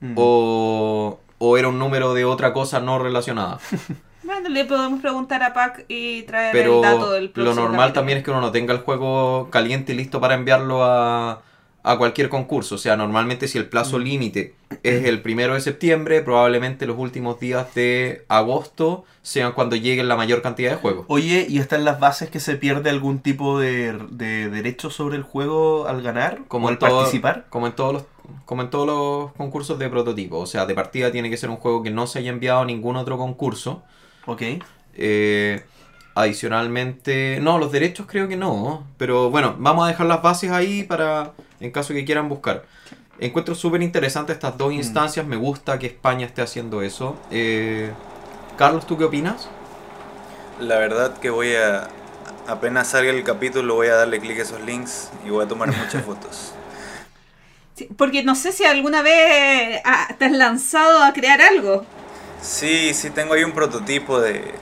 Mm. 0.00 0.14
O, 0.16 1.20
o 1.38 1.56
era 1.58 1.68
un 1.68 1.78
número 1.78 2.14
de 2.14 2.24
otra 2.24 2.52
cosa 2.52 2.80
no 2.80 2.98
relacionada. 2.98 3.58
Bueno, 4.22 4.48
le 4.48 4.64
podemos 4.64 5.00
preguntar 5.00 5.42
a 5.44 5.52
Pac 5.52 5.84
y 5.88 6.22
traer 6.24 6.52
Pero 6.52 6.76
el 6.76 6.82
dato 6.82 7.12
del 7.12 7.26
lo 7.26 7.32
próximo 7.32 7.54
normal 7.54 7.92
capítulo. 7.92 7.92
también 7.92 8.18
es 8.18 8.24
que 8.24 8.30
uno 8.32 8.40
no 8.40 8.50
tenga 8.50 8.74
el 8.74 8.80
juego 8.80 9.48
caliente 9.50 9.92
y 9.92 9.96
listo 9.96 10.20
para 10.20 10.34
enviarlo 10.34 10.84
a, 10.84 11.42
a 11.88 11.96
cualquier 11.98 12.28
concurso. 12.28 12.74
O 12.74 12.78
sea, 12.78 12.96
normalmente 12.96 13.46
si 13.46 13.58
el 13.58 13.66
Mm. 13.66 13.70
plazo 13.70 13.98
límite 14.00 14.54
es 14.82 15.04
el 15.04 15.22
primero 15.22 15.54
de 15.54 15.60
septiembre, 15.60 16.20
probablemente 16.20 16.84
los 16.86 16.98
últimos 16.98 17.38
días 17.38 17.72
de 17.74 18.24
agosto 18.28 19.04
sean 19.22 19.52
cuando 19.52 19.76
lleguen 19.76 20.08
la 20.08 20.16
mayor 20.16 20.42
cantidad 20.42 20.70
de 20.72 20.76
juegos. 20.76 21.06
Oye, 21.08 21.46
¿y 21.48 21.58
están 21.58 21.84
las 21.84 22.00
bases 22.00 22.28
que 22.28 22.40
se 22.40 22.56
pierde 22.56 22.90
algún 22.90 23.20
tipo 23.20 23.60
de, 23.60 23.96
de 24.10 24.48
derecho 24.50 24.90
sobre 24.90 25.16
el 25.16 25.22
juego 25.22 25.86
al 25.86 26.02
ganar? 26.02 26.40
como 26.48 26.66
¿O 26.66 26.70
en 26.70 26.74
al 26.74 26.78
todo- 26.80 26.96
participar? 27.02 27.46
como 27.50 27.66
en 27.68 27.74
todos 27.74 27.92
los 27.92 28.04
como 28.44 28.62
en 28.62 28.70
todos 28.70 28.86
los 28.88 29.32
concursos 29.34 29.78
de 29.78 29.88
prototipo 29.88 30.38
o 30.38 30.46
sea 30.46 30.66
de 30.66 30.74
partida 30.74 31.12
tiene 31.12 31.30
que 31.30 31.36
ser 31.36 31.48
un 31.48 31.56
juego 31.56 31.84
que 31.84 31.90
no 31.92 32.08
se 32.08 32.18
haya 32.18 32.30
enviado 32.30 32.60
a 32.62 32.64
ningún 32.64 32.96
otro 32.96 33.16
concurso 33.18 33.84
Ok. 34.26 34.42
Eh, 34.96 35.62
adicionalmente 36.16 37.38
no 37.40 37.58
los 37.58 37.70
derechos 37.72 38.06
creo 38.08 38.26
que 38.28 38.36
no 38.36 38.84
pero 38.98 39.30
bueno 39.30 39.54
vamos 39.58 39.84
a 39.84 39.88
dejar 39.88 40.06
las 40.06 40.22
bases 40.22 40.50
ahí 40.50 40.82
para 40.82 41.32
en 41.60 41.70
caso 41.70 41.94
que 41.94 42.04
quieran 42.04 42.28
buscar 42.28 42.66
encuentro 43.18 43.54
súper 43.54 43.82
interesante 43.82 44.32
estas 44.32 44.58
dos 44.58 44.72
Mm. 44.74 44.74
instancias 44.74 45.26
me 45.26 45.36
gusta 45.36 45.78
que 45.78 45.86
España 45.86 46.26
esté 46.26 46.42
haciendo 46.42 46.82
eso 46.82 47.26
Eh, 47.30 47.92
Carlos 48.56 48.86
tú 48.86 48.98
qué 48.98 49.04
opinas 49.04 49.50
La 50.60 50.78
verdad 50.78 51.18
que 51.18 51.30
voy 51.30 51.54
a, 51.54 51.88
apenas 52.46 52.88
salga 52.88 53.10
el 53.10 53.24
capítulo, 53.24 53.74
voy 53.74 53.88
a 53.88 53.96
darle 53.96 54.20
clic 54.20 54.38
a 54.38 54.42
esos 54.42 54.60
links 54.62 55.10
y 55.26 55.30
voy 55.30 55.44
a 55.44 55.48
tomar 55.48 55.72
muchas 55.72 56.02
fotos. 56.04 56.52
Sí, 57.74 57.88
porque 57.96 58.22
no 58.24 58.34
sé 58.34 58.52
si 58.52 58.64
alguna 58.64 59.02
vez 59.02 59.82
te 60.18 60.24
has 60.24 60.32
lanzado 60.32 61.02
a 61.02 61.12
crear 61.12 61.40
algo. 61.42 61.84
Sí, 62.40 62.92
sí, 62.94 63.10
tengo 63.10 63.34
ahí 63.34 63.44
un 63.44 63.52
prototipo 63.52 64.20
de, 64.20 64.54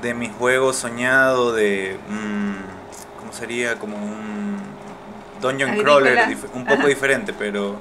de 0.00 0.14
mi 0.14 0.28
juego 0.28 0.72
soñado 0.72 1.52
de... 1.52 1.98
mm, 2.08 3.18
¿Cómo 3.20 3.32
sería? 3.32 3.78
Como 3.78 3.96
un 3.96 4.75
Dungeon. 5.40 5.76
Crawler, 5.78 6.36
un 6.54 6.64
poco 6.64 6.78
Ajá. 6.80 6.86
diferente, 6.86 7.32
pero, 7.32 7.76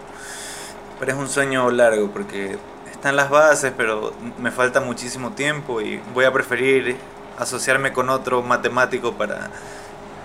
pero 0.99 1.11
es 1.11 1.17
un 1.17 1.27
sueño 1.29 1.69
largo 1.71 2.09
porque 2.11 2.57
están 2.91 3.15
las 3.15 3.29
bases, 3.29 3.73
pero 3.75 4.13
me 4.39 4.51
falta 4.51 4.81
muchísimo 4.81 5.31
tiempo 5.31 5.81
y 5.81 5.99
voy 6.13 6.25
a 6.25 6.31
preferir 6.33 6.95
asociarme 7.37 7.91
con 7.93 8.09
otro 8.09 8.41
matemático 8.41 9.13
para 9.13 9.49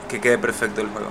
que 0.09 0.20
quede 0.20 0.39
perfecto 0.39 0.81
el 0.81 0.89
juego. 0.89 1.09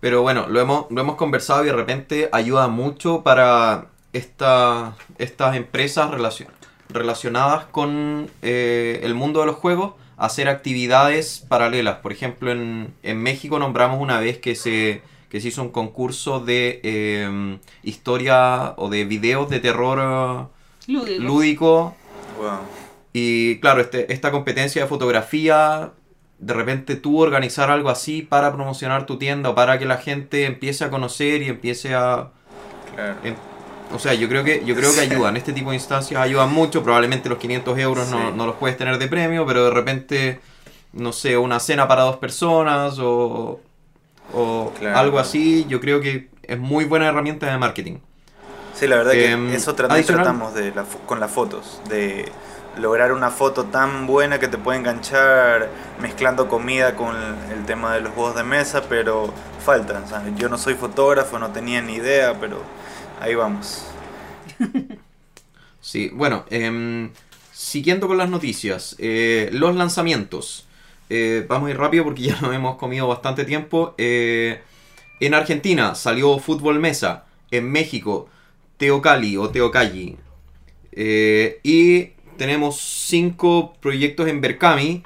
Pero 0.00 0.22
bueno, 0.22 0.46
lo 0.48 0.60
hemos, 0.60 0.86
lo 0.90 1.00
hemos 1.00 1.16
conversado 1.16 1.62
y 1.62 1.66
de 1.66 1.72
repente 1.72 2.28
ayuda 2.32 2.66
mucho 2.68 3.22
para 3.22 3.86
esta- 4.12 4.94
estas 5.18 5.56
empresas 5.56 6.10
relacion- 6.10 6.48
relacionadas 6.88 7.64
con 7.66 8.28
eh, 8.42 9.00
el 9.04 9.14
mundo 9.14 9.40
de 9.40 9.46
los 9.46 9.56
juegos 9.56 9.92
hacer 10.24 10.48
actividades 10.48 11.44
paralelas. 11.48 11.96
Por 11.98 12.12
ejemplo, 12.12 12.52
en, 12.52 12.94
en 13.02 13.18
México 13.22 13.58
nombramos 13.58 14.00
una 14.00 14.20
vez 14.20 14.38
que 14.38 14.54
se, 14.54 15.02
que 15.28 15.40
se 15.40 15.48
hizo 15.48 15.62
un 15.62 15.70
concurso 15.70 16.40
de 16.40 16.80
eh, 16.84 17.58
historia 17.82 18.74
o 18.76 18.88
de 18.88 19.04
videos 19.04 19.50
de 19.50 19.58
terror 19.60 19.98
eh, 20.00 20.92
Lúdico. 20.92 21.22
lúdico 21.22 21.96
Wow. 22.38 22.60
y 23.12 23.58
claro, 23.60 23.80
este, 23.82 24.12
esta 24.12 24.30
competencia 24.30 24.82
de 24.82 24.88
fotografía, 24.88 25.92
de 26.38 26.54
repente 26.54 26.96
tú 26.96 27.20
organizar 27.20 27.70
algo 27.70 27.90
así 27.90 28.22
para 28.22 28.52
promocionar 28.52 29.06
tu 29.06 29.18
tienda 29.18 29.50
o 29.50 29.54
para 29.54 29.78
que 29.78 29.84
la 29.86 29.98
gente 29.98 30.46
empiece 30.46 30.84
a 30.84 30.90
conocer 30.90 31.42
y 31.42 31.48
empiece 31.48 31.94
a... 31.94 32.30
Claro. 32.94 33.16
em- 33.24 33.51
o 33.94 33.98
sea, 33.98 34.14
yo 34.14 34.28
creo 34.28 34.44
que 34.44 34.64
yo 34.64 34.74
creo 34.74 34.92
que 34.94 35.00
ayudan. 35.00 35.36
Este 35.36 35.52
tipo 35.52 35.70
de 35.70 35.76
instancias 35.76 36.20
ayudan 36.20 36.52
mucho. 36.52 36.82
Probablemente 36.82 37.28
los 37.28 37.38
500 37.38 37.78
euros 37.78 38.08
no, 38.10 38.18
Sí. 38.18 38.24
no 38.36 38.46
los 38.46 38.56
puedes 38.56 38.76
tener 38.76 38.98
de 38.98 39.08
premio, 39.08 39.46
pero 39.46 39.64
de 39.64 39.70
repente, 39.70 40.40
no 40.92 41.12
sé, 41.12 41.36
una 41.36 41.60
cena 41.60 41.86
para 41.88 42.02
dos 42.02 42.16
personas 42.16 42.98
o, 42.98 43.60
o 44.34 44.72
Claro. 44.78 44.98
algo 44.98 45.18
así, 45.18 45.64
yo 45.68 45.80
creo 45.80 46.00
que 46.00 46.30
es 46.42 46.58
muy 46.58 46.84
buena 46.84 47.06
herramienta 47.08 47.46
de 47.50 47.58
marketing. 47.58 47.98
Sí, 48.74 48.86
la 48.86 48.96
verdad 48.96 49.14
Em, 49.14 49.50
que 49.50 49.56
eso 49.56 49.76
tra- 49.76 49.88
adicional- 49.90 50.24
tratamos 50.24 50.54
de 50.54 50.72
la 50.74 50.84
con 51.06 51.20
las 51.20 51.30
fotos, 51.30 51.80
de 51.88 52.30
lograr 52.78 53.12
una 53.12 53.30
foto 53.30 53.64
tan 53.64 54.06
buena 54.06 54.38
que 54.38 54.48
te 54.48 54.56
puede 54.56 54.78
enganchar 54.78 55.68
mezclando 56.00 56.48
comida 56.48 56.94
con 56.96 57.14
el, 57.52 57.66
tema 57.66 57.92
de 57.94 58.00
los 58.00 58.12
juegos 58.12 58.34
de 58.34 58.44
mesa, 58.44 58.82
pero 58.88 59.32
falta. 59.62 60.02
o 60.04 60.08
sea, 60.08 60.22
yo 60.36 60.48
no 60.48 60.56
soy 60.56 60.74
fotógrafo, 60.74 61.38
no 61.38 61.50
tenía 61.50 61.82
ni 61.82 61.94
idea, 61.96 62.34
pero 62.40 62.56
ahí 63.22 63.34
vamos. 63.34 63.84
Sí, 65.84 66.10
bueno, 66.14 66.44
em, 66.48 67.10
siguiendo 67.52 68.06
con 68.06 68.16
las 68.16 68.30
noticias, 68.30 68.94
eh, 69.00 69.50
los 69.52 69.74
lanzamientos. 69.74 70.68
Eh, 71.10 71.44
vamos 71.48 71.66
a 71.66 71.70
ir 71.72 71.76
rápido 71.76 72.04
porque 72.04 72.22
ya 72.22 72.36
nos 72.40 72.54
hemos 72.54 72.76
comido 72.76 73.08
bastante 73.08 73.44
tiempo. 73.44 73.96
Eh, 73.98 74.62
en 75.18 75.34
Argentina 75.34 75.96
salió 75.96 76.38
Fútbol 76.38 76.78
Mesa. 76.78 77.24
En 77.50 77.68
México, 77.70 78.28
Teocali 78.76 79.36
o 79.36 79.50
Teocalli. 79.50 80.16
Y 80.94 82.04
tenemos 82.38 82.80
cinco 82.80 83.74
proyectos 83.80 84.28
en 84.28 84.40
Berkami. 84.40 85.02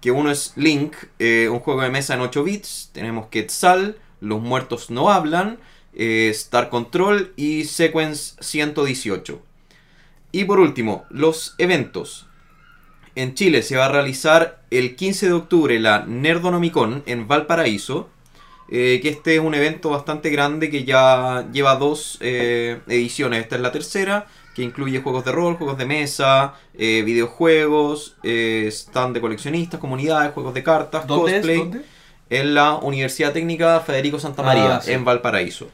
Que 0.00 0.12
uno 0.12 0.30
es 0.30 0.52
Link, 0.54 0.94
un 1.18 1.58
juego 1.58 1.82
de 1.82 1.90
mesa 1.90 2.14
en 2.14 2.20
8 2.20 2.44
bits. 2.44 2.90
Tenemos 2.92 3.26
Quetzal, 3.26 3.98
Los 4.20 4.40
Muertos 4.40 4.90
No 4.90 5.10
Hablan, 5.10 5.58
eh, 5.94 6.28
Star 6.30 6.68
Control 6.70 7.32
y 7.36 7.64
Sequence 7.64 8.34
118. 8.40 9.40
Y 10.32 10.44
por 10.44 10.60
último, 10.60 11.04
los 11.10 11.54
eventos. 11.58 12.26
En 13.14 13.34
Chile 13.34 13.62
se 13.62 13.76
va 13.76 13.86
a 13.86 13.88
realizar 13.92 14.62
el 14.70 14.96
15 14.96 15.26
de 15.26 15.32
octubre 15.34 15.78
la 15.78 16.04
Nerdonomicon 16.06 17.02
en 17.06 17.28
Valparaíso. 17.28 18.08
eh, 18.74 19.00
que 19.02 19.10
este 19.10 19.34
es 19.34 19.40
un 19.40 19.54
evento 19.54 19.90
bastante 19.90 20.30
grande 20.30 20.70
que 20.70 20.84
ya 20.84 21.46
lleva 21.52 21.76
dos 21.76 22.16
eh, 22.22 22.80
ediciones. 22.88 23.42
Esta 23.42 23.56
es 23.56 23.60
la 23.60 23.70
tercera, 23.70 24.26
que 24.54 24.62
incluye 24.62 25.02
juegos 25.02 25.26
de 25.26 25.32
rol, 25.32 25.56
juegos 25.56 25.76
de 25.76 25.84
mesa, 25.84 26.54
eh, 26.78 27.02
videojuegos, 27.04 28.16
stand 28.22 29.12
de 29.14 29.20
coleccionistas, 29.20 29.78
comunidades, 29.78 30.32
juegos 30.32 30.54
de 30.54 30.62
cartas, 30.62 31.06
¿Dónde 31.06 31.32
cosplay. 31.34 31.56
es? 31.56 31.60
¿Dónde? 31.60 31.82
En 32.30 32.54
la 32.54 32.76
Universidad 32.76 33.34
Técnica 33.34 33.78
Federico 33.80 34.18
Santa 34.18 34.42
María, 34.42 34.76
Ah, 34.76 34.80
sí. 34.80 34.92
en 34.92 35.04
Valparaíso. 35.04 35.68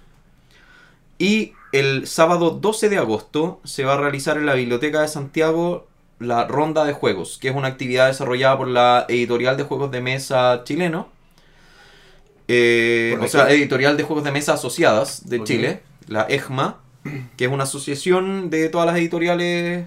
Y 1.18 1.52
el 1.72 2.06
sábado 2.06 2.50
12 2.50 2.88
de 2.88 2.98
agosto 2.98 3.60
se 3.64 3.84
va 3.84 3.94
a 3.94 3.96
realizar 3.98 4.36
en 4.38 4.46
la 4.46 4.54
Biblioteca 4.54 5.02
de 5.02 5.08
Santiago 5.08 5.86
la 6.18 6.46
Ronda 6.46 6.84
de 6.84 6.92
Juegos, 6.92 7.38
que 7.40 7.48
es 7.48 7.54
una 7.54 7.68
actividad 7.68 8.08
desarrollada 8.08 8.56
por 8.56 8.68
la 8.68 9.06
Editorial 9.08 9.56
de 9.56 9.64
Juegos 9.64 9.90
de 9.90 10.00
Mesa 10.00 10.62
chileno. 10.64 11.08
Eh, 12.48 13.14
¿Por 13.16 13.26
o 13.26 13.28
sea? 13.28 13.50
Editorial 13.50 13.96
de 13.96 14.02
Juegos 14.02 14.24
de 14.24 14.32
Mesa 14.32 14.54
Asociadas 14.54 15.28
de. 15.28 15.44
Chile, 15.44 15.82
la 16.06 16.26
EGMA, 16.28 16.78
que 17.36 17.44
es 17.44 17.50
una 17.50 17.64
asociación 17.64 18.50
de 18.50 18.68
todas 18.68 18.86
las 18.86 18.96
editoriales 18.96 19.86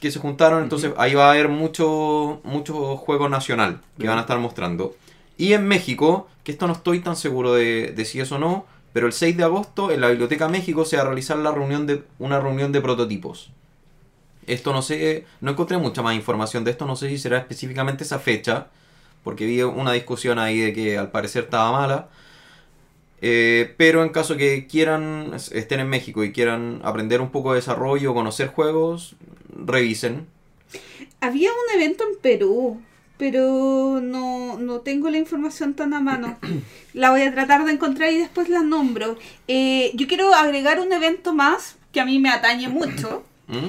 que 0.00 0.10
se 0.10 0.18
juntaron, 0.18 0.62
entonces 0.62 0.92
ahí 0.98 1.14
va 1.14 1.28
a 1.28 1.32
haber 1.32 1.48
mucho, 1.48 2.40
mucho 2.44 2.96
juego 2.96 3.28
nacional 3.28 3.80
que 3.98 4.08
van 4.08 4.18
a 4.18 4.22
estar 4.22 4.38
mostrando. 4.38 4.94
Y 5.38 5.52
en 5.52 5.66
México, 5.68 6.28
que 6.44 6.52
esto 6.52 6.66
no 6.66 6.72
estoy 6.72 7.00
tan 7.00 7.16
seguro 7.16 7.54
de, 7.54 7.92
de 7.92 8.04
si 8.04 8.20
es 8.20 8.32
o 8.32 8.38
no, 8.38 8.66
pero 8.96 9.08
el 9.08 9.12
6 9.12 9.36
de 9.36 9.44
agosto 9.44 9.90
en 9.90 10.00
la 10.00 10.08
Biblioteca 10.08 10.48
México 10.48 10.86
se 10.86 10.96
va 10.96 11.02
a 11.02 11.04
realizar 11.04 11.36
la 11.36 11.52
reunión 11.52 11.86
de, 11.86 12.02
una 12.18 12.40
reunión 12.40 12.72
de 12.72 12.80
prototipos. 12.80 13.50
Esto 14.46 14.72
no 14.72 14.80
sé, 14.80 15.26
no 15.42 15.50
encontré 15.50 15.76
mucha 15.76 16.00
más 16.00 16.14
información 16.14 16.64
de 16.64 16.70
esto, 16.70 16.86
no 16.86 16.96
sé 16.96 17.10
si 17.10 17.18
será 17.18 17.36
específicamente 17.36 18.04
esa 18.04 18.18
fecha, 18.18 18.68
porque 19.22 19.44
vi 19.44 19.60
una 19.60 19.92
discusión 19.92 20.38
ahí 20.38 20.60
de 20.60 20.72
que 20.72 20.96
al 20.96 21.10
parecer 21.10 21.44
estaba 21.44 21.72
mala. 21.72 22.08
Eh, 23.20 23.74
pero 23.76 24.02
en 24.02 24.08
caso 24.08 24.38
que 24.38 24.66
quieran, 24.66 25.34
estén 25.52 25.80
en 25.80 25.90
México 25.90 26.24
y 26.24 26.32
quieran 26.32 26.80
aprender 26.82 27.20
un 27.20 27.30
poco 27.30 27.52
de 27.52 27.56
desarrollo, 27.56 28.14
conocer 28.14 28.48
juegos, 28.48 29.14
revisen. 29.54 30.26
Había 31.20 31.50
un 31.50 31.78
evento 31.78 32.02
en 32.10 32.18
Perú, 32.18 32.80
pero 33.18 34.00
no, 34.02 34.58
no 34.58 34.80
tengo 34.80 35.10
la 35.10 35.18
información 35.18 35.74
tan 35.74 35.94
a 35.94 36.00
mano. 36.00 36.38
La 36.92 37.10
voy 37.10 37.22
a 37.22 37.32
tratar 37.32 37.64
de 37.64 37.72
encontrar 37.72 38.12
y 38.12 38.18
después 38.18 38.48
la 38.48 38.60
nombro. 38.60 39.16
Eh, 39.48 39.92
yo 39.94 40.06
quiero 40.06 40.34
agregar 40.34 40.80
un 40.80 40.92
evento 40.92 41.34
más 41.34 41.76
que 41.92 42.00
a 42.00 42.04
mí 42.04 42.18
me 42.18 42.30
atañe 42.30 42.68
mucho. 42.68 43.24
¿Mm? 43.48 43.68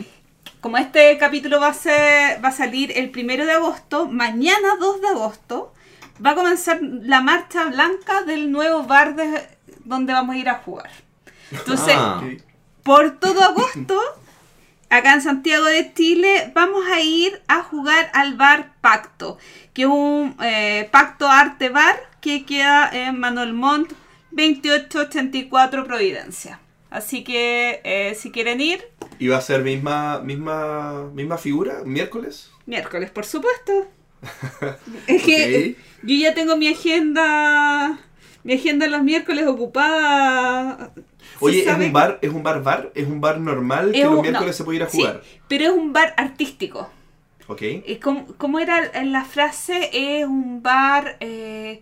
Como 0.59 0.77
este 0.77 1.17
capítulo 1.17 1.59
va 1.59 1.67
a, 1.67 1.73
ser, 1.73 2.43
va 2.43 2.49
a 2.49 2.51
salir 2.51 2.91
el 2.97 3.09
primero 3.11 3.45
de 3.45 3.53
agosto, 3.53 4.07
mañana 4.07 4.75
2 4.79 5.01
de 5.01 5.07
agosto 5.07 5.73
va 6.25 6.31
a 6.31 6.35
comenzar 6.35 6.79
la 6.81 7.21
marcha 7.21 7.65
blanca 7.65 8.23
del 8.23 8.51
nuevo 8.51 8.83
bar 8.83 9.15
de, 9.15 9.47
donde 9.85 10.13
vamos 10.13 10.35
a 10.35 10.39
ir 10.39 10.49
a 10.49 10.55
jugar. 10.55 10.89
Entonces, 11.51 11.95
Ah. 11.97 12.21
Por 12.83 13.19
todo 13.19 13.43
agosto, 13.43 13.99
acá 14.89 15.13
en 15.13 15.21
Santiago 15.21 15.65
de 15.65 15.93
Chile, 15.93 16.51
vamos 16.53 16.85
a 16.91 17.01
ir 17.01 17.41
a 17.47 17.63
jugar 17.63 18.09
al 18.13 18.35
bar 18.35 18.73
Pacto, 18.81 19.37
que 19.73 19.83
es 19.83 19.87
un 19.87 20.35
eh, 20.43 20.87
Pacto 20.91 21.27
Arte 21.27 21.69
Bar 21.69 21.95
que 22.21 22.45
queda 22.45 22.89
en 22.91 23.19
Manuel 23.19 23.53
Montt 23.53 23.91
2884 24.31 25.85
Providencia. 25.85 26.59
Así 26.89 27.23
que 27.23 27.81
eh, 27.83 28.15
si 28.15 28.31
quieren 28.31 28.61
ir, 28.61 28.85
¿Y 29.19 29.27
va 29.29 29.37
a 29.37 29.41
ser 29.41 29.63
misma, 29.63 30.19
misma, 30.19 31.09
misma 31.13 31.37
figura? 31.37 31.81
¿Miércoles? 31.83 32.51
miércoles, 32.65 33.09
por 33.09 33.25
supuesto. 33.25 33.87
es 35.07 35.23
que 35.23 35.75
yo 36.03 36.15
ya 36.15 36.33
tengo 36.33 36.57
mi 36.57 36.67
agenda, 36.67 37.99
mi 38.43 38.53
agenda 38.53 38.87
los 38.87 39.03
miércoles 39.03 39.47
ocupada. 39.47 40.91
Oye, 41.39 41.69
¿es 41.69 41.77
un 41.77 41.93
bar, 41.93 42.19
es 42.21 42.31
un 42.31 42.43
bar 42.43 42.63
bar? 42.63 42.91
¿Es 42.95 43.07
un 43.07 43.21
bar 43.21 43.39
normal 43.39 43.91
que 43.91 43.99
Es 43.99 44.05
los 44.05 44.15
un- 44.15 44.21
miércoles 44.21 44.47
no, 44.47 44.53
se 44.53 44.63
puede 44.63 44.77
ir 44.77 44.83
a 44.83 44.89
sí, 44.89 44.97
jugar? 44.99 45.21
pero 45.47 45.63
es 45.65 45.71
un 45.71 45.93
bar 45.93 46.13
artístico. 46.17 46.89
Ok. 47.47 47.61
Eh, 47.61 47.99
¿Cómo, 48.03 48.27
cómo 48.37 48.59
era 48.59 48.91
la 49.03 49.23
frase? 49.23 49.89
Es 49.93 50.25
un 50.25 50.61
bar 50.61 51.17
eh, 51.21 51.81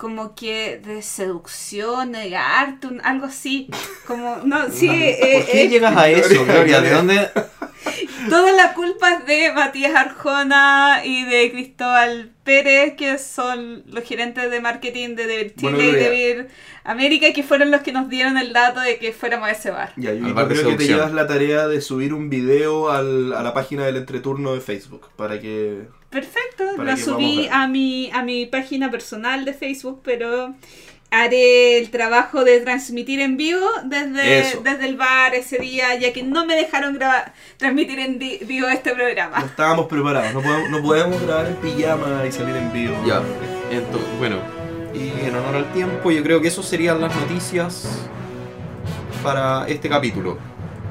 como 0.00 0.34
que 0.34 0.80
de 0.82 1.02
seducción, 1.02 2.12
de 2.12 2.34
arte, 2.34 2.86
un- 2.86 3.02
algo 3.04 3.26
así. 3.26 3.68
Como, 4.06 4.38
no, 4.44 4.70
sí, 4.72 4.88
eh, 4.90 5.42
¿Por 5.42 5.46
qué 5.52 5.62
eh, 5.64 5.68
llegas 5.68 5.94
a 5.96 6.08
eso, 6.08 6.44
Gloria? 6.46 6.80
¿De 6.80 6.90
dónde? 6.90 7.28
toda 8.30 8.52
la 8.52 8.72
culpa 8.74 9.12
es 9.14 9.26
de 9.26 9.52
Matías 9.52 9.94
Arjona 9.94 11.02
y 11.04 11.24
de 11.24 11.50
Cristóbal 11.50 12.32
Pérez, 12.44 12.94
que 12.96 13.18
son 13.18 13.82
los 13.86 14.02
gerentes 14.04 14.50
de 14.50 14.60
marketing 14.60 15.16
de 15.16 15.26
Devir 15.26 15.54
Chile 15.54 15.72
Bueno, 15.72 15.88
y. 15.88 15.92
Devir 15.92 16.48
América, 16.84 17.32
que 17.34 17.42
fueron 17.42 17.70
los 17.70 17.82
que 17.82 17.92
nos 17.92 18.08
dieron 18.08 18.38
el 18.38 18.52
dato 18.54 18.80
de 18.80 18.98
que 18.98 19.12
fuéramos 19.12 19.48
a 19.48 19.52
ese 19.52 19.70
bar. 19.70 19.92
Ya, 19.96 20.14
yo, 20.14 20.32
bar 20.34 20.48
creo 20.48 20.66
que 20.70 20.76
te 20.76 20.86
llevas 20.86 21.12
la 21.12 21.26
tarea 21.26 21.68
de 21.68 21.80
subir 21.82 22.14
un 22.14 22.30
video 22.30 22.90
al- 22.90 23.34
a 23.34 23.42
la 23.42 23.52
página 23.52 23.84
del 23.84 23.96
entreturno 23.96 24.54
de 24.54 24.60
Facebook 24.62 25.08
para 25.16 25.38
que... 25.40 25.82
Perfecto, 26.10 26.64
lo 26.82 26.96
subí 26.96 27.48
a 27.50 27.66
mi, 27.68 28.10
a 28.12 28.22
mi 28.22 28.46
página 28.46 28.90
personal 28.90 29.44
de 29.44 29.54
Facebook, 29.54 30.00
pero 30.04 30.54
haré 31.12 31.78
el 31.78 31.90
trabajo 31.90 32.44
de 32.44 32.60
transmitir 32.60 33.20
en 33.20 33.36
vivo 33.36 33.66
desde, 33.84 34.40
Eso. 34.40 34.60
desde 34.62 34.86
el 34.86 34.96
bar 34.96 35.34
ese 35.34 35.58
día, 35.58 35.94
ya 35.96 36.12
que 36.12 36.22
no 36.22 36.46
me 36.46 36.54
dejaron 36.56 36.94
grabar, 36.94 37.32
transmitir 37.56 37.98
en 38.00 38.18
vivo 38.18 38.68
este 38.68 38.90
No 38.90 38.96
programa. 38.96 39.38
estábamos 39.38 39.86
preparados, 39.86 40.34
no 40.34 40.40
podemos, 40.42 40.70
no 40.70 40.82
podemos 40.82 41.22
grabar 41.22 41.46
en 41.46 41.56
pijama 41.56 42.24
y 42.28 42.32
salir 42.32 42.56
en 42.56 42.72
vivo. 42.72 42.96
Ya, 43.06 43.22
entonces, 43.70 44.08
bueno, 44.18 44.36
y 44.94 45.26
en 45.26 45.34
honor 45.36 45.56
al 45.56 45.72
tiempo, 45.72 46.10
yo 46.10 46.22
creo 46.22 46.40
que 46.40 46.48
eso 46.48 46.62
serían 46.62 47.00
las 47.00 47.14
noticias 47.14 47.88
para 49.22 49.66
este 49.68 49.88
capítulo. 49.88 50.38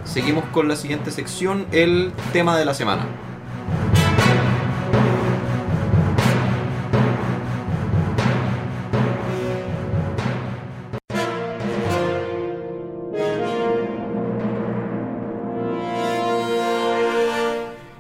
Seguimos 0.06 0.46
con 0.54 0.68
la 0.68 0.76
siguiente 0.76 1.12
sección, 1.12 1.68
el 1.72 2.12
tema 2.34 2.58
de 2.58 2.66
la 2.66 2.74
semana. 2.74 3.06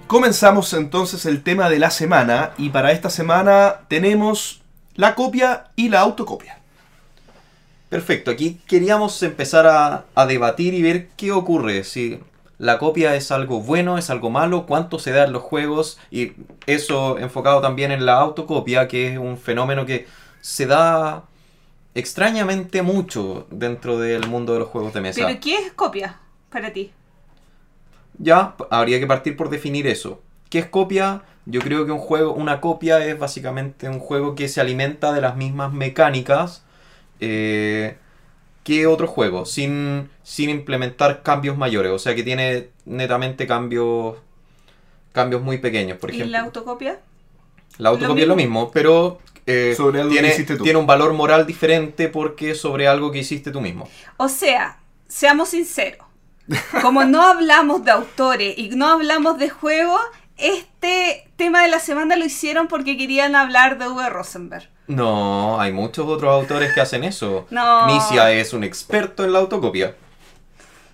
Comenzamos 0.09 0.73
entonces 0.73 1.27
el 1.27 1.43
tema 1.43 1.69
de 1.69 1.77
la 1.77 1.91
semana 1.91 2.53
y 2.57 2.69
para 2.69 2.93
esta 2.93 3.11
semana 3.11 3.81
tenemos 3.89 4.63
la 4.95 5.13
copia 5.13 5.65
y 5.75 5.89
la 5.89 5.99
autocopia. 5.99 6.57
Perfecto, 7.89 8.31
aquí 8.31 8.59
queríamos 8.65 9.21
empezar 9.21 9.67
a, 9.67 10.05
a 10.15 10.25
debatir 10.25 10.73
y 10.73 10.81
ver 10.81 11.09
qué 11.09 11.31
ocurre, 11.31 11.83
si 11.83 12.19
la 12.57 12.79
copia 12.79 13.13
es 13.13 13.29
algo 13.29 13.61
bueno, 13.61 13.99
es 13.99 14.09
algo 14.09 14.31
malo, 14.31 14.65
cuánto 14.65 14.97
se 14.97 15.11
da 15.11 15.25
en 15.25 15.31
los 15.31 15.43
juegos 15.43 15.99
y 16.09 16.31
eso 16.65 17.19
enfocado 17.19 17.61
también 17.61 17.91
en 17.91 18.07
la 18.07 18.15
autocopia, 18.15 18.87
que 18.87 19.13
es 19.13 19.19
un 19.19 19.37
fenómeno 19.37 19.85
que 19.85 20.07
se 20.41 20.65
da 20.65 21.25
extrañamente 21.93 22.81
mucho 22.81 23.45
dentro 23.51 23.99
del 23.99 24.25
mundo 24.25 24.53
de 24.53 24.59
los 24.59 24.69
juegos 24.69 24.91
de 24.91 25.01
mesa. 25.01 25.21
¿Pero 25.23 25.39
qué 25.39 25.55
es 25.55 25.71
copia 25.73 26.17
para 26.49 26.73
ti? 26.73 26.93
Ya, 28.19 28.55
habría 28.71 28.99
que 28.99 29.07
partir 29.07 29.37
por 29.37 29.49
definir 29.49 29.87
eso. 29.87 30.21
¿Qué 30.49 30.59
es 30.59 30.67
copia? 30.67 31.23
Yo 31.47 31.61
creo 31.61 31.85
que 31.85 31.91
un 31.93 31.99
juego, 31.99 32.33
una 32.33 32.61
copia 32.61 33.05
es 33.05 33.17
básicamente 33.19 33.89
un 33.89 33.99
juego 33.99 34.35
que 34.35 34.49
se 34.49 34.61
alimenta 34.61 35.13
de 35.13 35.21
las 35.21 35.35
mismas 35.37 35.73
mecánicas 35.73 36.63
eh, 37.21 37.97
que 38.63 38.87
otro 38.87 39.07
juego, 39.07 39.45
sin, 39.45 40.09
sin 40.23 40.49
implementar 40.51 41.23
cambios 41.23 41.57
mayores. 41.57 41.91
O 41.93 41.99
sea 41.99 42.15
que 42.15 42.23
tiene 42.23 42.69
netamente 42.85 43.47
cambios 43.47 44.17
cambios 45.13 45.41
muy 45.41 45.57
pequeños, 45.59 45.97
por 45.99 46.11
¿Y 46.11 46.15
ejemplo. 46.15 46.31
la 46.31 46.41
autocopia? 46.41 46.99
La 47.77 47.89
autocopia 47.89 48.23
es 48.23 48.27
lo 48.27 48.35
mismo, 48.35 48.71
pero 48.71 49.19
eh, 49.45 49.73
Sobre 49.75 50.01
algo 50.01 50.19
que 50.19 50.21
tiene, 50.21 50.27
hiciste 50.27 50.55
tú. 50.57 50.63
tiene 50.63 50.79
un 50.79 50.85
valor 50.87 51.13
moral 51.13 51.47
diferente 51.47 52.09
porque 52.09 52.51
es 52.51 52.59
sobre 52.61 52.87
algo 52.87 53.11
que 53.11 53.19
hiciste 53.19 53.51
tú 53.51 53.61
mismo. 53.61 53.87
O 54.17 54.29
sea, 54.29 54.79
seamos 55.07 55.49
sinceros. 55.49 56.05
Como 56.81 57.05
no 57.05 57.21
hablamos 57.21 57.83
de 57.85 57.91
autores 57.91 58.57
y 58.57 58.69
no 58.69 58.87
hablamos 58.87 59.37
de 59.37 59.49
juegos, 59.49 60.01
este 60.37 61.29
tema 61.35 61.61
de 61.61 61.67
la 61.67 61.79
semana 61.79 62.15
lo 62.15 62.25
hicieron 62.25 62.67
porque 62.67 62.97
querían 62.97 63.35
hablar 63.35 63.77
de 63.77 63.87
V. 63.87 64.09
Rosenberg. 64.09 64.69
No, 64.87 65.61
hay 65.61 65.71
muchos 65.71 66.07
otros 66.07 66.33
autores 66.33 66.73
que 66.73 66.81
hacen 66.81 67.03
eso. 67.03 67.45
No. 67.51 67.85
Misia 67.85 68.31
es 68.31 68.53
un 68.53 68.63
experto 68.63 69.23
en 69.23 69.33
la 69.33 69.39
autocopia. 69.39 69.95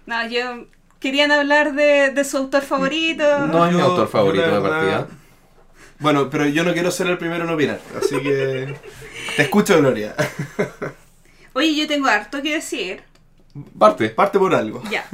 No, 0.06 0.28
yo 0.28 0.66
querían 1.00 1.32
hablar 1.32 1.74
de, 1.74 2.10
de 2.10 2.24
su 2.26 2.38
autor 2.38 2.64
favorito. 2.64 3.48
No 3.48 3.66
es 3.66 3.74
mi 3.74 3.82
autor 3.82 4.10
favorito 4.10 4.62
de 4.62 4.70
partida. 4.70 5.08
Bueno, 6.00 6.30
pero 6.30 6.46
yo 6.48 6.66
no 6.66 6.74
quiero 6.74 6.92
ser 6.92 7.08
el 7.08 7.18
primero 7.18 7.46
en 7.46 7.52
opinar, 7.52 7.80
así 7.98 8.22
que 8.22 8.76
te 9.38 9.42
escucho, 9.42 9.78
Gloria. 9.78 10.14
Oye, 11.54 11.74
yo 11.74 11.88
tengo 11.88 12.08
harto 12.08 12.42
que 12.42 12.56
decir. 12.56 13.02
Parte. 13.78 14.10
Parte 14.10 14.38
por 14.40 14.54
algo. 14.54 14.84
Ya. 14.92 15.06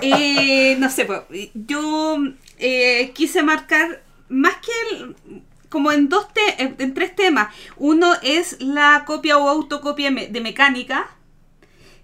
Eh, 0.00 0.76
no 0.78 0.90
sé, 0.90 1.04
pues, 1.04 1.22
yo 1.54 2.16
eh, 2.58 3.12
quise 3.14 3.42
marcar 3.42 4.02
más 4.28 4.54
que 4.56 4.72
el- 4.96 5.16
como 5.68 5.90
en 5.92 6.08
dos 6.08 6.32
te- 6.32 6.62
en, 6.78 6.94
tres 6.94 7.14
temas. 7.16 7.52
Uno 7.76 8.12
es 8.22 8.56
la 8.60 9.04
copia 9.06 9.38
o 9.38 9.48
autocopia 9.48 10.10
de 10.10 10.40
mecánica, 10.40 11.08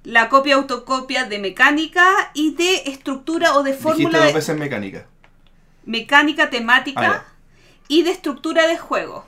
la 0.05 0.29
copia 0.29 0.57
autocopia 0.57 1.25
de 1.25 1.39
mecánica 1.39 2.05
y 2.35 2.55
de 2.55 2.83
estructura 2.87 3.57
o 3.57 3.63
de 3.63 3.71
Dijiste 3.73 3.89
fórmula 3.89 4.19
dos 4.19 4.27
de 4.29 4.33
veces 4.35 4.57
mecánica. 4.59 5.07
mecánica 5.85 6.51
temática 6.51 7.25
Ah, 7.27 7.33
y 7.89 8.03
de 8.03 8.11
estructura 8.11 8.67
de 8.67 8.79
juego. 8.79 9.25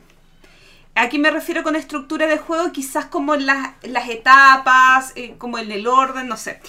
Aquí 0.95 1.19
me 1.19 1.31
refiero 1.31 1.63
con 1.63 1.75
estructura 1.75 2.27
de 2.27 2.37
juego, 2.39 2.71
quizás 2.73 3.07
como 3.07 3.35
las, 3.37 3.71
las 3.83 4.09
etapas, 4.11 5.13
eh, 5.17 5.35
como 5.39 5.59
en 5.59 5.73
el 5.73 5.87
orden, 5.87 6.29
no 6.29 6.37
sé. 6.37 6.61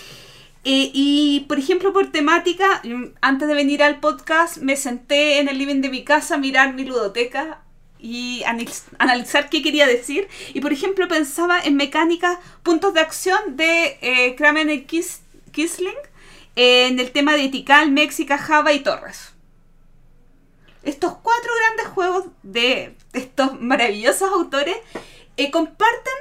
Eh, 0.66 0.92
y 0.94 1.42
por 1.50 1.60
ejemplo, 1.60 1.92
por 1.92 2.10
temática, 2.12 2.80
mm, 2.86 3.16
antes 3.22 3.48
de 3.50 3.54
venir 3.54 3.84
al 3.84 4.00
podcast, 4.00 4.58
me 4.58 4.78
senté 4.78 5.40
en 5.40 5.50
el 5.50 5.58
living 5.58 5.82
de 5.82 5.90
mi 5.90 6.06
casa 6.06 6.36
a 6.36 6.38
mirar 6.38 6.74
mi 6.74 6.86
ludoteca 6.86 7.60
y 8.00 8.44
analiz- 8.46 8.84
analizar 8.98 9.50
qué 9.50 9.62
quería 9.62 9.88
decir. 9.88 10.30
Y 10.54 10.62
por 10.62 10.72
ejemplo, 10.72 11.08
pensaba 11.10 11.60
en 11.60 11.76
mecánica, 11.76 12.40
puntos 12.64 12.94
de 12.94 13.02
acción 13.02 13.58
de 13.58 13.98
eh, 14.02 14.36
Kramer 14.38 14.70
y 14.70 14.86
Kis- 14.86 15.20
Kisling, 15.52 15.94
en 16.56 16.98
el 17.00 17.12
tema 17.12 17.34
de 17.34 17.50
Tikal, 17.50 17.92
México, 17.92 18.36
Java 18.38 18.72
y 18.72 18.80
Torres. 18.80 19.33
Estos 20.84 21.14
cuatro 21.22 21.52
grandes 21.66 21.88
juegos 21.94 22.26
de 22.44 22.96
estos 23.14 23.60
maravillosos 23.60 24.30
autores 24.32 24.76
eh, 25.38 25.50
comparten 25.52 26.14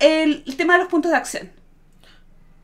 el, 0.00 0.42
el 0.46 0.56
tema 0.56 0.74
de 0.74 0.80
los 0.80 0.88
puntos 0.88 1.10
de 1.10 1.16
acción. 1.16 1.50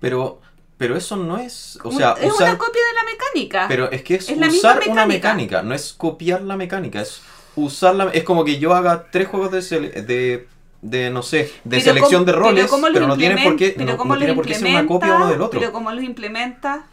Pero, 0.00 0.40
pero 0.76 0.96
eso 0.96 1.16
no 1.16 1.38
es. 1.38 1.78
O 1.82 1.92
sea, 1.92 2.14
es 2.20 2.30
usar- 2.32 2.48
una 2.50 2.58
copia 2.58 2.82
de 2.86 2.94
la 2.94 3.04
mecánica. 3.04 3.64
Pero 3.68 3.90
es 3.90 4.02
que 4.02 4.16
es, 4.16 4.36
la 4.36 4.48
usar 4.48 4.82
una 4.88 5.06
mecánica. 5.06 5.62
no 5.62 5.74
es 5.74 5.92
copiar 5.92 6.42
la 6.42 6.56
mecánica, 6.56 7.00
es 7.00 7.22
usarla. 7.56 8.10
Es 8.12 8.24
como 8.24 8.44
que 8.44 8.58
yo 8.58 8.74
haga 8.74 9.06
tres 9.10 9.28
juegos 9.28 9.50
de, 9.50 9.80
de, 10.02 10.48
de 10.82 11.10
no 11.10 11.22
sé, 11.22 11.44
de 11.64 11.78
Pero 11.78 11.82
selección 11.82 12.24
de 12.26 12.32
roles, 12.32 12.70
pero, 12.92 13.06
no 13.06 13.16
tiene 13.16 13.42
por 13.42 13.56
qué, 13.56 13.74
no- 13.78 14.04
no 14.04 14.18
tiene 14.18 14.34
por 14.34 14.46
qué 14.46 14.54
ser 14.54 14.68
una 14.68 14.86
copia 14.86 15.14
uno 15.14 15.28
del 15.28 15.40
otro. 15.40 15.58
Pero 15.60 15.72
cómo 15.72 15.90
los 15.92 16.04
implementa. 16.04 16.86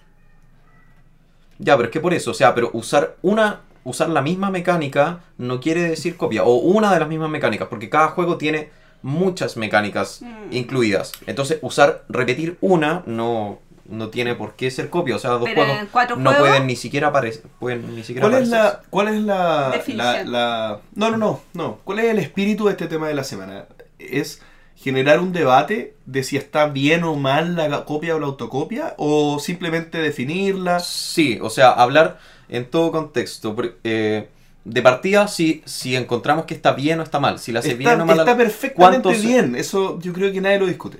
Ya, 1.59 1.75
pero 1.75 1.87
es 1.89 1.91
que 1.93 1.99
por 1.99 2.13
eso, 2.13 2.31
o 2.31 2.33
sea, 2.33 2.55
pero 2.55 2.71
usar 2.73 3.17
una 3.21 3.61
usar 3.83 4.09
la 4.09 4.21
misma 4.21 4.49
mecánica 4.51 5.21
no 5.37 5.59
quiere 5.59 5.81
decir 5.81 6.17
copia 6.17 6.43
o 6.43 6.55
una 6.55 6.93
de 6.93 6.99
las 6.99 7.09
mismas 7.09 7.29
mecánicas, 7.29 7.67
porque 7.67 7.89
cada 7.89 8.09
juego 8.09 8.37
tiene 8.37 8.69
muchas 9.01 9.57
mecánicas 9.57 10.21
Mm. 10.21 10.53
incluidas. 10.53 11.11
Entonces, 11.25 11.59
usar 11.61 12.03
repetir 12.09 12.57
una 12.61 13.03
no 13.05 13.59
no 13.89 14.07
tiene 14.07 14.35
por 14.35 14.53
qué 14.55 14.71
ser 14.71 14.89
copia, 14.89 15.17
o 15.17 15.19
sea, 15.19 15.31
dos 15.31 15.41
Pero 15.43 15.65
juegos 15.65 16.17
no 16.17 16.29
juegos- 16.31 16.37
pueden 16.47 16.65
ni 16.67 16.77
siquiera 16.77 17.07
aparecer, 17.07 17.43
pueden 17.59 17.93
ni 17.93 18.03
siquiera 18.03 18.29
¿Cuál 18.29 18.41
es 18.41 18.47
la, 18.47 18.81
cuál 18.89 19.07
es 19.09 19.21
la, 19.21 19.35
la, 19.35 19.69
Definición. 19.71 20.31
la- 20.31 20.79
No, 20.95 21.11
no, 21.11 21.17
no, 21.17 21.41
no. 21.53 21.77
¿Cuál 21.83 21.99
es 21.99 22.05
el 22.05 22.19
espíritu 22.19 22.65
de 22.67 22.71
este 22.71 22.87
tema 22.87 23.09
de 23.09 23.15
la 23.15 23.25
semana? 23.25 23.65
Es 23.99 24.41
generar 24.77 25.19
un 25.19 25.33
debate 25.33 25.95
de 26.05 26.23
si 26.23 26.37
está 26.37 26.67
bien 26.67 27.03
o 27.03 27.15
mal 27.15 27.55
la 27.57 27.83
copia 27.83 28.15
o 28.15 28.19
la 28.19 28.27
autocopia 28.27 28.93
o 28.97 29.39
simplemente 29.39 29.97
definirla. 29.97 30.79
Sí, 30.79 31.37
o 31.41 31.49
sea, 31.49 31.71
hablar 31.71 32.17
en 32.51 32.65
todo 32.69 32.91
contexto. 32.91 33.55
eh, 33.83 34.29
de 34.63 34.81
partida, 34.83 35.27
si, 35.27 35.63
si 35.65 35.95
encontramos 35.95 36.45
que 36.45 36.53
está 36.53 36.73
bien 36.73 36.99
o 36.99 37.03
está 37.03 37.19
mal. 37.19 37.39
Si 37.39 37.51
la 37.51 37.61
hace 37.61 37.69
Está, 37.71 37.79
bien 37.79 38.01
o 38.01 38.05
mal. 38.05 38.19
está 38.19 38.37
perfectamente 38.37 39.01
¿cuántos- 39.01 39.21
bien. 39.25 39.55
Eso 39.55 39.97
yo 39.99 40.13
creo 40.13 40.31
que 40.31 40.39
nadie 40.39 40.59
lo 40.59 40.67
discute. 40.67 40.99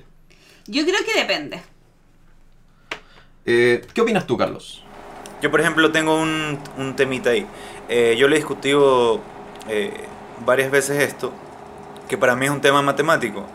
Yo 0.65 0.83
creo 0.83 0.97
que 1.05 1.19
depende. 1.19 1.61
Eh, 3.45 3.85
¿Qué 3.93 4.01
opinas 4.01 4.25
tú, 4.25 4.35
Carlos? 4.37 4.83
Yo, 5.41 5.51
por 5.51 5.59
ejemplo, 5.61 5.91
tengo 5.91 6.19
un, 6.19 6.59
un 6.77 6.95
temita 6.95 7.31
ahí. 7.31 7.45
Eh, 7.89 8.15
yo 8.17 8.27
le 8.27 8.35
he 8.35 8.39
discutido 8.39 9.21
eh, 9.67 9.91
varias 10.45 10.71
veces 10.71 11.01
esto, 11.03 11.31
que 12.07 12.17
para 12.17 12.35
mí 12.35 12.45
es 12.45 12.51
un 12.51 12.61
tema 12.61 12.81
matemático. 12.81 13.45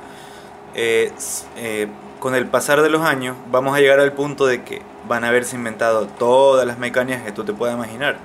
Con 2.27 2.35
el 2.35 2.47
pasar 2.47 2.83
de 2.83 2.91
los 2.91 3.03
años, 3.03 3.37
vamos 3.53 3.77
a 3.77 3.79
llegar 3.79 4.01
al 4.01 4.13
punto 4.13 4.47
de 4.47 4.65
que 4.65 4.83
van 5.07 5.23
a 5.23 5.29
haberse 5.29 5.55
inventado 5.55 6.09
todas 6.09 6.67
las 6.67 6.77
mecánicas 6.77 7.23
que 7.23 7.31
tú 7.31 7.45
te 7.45 7.53
puedas 7.53 7.77
imaginar. 7.77 8.17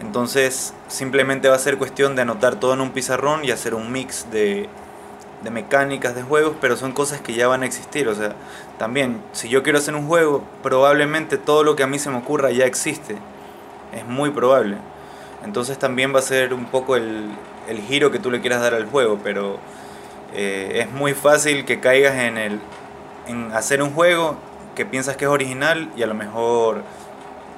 Entonces, 0.00 0.74
simplemente 0.88 1.48
va 1.48 1.56
a 1.56 1.58
ser 1.58 1.78
cuestión 1.78 2.14
de 2.14 2.20
anotar 2.20 2.56
todo 2.56 2.74
en 2.74 2.82
un 2.82 2.90
pizarrón 2.90 3.46
y 3.46 3.50
hacer 3.50 3.74
un 3.74 3.90
mix 3.90 4.30
de, 4.30 4.68
de 5.42 5.50
mecánicas 5.50 6.14
de 6.14 6.22
juegos, 6.24 6.56
pero 6.60 6.76
son 6.76 6.92
cosas 6.92 7.22
que 7.22 7.32
ya 7.32 7.48
van 7.48 7.62
a 7.62 7.64
existir. 7.64 8.06
O 8.08 8.14
sea, 8.14 8.34
también, 8.76 9.22
si 9.32 9.48
yo 9.48 9.62
quiero 9.62 9.78
hacer 9.78 9.94
un 9.94 10.06
juego, 10.06 10.44
probablemente 10.62 11.38
todo 11.38 11.64
lo 11.64 11.74
que 11.74 11.84
a 11.84 11.86
mí 11.86 11.98
se 11.98 12.10
me 12.10 12.18
ocurra 12.18 12.50
ya 12.50 12.66
existe. 12.66 13.16
Es 13.94 14.04
muy 14.04 14.28
probable. 14.28 14.76
Entonces 15.42 15.78
también 15.78 16.14
va 16.14 16.18
a 16.18 16.22
ser 16.22 16.52
un 16.52 16.66
poco 16.66 16.96
el, 16.96 17.30
el 17.66 17.80
giro 17.80 18.10
que 18.10 18.18
tú 18.18 18.30
le 18.30 18.42
quieras 18.42 18.60
dar 18.60 18.74
al 18.74 18.84
juego, 18.84 19.18
pero 19.24 19.58
eh, 20.34 20.80
es 20.84 20.92
muy 20.92 21.14
fácil 21.14 21.64
que 21.64 21.80
caigas 21.80 22.14
en, 22.16 22.36
el, 22.36 22.60
en 23.28 23.52
hacer 23.52 23.82
un 23.82 23.92
juego 23.92 24.36
que 24.74 24.84
piensas 24.84 25.16
que 25.16 25.26
es 25.26 25.30
original 25.30 25.90
y 25.96 26.02
a 26.02 26.06
lo 26.06 26.14
mejor 26.14 26.82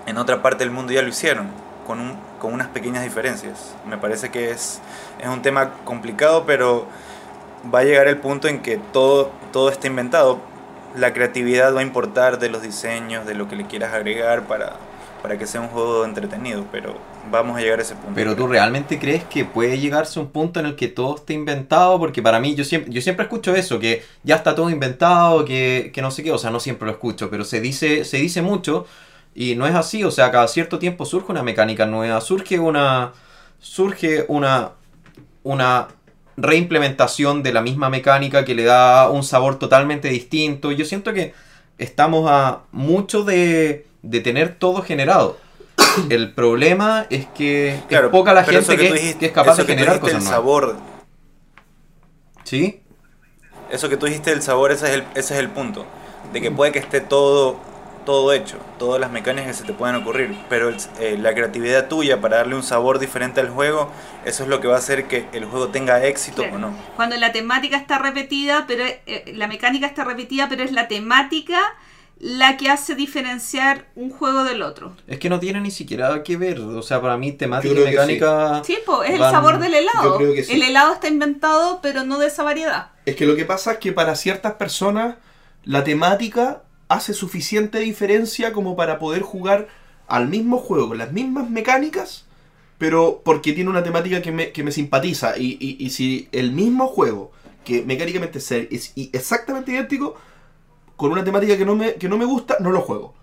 en 0.07 0.19
otra 0.19 0.43
parte 0.43 0.65
del 0.65 0.71
mundo 0.71 0.93
ya 0.93 1.03
lo 1.03 1.09
hicieron, 1.09 1.49
con, 1.87 2.01
un, 2.01 2.19
con 2.39 2.53
unas 2.53 2.69
pequeñas 2.69 3.03
diferencias. 3.03 3.75
Me 3.87 3.97
parece 3.97 4.31
que 4.31 4.51
es, 4.51 4.81
es 5.21 5.29
un 5.29 5.43
tema 5.43 5.71
complicado, 5.85 6.45
pero 6.47 6.87
va 7.73 7.81
a 7.81 7.85
llegar 7.85 8.09
el 8.09 8.19
punto 8.19 8.49
en 8.49 8.61
que 8.61 8.79
todo, 8.79 9.31
todo 9.53 9.71
está 9.71 9.87
inventado. 9.87 10.41
La 10.97 11.13
creatividad 11.13 11.75
va 11.75 11.81
a 11.81 11.83
importar 11.83 12.39
de 12.39 12.49
los 12.49 12.63
diseños, 12.63 13.27
de 13.27 13.35
lo 13.35 13.49
que 13.49 13.57
le 13.57 13.67
quieras 13.67 13.95
agregar 13.95 14.43
para, 14.43 14.77
para 15.23 15.39
que 15.39 15.47
sea 15.47 15.61
un 15.61 15.69
juego 15.69 16.05
entretenido, 16.05 16.65
pero 16.73 16.95
vamos 17.31 17.57
a 17.57 17.61
llegar 17.61 17.78
a 17.78 17.82
ese 17.82 17.94
punto. 17.94 18.12
Pero 18.15 18.35
tú 18.36 18.47
realmente 18.47 18.98
crees 18.98 19.24
que 19.24 19.44
puede 19.44 19.78
llegarse 19.78 20.19
un 20.20 20.28
punto 20.28 20.61
en 20.61 20.66
el 20.66 20.77
que 20.77 20.89
todo 20.89 21.16
esté 21.16 21.35
inventado, 21.35 21.98
porque 21.98 22.23
para 22.23 22.40
mí 22.40 22.55
yo 22.55 22.65
siempre, 22.65 22.93
yo 22.93 23.01
siempre 23.01 23.24
escucho 23.24 23.55
eso, 23.55 23.78
que 23.78 24.02
ya 24.23 24.36
está 24.36 24.55
todo 24.55 24.70
inventado, 24.70 25.44
que, 25.44 25.90
que 25.94 26.02
no 26.02 26.11
sé 26.11 26.23
qué, 26.23 26.32
o 26.32 26.39
sea, 26.39 26.51
no 26.51 26.61
siempre 26.61 26.86
lo 26.86 26.93
escucho, 26.93 27.31
pero 27.31 27.44
se 27.44 27.61
dice, 27.61 28.05
se 28.05 28.16
dice 28.19 28.43
mucho 28.43 28.86
y 29.35 29.55
no 29.55 29.66
es 29.66 29.74
así, 29.74 30.05
o 30.05 30.11
sea, 30.11 30.31
cada 30.31 30.48
cierto 30.48 30.78
tiempo 30.78 31.05
surge 31.05 31.31
una 31.31 31.43
mecánica 31.43 31.86
nueva, 31.86 32.20
surge 32.20 32.59
una, 32.59 33.12
surge 33.59 34.24
una, 34.28 34.73
una 35.43 35.89
reimplementación 36.36 37.43
de 37.43 37.52
la 37.52 37.62
misma 37.62 37.90
mecánica 37.90 38.44
que 38.44 38.55
le 38.55 38.65
da 38.65 39.11
un 39.11 39.23
sabor 39.23 39.59
totalmente 39.59 40.09
distinto. 40.09 40.73
Yo 40.73 40.85
siento 40.85 41.12
que 41.12 41.35
estamos 41.78 42.28
a 42.31 42.62
mucho 42.73 43.24
de, 43.24 43.86
de 44.02 44.20
tener 44.20 44.57
todo 44.57 44.82
generado. 44.82 45.39
El 46.11 46.33
problema 46.33 47.07
es 47.11 47.27
que 47.27 47.75
es 47.89 48.01
poca 48.11 48.33
la 48.35 48.45
gente 48.45 48.77
que, 48.77 48.89
tú 48.89 48.95
que 48.95 49.01
dijiste- 49.01 49.27
es 49.27 49.33
capaz 49.33 49.53
eso 49.55 49.65
de 49.65 49.75
generar 49.75 50.01
dijiste, 50.01 50.01
cosas 50.01 50.19
el 50.19 50.25
nuevas. 50.25 50.37
sabor, 50.37 50.77
¿Sí? 52.45 52.83
eso 53.71 53.89
que 53.89 53.97
tú 53.97 54.07
dijiste 54.07 54.31
del 54.31 54.43
sabor, 54.43 54.73
ese 54.73 54.87
es 54.89 54.95
el, 54.95 55.01
ese 55.15 55.35
es 55.35 55.41
el 55.41 55.49
punto. 55.51 55.87
De 56.33 56.41
que 56.41 56.51
puede 56.51 56.73
que 56.73 56.81
esté 56.81 57.01
todo, 57.01 57.59
todo 58.05 58.33
hecho, 58.33 58.57
todas 58.79 59.01
las 59.01 59.11
mecánicas 59.12 59.47
que 59.49 59.55
se 59.55 59.65
te 59.65 59.73
puedan 59.73 59.95
ocurrir, 59.97 60.37
pero 60.49 60.69
el- 60.71 60.77
eh, 60.99 61.17
la 61.21 61.33
creatividad 61.35 61.87
tuya 61.89 62.21
para 62.21 62.39
darle 62.39 62.57
un 62.57 62.62
sabor 62.65 62.99
diferente 62.99 63.41
al 63.41 63.49
juego, 63.49 63.91
eso 64.25 64.43
es 64.43 64.49
lo 64.49 64.61
que 64.61 64.67
va 64.69 64.75
a 64.75 64.79
hacer 64.79 65.05
que 65.07 65.27
el 65.33 65.45
juego 65.45 65.69
tenga 65.69 66.05
éxito 66.05 66.43
Claro. 66.43 66.57
o 66.57 66.59
no. 66.59 66.75
Cuando 66.97 67.17
la 67.17 67.31
temática 67.33 67.77
está 67.77 67.99
repetida, 67.99 68.65
pero 68.67 68.85
eh, 68.85 69.33
la 69.37 69.47
mecánica 69.47 69.87
está 69.87 70.03
repetida, 70.05 70.49
pero 70.49 70.65
es 70.65 70.73
la 70.73 70.89
temática 70.89 71.61
la 72.21 72.59
que 72.59 72.69
hace 72.69 72.95
diferenciar 72.95 73.87
un 73.97 74.11
juego 74.11 74.45
del 74.45 74.61
otro. 74.63 74.95
Es 75.07 75.19
que 75.19 75.31
no 75.31 75.41
tiene 75.41 75.61
ni 75.61 75.71
siquiera 75.71 76.23
que 76.23 76.37
ver. 76.37 76.61
O 76.61 76.83
sea, 76.83 77.01
para 77.01 77.17
mí 77.17 77.33
temática 77.33 77.75
y 77.81 77.85
mecánica... 77.85 78.63
Sí, 78.65 78.77
pues 78.85 79.09
es 79.09 79.15
el 79.17 79.21
sabor 79.23 79.59
del 79.59 79.75
helado. 79.75 80.05
yo 80.05 80.17
creo 80.19 80.35
que 80.35 80.45
sí. 80.45 80.53
El 80.53 80.63
helado 80.63 80.93
está 80.93 81.09
inventado, 81.09 81.81
pero 81.83 82.05
no 82.05 82.19
de 82.19 82.27
esa 82.27 82.43
variedad. 82.43 82.91
Es 83.07 83.17
que 83.17 83.25
lo 83.27 83.37
que 83.37 83.47
pasa 83.47 83.73
es 83.73 83.79
que 83.79 83.93
para 83.93 84.15
ciertas 84.17 84.55
personas 84.55 85.17
la 85.65 85.83
temática 85.83 86.63
hace 86.89 87.15
suficiente 87.15 87.79
diferencia 87.79 88.53
como 88.53 88.77
para 88.77 88.99
poder 88.99 89.23
jugar 89.23 89.69
al 90.07 90.29
mismo 90.29 90.59
juego 90.59 90.89
con 90.89 90.99
las 90.99 91.13
mismas 91.13 91.49
mecánicas, 91.49 92.27
pero 92.77 93.23
porque 93.25 93.53
tiene 93.55 93.71
una 93.71 93.83
temática 93.83 94.21
que 94.21 94.33
me, 94.33 94.53
que 94.53 94.63
me 94.63 94.73
simpatiza. 94.73 95.39
Y, 95.39 95.57
y- 95.61 95.77
y 95.79 95.91
si 95.91 96.29
el 96.33 96.53
mismo 96.53 96.87
juego, 96.89 97.33
que 97.65 97.83
mecánicamente 97.83 98.41
se- 98.41 98.69
es 98.71 98.93
exactamente 99.13 99.73
idéntico, 99.73 100.17
con 101.01 101.13
una 101.13 101.25
temática 101.25 101.57
que 101.57 101.65
no, 101.65 101.75
me, 101.77 101.95
que 101.95 102.09
no 102.11 102.19
me 102.19 102.27
gusta, 102.27 102.57
no 102.61 102.71
lo 102.71 102.83
juego. 102.83 103.15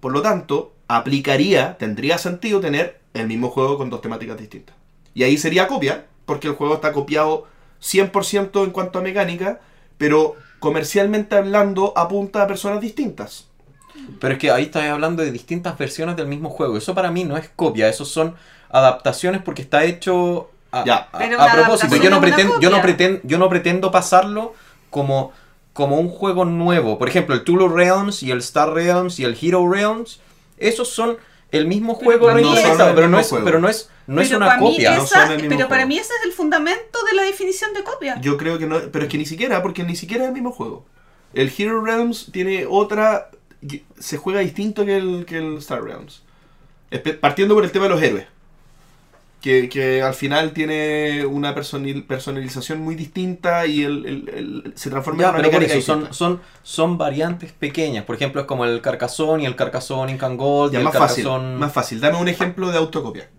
Por 0.00 0.10
lo 0.12 0.20
tanto, 0.20 0.72
aplicaría, 0.88 1.78
tendría 1.78 2.18
sentido 2.18 2.60
tener 2.60 2.98
el 3.14 3.28
mismo 3.28 3.50
juego 3.50 3.78
con 3.78 3.88
dos 3.88 4.00
temáticas 4.00 4.36
distintas. 4.36 4.74
Y 5.14 5.22
ahí 5.22 5.38
sería 5.38 5.68
copia, 5.68 6.06
porque 6.26 6.48
el 6.48 6.54
juego 6.54 6.74
está 6.74 6.92
copiado 6.92 7.46
100% 7.80 8.64
en 8.64 8.70
cuanto 8.70 8.98
a 8.98 9.02
mecánica, 9.02 9.60
pero 9.96 10.34
comercialmente 10.58 11.36
hablando 11.36 11.92
apunta 11.96 12.42
a 12.42 12.46
personas 12.48 12.80
distintas. 12.80 13.46
Pero 14.20 14.34
es 14.34 14.40
que 14.40 14.50
ahí 14.50 14.64
estás 14.64 14.84
hablando 14.90 15.22
de 15.22 15.30
distintas 15.30 15.78
versiones 15.78 16.16
del 16.16 16.26
mismo 16.26 16.50
juego. 16.50 16.76
Eso 16.76 16.94
para 16.94 17.10
mí 17.12 17.22
no 17.24 17.36
es 17.36 17.48
copia, 17.54 17.88
eso 17.88 18.04
son 18.04 18.34
adaptaciones 18.70 19.42
porque 19.42 19.62
está 19.62 19.84
hecho 19.84 20.50
a, 20.72 20.84
Ya. 20.84 21.08
a- 21.12 21.44
a 21.44 21.52
propósito. 21.52 21.96
Yo 21.96 22.10
no, 22.10 22.20
pretendo, 22.20 22.60
yo, 22.60 22.70
no 22.70 22.82
pretendo, 22.82 23.20
yo 23.24 23.38
no 23.38 23.48
pretendo 23.48 23.90
pasarlo 23.90 24.54
como, 24.90 25.32
como 25.72 25.98
un 25.98 26.08
juego 26.08 26.44
nuevo. 26.44 26.98
Por 26.98 27.08
ejemplo, 27.08 27.34
el 27.34 27.44
Tulu 27.44 27.68
Realms 27.68 28.22
y 28.22 28.30
el 28.30 28.38
Star 28.38 28.72
Realms 28.72 29.18
y 29.20 29.24
el 29.24 29.36
Hero 29.40 29.70
Realms, 29.70 30.20
esos 30.58 30.88
son 30.88 31.16
el 31.52 31.66
mismo 31.66 31.94
juego 31.94 32.26
pero, 32.26 32.40
no 32.40 32.54
es, 33.18 33.28
juego. 33.28 33.44
pero 33.44 33.58
no 33.60 33.68
es, 33.68 33.90
no 34.06 34.20
es 34.20 34.30
una 34.32 34.46
para 34.46 34.60
mí 34.60 34.70
copia. 34.72 34.96
no 34.96 35.02
esa- 35.04 35.22
son 35.22 35.30
el 35.32 35.36
mismo 35.42 35.56
pero 35.56 35.68
para 35.68 35.82
juego. 35.82 35.88
mí 35.88 35.98
ese 35.98 36.12
es 36.20 36.24
el 36.26 36.32
fundamento 36.32 36.98
de 37.10 37.14
la 37.16 37.22
definición 37.22 37.72
de 37.74 37.82
copia. 37.82 38.20
Yo 38.20 38.36
creo 38.36 38.58
que 38.58 38.66
no, 38.66 38.78
pero 38.92 39.04
es 39.06 39.10
que 39.10 39.18
ni 39.18 39.26
siquiera, 39.26 39.62
porque 39.62 39.82
ni 39.82 39.96
siquiera 39.96 40.24
es 40.24 40.28
el 40.28 40.34
mismo 40.34 40.52
juego. 40.52 40.84
El 41.34 41.52
Hero 41.56 41.82
Realms 41.84 42.30
tiene 42.32 42.66
otra, 42.68 43.30
se 43.98 44.16
juega 44.16 44.40
distinto 44.40 44.84
que 44.84 44.96
el, 44.96 45.24
que 45.26 45.38
el 45.38 45.56
Star 45.58 45.82
Realms. 45.82 46.22
Partiendo 47.20 47.54
por 47.54 47.64
el 47.64 47.70
tema 47.70 47.84
de 47.84 47.90
los 47.90 48.02
héroes. 48.02 48.26
Que, 49.40 49.70
que 49.70 50.02
al 50.02 50.12
final 50.12 50.52
tiene 50.52 51.24
una 51.24 51.54
personil- 51.54 52.06
personalización 52.06 52.78
muy 52.80 52.94
distinta 52.94 53.64
y 53.66 53.82
el, 53.84 54.04
el- 54.04 54.28
el- 54.34 54.72
se 54.76 54.90
transforma 54.90 55.22
Ya, 55.22 55.28
en 55.30 55.34
una 55.36 55.38
pero 55.42 55.50
mecánica 55.52 55.78
eso 55.78 55.86
son, 55.94 56.12
son, 56.12 56.40
son 56.62 56.98
variantes 56.98 57.50
pequeñas. 57.52 58.04
Por 58.04 58.16
ejemplo, 58.16 58.42
es 58.42 58.46
como 58.46 58.66
el 58.66 58.82
Carcassonne 58.82 59.42
y 59.44 59.46
el 59.46 59.56
Carcassonne 59.56 60.12
Incan 60.12 60.36
Gold 60.36 60.72
y 60.72 60.74
Ya, 60.74 60.78
el 60.80 60.84
más 60.84 60.94
fácil, 60.94 61.26
más 61.58 61.72
fácil. 61.72 62.00
Dame 62.00 62.18
un 62.18 62.28
ejemplo 62.28 62.70
de 62.70 62.76
autocopia. 62.76 63.30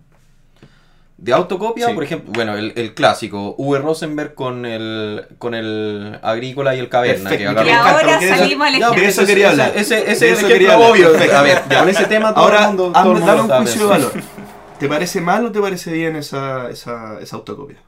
de 1.18 1.32
autocopia, 1.32 1.86
Sí. 1.86 1.94
por 1.94 2.02
ejemplo, 2.02 2.32
bueno, 2.34 2.56
el, 2.56 2.72
el 2.74 2.94
clásico, 2.94 3.54
Uwe 3.56 3.78
Rosenberg 3.78 4.34
con 4.34 4.66
el 4.66 5.24
con 5.38 5.54
el 5.54 6.18
Agrícola 6.20 6.74
y 6.74 6.80
el 6.80 6.88
Caverna. 6.88 7.30
Perfecto, 7.30 7.62
que 7.62 7.68
Y 7.68 7.72
ahora 7.72 8.18
eso- 8.20 8.36
salimos 8.38 8.66
al 8.66 8.72
ya, 8.72 8.78
ejemplo. 8.80 9.02
de 9.02 9.08
eso 9.08 9.24
quería 9.26 9.50
hablar. 9.50 9.72
Ese, 9.76 9.98
ese, 10.00 10.10
ese 10.10 10.24
De 10.26 10.32
es 10.32 10.38
eso 10.38 10.46
el 10.48 10.52
quería 10.52 10.68
ejemplo 10.74 10.86
hablar, 10.88 10.90
obvio. 10.90 11.12
perfecto. 11.12 11.36
A 11.36 11.42
ver, 11.42 11.62
ya, 11.70 11.78
con 11.78 11.88
ese 11.90 12.04
tema 12.06 12.34
todo 12.34 12.42
Ahora, 12.44 12.60
el 12.62 12.66
mundo, 12.66 12.90
todo 12.92 13.02
el 13.02 13.08
hazme- 13.08 13.20
mundo 13.20 13.26
dame 13.26 13.42
un 13.42 13.48
juicio 13.66 13.80
de 13.82 13.86
valor. 13.86 14.12
¿Te 14.82 14.88
parece 14.88 15.20
mal 15.20 15.46
o 15.46 15.52
te 15.52 15.60
parece 15.60 15.92
bien 15.92 16.16
esa, 16.16 16.68
esa, 16.68 17.20
esa 17.20 17.36
autocopia? 17.36 17.78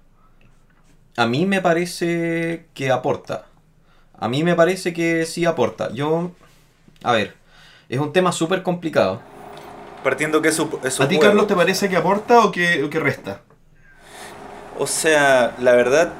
A 1.16 1.26
mí 1.26 1.44
me 1.44 1.60
parece 1.60 2.66
que 2.72 2.92
aporta. 2.92 3.46
A 4.16 4.28
mí 4.28 4.44
me 4.44 4.54
parece 4.54 4.92
que 4.92 5.26
sí 5.26 5.44
aporta. 5.44 5.92
Yo, 5.92 6.30
a 7.02 7.10
ver, 7.10 7.34
es 7.88 7.98
un 7.98 8.12
tema 8.12 8.30
súper 8.30 8.62
complicado. 8.62 9.20
Partiendo 10.04 10.40
que 10.40 10.50
es 10.50 10.54
su, 10.54 10.78
es 10.84 10.94
su 10.94 11.02
¿A 11.02 11.08
ti, 11.08 11.16
juego. 11.16 11.30
Carlos, 11.30 11.48
te 11.48 11.56
parece 11.56 11.88
que 11.88 11.96
aporta 11.96 12.44
o 12.44 12.52
que, 12.52 12.84
o 12.84 12.90
que 12.90 13.00
resta? 13.00 13.40
O 14.78 14.86
sea, 14.86 15.56
la 15.58 15.72
verdad 15.72 16.12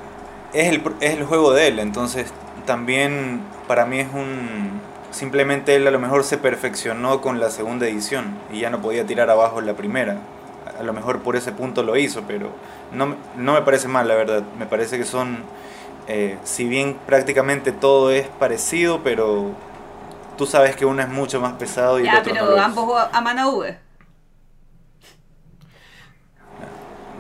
es 0.55 0.73
el, 0.73 0.83
es 1.01 1.13
el 1.13 1.25
juego 1.25 1.53
de 1.53 1.69
él, 1.69 1.79
entonces 1.79 2.33
también 2.67 3.43
para 3.69 3.87
mí 3.87 4.01
es 4.01 4.09
un... 4.13 4.81
Simplemente 5.13 5.77
él 5.77 5.87
a 5.87 5.93
lo 5.93 6.01
mejor 6.01 6.25
se 6.25 6.37
perfeccionó 6.37 7.21
con 7.21 7.39
la 7.39 7.51
segunda 7.51 7.87
edición 7.87 8.37
y 8.53 8.59
ya 8.59 8.71
no 8.71 8.83
podía 8.83 9.07
tirar 9.07 9.31
abajo 9.31 9.61
la 9.61 9.75
primera. 9.75 10.19
A 10.79 10.83
lo 10.83 10.93
mejor 10.93 11.23
por 11.23 11.37
ese 11.37 11.53
punto 11.53 11.83
lo 11.83 11.97
hizo, 11.97 12.23
pero 12.27 12.51
no, 12.93 13.07
me- 13.07 13.17
no 13.37 13.55
me 13.55 13.63
parece 13.63 13.89
mal, 13.89 14.09
la 14.09 14.15
verdad. 14.15 14.43
Me 14.59 14.67
parece 14.67 14.99
que 14.99 15.05
son, 15.05 15.39
eh, 16.09 16.39
si 16.45 16.67
bien 16.69 16.97
prácticamente 17.07 17.73
todo 17.73 18.11
es 18.11 18.27
parecido, 18.29 19.03
pero 19.05 19.53
tú 20.39 20.47
sabes 20.47 20.77
que 20.77 20.87
uno 20.87 21.03
es 21.03 21.09
mucho 21.09 21.41
más 21.41 21.55
pesado 21.55 22.01
y 22.01 22.07
el 22.07 22.15
Ya, 22.15 22.17
otro 22.17 22.37
no 22.37 22.47
pero 22.47 22.57
lo 22.57 22.59
es. 22.59 22.65
ambos 22.65 23.09
aman 23.13 23.39
a 23.39 23.49
V. 23.49 23.81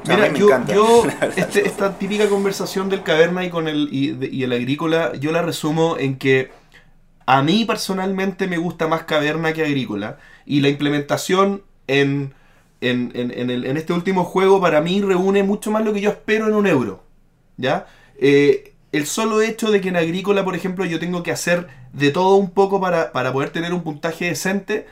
O 0.02 0.06
sea, 0.06 0.16
a 0.16 0.18
Mira, 0.18 0.28
mí 0.28 0.28
me 0.31 0.39
yo, 0.39 0.40
encanta, 0.40 0.74
yo 0.74 1.16
este- 1.35 1.66
esta 1.66 1.98
típica 1.98 2.28
conversación 2.28 2.90
del 2.90 3.02
caverna 3.02 3.44
y 3.44 3.51
con 3.51 3.68
el 3.68 3.89
y, 3.90 4.12
de- 4.12 4.28
y 4.28 4.43
el 4.44 4.52
agrícola, 4.52 5.14
yo 5.16 5.32
la 5.32 5.40
resumo 5.43 5.97
en 5.98 6.18
que 6.18 6.51
a 7.26 7.43
mí 7.43 7.64
personalmente 7.66 8.48
me 8.48 8.59
gusta 8.59 8.89
más 8.89 9.05
caverna 9.05 9.52
que 9.55 9.64
agrícola 9.64 10.18
y 10.47 10.60
la 10.60 10.68
implementación 10.70 11.64
en, 11.89 12.35
en, 12.90 13.12
en- 13.15 13.31
en 13.32 13.51
el- 13.51 13.66
en 13.66 13.77
este 13.77 13.93
último 13.93 14.24
juego 14.24 14.61
para 14.61 14.81
mí 14.81 15.01
reúne 15.02 15.43
mucho 15.43 15.70
más 15.70 15.85
lo 15.85 15.93
que 15.93 16.01
yo 16.01 16.11
espero 16.11 16.48
en 16.48 16.55
un 16.55 16.66
euro. 16.66 17.02
¿Ya? 17.56 17.86
Eh, 18.19 18.74
el 18.93 19.06
solo 19.06 19.43
hecho 19.43 19.70
de 19.70 19.81
que 19.81 19.89
en 19.89 19.97
agrícola, 19.97 20.44
por 20.44 20.55
ejemplo, 20.56 20.85
yo 20.85 20.98
tengo 21.01 21.23
que 21.23 21.32
hacer 21.32 21.69
de 21.93 22.11
todo 22.11 22.36
un 22.36 22.51
poco 22.51 22.81
para, 22.81 23.12
para 23.12 23.32
poder 23.32 23.51
tener 23.51 23.73
un 23.74 23.82
puntaje 23.82 24.27
decente, 24.27 24.86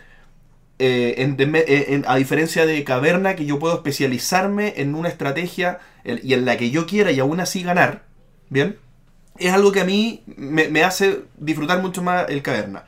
eh, 0.78 1.14
eh, 1.38 2.02
a 2.06 2.16
diferencia 2.16 2.66
de 2.66 2.82
Caverna, 2.84 3.36
que 3.36 3.46
yo 3.46 3.58
puedo 3.58 3.74
especializarme 3.74 4.74
en 4.76 4.94
una 4.94 5.08
estrategia 5.08 5.78
y 6.04 6.34
en 6.34 6.44
la 6.44 6.56
que 6.56 6.70
yo 6.70 6.86
quiera 6.86 7.12
y 7.12 7.20
aún 7.20 7.40
así 7.40 7.62
ganar, 7.62 8.04
¿bien? 8.50 8.76
Es 9.38 9.52
algo 9.52 9.72
que 9.72 9.80
a 9.80 9.84
mí 9.84 10.22
me 10.26 10.84
hace 10.84 11.22
disfrutar 11.38 11.80
mucho 11.82 12.02
más 12.02 12.26
el 12.28 12.42
Caverna. 12.42 12.84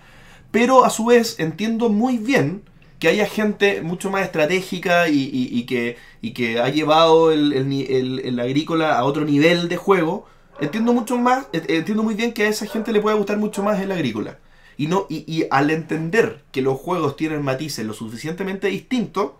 Pero 0.50 0.84
a 0.84 0.90
su 0.90 1.06
vez 1.06 1.38
entiendo 1.40 1.88
muy 1.88 2.18
bien 2.18 2.62
que 3.04 3.10
haya 3.10 3.26
gente 3.26 3.82
mucho 3.82 4.10
más 4.10 4.22
estratégica 4.22 5.10
y, 5.10 5.66
que, 5.66 6.58
ha 6.58 6.70
llevado 6.70 7.32
el, 7.32 8.40
agrícola 8.40 8.98
a 8.98 9.04
otro 9.04 9.26
nivel 9.26 9.68
de 9.68 9.76
juego. 9.76 10.26
Entiendo 10.58 10.94
mucho 10.94 11.18
más, 11.18 11.44
eh, 11.52 11.66
entiendo 11.68 12.02
muy 12.02 12.14
bien 12.14 12.32
que 12.32 12.44
a 12.44 12.48
esa 12.48 12.64
gente 12.64 12.92
le 12.92 13.02
puede 13.02 13.18
gustar 13.18 13.36
mucho 13.36 13.62
más 13.62 13.78
el 13.78 13.92
agrícola. 13.92 14.38
Y, 14.78 14.86
no, 14.86 15.04
y, 15.10 15.30
y 15.30 15.46
al 15.50 15.70
entender 15.70 16.44
que 16.50 16.62
los 16.62 16.78
juegos 16.78 17.14
tienen 17.14 17.42
matices 17.42 17.84
lo 17.84 17.92
suficientemente 17.92 18.68
distintos, 18.68 19.32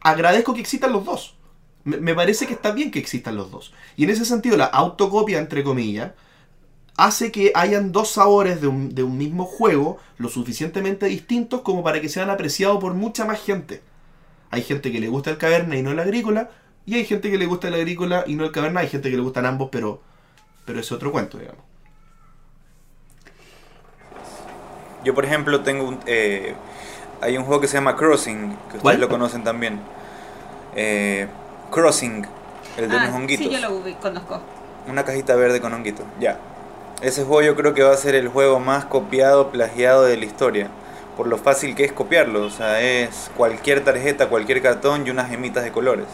agradezco 0.00 0.52
que 0.52 0.62
existan 0.62 0.90
los 0.90 1.04
dos. 1.04 1.36
Me, 1.84 1.98
me 1.98 2.16
parece 2.16 2.48
que 2.48 2.54
está 2.54 2.72
bien 2.72 2.90
que 2.90 2.98
existan 2.98 3.36
los 3.36 3.48
dos. 3.48 3.72
Y 3.96 4.02
en 4.02 4.10
ese 4.10 4.24
sentido, 4.24 4.56
la 4.56 4.64
autocopia, 4.64 5.38
entre 5.38 5.62
comillas, 5.62 6.14
hace 6.96 7.32
que 7.32 7.52
hayan 7.54 7.92
dos 7.92 8.10
sabores 8.12 8.60
de 8.60 8.68
un, 8.68 8.94
de 8.94 9.02
un 9.02 9.18
mismo 9.18 9.44
juego 9.46 9.98
lo 10.18 10.28
suficientemente 10.28 11.06
distintos 11.06 11.62
como 11.62 11.82
para 11.82 12.00
que 12.00 12.08
sean 12.08 12.30
apreciados 12.30 12.78
por 12.80 12.94
mucha 12.94 13.24
más 13.24 13.40
gente. 13.40 13.82
Hay 14.50 14.62
gente 14.62 14.92
que 14.92 15.00
le 15.00 15.08
gusta 15.08 15.30
el 15.30 15.38
caverna 15.38 15.76
y 15.76 15.82
no 15.82 15.90
el 15.90 15.98
agrícola, 15.98 16.50
y 16.86 16.94
hay 16.96 17.04
gente 17.04 17.30
que 17.30 17.38
le 17.38 17.46
gusta 17.46 17.68
el 17.68 17.74
agrícola 17.74 18.24
y 18.26 18.36
no 18.36 18.44
el 18.44 18.52
caverna, 18.52 18.80
hay 18.80 18.88
gente 18.88 19.10
que 19.10 19.16
le 19.16 19.22
gustan 19.22 19.46
ambos, 19.46 19.68
pero, 19.72 20.00
pero 20.64 20.80
es 20.80 20.92
otro 20.92 21.10
cuento, 21.12 21.38
digamos. 21.38 21.62
Yo, 25.04 25.14
por 25.14 25.24
ejemplo, 25.24 25.62
tengo 25.62 25.84
un, 25.88 26.00
eh, 26.06 26.54
hay 27.20 27.36
un 27.36 27.44
juego 27.44 27.60
que 27.60 27.68
se 27.68 27.74
llama 27.76 27.96
Crossing, 27.96 28.56
que 28.70 28.78
ustedes 28.78 28.82
¿Cuál? 28.82 29.00
lo 29.00 29.08
conocen 29.08 29.44
también. 29.44 29.80
Eh, 30.74 31.28
Crossing, 31.70 32.26
el 32.76 32.90
de 32.90 32.98
Ah, 32.98 33.06
los 33.06 33.14
honguitos. 33.14 33.46
sí, 33.46 33.50
yo 33.50 33.58
lo 33.60 34.00
conozco. 34.00 34.40
Una 34.86 35.04
cajita 35.04 35.34
verde 35.36 35.60
con 35.60 35.72
honguitos, 35.72 36.06
ya. 36.20 36.38
Ese 37.02 37.24
juego 37.24 37.42
yo 37.42 37.56
creo 37.56 37.74
que 37.74 37.82
va 37.82 37.92
a 37.92 37.96
ser 37.96 38.14
el 38.14 38.28
juego 38.28 38.60
más 38.60 38.84
copiado, 38.84 39.50
plagiado 39.50 40.04
de 40.04 40.16
la 40.16 40.24
historia. 40.24 40.68
Por 41.16 41.26
lo 41.26 41.38
fácil 41.38 41.74
que 41.74 41.84
es 41.84 41.92
copiarlo. 41.92 42.44
O 42.44 42.50
sea, 42.50 42.80
es 42.80 43.30
cualquier 43.36 43.84
tarjeta, 43.84 44.28
cualquier 44.28 44.62
cartón 44.62 45.06
y 45.06 45.10
unas 45.10 45.28
gemitas 45.28 45.64
de 45.64 45.72
colores. 45.72 46.06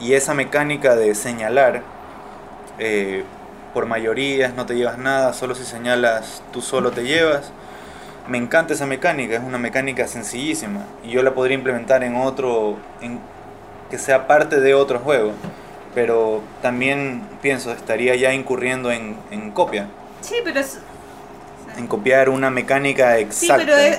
Y 0.00 0.14
esa 0.14 0.34
mecánica 0.34 0.94
de 0.94 1.14
señalar 1.14 1.82
eh, 2.78 3.24
por 3.74 3.86
mayorías, 3.86 4.54
no 4.54 4.66
te 4.66 4.74
llevas 4.74 4.98
nada, 4.98 5.32
solo 5.32 5.54
si 5.54 5.64
señalas 5.64 6.42
tú 6.52 6.60
solo 6.62 6.90
te 6.90 7.04
llevas. 7.04 7.52
Me 8.28 8.38
encanta 8.38 8.74
esa 8.74 8.86
mecánica, 8.86 9.36
es 9.36 9.42
una 9.42 9.58
mecánica 9.58 10.06
sencillísima. 10.06 10.84
Y 11.02 11.10
yo 11.10 11.22
la 11.22 11.34
podría 11.34 11.56
implementar 11.56 12.04
en 12.04 12.16
otro, 12.16 12.76
en, 13.00 13.18
que 13.90 13.98
sea 13.98 14.26
parte 14.26 14.60
de 14.60 14.74
otro 14.74 14.98
juego. 15.00 15.32
Pero 15.94 16.40
también 16.62 17.22
pienso, 17.42 17.72
estaría 17.72 18.14
ya 18.16 18.32
incurriendo 18.32 18.92
en, 18.92 19.16
en 19.30 19.50
copia. 19.50 19.88
Sí, 20.20 20.36
pero 20.44 20.60
es. 20.60 20.78
En 21.76 21.86
copiar 21.86 22.28
una 22.28 22.50
mecánica 22.50 23.16
Sí, 23.16 23.22
exacta. 23.22 23.56
pero 23.64 23.76
es. 23.76 23.98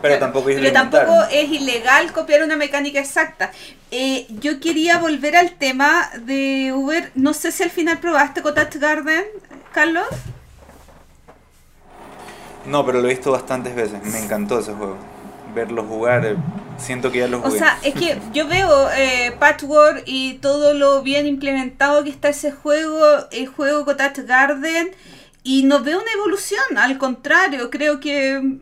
claro, 0.00 0.18
tampoco 0.18 0.48
es 0.48 0.56
pero 0.58 0.72
tampoco 0.72 1.22
es 1.30 1.48
ilegal 1.50 2.12
copiar 2.12 2.42
una 2.42 2.56
mecánica 2.56 3.00
exacta. 3.00 3.50
Eh, 3.90 4.26
yo 4.40 4.58
quería 4.60 4.98
volver 4.98 5.36
al 5.36 5.52
tema 5.52 6.10
de 6.20 6.72
Uber. 6.74 7.10
No 7.14 7.34
sé 7.34 7.52
si 7.52 7.62
al 7.62 7.70
final 7.70 7.98
probaste 7.98 8.42
Cottage 8.42 8.78
Garden, 8.78 9.24
Carlos. 9.72 10.06
No, 12.66 12.86
pero 12.86 13.00
lo 13.00 13.08
he 13.08 13.14
visto 13.14 13.32
bastantes 13.32 13.74
veces. 13.74 14.02
Me 14.04 14.18
encantó 14.20 14.60
ese 14.60 14.72
juego. 14.72 14.96
Verlo 15.54 15.84
jugar, 15.84 16.24
eh, 16.24 16.36
siento 16.78 17.12
que 17.12 17.18
ya 17.18 17.28
lo 17.28 17.38
O 17.38 17.42
jugué. 17.42 17.58
sea, 17.58 17.78
es 17.82 17.94
que 17.94 18.18
yo 18.32 18.46
veo 18.48 18.90
eh, 18.90 19.34
Patchwork 19.38 20.02
y 20.06 20.34
todo 20.34 20.74
lo 20.74 21.02
bien 21.02 21.26
implementado 21.26 22.04
que 22.04 22.10
está 22.10 22.28
ese 22.30 22.52
juego, 22.52 23.00
el 23.30 23.46
juego 23.46 23.84
Cottage 23.84 24.22
Garden, 24.24 24.92
y 25.44 25.64
no 25.64 25.80
veo 25.82 26.00
una 26.00 26.12
evolución, 26.12 26.78
al 26.78 26.98
contrario, 26.98 27.70
creo 27.70 28.00
que 28.00 28.40
mm, 28.40 28.60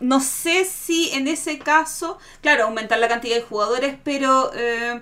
no 0.00 0.20
sé 0.20 0.64
si 0.64 1.10
en 1.12 1.26
ese 1.26 1.58
caso, 1.58 2.18
claro, 2.40 2.64
aumentar 2.64 2.98
la 2.98 3.08
cantidad 3.08 3.36
de 3.36 3.42
jugadores, 3.42 3.96
pero 4.04 4.52
eh, 4.54 5.00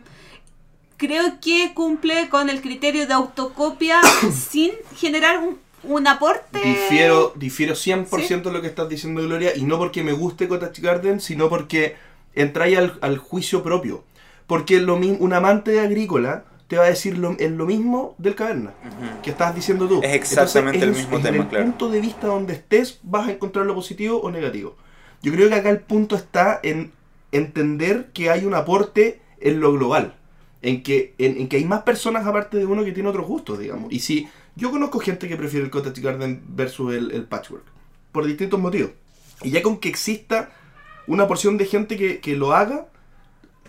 creo 0.97 1.39
que 1.41 1.73
cumple 1.75 2.29
con 2.29 2.49
el 2.49 2.61
criterio 2.63 3.07
de 3.07 3.13
autocopia 3.13 4.01
sin 4.51 4.73
generar 4.97 5.39
un, 5.39 5.59
un 5.89 6.07
aporte. 6.07 6.59
Difiero, 6.63 7.33
difiero 7.37 7.75
100% 7.75 8.43
de 8.51 8.53
lo 8.53 8.61
que 8.63 8.69
estás 8.69 8.89
diciendo, 8.89 9.23
Gloria, 9.23 9.57
y 9.57 9.63
no 9.65 9.79
porque 9.79 10.03
me 10.03 10.13
guste 10.13 10.49
Cottage 10.49 10.83
Garden, 10.83 11.21
sino 11.21 11.49
porque 11.49 11.95
entráis 12.35 12.79
al, 12.79 12.99
al 13.01 13.19
juicio 13.19 13.63
propio. 13.63 14.05
Porque 14.47 14.81
lo 14.81 14.97
mi- 14.97 15.17
un 15.19 15.33
amante 15.33 15.71
de 15.73 15.81
agrícola 15.81 16.45
te 16.69 16.77
va 16.77 16.85
a 16.85 16.89
decir 16.89 17.17
lo, 17.19 17.33
es 17.39 17.51
lo 17.51 17.65
mismo 17.67 18.15
del 18.19 18.35
caverna 18.35 18.73
que 19.23 19.31
estás 19.31 19.55
diciendo 19.55 19.87
tú. 19.89 20.01
Es 20.03 20.15
exactamente 20.15 20.79
Entonces, 20.79 20.83
el 20.83 20.89
en- 20.89 20.97
mismo 20.97 21.17
en 21.17 21.23
tema, 21.23 21.45
el 21.45 21.49
claro. 21.51 21.65
punto 21.65 21.89
de 21.91 22.01
vista 22.01 22.27
donde 22.29 22.53
estés, 22.55 22.99
vas 23.03 23.29
a 23.29 23.33
encontrar 23.33 23.67
lo 23.67 23.75
positivo 23.75 24.21
o 24.21 24.31
negativo. 24.31 24.77
Yo 25.23 25.33
creo 25.33 25.49
que 25.49 25.55
acá 25.55 25.71
el 25.71 25.81
punto 25.81 26.15
está 26.17 26.61
en 26.63 26.93
entender 27.33 28.11
que 28.13 28.31
hay 28.31 28.45
un 28.45 28.55
aporte 28.55 29.21
en 29.41 29.61
lo 29.61 29.73
global. 29.73 30.15
En 30.63 30.83
que, 30.83 31.15
en, 31.19 31.37
en 31.39 31.49
que 31.49 31.57
hay 31.59 31.65
más 31.65 31.83
personas 31.83 32.27
aparte 32.27 32.57
de 32.57 32.67
uno 32.67 32.85
que 32.85 32.93
tiene 32.93 33.09
otros 33.09 33.27
gustos, 33.27 33.59
digamos. 33.59 33.93
Y 33.93 34.01
si 34.01 34.29
yo 34.57 34.71
conozco 34.71 34.99
gente 34.99 35.29
que 35.29 35.37
prefiere 35.37 35.65
el 35.65 35.71
Cottage 35.71 36.01
Garden 36.01 36.43
versus 36.49 36.95
el, 36.95 37.13
el 37.13 37.25
Patchwork, 37.25 37.65
por 38.13 38.27
distintos 38.27 38.59
motivos. 38.59 38.91
Y 39.43 39.51
ya 39.51 39.63
con 39.63 39.79
que 39.79 39.89
exista 39.89 40.51
una 41.07 41.29
porción 41.29 41.57
de 41.59 41.67
gente 41.67 41.97
que, 41.97 42.21
que 42.21 42.35
lo 42.35 42.55
haga, 42.55 42.89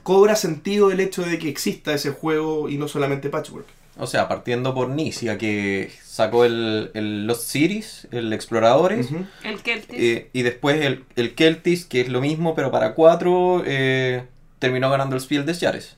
cobra 0.02 0.36
sentido 0.36 0.90
el 0.90 1.00
hecho 1.02 1.22
de 1.24 1.38
que 1.38 1.50
exista 1.50 1.94
ese 1.94 2.12
juego 2.12 2.70
y 2.70 2.78
no 2.78 2.88
solamente 2.88 3.30
Patchwork. 3.30 3.68
O 4.00 4.08
sea, 4.08 4.28
partiendo 4.28 4.74
por 4.74 4.90
Nisia, 4.90 5.38
que 5.38 5.92
sacó 6.04 6.46
el, 6.46 6.92
el 6.94 7.26
Lost 7.26 7.50
Cities, 7.50 8.08
el 8.12 8.32
Exploradores. 8.32 9.10
El 9.44 9.60
Celtic. 9.60 10.00
eh, 10.00 10.30
y 10.34 10.44
después 10.44 10.86
el, 10.86 11.04
el 11.16 11.34
Keltis, 11.34 11.86
que 11.86 12.02
es 12.02 12.10
lo 12.10 12.22
mismo, 12.22 12.54
pero 12.54 12.72
para 12.72 12.94
cuatro, 12.94 13.64
eh, 13.66 14.24
terminó 14.60 14.90
ganando 14.92 15.16
el 15.16 15.22
Spiel 15.22 15.46
des 15.46 15.60
Jahres. 15.60 15.98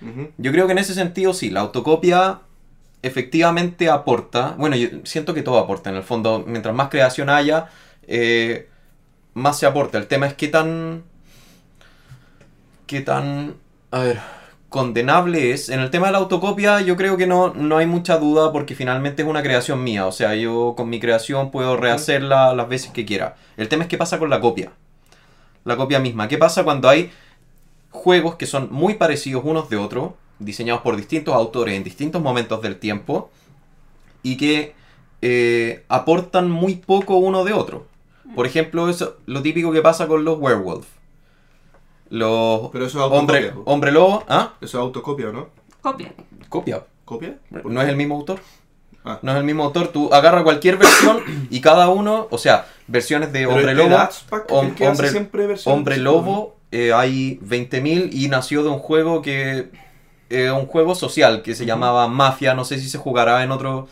Ujú. 0.00 0.30
Yo 0.38 0.50
creo 0.50 0.66
que 0.66 0.72
en 0.72 0.78
ese 0.78 0.94
sentido 0.94 1.34
sí, 1.34 1.50
la 1.50 1.60
autocopia 1.60 2.40
efectivamente 3.06 3.88
aporta. 3.88 4.54
Bueno, 4.58 4.76
yo 4.76 4.88
siento 5.04 5.34
que 5.34 5.42
todo 5.42 5.58
aporta 5.58 5.90
en 5.90 5.96
el 5.96 6.02
fondo. 6.02 6.44
Mientras 6.46 6.74
más 6.74 6.88
creación 6.88 7.30
haya, 7.30 7.68
eh, 8.06 8.68
más 9.34 9.58
se 9.58 9.66
aporta. 9.66 9.98
El 9.98 10.06
tema 10.06 10.26
es 10.26 10.34
qué 10.34 10.48
tan. 10.48 11.04
qué 12.86 13.00
tan. 13.00 13.54
A 13.90 14.00
ver. 14.00 14.20
condenable 14.68 15.52
es. 15.52 15.68
En 15.68 15.80
el 15.80 15.90
tema 15.90 16.06
de 16.06 16.12
la 16.12 16.18
autocopia, 16.18 16.80
yo 16.80 16.96
creo 16.96 17.16
que 17.16 17.26
no, 17.26 17.54
no 17.54 17.78
hay 17.78 17.86
mucha 17.86 18.18
duda 18.18 18.52
porque 18.52 18.74
finalmente 18.74 19.22
es 19.22 19.28
una 19.28 19.42
creación 19.42 19.82
mía. 19.84 20.06
O 20.06 20.12
sea, 20.12 20.34
yo 20.34 20.74
con 20.76 20.88
mi 20.88 21.00
creación 21.00 21.50
puedo 21.50 21.76
rehacerla 21.76 22.54
las 22.54 22.68
veces 22.68 22.90
que 22.90 23.04
quiera. 23.04 23.36
El 23.56 23.68
tema 23.68 23.84
es 23.84 23.88
qué 23.88 23.98
pasa 23.98 24.18
con 24.18 24.30
la 24.30 24.40
copia. 24.40 24.72
La 25.64 25.76
copia 25.76 25.98
misma. 25.98 26.28
¿Qué 26.28 26.38
pasa 26.38 26.64
cuando 26.64 26.88
hay 26.88 27.10
juegos 27.96 28.36
que 28.36 28.46
son 28.46 28.68
muy 28.70 28.94
parecidos 28.94 29.42
unos 29.44 29.68
de 29.68 29.76
otros, 29.76 30.12
diseñados 30.38 30.82
por 30.82 30.96
distintos 30.96 31.34
autores 31.34 31.74
en 31.74 31.84
distintos 31.84 32.22
momentos 32.22 32.62
del 32.62 32.78
tiempo, 32.78 33.30
y 34.22 34.36
que 34.36 34.74
eh, 35.22 35.84
aportan 35.88 36.50
muy 36.50 36.76
poco 36.76 37.16
uno 37.16 37.44
de 37.44 37.52
otro. 37.52 37.86
Por 38.34 38.46
ejemplo, 38.46 38.88
es 38.88 39.04
lo 39.26 39.42
típico 39.42 39.72
que 39.72 39.82
pasa 39.82 40.06
con 40.08 40.24
los 40.24 40.38
werewolf. 40.38 40.86
Los 42.10 42.70
Pero 42.70 42.86
eso 42.86 43.04
es 43.04 43.12
hombre, 43.12 43.52
hombre 43.64 43.92
lobo, 43.92 44.24
¿ah? 44.28 44.54
Eso 44.60 44.78
es 44.78 44.82
autocopia, 44.82 45.28
¿o 45.28 45.32
¿no? 45.32 45.48
Copia. 45.80 46.12
Copia. 46.48 46.84
¿Copia? 47.04 47.38
No 47.64 47.82
es 47.82 47.88
el 47.88 47.96
mismo 47.96 48.16
autor. 48.16 48.40
Ah. 49.04 49.18
No 49.22 49.32
es 49.32 49.38
el 49.38 49.44
mismo 49.44 49.64
autor. 49.64 49.88
Tú 49.88 50.12
agarras 50.12 50.42
cualquier 50.42 50.76
versión 50.76 51.20
y 51.50 51.60
cada 51.60 51.88
uno, 51.88 52.26
o 52.30 52.38
sea, 52.38 52.66
versiones 52.88 53.32
de 53.32 53.46
Hombre 53.46 53.62
este 53.72 53.74
Lobo. 53.74 53.90
Hom- 54.48 54.74
hombre, 55.72 55.96
Lobo, 55.98 56.56
eh, 56.72 56.92
hay 56.92 57.38
20.000 57.40 58.08
y 58.12 58.28
nació 58.28 58.62
de 58.64 58.70
un 58.70 58.78
juego 58.78 59.22
que. 59.22 59.70
Eh, 60.30 60.50
un 60.50 60.66
juego 60.66 60.94
social 60.94 61.42
que 61.42 61.54
se 61.54 61.66
llamaba 61.66 62.08
Mafia. 62.08 62.54
No 62.54 62.64
sé 62.64 62.78
si 62.78 62.88
se 62.88 62.98
jugará 62.98 63.42
en 63.44 63.50
otro. 63.52 63.88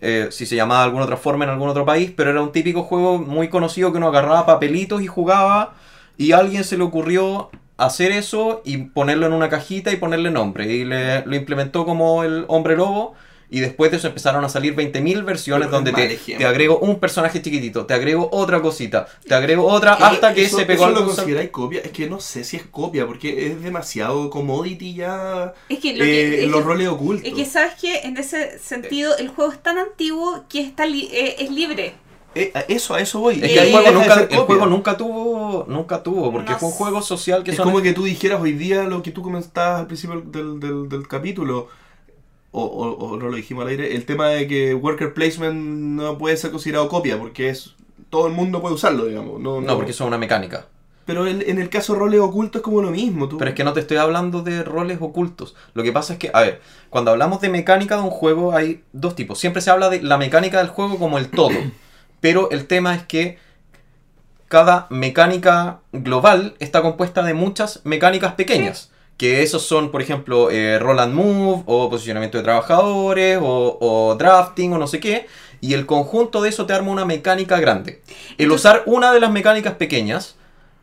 eh, 0.00 0.28
si 0.30 0.46
se 0.46 0.56
llamaba 0.56 0.80
de 0.80 0.86
alguna 0.86 1.04
otra 1.04 1.16
forma 1.16 1.44
en 1.44 1.50
algún 1.50 1.68
otro 1.68 1.84
país, 1.84 2.12
pero 2.16 2.30
era 2.30 2.40
un 2.42 2.52
típico 2.52 2.82
juego 2.84 3.18
muy 3.18 3.48
conocido 3.48 3.90
que 3.92 3.98
uno 3.98 4.08
agarraba 4.08 4.46
papelitos 4.46 5.02
y 5.02 5.06
jugaba. 5.06 5.74
Y 6.16 6.32
a 6.32 6.38
alguien 6.38 6.64
se 6.64 6.76
le 6.78 6.84
ocurrió 6.84 7.50
hacer 7.76 8.12
eso 8.12 8.62
y 8.64 8.78
ponerlo 8.78 9.26
en 9.26 9.32
una 9.32 9.48
cajita 9.48 9.92
y 9.92 9.96
ponerle 9.96 10.30
nombre. 10.30 10.66
Y 10.72 10.84
le, 10.84 11.24
lo 11.26 11.36
implementó 11.36 11.84
como 11.84 12.24
el 12.24 12.44
hombre 12.48 12.76
lobo. 12.76 13.14
Y 13.50 13.60
después 13.60 13.90
de 13.90 13.96
eso 13.96 14.08
empezaron 14.08 14.44
a 14.44 14.48
salir 14.50 14.76
20.000 14.76 15.24
versiones 15.24 15.70
donde 15.70 15.92
te, 15.92 16.16
te 16.36 16.44
agrego 16.44 16.78
un 16.80 17.00
personaje 17.00 17.40
chiquitito, 17.40 17.86
te 17.86 17.94
agrego 17.94 18.28
otra 18.30 18.60
cosita, 18.60 19.06
te 19.26 19.34
agrego 19.34 19.64
otra 19.66 19.96
¿Qué? 19.96 20.04
hasta 20.04 20.34
que 20.34 20.44
¿Eso- 20.44 20.58
se 20.58 20.66
pegó 20.66 20.82
¿Eso 20.82 20.88
algo 20.88 21.00
lo 21.00 21.06
consideráis 21.14 21.48
copia? 21.48 21.80
Es 21.80 21.90
que 21.92 22.10
no 22.10 22.20
sé 22.20 22.44
si 22.44 22.56
es 22.58 22.64
copia, 22.64 23.06
porque 23.06 23.46
es 23.46 23.62
demasiado 23.62 24.28
commodity 24.28 24.92
ya 24.94 25.54
Es 25.70 25.78
que, 25.78 25.94
lo 25.96 26.04
eh, 26.04 26.06
que, 26.06 26.44
es 26.44 26.50
los 26.50 26.60
que- 26.60 26.66
roles 26.66 26.88
ocultos. 26.88 27.26
es 27.26 27.32
que, 27.34 27.44
¿sabes 27.46 27.72
qué? 27.80 28.00
En 28.00 28.18
ese 28.18 28.58
sentido, 28.58 29.16
el 29.16 29.28
juego 29.28 29.50
es 29.52 29.62
tan 29.62 29.78
antiguo 29.78 30.44
que 30.50 30.60
está 30.60 30.84
li- 30.84 31.08
eh, 31.10 31.36
es 31.38 31.50
libre. 31.50 31.94
Eh, 32.34 32.52
a 32.54 32.60
eso, 32.60 32.94
a 32.94 33.00
eso 33.00 33.18
voy. 33.20 33.36
Es 33.42 33.50
que 33.50 33.58
el 33.60 33.72
juego, 33.72 33.90
nunca, 33.92 34.26
el 34.30 34.36
juego 34.40 34.66
nunca 34.66 34.96
tuvo, 34.98 35.64
nunca 35.66 36.02
tuvo, 36.02 36.30
porque 36.30 36.52
No 36.52 36.58
fue 36.58 36.68
un 36.68 36.74
juego 36.74 37.00
social 37.00 37.42
que 37.42 37.52
Es 37.52 37.56
son- 37.56 37.64
como 37.64 37.80
que 37.80 37.94
tú 37.94 38.04
dijeras 38.04 38.42
hoy 38.42 38.52
día 38.52 38.84
lo 38.84 39.02
que 39.02 39.10
tú 39.10 39.22
comentabas 39.22 39.80
al 39.80 39.86
principio 39.86 40.20
del, 40.20 40.60
del, 40.60 40.88
del 40.90 41.08
capítulo, 41.08 41.68
o, 42.52 42.62
o- 42.64 43.06
o 43.06 43.16
no 43.16 43.28
lo 43.28 43.36
dijimos 43.36 43.62
al 43.64 43.68
aire, 43.70 43.94
el 43.94 44.04
tema 44.06 44.28
de 44.28 44.46
que 44.48 44.74
worker 44.74 45.12
placement 45.14 45.56
no 45.56 46.16
puede 46.18 46.36
ser 46.36 46.50
considerado 46.50 46.88
copia, 46.88 47.18
porque 47.18 47.48
es 47.50 47.74
todo 48.10 48.26
el 48.26 48.32
mundo 48.32 48.60
puede 48.62 48.74
usarlo, 48.74 49.04
digamos. 49.04 49.38
No, 49.40 49.60
No, 49.60 49.76
porque 49.76 49.90
eso 49.90 50.04
es 50.04 50.08
una 50.08 50.18
mecánica. 50.18 50.66
Pero 51.04 51.26
en, 51.26 51.42
en 51.46 51.58
el 51.58 51.70
caso 51.70 51.94
de 51.94 52.00
roles 52.00 52.20
ocultos 52.20 52.60
es 52.60 52.62
como 52.64 52.82
lo 52.82 52.90
mismo. 52.90 53.28
Tú, 53.28 53.38
Pero 53.38 53.50
es 53.50 53.54
que 53.56 53.64
no 53.64 53.72
te 53.72 53.80
estoy 53.80 53.96
hablando 53.96 54.42
de 54.42 54.62
roles 54.62 54.98
ocultos. 55.00 55.54
Lo 55.72 55.82
que 55.82 55.90
pasa 55.92 56.12
es 56.14 56.18
que, 56.18 56.30
a 56.34 56.40
ver, 56.42 56.60
cuando 56.90 57.10
hablamos 57.10 57.40
de 57.40 57.48
mecánica 57.48 57.96
de 57.96 58.02
un 58.02 58.10
juego 58.10 58.54
hay 58.54 58.82
dos 58.92 59.14
tipos. 59.14 59.38
Siempre 59.38 59.62
se 59.62 59.70
habla 59.70 59.88
de 59.88 60.02
la 60.02 60.18
mecánica 60.18 60.58
del 60.58 60.68
juego 60.68 60.98
como 60.98 61.16
el 61.18 61.28
todo. 61.30 61.56
Pero 62.20 62.50
el 62.50 62.66
tema 62.66 62.94
es 62.94 63.04
que 63.04 63.38
cada 64.48 64.86
mecánica 64.90 65.80
global 65.92 66.54
está 66.58 66.82
compuesta 66.82 67.22
de 67.22 67.34
muchas 67.34 67.80
mecánicas 67.84 68.34
pequeñas. 68.34 68.90
Que 69.18 69.42
esos 69.42 69.62
son, 69.62 69.90
por 69.90 70.00
ejemplo, 70.00 70.50
eh, 70.50 70.78
roll 70.78 70.98
and 71.00 71.12
move, 71.12 71.62
o 71.66 71.90
posicionamiento 71.90 72.38
de 72.38 72.44
trabajadores, 72.44 73.38
o, 73.42 73.76
o 73.80 74.14
drafting, 74.16 74.72
o 74.72 74.78
no 74.78 74.86
sé 74.86 75.00
qué. 75.00 75.26
Y 75.60 75.74
el 75.74 75.86
conjunto 75.86 76.40
de 76.40 76.48
eso 76.50 76.64
te 76.66 76.72
arma 76.72 76.90
una 76.92 77.04
mecánica 77.04 77.58
grande. 77.58 78.00
El 78.38 78.44
Entonces- 78.44 78.54
usar 78.64 78.82
una 78.86 79.12
de 79.12 79.18
las 79.20 79.30
mecánicas 79.32 79.74
pequeñas, 79.74 80.36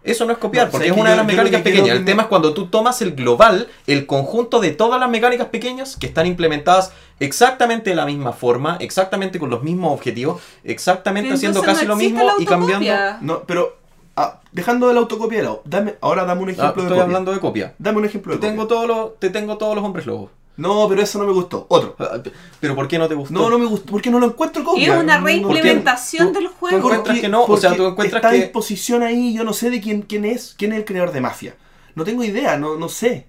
eso 0.03 0.25
no 0.25 0.33
es 0.33 0.37
copiar, 0.37 0.65
No, 0.65 0.71
porque 0.71 0.87
¿sabes 0.89 0.97
es 0.97 1.01
una 1.01 1.11
de 1.11 1.15
las 1.17 1.25
mecánicas 1.25 1.61
pequeñas. 1.61 1.85
que 1.87 1.91
El 1.93 1.99
me- 2.01 2.05
tema 2.05 2.23
es 2.23 2.27
cuando 2.27 2.53
tú 2.53 2.67
tomas 2.67 3.01
el 3.01 3.15
global, 3.15 3.69
el 3.87 4.05
conjunto 4.05 4.59
de 4.59 4.71
todas 4.71 4.99
las 4.99 5.09
mecánicas 5.09 5.47
pequeñas 5.47 5.95
que 5.95 6.05
están 6.07 6.27
implementadas 6.27 6.91
exactamente 7.21 7.89
de 7.91 7.95
la 7.95 8.05
misma 8.05 8.33
forma, 8.33 8.77
exactamente 8.81 9.39
con 9.39 9.49
los 9.49 9.63
mismos 9.63 9.93
objetivos, 9.93 10.41
exactamente 10.65 11.33
haciendo 11.33 11.61
casi 11.63 11.85
no 11.85 11.93
lo 11.93 11.95
mismo 11.95 12.23
y 12.37 12.45
cambiando. 12.45 12.85
No, 13.21 13.43
pero 13.47 13.77
ah, 14.15 14.41
dejando 14.51 14.87
de 14.87 14.93
la 14.93 14.99
autocopia 15.01 15.37
de 15.39 15.43
lado, 15.43 15.61
dame, 15.65 15.95
ahora 16.01 16.25
dame 16.25 16.41
un 16.43 16.49
Ah, 16.49 16.51
ejemplo 16.53 16.73
de 16.73 16.81
estoy 16.81 16.87
copia. 16.89 17.03
hablando 17.03 17.31
de 17.33 17.39
copia. 17.39 17.75
Dame 17.79 17.97
un 17.99 18.05
ejemplo 18.05 18.33
Te 18.33 18.39
de 18.39 18.47
tengo, 18.47 18.63
copia. 18.63 18.75
todos 18.75 18.87
los, 18.87 19.19
te 19.19 19.29
tengo 19.29 19.57
todos 19.57 19.75
los 19.75 19.83
hombres 19.83 20.05
lobos. 20.05 20.31
No, 20.57 20.87
pero 20.87 21.01
eso 21.01 21.19
no 21.19 21.25
me 21.25 21.33
gustó. 21.33 21.65
Otro. 21.67 21.95
Ah, 21.99 22.17
Pero 22.61 22.75
¿por 22.75 22.87
qué 22.87 22.97
no 22.97 23.09
te 23.09 23.15
gustó? 23.15 23.33
No, 23.33 23.49
no 23.49 23.59
me 23.59 23.65
gustó. 23.65 23.91
porque 23.91 24.09
no 24.09 24.19
lo 24.19 24.27
encuentro 24.27 24.63
copia? 24.63 24.95
Es 24.95 25.03
una 25.03 25.19
reimplementación 25.19 26.29
Tú- 26.29 26.33
del 26.39 26.47
tú 26.47 26.53
juego. 26.59 26.77
encuentras 26.77 27.19
que 27.19 27.27
no, 27.27 27.43
o 27.43 27.57
sea, 27.57 27.75
tú 27.75 27.85
encuentras 27.85 28.21
está 28.23 28.31
que- 28.31 28.45
en 28.45 28.51
posición 28.53 29.03
ahí, 29.03 29.33
yo 29.33 29.43
no 29.43 29.51
sé 29.51 29.69
de 29.69 29.81
quién, 29.81 30.03
quién 30.03 30.23
es, 30.25 30.55
quién 30.57 30.71
es 30.71 30.77
el 30.79 30.85
creador 30.85 31.11
de 31.11 31.19
Mafia. 31.21 31.55
No 31.95 32.03
tengo 32.05 32.23
idea, 32.23 32.57
no, 32.57 32.77
no 32.77 32.87
sé. 32.89 33.27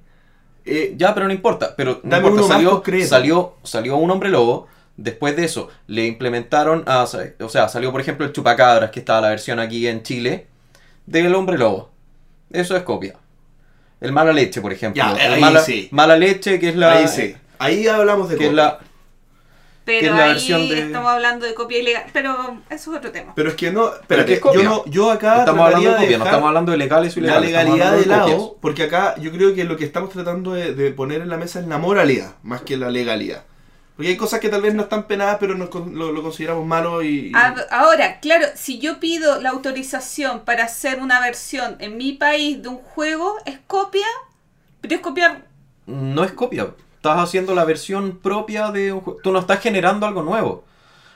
Eh, 0.64 0.94
Ya, 0.96 1.14
pero 1.14 1.26
no 1.26 1.32
importa. 1.32 1.74
Pero 1.76 2.00
no 2.02 2.10
Dame 2.10 2.28
importa. 2.28 2.44
uno 2.46 2.48
más 2.48 2.80
Salió, 2.82 3.06
salió, 3.06 3.54
salió 3.62 3.96
un 3.96 4.10
hombre 4.10 4.28
lobo. 4.30 4.66
Después 4.96 5.36
de 5.36 5.44
eso, 5.44 5.68
le 5.88 6.06
implementaron. 6.06 6.84
a- 6.86 7.02
o 7.40 7.48
sea, 7.48 7.68
salió 7.68 7.92
por 7.92 8.00
ejemplo 8.00 8.24
el 8.24 8.32
chupacabras, 8.32 8.90
que 8.90 9.00
estaba 9.00 9.20
la 9.20 9.28
versión 9.30 9.58
aquí 9.58 9.86
en 9.88 10.02
Chile, 10.02 10.46
del 11.06 11.34
hombre 11.34 11.58
lobo. 11.58 11.90
Eso 12.50 12.76
es 12.76 12.82
copia. 12.82 13.14
El 14.00 14.12
mala 14.12 14.32
leche, 14.32 14.60
por 14.60 14.72
ejemplo. 14.72 15.02
Ya, 15.02 15.12
El 15.24 15.34
ahí 15.34 15.40
mala, 15.40 15.60
sí. 15.60 15.88
mala 15.90 16.16
leche, 16.16 16.58
que 16.60 16.68
es 16.68 16.76
la. 16.76 16.92
ahí 16.92 17.08
sí. 17.08 17.34
Ahí 17.58 17.86
hablamos 17.88 18.28
de 18.28 18.36
Que 18.36 18.44
es 18.44 18.50
copia. 18.50 18.62
la. 18.64 18.78
Pero 19.86 20.00
que 20.00 20.06
es 20.06 20.12
la 20.12 20.24
ahí 20.24 20.30
versión 20.32 20.68
de- 20.68 20.80
estamos 20.80 21.10
hablando 21.12 21.46
de 21.46 21.54
copia 21.54 21.78
ilegal. 21.78 22.04
Pero 22.12 22.60
eso 22.68 22.90
es 22.92 22.98
otro 22.98 23.12
tema. 23.12 23.32
Pero 23.36 23.48
es 23.50 23.54
que 23.54 23.70
no, 23.70 23.90
que 23.90 23.96
espérate, 24.00 24.32
es 24.34 24.40
copia. 24.40 24.62
yo, 24.62 24.68
no, 24.68 24.84
yo 24.86 25.10
acá 25.12 25.38
estamos 25.40 25.64
hablando 25.64 25.90
de 25.90 25.96
copia, 25.96 26.18
no 26.18 26.24
estamos 26.24 26.48
hablando 26.48 26.72
de 26.72 26.78
legales 26.78 27.16
o 27.16 27.20
la 27.20 27.26
ilegales. 27.38 27.50
estamos 27.50 27.78
legalidad 27.78 27.98
de 28.00 28.06
lado, 28.06 28.24
copias. 28.36 28.58
porque 28.60 28.82
acá 28.82 29.14
yo 29.18 29.30
creo 29.30 29.54
que 29.54 29.64
lo 29.64 29.76
que 29.76 29.84
estamos 29.84 30.10
tratando 30.10 30.52
de, 30.54 30.74
de 30.74 30.90
poner 30.90 31.20
en 31.22 31.28
la 31.28 31.36
mesa 31.36 31.60
es 31.60 31.66
la 31.68 31.78
moralidad, 31.78 32.34
más 32.42 32.62
que 32.62 32.76
la 32.76 32.90
legalidad. 32.90 33.44
Porque 33.96 34.10
hay 34.10 34.16
cosas 34.18 34.40
que 34.40 34.48
tal 34.50 34.60
vez 34.60 34.74
no 34.74 34.82
están 34.82 35.06
penadas, 35.06 35.38
pero 35.40 35.54
nos 35.54 35.72
lo, 35.74 36.12
lo 36.12 36.22
consideramos 36.22 36.66
malo 36.66 37.02
y... 37.02 37.28
y- 37.28 37.32
A- 37.34 37.54
Ahora, 37.70 38.20
claro, 38.20 38.46
si 38.54 38.78
yo 38.78 39.00
pido 39.00 39.40
la 39.40 39.50
autorización 39.50 40.40
para 40.40 40.64
hacer 40.64 41.00
una 41.00 41.18
versión 41.20 41.76
en 41.78 41.96
mi 41.96 42.12
país 42.12 42.62
de 42.62 42.68
un 42.68 42.76
juego, 42.78 43.36
es 43.46 43.58
copia, 43.66 44.06
pero 44.82 44.94
es 44.96 45.00
copiar. 45.00 45.46
No 45.86 46.24
es 46.24 46.32
copia. 46.32 46.74
Estás 46.96 47.18
haciendo 47.20 47.54
la 47.54 47.64
versión 47.64 48.18
propia 48.18 48.70
de 48.70 48.92
un 48.92 49.00
juego. 49.00 49.20
Tú 49.22 49.32
no 49.32 49.38
estás 49.38 49.60
generando 49.60 50.06
algo 50.06 50.22
nuevo. 50.22 50.64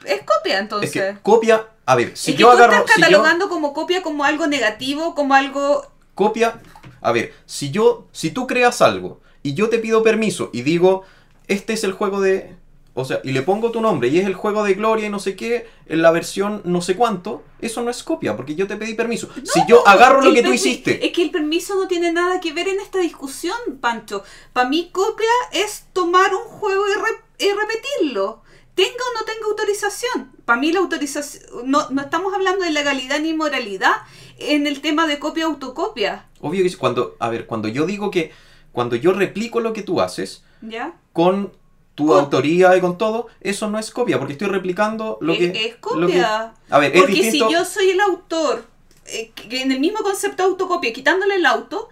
Es 0.05 0.23
copia 0.23 0.59
entonces. 0.59 0.94
Es 0.97 1.15
que 1.15 1.19
copia. 1.20 1.66
A 1.85 1.97
ver, 1.97 2.16
si 2.16 2.31
es 2.31 2.36
que 2.36 2.40
yo 2.43 2.47
tú 2.51 2.52
agarro. 2.57 2.73
estás 2.77 2.94
si 2.94 3.01
yo- 3.02 3.07
catalogando 3.09 3.48
como 3.51 3.74
copia 3.74 4.01
como 4.02 4.24
algo 4.24 4.47
negativo, 4.47 5.15
como 5.15 5.35
algo. 5.35 5.90
copia. 6.15 6.61
A 7.02 7.12
ver, 7.12 7.35
si 7.47 7.70
yo, 7.70 8.07
si 8.12 8.31
tú 8.31 8.47
creas 8.47 8.81
algo 8.81 9.20
y 9.43 9.55
yo 9.55 9.69
te 9.69 9.78
pido 9.78 10.02
permiso 10.02 10.51
y 10.52 10.62
digo, 10.62 11.05
este 11.48 11.73
es 11.73 11.82
el 11.85 11.93
juego 11.93 12.20
de, 12.20 12.55
o 13.01 13.05
sea, 13.05 13.20
y 13.24 13.32
le 13.32 13.43
pongo 13.43 13.70
tu 13.70 13.81
nombre 13.81 14.09
y 14.09 14.18
es 14.18 14.27
el 14.27 14.35
juego 14.35 14.62
de 14.64 14.74
Gloria 14.74 15.06
y 15.06 15.10
no 15.10 15.18
sé 15.18 15.35
qué, 15.36 15.66
en 15.86 16.02
la 16.02 16.10
versión 16.10 16.62
no 16.64 16.81
sé 16.82 16.97
cuánto, 16.97 17.43
eso 17.60 17.82
no 17.82 17.90
es 17.90 18.02
copia 18.02 18.36
porque 18.36 18.55
yo 18.55 18.66
te 18.66 18.77
pedí 18.77 18.94
permiso. 18.94 19.28
si 19.44 19.60
yo 19.68 19.86
agarro 19.86 20.20
lo 20.22 20.32
que 20.32 20.43
tú 20.43 20.52
hiciste, 20.52 21.05
Es 21.05 21.12
que 21.12 21.22
el 21.22 21.31
permiso 21.31 21.74
no 21.77 21.89
tiene 21.89 22.12
nada 22.12 22.40
que 22.40 22.52
ver 22.52 22.68
en 22.68 22.81
esta 22.81 22.98
discusión, 22.98 23.56
Pancho. 23.81 24.22
Para 24.52 24.68
mí, 24.68 24.90
copia 24.93 25.28
es 25.52 25.86
tomar 25.93 26.35
un 26.35 26.43
juego 26.44 26.85
y, 26.89 26.93
re- 26.93 27.47
y 27.47 27.52
repetirlo. 27.52 28.43
Tenga 28.74 28.90
o 28.90 29.18
no 29.18 29.24
tenga 29.27 29.47
autorización. 29.48 30.32
Para 30.44 30.59
mí 30.60 30.72
la 30.72 30.81
autorización... 30.81 31.43
No, 31.64 31.90
no 31.90 32.01
estamos 32.02 32.32
hablando 32.32 32.64
de 32.64 32.70
legalidad 32.70 33.18
ni 33.20 33.35
moralidad 33.35 33.93
en 34.39 34.66
el 34.66 34.81
tema 34.81 35.06
de 35.06 35.18
copia-autocopia. 35.18 36.27
obvio 36.40 36.62
que 36.64 36.77
cuando, 36.77 37.16
a 37.18 37.28
ver, 37.28 37.47
cuando 37.47 37.68
yo 37.68 37.85
digo 37.85 38.10
que, 38.10 38.32
cuando 38.72 38.97
yo 38.97 39.12
replico 39.12 39.60
lo 39.60 39.72
que 39.72 39.82
tú 39.82 40.01
haces 40.01 40.44
¿Ya? 40.62 40.94
con 41.12 41.52
tu 42.01 42.06
Co- 42.09 42.18
autoría 42.18 42.77
y 42.77 42.81
con 42.81 42.98
todo, 42.98 43.28
eso 43.40 43.68
no 43.70 43.78
es 43.78 43.90
copia 43.90 44.18
porque 44.18 44.32
estoy 44.35 44.48
replicando 44.48 45.18
lo 45.20 45.32
es, 45.32 45.39
que... 45.39 45.44
es 45.47 45.52
lo 45.94 46.06
que- 46.06 46.12
copia. 46.14 46.52
a 46.68 46.78
ver, 46.78 46.94
es 46.94 47.01
Porque 47.01 47.14
distinto... 47.14 47.48
si 47.48 47.55
yo 47.55 47.64
soy 47.64 47.90
el 47.90 48.01
autor, 48.01 48.64
eh, 49.06 49.31
que 49.35 49.62
en 49.62 49.72
el 49.72 49.81
mismo 49.81 50.01
concepto 50.01 50.43
de 50.43 50.48
autocopia, 50.51 50.93
quitándole 50.93 51.36
el 51.36 51.47
auto, 51.47 51.89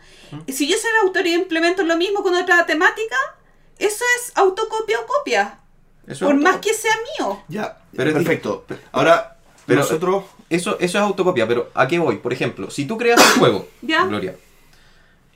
si 0.49 0.69
yo 0.69 0.77
soy 0.77 0.91
el 1.01 1.07
autor 1.07 1.27
y 1.27 1.35
implemento 1.35 1.83
lo 1.85 1.97
mismo 1.97 2.23
con 2.23 2.35
otra 2.35 2.67
temática, 2.67 3.17
eso 3.79 4.05
es 4.19 4.33
autocopia 4.37 4.99
o 5.01 5.07
copia. 5.07 5.59
eso 6.07 6.27
por 6.27 6.35
es 6.35 6.41
más 6.43 6.57
que 6.59 6.75
sea 6.75 6.93
mío. 7.19 7.41
Ya, 7.49 7.79
Pero 7.97 8.11
es 8.11 8.17
perfecto. 8.17 8.65
Ahora, 8.93 9.37
pero- 9.67 9.81
nosotros... 9.81 10.25
Eso, 10.51 10.79
eso 10.81 10.97
es 10.99 11.05
autocopia, 11.05 11.47
pero 11.47 11.69
¿a 11.75 11.87
qué 11.87 11.99
voy? 11.99 12.17
Por 12.17 12.33
ejemplo, 12.33 12.71
si 12.71 12.87
tú 12.87 12.97
creas 12.97 13.21
un 13.35 13.39
juego, 13.41 13.69
Ya. 13.83 14.05
Gloria, 14.05 14.35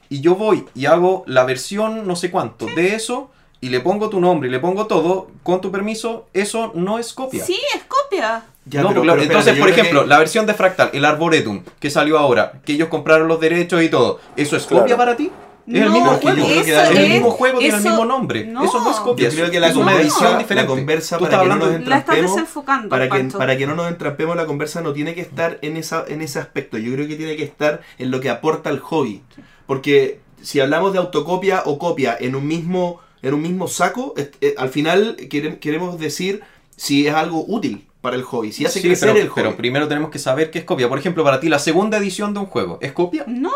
y 0.08 0.20
yo 0.22 0.34
voy 0.36 0.66
y 0.74 0.86
hago 0.86 1.22
la 1.26 1.44
versión 1.44 2.06
no 2.06 2.16
sé 2.16 2.30
cuánto 2.30 2.64
de 2.66 2.94
eso, 2.94 3.30
y 3.62 3.70
le 3.70 3.80
pongo 3.80 4.10
tu 4.10 4.20
nombre 4.20 4.48
y 4.48 4.52
le 4.52 4.58
pongo 4.58 4.86
todo, 4.86 5.28
con 5.42 5.60
tu 5.62 5.70
permiso, 5.72 6.26
eso 6.34 6.72
no 6.74 6.98
es 6.98 7.14
copia. 7.14 7.42
Sí, 7.44 7.56
es 7.74 7.82
copia. 7.84 8.44
Ya, 8.66 8.82
No, 8.82 8.88
pero- 8.88 9.02
claro, 9.02 9.20
pero 9.20 9.32
entonces, 9.32 9.58
por 9.58 9.70
ejemplo, 9.70 10.02
que- 10.02 10.08
la 10.08 10.18
versión 10.18 10.44
de 10.46 10.52
Fractal, 10.54 10.90
el 10.92 11.04
Arboretum, 11.04 11.62
que 11.80 11.88
salió 11.88 12.18
ahora, 12.18 12.60
que 12.64 12.72
ellos 12.74 12.88
compraron 12.88 13.28
los 13.28 13.40
derechos 13.40 13.82
y 13.82 13.88
todo, 13.88 14.20
¿eso 14.36 14.56
es 14.56 14.64
copia 14.64 14.84
Claro. 14.84 14.96
para 14.98 15.16
ti? 15.16 15.30
Es 15.64 15.80
el 15.80 15.90
mismo 15.90 16.10
juego. 16.14 16.44
Es 16.44 16.66
el 16.66 17.08
mismo 17.08 17.30
juego, 17.30 17.58
tiene 17.60 17.76
el 17.76 17.82
mismo 17.84 18.04
nombre. 18.04 18.44
no. 18.46 18.64
Eso 18.64 18.80
no 18.82 18.90
es 18.90 18.96
copia. 18.96 19.28
Yo 19.28 19.36
creo 19.36 19.50
que 19.52 19.60
la 19.60 19.68
es 19.68 19.76
una 19.76 19.92
conversa- 19.92 20.02
edición 20.02 20.32
la 20.32 20.38
diferente. 20.38 20.68
conversa 20.68 21.18
para 21.20 21.40
que 21.42 21.46
no 21.48 21.54
nos 21.54 21.68
de... 21.70 21.72
La 21.72 21.78
estás 21.78 21.98
entrampemos, 22.00 22.30
desenfocando, 22.34 22.88
para 22.88 23.08
que, 23.08 23.24
para 23.24 23.56
que 23.56 23.66
no 23.68 23.74
nos 23.76 23.88
entrampemos, 23.88 24.34
la 24.36 24.46
conversa 24.46 24.80
no 24.80 24.92
tiene 24.92 25.14
que 25.14 25.20
estar 25.20 25.60
en, 25.62 25.76
esa, 25.76 26.04
en 26.08 26.20
ese 26.20 26.40
aspecto. 26.40 26.78
Yo 26.78 26.92
creo 26.94 27.06
que 27.06 27.14
tiene 27.14 27.36
que 27.36 27.44
estar 27.44 27.80
en 27.98 28.10
lo 28.10 28.18
que 28.18 28.28
aporta 28.28 28.70
el 28.70 28.80
hobby. 28.80 29.22
Porque 29.66 30.20
si 30.42 30.58
hablamos 30.58 30.92
de 30.92 30.98
autocopia 30.98 31.62
o 31.64 31.78
copia 31.78 32.16
en 32.18 32.34
un 32.34 32.44
mismo, 32.46 32.98
en 33.22 33.34
un 33.34 33.42
mismo 33.42 33.68
saco, 33.68 34.14
eh, 34.16 34.54
al 34.58 34.68
final 34.70 35.16
quere- 35.30 35.58
queremos 35.58 35.98
decir 35.98 36.42
si 36.76 37.06
es 37.06 37.14
algo 37.14 37.44
útil 37.46 37.86
para 38.00 38.16
el 38.16 38.22
hobby, 38.24 38.52
si 38.52 38.64
hace 38.66 38.80
Sí, 38.80 38.86
crecer 38.88 39.10
pero, 39.10 39.20
el 39.22 39.28
hobby. 39.28 39.42
pero 39.42 39.56
primero 39.56 39.86
tenemos 39.88 40.10
que 40.10 40.18
saber 40.18 40.50
qué 40.50 40.58
es 40.58 40.64
copia. 40.64 40.88
Por 40.88 40.98
ejemplo, 40.98 41.22
para 41.22 41.38
ti, 41.38 41.48
la 41.48 41.58
segunda 41.60 41.98
edición 41.98 42.34
de 42.34 42.40
un 42.40 42.46
juego, 42.46 42.78
¿es 42.82 42.90
copia? 42.92 43.24
No, 43.28 43.52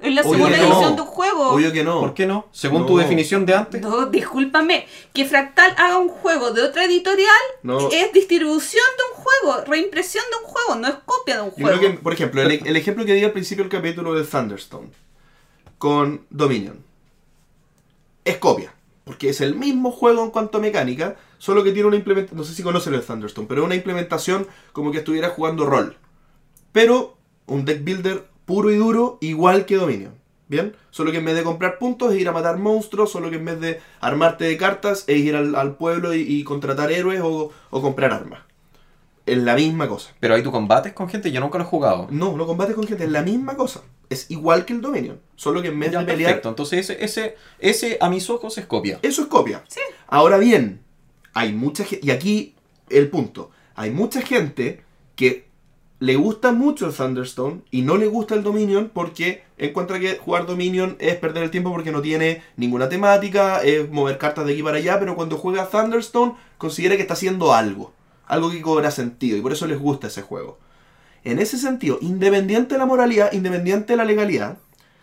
es 0.00 0.14
la 0.14 0.22
Obvio 0.22 0.32
segunda 0.32 0.56
que 0.56 0.62
no. 0.62 0.72
edición 0.72 0.96
de 0.96 1.02
un 1.02 1.08
juego. 1.08 1.48
Obvio 1.50 1.72
que 1.72 1.84
no. 1.84 2.00
¿Por 2.00 2.14
qué 2.14 2.24
no? 2.24 2.46
Según 2.52 2.86
tu 2.86 2.94
No. 2.96 3.02
definición 3.02 3.44
de 3.44 3.54
antes. 3.54 3.82
No, 3.82 4.06
discúlpame, 4.06 4.86
que 5.12 5.26
Fractal 5.26 5.74
haga 5.76 5.98
un 5.98 6.08
juego 6.08 6.52
de 6.52 6.62
otra 6.62 6.84
editorial 6.86 7.28
No. 7.62 7.90
es 7.90 8.10
distribución 8.14 8.84
de 8.96 9.02
un 9.18 9.22
juego, 9.22 9.64
reimpresión 9.66 10.24
de 10.30 10.46
un 10.46 10.50
juego, 10.50 10.80
no 10.80 10.88
es 10.88 10.94
copia 11.04 11.34
de 11.36 11.42
un 11.42 11.50
Yo 11.50 11.54
juego. 11.66 11.78
creo 11.78 11.90
que, 11.92 11.98
por 11.98 12.14
ejemplo, 12.14 12.40
el, 12.40 12.66
el 12.66 12.76
ejemplo 12.76 13.04
que 13.04 13.12
di 13.12 13.22
al 13.24 13.32
principio 13.32 13.64
del 13.64 13.70
capítulo 13.70 14.14
de 14.14 14.24
Thunderstone 14.24 14.88
con 15.76 16.24
Dominion 16.30 16.82
es 18.24 18.36
copia, 18.38 18.72
porque 19.10 19.28
es 19.28 19.40
el 19.40 19.56
mismo 19.56 19.90
juego 19.90 20.22
en 20.22 20.30
cuanto 20.30 20.58
a 20.58 20.60
mecánica, 20.60 21.16
solo 21.38 21.64
que 21.64 21.72
tiene 21.72 21.88
una 21.88 21.96
implementación, 21.96 22.38
no 22.38 22.44
sé 22.44 22.54
si 22.54 22.62
conocen 22.62 22.94
el 22.94 23.02
Thunderstone, 23.02 23.48
pero 23.48 23.64
una 23.64 23.74
implementación 23.74 24.46
como 24.70 24.92
que 24.92 24.98
estuviera 24.98 25.30
jugando 25.30 25.66
rol, 25.66 25.96
pero 26.70 27.16
un 27.46 27.64
deck 27.64 27.82
builder 27.82 28.28
puro 28.44 28.70
y 28.70 28.76
duro 28.76 29.18
igual 29.20 29.66
que 29.66 29.74
Dominion. 29.74 30.14
¿Bien? 30.46 30.76
Solo 30.90 31.10
que 31.10 31.18
en 31.18 31.24
vez 31.24 31.34
de 31.34 31.42
comprar 31.42 31.78
puntos 31.78 32.12
es 32.12 32.20
ir 32.20 32.28
a 32.28 32.32
matar 32.32 32.56
monstruos, 32.56 33.10
solo 33.10 33.30
que 33.30 33.36
en 33.36 33.46
vez 33.46 33.60
de 33.60 33.80
armarte 34.00 34.44
de 34.44 34.56
cartas 34.56 35.02
es 35.08 35.18
ir 35.18 35.34
al, 35.34 35.76
pueblo 35.76 36.14
y, 36.14 36.20
y 36.20 36.44
contratar 36.44 36.92
héroes 36.92 37.20
o, 37.20 37.50
o 37.70 37.82
comprar 37.82 38.12
armas. 38.12 38.40
Es 39.32 39.38
la 39.38 39.54
misma 39.54 39.86
cosa. 39.88 40.10
Pero 40.20 40.34
ahí 40.34 40.42
tú 40.42 40.50
combates 40.50 40.92
con 40.92 41.08
gente, 41.08 41.30
yo 41.30 41.40
nunca 41.40 41.58
lo 41.58 41.64
he 41.64 41.66
jugado. 41.66 42.08
No, 42.10 42.36
no 42.36 42.46
combates 42.46 42.74
con 42.74 42.86
gente, 42.86 43.04
es 43.04 43.10
la 43.10 43.22
misma 43.22 43.56
cosa. 43.56 43.82
Es 44.08 44.30
igual 44.30 44.64
que 44.64 44.72
el 44.72 44.80
Dominion. 44.80 45.20
Solo 45.36 45.62
que 45.62 45.68
en 45.68 45.78
vez 45.78 45.92
Ya, 45.92 46.00
de 46.00 46.06
pelear. 46.06 46.30
perfecto. 46.30 46.48
Entonces 46.48 46.90
ese, 46.90 47.04
ese, 47.04 47.36
ese 47.60 47.98
a 48.00 48.08
mis 48.10 48.28
ojos 48.28 48.58
es 48.58 48.66
copia. 48.66 48.98
Eso 49.02 49.22
es 49.22 49.28
copia. 49.28 49.62
Sí. 49.68 49.80
Ahora 50.08 50.38
bien, 50.38 50.80
hay 51.32 51.52
mucha 51.52 51.84
gente. 51.84 52.04
Y 52.06 52.10
aquí 52.10 52.54
el 52.88 53.08
punto. 53.08 53.50
Hay 53.76 53.90
mucha 53.92 54.20
gente 54.20 54.82
que 55.14 55.48
le 56.00 56.16
gusta 56.16 56.50
mucho 56.52 56.86
el 56.86 56.94
Thunderstone 56.94 57.60
y 57.70 57.82
no 57.82 57.96
le 57.98 58.06
gusta 58.06 58.34
el 58.34 58.42
Dominion 58.42 58.90
porque 58.92 59.42
encuentra 59.58 60.00
que 60.00 60.16
jugar 60.16 60.46
Dominion 60.46 60.96
es 60.98 61.14
perder 61.16 61.42
el 61.44 61.50
tiempo 61.50 61.70
porque 61.70 61.92
no 61.92 62.00
tiene 62.02 62.42
ninguna 62.56 62.88
temática, 62.88 63.62
es 63.62 63.88
mover 63.90 64.16
cartas 64.18 64.46
de 64.46 64.54
aquí 64.54 64.62
para 64.62 64.78
allá, 64.78 64.98
pero 64.98 65.14
cuando 65.14 65.36
juega 65.36 65.68
Thunderstone 65.68 66.32
considera 66.58 66.96
que 66.96 67.02
está 67.02 67.14
haciendo 67.14 67.52
algo. 67.54 67.92
Algo 68.30 68.48
que 68.48 68.62
cobra 68.62 68.92
sentido 68.92 69.36
y 69.36 69.40
por 69.40 69.50
eso 69.50 69.66
les 69.66 69.80
gusta 69.80 70.06
ese 70.06 70.22
juego. 70.22 70.56
En 71.24 71.40
ese 71.40 71.58
sentido, 71.58 71.98
independiente 72.00 72.76
de 72.76 72.78
la 72.78 72.86
moralidad, 72.86 73.32
independiente 73.32 73.92
de 73.92 73.96
la 73.96 74.04
legalidad, 74.04 74.58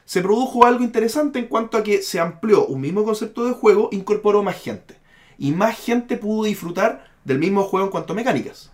se 0.05 0.21
produjo 0.21 0.65
algo 0.65 0.81
interesante 0.81 1.37
en 1.37 1.47
cuanto 1.47 1.75
a 1.77 1.83
que 1.83 2.01
se 2.01 2.21
amplió 2.21 2.65
un 2.67 2.79
mismo 2.79 3.03
concepto 3.03 3.43
de 3.43 3.51
juego, 3.51 3.89
incorporó 3.91 4.43
más 4.43 4.55
gente. 4.55 4.95
Y 5.37 5.51
más 5.51 5.77
gente 5.77 6.15
pudo 6.15 6.45
disfrutar 6.45 7.11
del 7.25 7.37
mismo 7.37 7.63
juego 7.63 7.87
en 7.87 7.91
cuanto 7.91 8.13
a 8.13 8.15
mecánicas. 8.15 8.71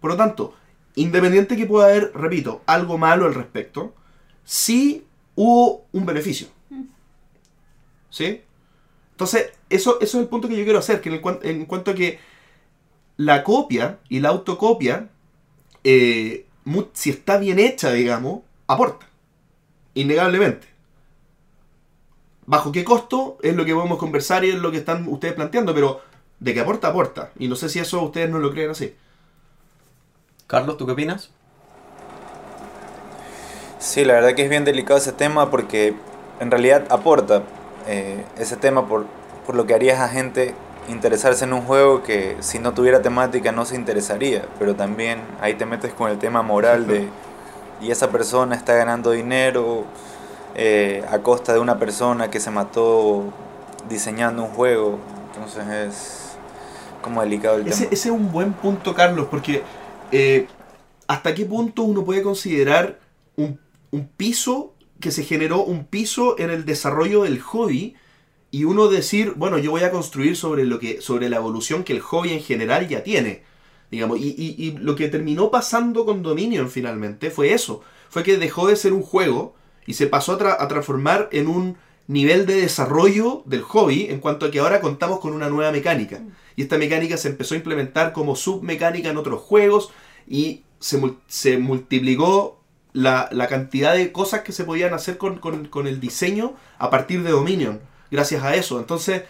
Por 0.00 0.12
lo 0.12 0.16
tanto, 0.16 0.54
independiente 0.94 1.56
que 1.56 1.66
pueda 1.66 1.86
haber, 1.88 2.12
repito, 2.14 2.62
algo 2.64 2.98
malo 2.98 3.26
al 3.26 3.34
respecto, 3.34 3.92
sí 4.44 5.04
hubo 5.34 5.84
un 5.90 6.06
beneficio. 6.06 6.46
¿Sí? 8.10 8.42
Entonces, 9.10 9.50
eso, 9.68 9.98
es 10.00 10.14
el 10.14 10.28
punto 10.28 10.46
que 10.46 10.56
yo 10.56 10.62
quiero 10.62 10.78
hacer, 10.78 11.00
que 11.00 11.08
en, 11.08 11.16
el 11.16 11.38
en 11.42 11.66
cuanto 11.66 11.90
a 11.90 11.94
que 11.96 12.20
la 13.16 13.44
copia 13.44 13.98
y 14.08 14.20
la 14.20 14.30
autocopia, 14.30 15.08
eh, 15.84 16.46
si 16.92 17.10
está 17.10 17.38
bien 17.38 17.58
hecha, 17.58 17.92
digamos, 17.92 18.40
aporta. 18.66 19.06
Innegablemente. 19.94 20.68
¿Bajo 22.44 22.70
qué 22.70 22.84
costo? 22.84 23.38
Es 23.42 23.56
lo 23.56 23.64
que 23.64 23.74
podemos 23.74 23.98
conversar 23.98 24.44
y 24.44 24.50
es 24.50 24.56
lo 24.56 24.70
que 24.70 24.78
están 24.78 25.08
ustedes 25.08 25.34
planteando, 25.34 25.74
pero 25.74 26.00
de 26.38 26.54
que 26.54 26.60
aporta, 26.60 26.88
aporta. 26.88 27.32
Y 27.38 27.48
no 27.48 27.56
sé 27.56 27.68
si 27.68 27.78
eso 27.78 28.02
ustedes 28.02 28.30
no 28.30 28.38
lo 28.38 28.52
creen 28.52 28.70
así. 28.70 28.94
Carlos, 30.46 30.76
¿tú 30.76 30.86
qué 30.86 30.92
opinas? 30.92 31.30
Sí, 33.78 34.04
la 34.04 34.14
verdad 34.14 34.34
que 34.34 34.44
es 34.44 34.50
bien 34.50 34.64
delicado 34.64 34.98
ese 34.98 35.12
tema 35.12 35.50
porque 35.50 35.94
en 36.40 36.50
realidad 36.50 36.86
aporta 36.90 37.42
eh, 37.86 38.24
ese 38.38 38.56
tema 38.56 38.88
por, 38.88 39.06
por 39.44 39.54
lo 39.54 39.66
que 39.66 39.74
harías 39.74 40.00
a 40.00 40.08
gente 40.08 40.54
interesarse 40.88 41.44
en 41.44 41.52
un 41.52 41.62
juego 41.62 42.02
que 42.02 42.36
si 42.40 42.58
no 42.58 42.74
tuviera 42.74 43.02
temática 43.02 43.52
no 43.52 43.64
se 43.64 43.74
interesaría, 43.76 44.46
pero 44.58 44.74
también 44.76 45.20
ahí 45.40 45.54
te 45.54 45.66
metes 45.66 45.92
con 45.94 46.10
el 46.10 46.18
tema 46.18 46.42
moral 46.42 46.86
de 46.86 47.08
y 47.80 47.90
esa 47.90 48.10
persona 48.10 48.56
está 48.56 48.74
ganando 48.74 49.10
dinero 49.10 49.84
eh, 50.54 51.04
a 51.10 51.18
costa 51.20 51.52
de 51.52 51.58
una 51.60 51.78
persona 51.78 52.30
que 52.30 52.40
se 52.40 52.50
mató 52.50 53.24
diseñando 53.88 54.44
un 54.44 54.50
juego, 54.50 54.98
entonces 55.26 55.66
es 55.68 56.38
como 57.02 57.20
delicado 57.22 57.56
el 57.56 57.66
Ese, 57.66 57.84
tema. 57.84 57.92
ese 57.92 58.08
es 58.08 58.14
un 58.14 58.32
buen 58.32 58.52
punto, 58.54 58.94
Carlos, 58.94 59.28
porque 59.30 59.62
eh, 60.12 60.48
¿hasta 61.06 61.34
qué 61.34 61.44
punto 61.44 61.82
uno 61.82 62.04
puede 62.04 62.22
considerar 62.22 62.98
un, 63.36 63.60
un 63.90 64.08
piso 64.08 64.74
que 65.00 65.10
se 65.10 65.24
generó 65.24 65.62
un 65.62 65.84
piso 65.84 66.38
en 66.38 66.50
el 66.50 66.64
desarrollo 66.64 67.22
del 67.24 67.40
hobby 67.40 67.96
y 68.58 68.64
uno 68.64 68.88
decir, 68.88 69.34
bueno, 69.36 69.58
yo 69.58 69.70
voy 69.70 69.82
a 69.82 69.90
construir 69.90 70.36
sobre 70.36 70.64
lo 70.64 70.78
que 70.78 71.00
sobre 71.00 71.28
la 71.28 71.36
evolución 71.36 71.84
que 71.84 71.92
el 71.94 72.00
hobby 72.00 72.32
en 72.32 72.40
general 72.42 72.88
ya 72.88 73.02
tiene? 73.02 73.42
Digamos, 73.90 74.18
y, 74.18 74.34
y- 74.38 74.72
lo 74.78 74.94
que 74.96 75.08
terminó 75.08 75.50
pasando 75.50 76.04
con 76.04 76.22
Dominion 76.22 76.68
finalmente 76.70 77.30
fue 77.30 77.52
eso. 77.52 77.82
Fue 78.08 78.22
que 78.22 78.36
dejó 78.36 78.66
de 78.68 78.76
ser 78.76 78.92
un 78.92 79.02
juego 79.02 79.54
y 79.86 79.94
se 79.94 80.06
pasó 80.06 80.32
a, 80.32 80.38
tra- 80.38 80.56
a 80.58 80.68
transformar 80.68 81.28
en 81.32 81.46
un 81.48 81.76
nivel 82.08 82.46
de 82.46 82.54
desarrollo 82.60 83.42
del 83.46 83.62
hobby 83.62 84.06
en 84.10 84.20
cuanto 84.20 84.46
a 84.46 84.50
que 84.50 84.58
ahora 84.60 84.80
contamos 84.80 85.20
con 85.20 85.32
una 85.32 85.48
nueva 85.48 85.70
mecánica. 85.72 86.20
Y 86.56 86.62
esta 86.62 86.78
mecánica 86.78 87.16
se 87.16 87.28
empezó 87.28 87.54
a 87.54 87.58
implementar 87.58 88.12
como 88.12 88.36
submecánica 88.36 89.10
en 89.10 89.16
otros 89.18 89.40
juegos 89.40 89.90
y 90.28 90.62
se, 90.80 91.00
mul- 91.00 91.18
se 91.28 91.58
multiplicó 91.58 92.60
la, 92.92 93.28
la 93.32 93.46
cantidad 93.48 93.94
de 93.94 94.12
cosas 94.12 94.40
que 94.42 94.52
se 94.52 94.64
podían 94.64 94.94
hacer 94.94 95.16
con, 95.18 95.38
con- 95.38 95.66
con 95.68 95.86
el 95.86 96.00
diseño 96.00 96.54
a 96.78 96.90
partir 96.90 97.22
de 97.22 97.30
Dominion, 97.30 97.80
gracias 98.10 98.42
a 98.42 98.54
eso. 98.54 98.78
Entonces, 98.78 99.22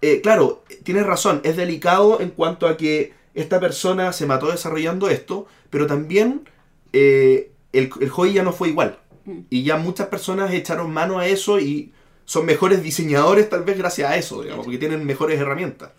eh, 0.00 0.20
claro, 0.20 0.64
tienes 0.84 1.06
razón, 1.06 1.40
es 1.44 1.56
delicado 1.56 2.20
en 2.20 2.30
cuanto 2.30 2.66
a 2.66 2.76
que 2.76 3.12
esta 3.34 3.60
persona 3.60 4.12
se 4.12 4.26
mató 4.26 4.50
desarrollando 4.50 5.08
esto, 5.08 5.46
pero 5.70 5.86
también 5.86 6.48
eh, 6.92 7.50
el, 7.72 7.90
el 8.00 8.08
hobby 8.10 8.32
ya 8.32 8.42
no 8.42 8.52
fue 8.52 8.68
igual. 8.68 8.98
Mm. 9.24 9.40
Y 9.50 9.62
ya 9.62 9.76
muchas 9.76 10.08
personas 10.08 10.52
echaron 10.52 10.92
mano 10.92 11.18
a 11.18 11.26
eso 11.26 11.58
y 11.60 11.92
son 12.28 12.44
mejores 12.44 12.82
diseñadores 12.82 13.48
tal 13.48 13.64
vez 13.64 13.78
gracias 13.78 14.10
a 14.10 14.16
eso, 14.16 14.42
digamos, 14.42 14.66
porque 14.66 14.78
tienen 14.78 15.06
mejores 15.06 15.40
herramientas. 15.40 15.90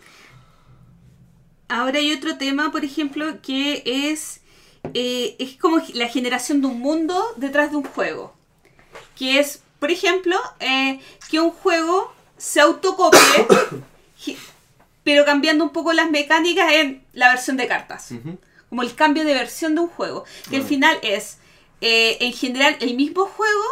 Ahora 1.69 1.97
hay 1.97 2.13
otro 2.13 2.37
tema, 2.37 2.71
por 2.71 2.83
ejemplo, 2.85 3.41
que 3.41 3.81
es, 3.85 4.41
eh, 4.93 5.35
es 5.39 5.55
como 5.57 5.81
la 5.93 6.07
generación 6.07 6.61
de 6.61 6.67
un 6.67 6.79
mundo 6.79 7.19
detrás 7.37 7.71
de 7.71 7.77
un 7.77 7.83
juego. 7.83 8.35
Que 9.15 9.39
es, 9.39 9.63
por 9.79 9.91
ejemplo, 9.91 10.37
eh, 10.59 10.99
que 11.29 11.39
un 11.39 11.51
juego 11.51 12.13
se 12.37 12.59
autocopie, 12.61 13.19
pero 15.03 15.25
cambiando 15.25 15.63
un 15.63 15.71
poco 15.71 15.93
las 15.93 16.09
mecánicas 16.09 16.71
en 16.73 17.03
la 17.13 17.29
versión 17.29 17.57
de 17.57 17.67
cartas. 17.67 18.09
Como 18.69 18.83
el 18.83 18.93
cambio 18.95 19.23
de 19.25 19.33
versión 19.33 19.73
de 19.75 19.81
un 19.81 19.87
juego. 19.87 20.25
Que 20.49 20.57
al 20.57 20.63
final 20.63 20.97
es, 21.01 21.37
eh, 21.81 22.17
en 22.19 22.33
general, 22.33 22.77
el 22.81 22.95
mismo 22.95 23.25
juego, 23.25 23.63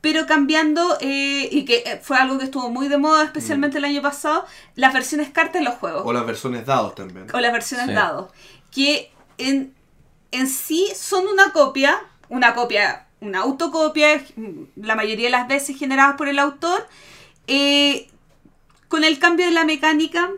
pero 0.00 0.26
cambiando, 0.26 0.96
eh, 1.00 1.48
y 1.50 1.64
que 1.64 1.82
eh, 1.84 2.00
fue 2.02 2.16
algo 2.16 2.38
que 2.38 2.44
estuvo 2.44 2.70
muy 2.70 2.88
de 2.88 2.96
moda, 2.96 3.24
especialmente 3.24 3.78
el 3.78 3.84
año 3.84 4.00
pasado, 4.00 4.46
las 4.76 4.94
versiones 4.94 5.30
cartas 5.30 5.56
en 5.56 5.64
los 5.64 5.74
juegos 5.74 6.02
O 6.04 6.12
las 6.12 6.24
versiones 6.24 6.64
dados 6.64 6.94
también. 6.94 7.26
o 7.32 7.40
las 7.40 7.52
versiones 7.52 7.86
Sí. 7.88 7.92
dados, 7.92 8.30
que 8.72 9.10
en, 9.38 9.74
en 10.30 10.46
sí 10.48 10.88
son 10.96 11.26
una 11.26 11.52
copia, 11.52 12.00
una 12.28 12.54
copia, 12.54 13.05
una 13.20 13.40
autocopia, 13.40 14.24
la 14.76 14.94
mayoría 14.94 15.26
de 15.26 15.30
las 15.30 15.48
veces 15.48 15.78
generadas 15.78 16.16
por 16.16 16.28
el 16.28 16.38
autor, 16.38 16.86
eh, 17.46 18.08
con 18.88 19.04
el 19.04 19.18
cambio 19.18 19.46
de 19.46 19.52
la 19.52 19.64
mecánica 19.64 20.30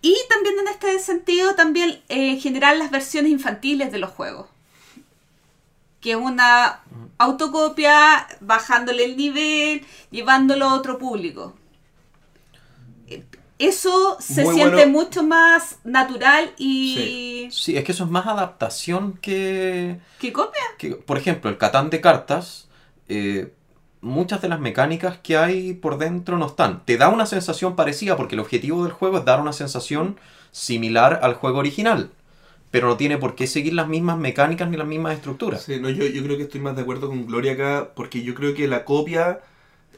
y 0.00 0.16
también 0.28 0.58
en 0.58 0.68
este 0.68 0.98
sentido 0.98 1.54
también 1.54 2.00
eh, 2.08 2.38
generar 2.38 2.76
las 2.76 2.90
versiones 2.90 3.30
infantiles 3.30 3.92
de 3.92 3.98
los 3.98 4.10
juegos. 4.10 4.48
Que 6.00 6.12
es 6.12 6.16
una 6.16 6.80
autocopia, 7.18 8.26
bajándole 8.40 9.04
el 9.04 9.16
nivel, 9.16 9.86
llevándolo 10.10 10.66
a 10.66 10.74
otro 10.74 10.98
público. 10.98 11.54
Eso 13.62 14.16
se 14.18 14.42
Muy 14.42 14.56
siente 14.56 14.74
bueno. 14.74 14.90
mucho 14.90 15.22
más 15.22 15.78
natural 15.84 16.52
y... 16.58 17.48
Sí, 17.52 17.76
es 17.76 17.84
que 17.84 17.92
eso 17.92 18.02
es 18.02 18.10
más 18.10 18.26
adaptación 18.26 19.16
que... 19.22 20.00
¿Qué 20.18 20.32
copia? 20.32 20.62
que, 20.78 20.96
por 20.96 21.16
ejemplo, 21.16 21.48
el 21.48 21.58
Catán 21.58 21.88
de 21.88 22.00
cartas, 22.00 22.68
eh, 23.08 23.52
muchas 24.00 24.42
de 24.42 24.48
las 24.48 24.58
mecánicas 24.58 25.18
que 25.18 25.36
hay 25.36 25.74
por 25.74 25.96
dentro 25.98 26.38
no 26.38 26.46
están. 26.46 26.84
Te 26.84 26.96
da 26.96 27.08
una 27.08 27.24
sensación 27.24 27.76
parecida 27.76 28.16
porque 28.16 28.34
el 28.34 28.40
objetivo 28.40 28.82
del 28.82 28.92
juego 28.92 29.18
es 29.18 29.24
dar 29.24 29.40
una 29.40 29.52
sensación 29.52 30.18
similar 30.50 31.20
al 31.22 31.34
juego 31.34 31.60
original. 31.60 32.10
Pero 32.72 32.88
no 32.88 32.96
tiene 32.96 33.16
por 33.16 33.36
qué 33.36 33.46
seguir 33.46 33.74
las 33.74 33.86
mismas 33.86 34.18
mecánicas 34.18 34.68
ni 34.68 34.76
las 34.76 34.88
mismas 34.88 35.14
estructuras. 35.14 35.62
Sí, 35.62 35.78
no, 35.78 35.88
yo, 35.88 36.04
yo 36.06 36.24
creo 36.24 36.36
que 36.36 36.44
estoy 36.44 36.60
más 36.60 36.74
de 36.74 36.82
acuerdo 36.82 37.06
con 37.06 37.26
Gloria 37.28 37.52
acá, 37.52 37.92
porque 37.94 38.24
yo 38.24 38.34
creo 38.34 38.54
que 38.54 38.66
la 38.66 38.84
copia 38.84 39.38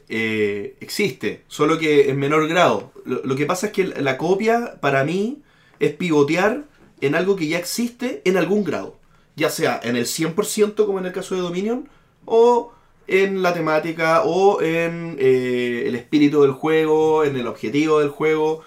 eh, 0.07 0.75
existe, 0.81 1.43
solo 1.47 1.79
que 1.79 2.09
en 2.09 2.19
menor 2.19 2.47
grado. 2.47 2.91
Lo, 3.05 3.35
que 3.35 3.45
pasa 3.45 3.67
es 3.67 3.73
que 3.73 3.85
la 3.85 4.17
copia, 4.17 4.77
para 4.81 5.03
mí, 5.03 5.41
es 5.79 5.93
pivotear 5.93 6.65
en 7.01 7.15
algo 7.15 7.35
que 7.35 7.47
ya 7.47 7.57
existe 7.57 8.21
en 8.25 8.37
algún 8.37 8.63
grado. 8.63 8.97
Ya 9.35 9.49
sea 9.49 9.79
en 9.83 9.95
el 9.95 10.05
100% 10.05 10.85
como 10.85 10.99
en 10.99 11.07
el 11.07 11.11
caso 11.11 11.35
de 11.35 11.41
Dominion, 11.41 11.89
o 12.25 12.71
en 13.07 13.41
la 13.41 13.53
temática, 13.53 14.23
o 14.23 14.61
en 14.61 15.17
eh, 15.19 15.83
el 15.87 15.95
espíritu 15.95 16.41
del 16.41 16.51
juego, 16.51 17.23
en 17.23 17.35
el 17.35 17.47
objetivo 17.47 17.99
del 17.99 18.09
juego. 18.09 18.61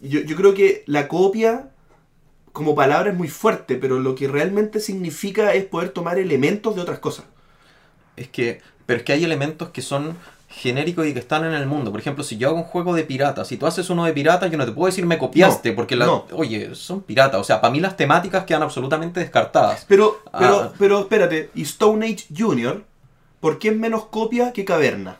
Yo, 0.00 0.20
yo 0.20 0.36
creo 0.36 0.54
que 0.54 0.84
la 0.86 1.08
copia 1.08 1.70
como 2.52 2.76
palabra 2.76 3.10
es 3.10 3.16
muy 3.16 3.28
fuerte, 3.28 3.74
pero 3.74 3.98
lo 3.98 4.14
que 4.14 4.28
realmente 4.28 4.78
significa 4.78 5.54
es 5.54 5.64
poder 5.64 5.88
tomar 5.88 6.18
elementos 6.18 6.76
de 6.76 6.82
otras 6.82 7.00
cosas. 7.00 7.26
Es 8.16 8.28
que, 8.28 8.60
pero 8.86 8.98
es 8.98 9.04
que 9.04 9.12
hay 9.12 9.24
elementos 9.24 9.70
que 9.70 9.82
son 9.82 10.16
genéricos 10.56 11.06
y 11.06 11.12
que 11.12 11.18
están 11.18 11.44
en 11.44 11.52
el 11.54 11.66
mundo. 11.66 11.90
Por 11.90 12.00
ejemplo, 12.00 12.24
si 12.24 12.36
yo 12.36 12.48
hago 12.48 12.56
un 12.58 12.64
juego 12.64 12.94
de 12.94 13.04
piratas, 13.04 13.48
si 13.48 13.56
tú 13.56 13.66
haces 13.66 13.90
uno 13.90 14.04
de 14.04 14.12
piratas, 14.12 14.50
yo 14.50 14.56
no 14.56 14.64
te 14.64 14.72
puedo 14.72 14.86
decir 14.86 15.04
me 15.06 15.18
copiaste, 15.18 15.70
No, 15.70 15.76
porque 15.76 15.96
la, 15.96 16.06
no. 16.06 16.26
oye, 16.32 16.74
son 16.74 17.02
piratas. 17.02 17.40
O 17.40 17.44
sea, 17.44 17.60
para 17.60 17.72
mí 17.72 17.80
las 17.80 17.96
temáticas 17.96 18.44
quedan 18.44 18.62
absolutamente 18.62 19.20
descartadas. 19.20 19.84
Pero, 19.88 20.20
pero, 20.38 20.60
Ah. 20.60 20.72
pero 20.78 21.00
espérate, 21.00 21.50
y 21.54 21.62
Stone 21.62 22.06
Age 22.06 22.26
Junior, 22.36 22.84
¿por 23.40 23.58
qué 23.58 23.68
es 23.68 23.76
menos 23.76 24.06
copia 24.06 24.52
que 24.52 24.64
Caverna? 24.64 25.18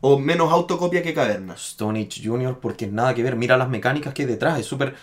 O 0.00 0.18
menos 0.18 0.52
autocopia 0.52 1.02
que 1.02 1.14
Caverna. 1.14 1.54
Stone 1.54 2.00
Age 2.00 2.22
Junior, 2.24 2.58
porque 2.60 2.86
nada 2.86 3.14
que 3.14 3.22
ver. 3.22 3.36
Mira 3.36 3.56
las 3.56 3.68
mecánicas 3.68 4.12
que 4.14 4.22
hay 4.22 4.28
detrás, 4.28 4.58
es 4.60 4.66
súper. 4.66 4.94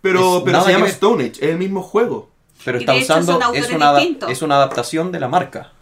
Pero, 0.00 0.38
Es 0.38 0.42
pero 0.44 0.62
se 0.62 0.72
llama 0.72 0.84
ver. 0.84 0.92
Stone 0.94 1.24
Age, 1.24 1.32
es 1.44 1.50
el 1.50 1.58
mismo 1.58 1.82
juego. 1.82 2.30
Pero 2.64 2.78
Y 2.78 2.80
está 2.82 2.94
usando. 2.94 3.40
Es 3.52 3.70
una, 3.70 3.98
es 4.28 4.42
una 4.42 4.56
adaptación 4.56 5.10
de 5.12 5.20
la 5.20 5.28
marca. 5.28 5.72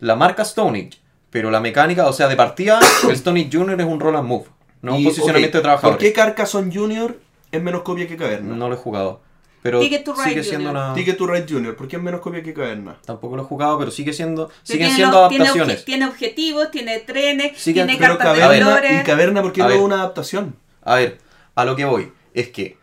La 0.00 0.16
marca 0.16 0.42
Stone 0.42 0.78
Age. 0.78 1.05
Pero 1.30 1.50
la 1.50 1.60
mecánica, 1.60 2.06
o 2.06 2.12
sea, 2.12 2.28
de 2.28 2.36
partida, 2.36 2.78
el 3.04 3.10
Age 3.10 3.48
Junior 3.52 3.80
es 3.80 3.86
un 3.86 4.00
roll 4.00 4.16
and 4.16 4.28
move. 4.28 4.46
No 4.82 4.94
un 4.94 5.00
Y, 5.00 5.04
posicionamiento 5.04 5.58
de 5.58 5.62
trabajadores. 5.62 5.96
¿Por 5.96 6.02
qué 6.06 6.12
Carcassonne 6.12 6.72
Junior 6.74 7.18
es 7.50 7.62
menos 7.62 7.82
copia 7.82 8.06
que 8.06 8.16
Caverna? 8.16 8.54
No 8.54 8.68
lo 8.68 8.74
he 8.74 8.78
jugado. 8.78 9.20
Pero 9.62 9.80
Ticket 9.80 10.04
to 10.04 10.12
Ride 10.14 10.24
sigue 10.28 10.44
siendo 10.44 10.68
Junior. 10.68 10.84
una. 10.86 10.94
Ticket 10.94 11.16
to 11.16 11.26
Ride 11.26 11.46
Junior, 11.48 11.74
¿por 11.76 11.88
qué 11.88 11.96
es 11.96 12.02
menos 12.02 12.20
copia 12.20 12.40
que 12.42 12.54
Caverna? 12.54 12.96
Tampoco 13.04 13.34
lo 13.36 13.42
he 13.42 13.44
jugado, 13.46 13.78
pero 13.80 13.90
sigue 13.90 14.12
siendo. 14.12 14.46
Pero 14.46 14.60
Siguen 14.62 14.78
tiene 14.88 14.94
siendo 14.94 15.20
los- 15.22 15.28
tiene 15.28 15.44
obje- 15.44 15.48
adaptaciones. 15.48 15.84
Tiene, 15.84 16.06
objetivos, 16.06 16.70
tiene 16.70 16.98
trenes, 17.00 17.58
Sigue- 17.58 17.84
tiene 17.84 17.96
Pero 17.98 18.16
cartas 18.16 18.36
de 18.36 18.60
valores. 18.60 19.00
¿y 19.00 19.04
Caverna 19.04 19.42
por 19.42 19.52
qué 19.52 19.62
no 19.62 19.70
es 19.70 19.80
una 19.80 19.96
adaptación? 19.96 20.54
A 20.84 20.94
ver, 20.96 21.18
a 21.56 21.64
lo 21.64 21.74
que 21.74 21.84
voy 21.84 22.12
es 22.32 22.48
que, 22.50 22.78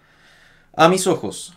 a 0.76 0.90
mis 0.90 1.08
ojos, 1.08 1.54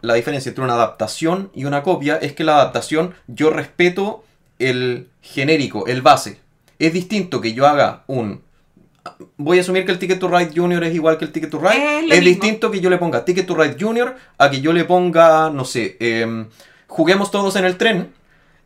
la 0.00 0.14
diferencia 0.14 0.48
entre 0.48 0.64
una 0.64 0.74
adaptación 0.74 1.50
y 1.54 1.66
una 1.66 1.84
copia 1.84 2.16
es 2.16 2.32
que 2.32 2.42
la 2.42 2.56
adaptación 2.56 3.14
yo 3.28 3.50
respeto 3.50 4.24
el 4.58 5.08
genérico, 5.22 5.86
el 5.86 6.02
base. 6.02 6.38
Es 6.78 6.92
distinto 6.92 7.40
que 7.40 7.52
yo 7.52 7.66
haga 7.66 8.04
un... 8.06 8.42
Voy 9.36 9.58
a 9.58 9.60
asumir 9.60 9.84
que 9.84 9.92
el 9.92 9.98
Ticket 9.98 10.18
to 10.18 10.28
Ride 10.28 10.52
Junior 10.54 10.82
es 10.82 10.94
igual 10.94 11.18
que 11.18 11.26
el 11.26 11.32
Ticket 11.32 11.50
to 11.50 11.58
Ride. 11.58 12.06
Es 12.10 12.24
distinto 12.24 12.70
que 12.70 12.80
yo 12.80 12.88
le 12.88 12.98
ponga 12.98 13.24
Ticket 13.24 13.46
to 13.46 13.54
Ride 13.54 13.76
Junior 13.78 14.16
a 14.38 14.50
que 14.50 14.60
yo 14.60 14.72
le 14.72 14.84
ponga, 14.84 15.50
no 15.50 15.64
sé, 15.64 15.96
em, 16.00 16.46
juguemos 16.86 17.30
todos 17.30 17.56
en 17.56 17.66
el 17.66 17.76
tren. 17.76 18.12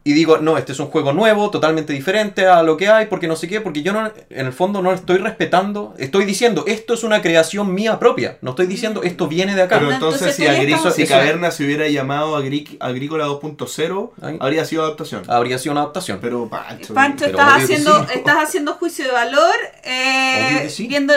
Y 0.08 0.14
digo, 0.14 0.38
no, 0.38 0.56
este 0.56 0.72
es 0.72 0.78
un 0.80 0.86
juego 0.86 1.12
nuevo, 1.12 1.50
totalmente 1.50 1.92
diferente 1.92 2.46
a 2.46 2.62
lo 2.62 2.78
que 2.78 2.88
hay, 2.88 3.06
porque 3.06 3.28
no 3.28 3.36
sé 3.36 3.46
qué, 3.46 3.60
porque 3.60 3.82
yo 3.82 3.92
no, 3.92 4.10
en 4.30 4.46
el 4.46 4.54
fondo 4.54 4.80
no 4.80 4.92
estoy 4.94 5.18
respetando, 5.18 5.94
estoy 5.98 6.24
diciendo, 6.24 6.64
esto 6.66 6.94
es 6.94 7.02
una 7.04 7.20
creación 7.20 7.74
mía 7.74 7.98
propia, 7.98 8.38
no 8.40 8.50
estoy 8.50 8.66
diciendo, 8.66 9.02
esto 9.02 9.28
viene 9.28 9.54
de 9.54 9.60
acá. 9.62 9.78
Pero 9.78 9.92
entonces, 9.92 10.22
entonces 10.22 10.36
si, 10.36 10.42
tú 10.46 10.48
ya 10.48 10.62
Agri- 10.62 10.74
estás- 10.76 10.94
si 10.94 11.06
Caverna 11.06 11.50
se 11.50 11.64
hubiera 11.66 11.86
llamado 11.88 12.38
Agri- 12.42 12.78
Agrícola 12.80 13.26
2.0, 13.26 14.12
Ay. 14.22 14.38
habría 14.40 14.64
sido 14.64 14.82
adaptación. 14.84 15.24
Habría 15.28 15.58
sido 15.58 15.72
una 15.72 15.82
adaptación. 15.82 16.18
Pero 16.22 16.48
Pancho. 16.48 16.94
Pancho, 16.94 17.26
Pero 17.26 17.38
estás 17.38 17.62
haciendo, 17.64 17.98
sí. 18.06 18.12
estás 18.14 18.36
haciendo 18.38 18.72
juicio 18.74 19.04
de 19.04 19.10
valor, 19.12 19.54
eh, 19.84 20.68
sí. 20.70 20.86
viendo, 20.86 21.14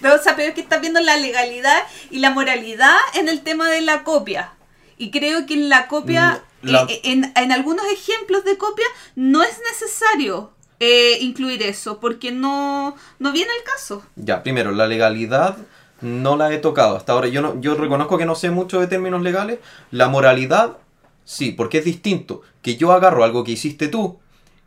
pero, 0.00 0.16
o 0.16 0.18
sea, 0.18 0.34
pero 0.36 0.48
es 0.48 0.54
que 0.54 0.60
estás 0.60 0.80
viendo 0.80 1.00
la 1.00 1.16
legalidad 1.16 1.78
y 2.10 2.18
la 2.18 2.30
moralidad 2.30 2.96
en 3.14 3.28
el 3.28 3.40
tema 3.40 3.70
de 3.70 3.80
la 3.80 4.02
copia. 4.02 4.52
Y 4.96 5.10
creo 5.10 5.46
que 5.46 5.54
en 5.54 5.68
la 5.68 5.86
copia, 5.88 6.42
Mm, 6.42 6.53
la- 6.72 6.86
eh, 6.88 7.00
en, 7.04 7.32
en 7.36 7.52
algunos 7.52 7.84
ejemplos 7.86 8.44
de 8.44 8.56
copia, 8.58 8.86
no 9.16 9.42
es 9.42 9.58
necesario 9.70 10.52
eh, 10.80 11.18
incluir 11.20 11.62
eso, 11.62 12.00
porque 12.00 12.32
no, 12.32 12.96
no 13.18 13.32
viene 13.32 13.50
el 13.58 13.64
caso. 13.64 14.04
Ya, 14.16 14.42
primero, 14.42 14.72
la 14.72 14.86
legalidad 14.86 15.56
no 16.00 16.36
la 16.36 16.52
he 16.52 16.58
tocado 16.58 16.96
hasta 16.96 17.12
ahora. 17.12 17.28
Yo, 17.28 17.40
no, 17.40 17.60
yo 17.60 17.74
reconozco 17.76 18.18
que 18.18 18.26
no 18.26 18.34
sé 18.34 18.50
mucho 18.50 18.80
de 18.80 18.86
términos 18.88 19.22
legales. 19.22 19.58
La 19.90 20.08
moralidad, 20.08 20.76
sí, 21.24 21.52
porque 21.52 21.78
es 21.78 21.84
distinto 21.84 22.42
que 22.60 22.76
yo 22.76 22.92
agarro 22.92 23.24
algo 23.24 23.44
que 23.44 23.52
hiciste 23.52 23.88
tú 23.88 24.18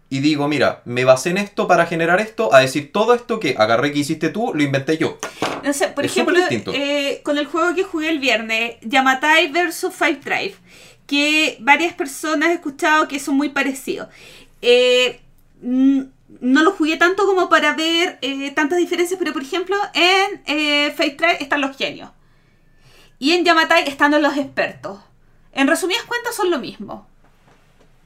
y 0.10 0.20
digo, 0.20 0.48
mira, 0.48 0.82
me 0.86 1.04
basé 1.04 1.32
en 1.32 1.38
esto 1.38 1.68
para 1.68 1.86
generar 1.86 2.22
esto, 2.22 2.54
a 2.54 2.62
decir 2.62 2.94
todo 2.94 3.14
esto 3.14 3.42
que 3.42 3.56
agarré 3.58 3.92
que 3.92 4.00
hiciste 4.00 4.30
tú, 4.30 4.54
lo 4.56 4.64
inventé 4.64 4.98
yo. 4.98 5.18
Sé, 5.74 5.90
por 5.90 6.06
Es 6.06 6.12
ejemplo, 6.14 6.40
eh, 6.74 7.20
con 7.24 7.38
el 7.38 7.46
juego 7.46 7.76
que 7.76 7.84
jugué 7.84 8.10
el 8.10 8.20
viernes, 8.20 8.78
Yamatai 8.84 9.52
versus 9.52 9.94
Five 9.94 10.22
Drive, 10.24 10.56
que 11.08 11.58
varias 11.62 11.94
personas 11.94 12.50
he 12.50 12.54
escuchado 12.54 13.08
que 13.08 13.20
son 13.20 13.36
muy 13.38 13.50
parecidos. 13.50 14.08
Eh, 14.62 15.20
no 15.62 16.64
lo 16.64 16.72
jugué 16.72 16.98
tanto 16.98 17.26
como 17.26 17.50
para 17.50 17.74
ver 17.74 18.20
eh, 18.22 18.52
tantas 18.52 18.78
diferencias, 18.78 19.18
pero 19.18 19.34
por 19.34 19.42
ejemplo, 19.42 19.76
en 19.94 20.42
eh, 20.46 20.94
Drive 20.96 21.38
están 21.42 21.62
los 21.62 21.76
genios. 21.76 22.12
Y 23.20 23.32
en 23.32 23.44
Yamatai 23.46 23.88
están 23.88 24.22
los 24.22 24.38
expertos. 24.38 25.00
En 25.54 25.68
resumidas 25.68 26.04
cuentas 26.04 26.36
son 26.36 26.52
lo 26.52 26.60
mismo. 26.60 27.08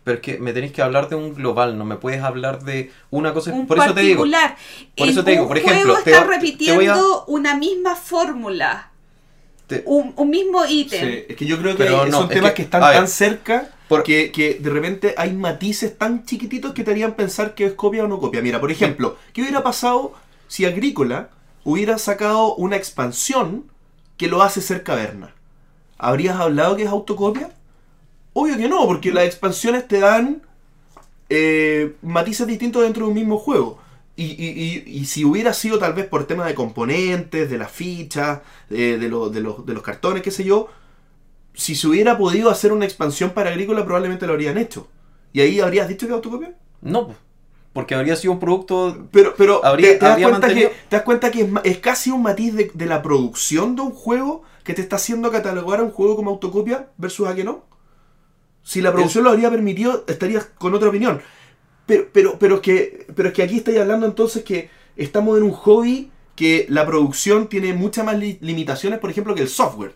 Pero 0.03 0.15
es 0.15 0.21
que 0.21 0.37
me 0.39 0.53
tenéis 0.53 0.71
que 0.71 0.81
hablar 0.81 1.09
de 1.09 1.15
un 1.15 1.35
global, 1.35 1.77
no 1.77 1.85
me 1.85 1.95
puedes 1.95 2.23
hablar 2.23 2.63
de 2.63 2.91
una 3.09 3.33
cosa. 3.33 3.51
Un 3.51 3.67
por 3.67 3.77
eso 3.77 3.93
te 3.93 4.01
digo. 4.01 4.21
particular. 4.21 4.55
por 4.95 5.05
En 5.07 5.11
eso 5.11 5.23
te 5.23 5.31
digo, 5.31 5.47
por 5.47 5.57
ejemplo, 5.57 5.93
juego 5.93 6.03
te 6.03 6.11
están 6.11 6.23
va- 6.27 6.29
te 6.29 6.35
repitiendo 6.35 6.75
voy 6.75 6.87
a- 6.87 7.23
una 7.27 7.55
misma 7.55 7.95
fórmula. 7.95 8.90
Te- 9.77 9.83
Un, 9.85 10.13
un 10.15 10.29
mismo 10.29 10.63
ítem. 10.65 10.99
Sí, 10.99 11.25
es 11.29 11.35
que 11.35 11.45
yo 11.45 11.57
creo 11.59 11.71
que 11.75 11.83
Pero 11.83 12.05
no, 12.05 12.11
son 12.21 12.23
es 12.31 12.35
temas 12.35 12.51
que- 12.51 12.55
que, 12.57 12.61
están 12.63 12.81
ver, 12.81 12.93
tan 12.93 13.07
cerca 13.07 13.69
por- 13.87 14.03
que, 14.03 14.31
que 14.31 14.55
de 14.55 14.69
repente 14.69 15.13
hay 15.17 15.33
matices 15.33 15.97
tan 15.97 16.25
chiquititos 16.25 16.73
que 16.73 16.83
te 16.83 16.91
harían 16.91 17.13
pensar 17.15 17.55
que 17.55 17.65
es 17.65 17.73
copia 17.73 18.03
o 18.05 18.07
no 18.07 18.19
copia. 18.19 18.41
Mira, 18.41 18.59
por 18.59 18.71
ejemplo, 18.71 19.17
¿qué 19.33 19.41
hubiera 19.41 19.63
pasado 19.63 20.13
si 20.47 20.65
Agrícola 20.65 21.29
hubiera 21.63 21.97
sacado 21.97 22.55
una 22.55 22.75
expansión 22.75 23.65
que 24.17 24.27
lo 24.27 24.41
hace 24.43 24.61
ser 24.61 24.83
caverna? 24.83 25.33
¿Habrías 25.97 26.39
hablado 26.39 26.75
que 26.75 26.83
es 26.83 26.89
autocopia? 26.89 27.51
Obvio 28.33 28.57
que 28.57 28.69
no, 28.69 28.85
porque 28.87 29.11
las 29.11 29.25
expansiones 29.25 29.87
te 29.87 29.99
dan 29.99 30.41
eh, 31.29 31.93
matices 32.01 32.47
distintos 32.47 32.83
dentro 32.83 33.03
de 33.05 33.09
un 33.09 33.15
mismo 33.15 33.37
juego. 33.37 33.79
Y, 34.21 34.35
y- 34.37 34.83
y- 34.87 34.99
y 35.01 35.05
si 35.05 35.25
hubiera 35.25 35.53
sido 35.53 35.79
tal 35.79 35.93
vez 35.93 36.05
por 36.05 36.25
tema 36.27 36.45
de 36.45 36.53
componentes, 36.53 37.49
de 37.49 37.57
las 37.57 37.71
fichas, 37.71 38.41
de, 38.69 38.97
de 38.99 39.09
lo- 39.09 39.29
de 39.29 39.41
los, 39.41 39.65
de 39.65 39.73
los 39.73 39.81
cartones, 39.83 40.21
qué 40.21 40.31
sé 40.31 40.43
yo, 40.43 40.67
si 41.53 41.75
se 41.75 41.87
hubiera 41.87 42.17
podido 42.17 42.49
hacer 42.49 42.71
una 42.71 42.85
expansión 42.85 43.31
para 43.31 43.49
Agrícola, 43.49 43.83
probablemente 43.83 44.27
lo 44.27 44.33
habrían 44.33 44.57
hecho. 44.57 44.87
¿Y 45.33 45.41
ahí 45.41 45.59
habrías 45.59 45.87
dicho 45.87 46.07
que 46.07 46.13
autocopia? 46.13 46.55
No, 46.81 47.15
porque 47.73 47.95
habría 47.95 48.15
sido 48.15 48.33
un 48.33 48.39
producto. 48.39 49.07
Pero, 49.11 49.33
pero 49.37 49.63
Habría- 49.65 49.93
te, 49.93 49.97
te 49.97 50.05
das 50.05 50.11
habría 50.13 50.29
cuenta 50.29 50.47
que, 50.53 50.67
te 50.89 50.95
das 50.97 51.03
cuenta 51.03 51.31
que 51.31 51.49
es, 51.63 51.77
casi 51.79 52.11
un 52.11 52.21
matiz 52.23 52.53
de, 52.53 52.69
de 52.73 52.85
la 52.85 53.01
producción 53.01 53.75
de 53.75 53.81
un 53.81 53.91
juego 53.91 54.43
que 54.63 54.73
te 54.73 54.81
está 54.81 54.97
haciendo 54.97 55.31
catalogar 55.31 55.79
a 55.79 55.83
un 55.83 55.91
juego 55.91 56.15
como 56.15 56.31
autocopia 56.31 56.89
versus 56.97 57.27
a 57.27 57.33
que 57.35 57.43
no. 57.43 57.63
Si 58.63 58.81
la 58.81 58.91
producción 58.91 59.23
lo 59.23 59.31
habría 59.31 59.49
permitido, 59.49 60.03
estarías 60.07 60.45
con 60.45 60.73
otra 60.75 60.89
opinión. 60.89 61.21
Pero, 61.85 62.07
pero, 62.13 62.39
pero, 62.39 62.55
es 62.55 62.61
que, 62.61 63.07
pero 63.15 63.29
es 63.29 63.33
que 63.35 63.43
aquí 63.43 63.57
estáis 63.57 63.79
hablando 63.79 64.05
entonces 64.05 64.43
que 64.43 64.69
estamos 64.95 65.37
en 65.37 65.43
un 65.43 65.51
hobby 65.51 66.11
que 66.35 66.65
la 66.69 66.85
producción 66.85 67.47
tiene 67.49 67.73
muchas 67.73 68.05
más 68.05 68.17
li- 68.17 68.37
limitaciones, 68.41 68.99
por 68.99 69.09
ejemplo, 69.09 69.35
que 69.35 69.41
el 69.41 69.49
software. 69.49 69.93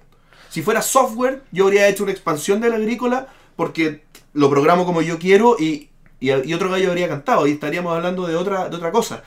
Si 0.49 0.61
fuera 0.61 0.81
software, 0.81 1.43
yo 1.51 1.65
habría 1.65 1.87
hecho 1.87 2.03
una 2.03 2.11
expansión 2.11 2.59
de 2.61 2.69
la 2.69 2.75
agrícola 2.77 3.27
porque 3.55 4.03
lo 4.33 4.49
programo 4.49 4.85
como 4.85 5.01
yo 5.01 5.17
quiero 5.19 5.57
y, 5.59 5.89
y, 6.19 6.31
otro 6.53 6.69
gallo 6.69 6.89
habría 6.89 7.07
cantado 7.07 7.47
y 7.47 7.51
estaríamos 7.51 7.95
hablando 7.95 8.27
de 8.27 8.35
otra, 8.35 8.69
de 8.69 8.75
otra 8.75 8.91
cosa. 8.91 9.23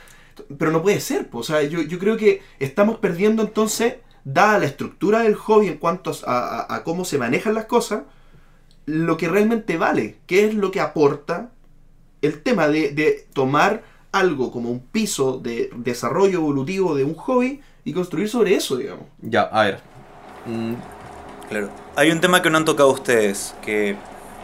Pero 0.59 0.71
no 0.71 0.83
puede 0.83 1.01
ser, 1.01 1.29
po. 1.29 1.39
o 1.39 1.43
sea, 1.43 1.63
yo, 1.63 1.83
yo 1.83 1.99
creo 1.99 2.17
que 2.17 2.43
estamos 2.59 2.99
perdiendo 2.99 3.43
entonces, 3.43 3.97
dada 4.25 4.59
la 4.59 4.67
estructura 4.67 5.21
del 5.21 5.35
hobby 5.35 5.69
en 5.69 5.79
cuanto 5.79 6.13
a 6.27 6.83
cómo 6.85 7.05
se 7.05 7.19
manejan 7.19 7.55
las 7.55 7.65
cosas, 7.65 8.03
lo 8.87 9.17
que 9.17 9.29
realmente 9.29 9.77
vale, 9.77 10.17
qué 10.27 10.47
es 10.47 10.55
lo 10.55 10.71
que 10.71 10.81
aporta 10.81 11.51
el 12.23 12.43
tema 12.43 12.69
de, 12.69 12.91
de 12.91 13.27
tomar 13.33 13.83
algo 14.13 14.51
como 14.51 14.71
un 14.71 14.81
piso 14.81 15.39
de 15.39 15.71
desarrollo 15.77 16.39
evolutivo 16.39 16.95
de 16.95 17.05
un 17.05 17.15
hobby 17.15 17.61
y 17.85 17.93
construir 17.93 18.29
sobre 18.29 18.55
eso, 18.55 18.77
digamos. 18.77 19.05
Ya, 19.21 19.43
a 19.43 19.65
ver. 19.65 19.81
Mm, 20.47 20.75
Claro. 21.49 21.71
Hay 21.97 22.11
un 22.11 22.21
tema 22.21 22.43
que 22.43 22.51
no 22.51 22.59
han 22.59 22.65
tocado 22.65 22.91
ustedes, 22.91 23.55
que 23.63 23.97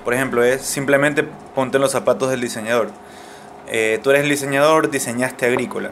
por 0.05 0.15
ejemplo 0.15 0.43
es 0.43 0.63
simplemente 0.63 1.23
ponte 1.55 1.77
en 1.77 1.83
los 1.83 1.93
zapatos 1.93 2.31
del 2.31 2.41
diseñador. 2.41 2.91
Eh, 3.69 4.01
tú 4.03 4.11
eres 4.11 4.23
el 4.23 4.31
diseñador, 4.31 4.91
diseñaste 4.91 5.47
agrícola. 5.47 5.91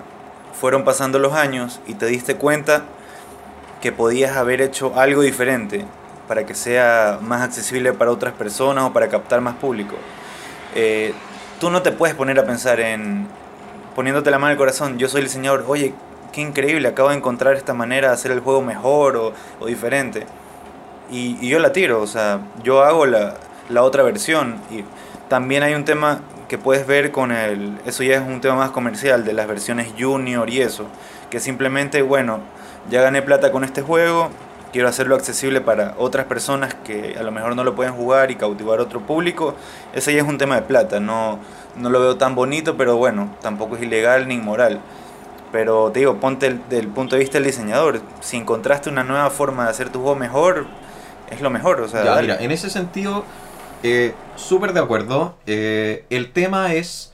Fueron 0.59 0.85
pasando 0.85 1.19
los 1.19 1.35
años 1.35 1.81
y 1.87 1.95
te 1.95 2.07
diste 2.07 2.37
cuenta 2.37 2.85
que 3.81 3.93
podías 3.93 4.37
haber 4.37 4.63
hecho 4.63 4.99
algo 4.99 5.23
diferente 5.23 5.85
para 6.29 6.47
que 6.47 6.55
sea 6.55 7.19
más 7.21 7.43
accesible 7.43 7.93
para 7.93 8.11
otras 8.11 8.33
personas 8.33 8.85
o 8.85 8.93
para 8.93 9.09
captar 9.09 9.41
más 9.41 9.57
público. 9.57 9.97
Eh, 10.75 11.13
tú 11.63 11.71
no 11.71 11.81
te 11.81 11.93
puedes 11.93 12.17
poner 12.17 12.41
a 12.41 12.45
pensar 12.45 12.81
en 12.81 13.29
poniéndote 13.95 14.33
la 14.33 14.41
mano 14.41 14.51
al 14.51 14.57
corazón, 14.57 14.99
yo 14.99 15.09
soy 15.09 15.21
el 15.21 15.29
diseñador, 15.29 15.65
oye, 15.69 15.95
qué 16.33 16.41
increíble, 16.41 16.89
acabo 16.89 17.11
de 17.11 17.15
encontrar 17.15 17.55
esta 17.55 17.73
manera 17.73 18.09
de 18.09 18.15
hacer 18.15 18.33
el 18.33 18.41
juego 18.41 18.63
mejor 18.63 19.17
o, 19.17 19.33
o 19.61 19.67
diferente. 19.67 20.27
Y, 21.09 21.39
y 21.41 21.49
yo 21.49 21.61
la 21.61 21.73
tiro, 21.73 22.03
o 22.03 22.07
sea, 22.09 22.41
yo 22.65 22.83
hago 22.83 23.07
la, 23.07 23.35
la 23.69 23.85
otra 23.85 24.03
versión. 24.03 24.57
Y 24.73 24.83
también 25.29 25.63
hay 25.63 25.75
un 25.75 25.85
tema 25.85 26.23
que 26.49 26.59
puedes 26.59 26.85
ver 26.85 27.13
con 27.13 27.31
el, 27.31 27.79
eso 27.87 28.03
ya 28.03 28.17
es 28.17 28.23
un 28.23 28.41
tema 28.41 28.57
más 28.57 28.71
comercial, 28.73 29.25
de 29.25 29.33
las 29.33 29.47
versiones 29.47 29.95
junior 29.97 30.51
y 30.51 30.63
eso, 30.63 30.87
que 31.31 31.39
simplemente, 31.39 32.03
bueno, 32.03 32.41
ya 32.91 33.03
gané 33.03 33.23
plata 33.23 33.53
con 33.53 33.63
este 33.63 33.83
juego, 33.83 34.31
quiero 34.73 34.89
hacerlo 34.89 35.15
accesible 35.15 35.61
para 35.61 35.95
otras 35.99 36.27
personas 36.27 36.75
que 36.75 37.17
a 37.19 37.23
lo 37.23 37.31
mejor 37.31 37.55
no 37.55 37.63
lo 37.65 37.75
pueden 37.75 37.93
jugar 37.95 38.31
y 38.31 38.37
cautivar 38.37 38.81
otro 38.81 39.01
público, 39.01 39.55
ese 39.95 40.15
ya 40.15 40.23
es 40.23 40.29
un 40.29 40.39
tema 40.39 40.57
de 40.57 40.63
plata, 40.63 40.99
no, 41.01 41.39
no 41.77 41.91
lo 41.91 42.01
veo 42.01 42.17
tan 42.17 42.35
bonito, 42.35 42.77
pero 42.77 42.97
bueno, 42.97 43.35
tampoco 43.43 43.77
es 43.77 43.83
ilegal 43.83 44.27
ni 44.29 44.35
inmoral. 44.35 44.81
Pero 45.53 45.91
te 45.93 46.01
digo, 46.01 46.17
ponte 46.17 46.47
el- 46.47 46.67
del 46.71 46.89
punto 46.89 47.15
de 47.17 47.21
vista 47.21 47.37
del 47.39 47.45
diseñador, 47.47 48.01
si 48.21 48.39
encontraste 48.39 48.89
una 48.89 49.05
nueva 49.05 49.29
forma 49.31 49.65
de 49.65 49.71
hacer 49.71 49.91
tu 49.91 50.01
juego 50.01 50.17
mejor, 50.17 50.67
es 51.31 51.41
lo 51.43 51.51
mejor, 51.51 51.81
o 51.83 51.89
sea, 51.89 52.05
Ya, 52.05 52.21
mira, 52.23 52.37
en 52.41 52.51
ese 52.51 52.71
sentido, 52.71 53.25
eh, 53.83 54.15
súper 54.37 54.73
de 54.73 54.81
acuerdo. 54.81 55.37
Eh, 55.47 56.05
el 56.09 56.33
tema 56.33 56.73
es 56.73 57.13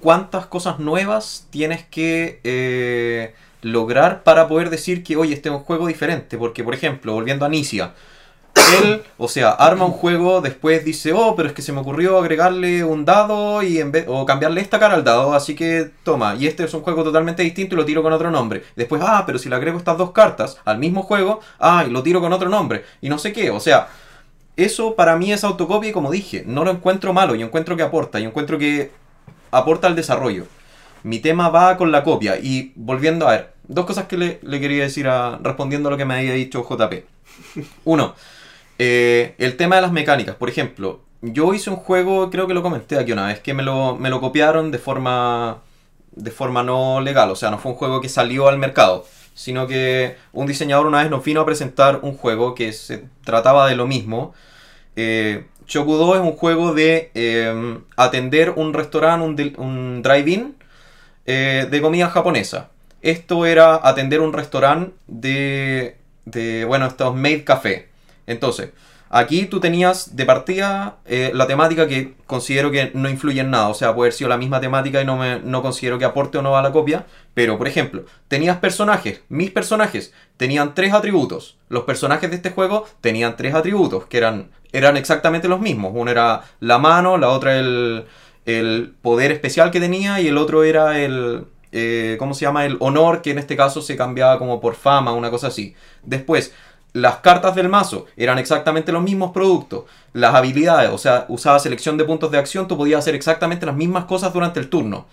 cuántas 0.00 0.46
cosas 0.46 0.78
nuevas 0.78 1.46
tienes 1.50 1.84
que 1.84 2.40
eh, 2.44 3.34
lograr 3.64 4.22
para 4.22 4.46
poder 4.46 4.70
decir 4.70 5.02
que, 5.02 5.16
oye, 5.16 5.34
este 5.34 5.48
es 5.48 5.54
un 5.54 5.62
juego 5.62 5.86
diferente. 5.86 6.38
Porque, 6.38 6.62
por 6.62 6.74
ejemplo, 6.74 7.12
volviendo 7.12 7.44
a 7.44 7.48
Nicia, 7.48 7.94
él, 8.80 9.02
o 9.18 9.28
sea, 9.28 9.50
arma 9.50 9.84
un 9.84 9.92
juego, 9.92 10.40
después 10.40 10.84
dice, 10.84 11.12
oh, 11.12 11.34
pero 11.34 11.48
es 11.48 11.54
que 11.54 11.62
se 11.62 11.72
me 11.72 11.80
ocurrió 11.80 12.18
agregarle 12.18 12.84
un 12.84 13.04
dado 13.04 13.62
y 13.62 13.78
en 13.78 13.90
vez, 13.90 14.04
o 14.08 14.24
cambiarle 14.24 14.60
esta 14.60 14.78
cara 14.78 14.94
al 14.94 15.02
dado, 15.02 15.34
así 15.34 15.56
que 15.56 15.90
toma, 16.04 16.36
y 16.36 16.46
este 16.46 16.64
es 16.64 16.72
un 16.72 16.82
juego 16.82 17.02
totalmente 17.02 17.42
distinto 17.42 17.74
y 17.74 17.78
lo 17.78 17.84
tiro 17.84 18.02
con 18.02 18.12
otro 18.12 18.30
nombre. 18.30 18.62
Después, 18.76 19.02
ah, 19.04 19.24
pero 19.26 19.38
si 19.38 19.48
le 19.48 19.56
agrego 19.56 19.78
estas 19.78 19.98
dos 19.98 20.12
cartas 20.12 20.58
al 20.64 20.78
mismo 20.78 21.02
juego, 21.02 21.40
ah, 21.58 21.84
y 21.86 21.90
lo 21.90 22.02
tiro 22.02 22.20
con 22.20 22.32
otro 22.32 22.48
nombre, 22.48 22.84
y 23.00 23.08
no 23.08 23.18
sé 23.18 23.32
qué, 23.32 23.50
o 23.50 23.58
sea, 23.58 23.88
eso 24.56 24.94
para 24.94 25.16
mí 25.16 25.32
es 25.32 25.42
autocopia 25.42 25.90
y 25.90 25.92
como 25.92 26.12
dije, 26.12 26.44
no 26.46 26.64
lo 26.64 26.70
encuentro 26.70 27.12
malo, 27.12 27.34
yo 27.34 27.46
encuentro 27.46 27.76
que 27.76 27.82
aporta, 27.82 28.20
yo 28.20 28.28
encuentro 28.28 28.56
que 28.56 28.92
aporta 29.50 29.88
al 29.88 29.96
desarrollo. 29.96 30.46
Mi 31.02 31.18
tema 31.18 31.50
va 31.50 31.76
con 31.76 31.92
la 31.92 32.02
copia 32.02 32.38
y 32.38 32.72
volviendo 32.76 33.28
a 33.28 33.32
ver, 33.32 33.53
dos 33.68 33.86
cosas 33.86 34.06
que 34.06 34.16
le, 34.16 34.60
quería 34.60 34.84
decir 34.84 35.08
a, 35.08 35.38
respondiendo 35.42 35.88
a 35.88 35.92
lo 35.92 35.96
que 35.96 36.04
me 36.04 36.14
había 36.14 36.32
dicho 36.32 36.66
JP. 36.68 37.04
Uno, 37.84 38.14
eh, 38.78 39.34
el 39.38 39.56
tema 39.56 39.76
de 39.76 39.82
las 39.82 39.92
mecánicas. 39.92 40.36
Por 40.36 40.48
ejemplo, 40.48 41.00
yo 41.22 41.54
hice 41.54 41.70
un 41.70 41.76
juego, 41.76 42.30
creo 42.30 42.46
que 42.46 42.54
lo 42.54 42.62
comenté 42.62 42.98
aquí 42.98 43.12
una 43.12 43.26
vez, 43.26 43.40
que 43.40 43.54
me 43.54 43.62
lo, 43.62 43.96
me 43.96 44.10
lo 44.10 44.20
copiaron 44.20 44.70
de 44.70 44.78
forma, 44.78 45.62
de 46.12 46.30
forma 46.30 46.62
no 46.62 47.00
legal. 47.00 47.30
O 47.30 47.36
sea, 47.36 47.50
no 47.50 47.58
fue 47.58 47.72
un 47.72 47.78
juego 47.78 48.00
que 48.00 48.08
salió 48.08 48.48
al 48.48 48.58
mercado, 48.58 49.06
sino 49.34 49.66
que 49.66 50.16
un 50.32 50.46
diseñador 50.46 50.86
una 50.86 51.02
vez 51.02 51.10
nos 51.10 51.24
vino 51.24 51.40
a 51.40 51.46
presentar 51.46 52.00
un 52.02 52.16
juego 52.16 52.54
que 52.54 52.72
se 52.72 53.04
trataba 53.24 53.68
de 53.68 53.76
lo 53.76 53.86
mismo. 53.86 54.34
Eh, 54.96 55.46
Chokudo 55.66 56.14
es 56.14 56.20
un 56.20 56.32
juego 56.32 56.74
de 56.74 57.10
eh, 57.14 57.78
atender 57.96 58.50
un 58.50 58.74
restaurante, 58.74 59.54
un, 59.56 59.66
un 59.66 60.02
drive-in 60.02 60.56
eh, 61.26 61.66
de 61.70 61.80
comida 61.80 62.10
japonesa. 62.10 62.70
Esto 63.04 63.44
era 63.44 63.78
atender 63.86 64.22
un 64.22 64.32
restaurante 64.32 64.94
de, 65.08 65.98
de, 66.24 66.64
bueno, 66.64 66.86
estos 66.86 67.14
Made 67.14 67.44
Café. 67.44 67.90
Entonces, 68.26 68.70
aquí 69.10 69.44
tú 69.44 69.60
tenías 69.60 70.16
de 70.16 70.24
partida 70.24 70.96
eh, 71.04 71.30
la 71.34 71.46
temática 71.46 71.86
que 71.86 72.14
considero 72.24 72.70
que 72.70 72.92
no 72.94 73.10
influye 73.10 73.42
en 73.42 73.50
nada. 73.50 73.68
O 73.68 73.74
sea, 73.74 73.94
puede 73.94 74.06
haber 74.06 74.14
sido 74.14 74.30
la 74.30 74.38
misma 74.38 74.58
temática 74.58 75.02
y 75.02 75.04
no, 75.04 75.18
me, 75.18 75.38
no 75.40 75.60
considero 75.60 75.98
que 75.98 76.06
aporte 76.06 76.38
o 76.38 76.42
no 76.42 76.56
a 76.56 76.62
la 76.62 76.72
copia. 76.72 77.04
Pero, 77.34 77.58
por 77.58 77.68
ejemplo, 77.68 78.06
tenías 78.28 78.56
personajes. 78.56 79.20
Mis 79.28 79.50
personajes 79.50 80.14
tenían 80.38 80.74
tres 80.74 80.94
atributos. 80.94 81.58
Los 81.68 81.84
personajes 81.84 82.30
de 82.30 82.36
este 82.36 82.52
juego 82.52 82.86
tenían 83.02 83.36
tres 83.36 83.54
atributos 83.54 84.06
que 84.06 84.16
eran, 84.16 84.48
eran 84.72 84.96
exactamente 84.96 85.46
los 85.46 85.60
mismos. 85.60 85.92
Uno 85.94 86.10
era 86.10 86.44
la 86.60 86.78
mano, 86.78 87.18
la 87.18 87.28
otra 87.28 87.58
el, 87.58 88.06
el 88.46 88.94
poder 89.02 89.30
especial 89.30 89.70
que 89.70 89.80
tenía 89.80 90.22
y 90.22 90.28
el 90.28 90.38
otro 90.38 90.64
era 90.64 90.98
el... 91.00 91.48
eh, 91.74 92.16
¿Cómo 92.18 92.32
se 92.34 92.46
llama? 92.46 92.64
El 92.64 92.76
honor, 92.80 93.20
que 93.20 93.32
en 93.32 93.38
este 93.38 93.56
caso 93.56 93.82
se 93.82 93.96
cambiaba 93.96 94.38
como 94.38 94.60
por 94.60 94.76
fama, 94.76 95.12
una 95.12 95.30
cosa 95.30 95.48
así. 95.48 95.74
Después, 96.04 96.54
las 96.92 97.16
cartas 97.16 97.54
del 97.56 97.68
mazo 97.68 98.06
eran 98.16 98.38
exactamente 98.38 98.92
los 98.92 99.02
mismos 99.02 99.32
productos. 99.32 99.84
Las 100.12 100.34
habilidades, 100.34 100.90
o 100.90 100.98
sea, 100.98 101.26
usaba 101.28 101.58
selección 101.58 101.96
de 101.98 102.04
puntos 102.04 102.30
de 102.30 102.38
acción, 102.38 102.68
tú 102.68 102.76
podías 102.78 103.00
hacer 103.00 103.14
exactamente 103.16 103.66
las 103.66 103.74
mismas 103.74 104.04
cosas 104.04 104.32
durante 104.32 104.60
el 104.60 104.70
turno. 104.70 105.06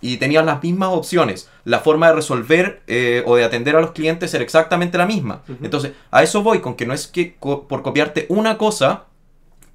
Y 0.00 0.18
tenías 0.18 0.44
las 0.44 0.62
mismas 0.62 0.90
opciones. 0.90 1.48
La 1.64 1.80
forma 1.80 2.08
de 2.08 2.14
resolver 2.14 2.82
eh, 2.86 3.22
o 3.26 3.36
de 3.36 3.44
atender 3.44 3.74
a 3.74 3.80
los 3.80 3.92
clientes 3.92 4.32
era 4.34 4.44
exactamente 4.44 4.98
la 4.98 5.06
misma. 5.06 5.42
Entonces, 5.62 5.92
a 6.10 6.22
eso 6.22 6.42
voy, 6.42 6.60
con 6.60 6.74
que 6.74 6.86
no 6.86 6.92
es 6.94 7.06
que 7.06 7.36
co- 7.40 7.66
por 7.66 7.82
copiarte 7.82 8.26
una 8.28 8.58
cosa, 8.58 9.04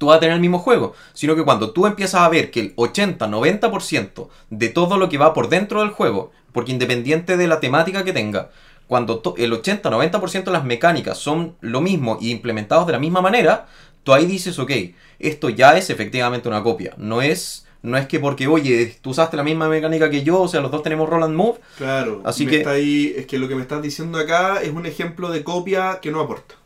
tú 0.00 0.06
vas 0.06 0.16
a 0.16 0.20
tener 0.20 0.34
el 0.34 0.40
mismo 0.40 0.58
juego, 0.58 0.94
sino 1.12 1.36
que 1.36 1.44
cuando 1.44 1.72
tú 1.72 1.86
empiezas 1.86 2.22
a 2.22 2.28
ver 2.30 2.50
que 2.50 2.60
el 2.60 2.76
80-90% 2.76 4.28
de 4.48 4.68
todo 4.70 4.96
lo 4.96 5.10
que 5.10 5.18
va 5.18 5.34
por 5.34 5.50
dentro 5.50 5.80
del 5.80 5.90
juego, 5.90 6.32
porque 6.52 6.72
independiente 6.72 7.36
de 7.36 7.46
la 7.46 7.60
temática 7.60 8.02
que 8.02 8.14
tenga, 8.14 8.48
cuando 8.86 9.22
el 9.36 9.52
80-90% 9.52 10.44
de 10.44 10.50
las 10.52 10.64
mecánicas 10.64 11.18
son 11.18 11.54
lo 11.60 11.82
mismo 11.82 12.16
y 12.18 12.30
implementados 12.30 12.86
de 12.86 12.94
la 12.94 12.98
misma 12.98 13.20
manera, 13.20 13.66
tú 14.02 14.14
ahí 14.14 14.24
dices, 14.24 14.58
ok, 14.58 14.70
esto 15.18 15.50
ya 15.50 15.76
es 15.76 15.90
efectivamente 15.90 16.48
una 16.48 16.62
copia, 16.62 16.94
no 16.96 17.20
es... 17.20 17.66
No 17.82 17.96
es 17.96 18.06
que 18.06 18.20
porque, 18.20 18.46
oye, 18.46 18.94
tú 19.00 19.08
usaste 19.10 19.38
la 19.38 19.42
misma 19.42 19.66
mecánica 19.66 20.10
que 20.10 20.22
yo, 20.22 20.42
o 20.42 20.48
sea, 20.48 20.60
los 20.60 20.70
dos 20.70 20.82
tenemos 20.82 21.08
roll 21.08 21.22
and 21.22 21.34
move. 21.34 21.60
Claro, 21.78 22.20
Así 22.26 22.46
que- 22.46 22.58
está 22.58 22.72
ahí, 22.72 23.14
es 23.16 23.24
que 23.24 23.38
lo 23.38 23.48
que 23.48 23.54
me 23.54 23.62
estás 23.62 23.80
diciendo 23.80 24.18
acá 24.18 24.60
es 24.62 24.70
un 24.70 24.84
ejemplo 24.84 25.30
de 25.30 25.42
copia 25.42 25.98
que 26.02 26.10
no 26.10 26.20
aporta. 26.20 26.56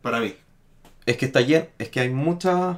Para 0.00 0.18
mí. 0.18 0.34
Es 1.06 1.16
que 1.16 1.26
está 1.26 1.40
lleno, 1.40 1.66
es 1.78 1.88
que 1.88 2.00
hay 2.00 2.10
muchas, 2.10 2.76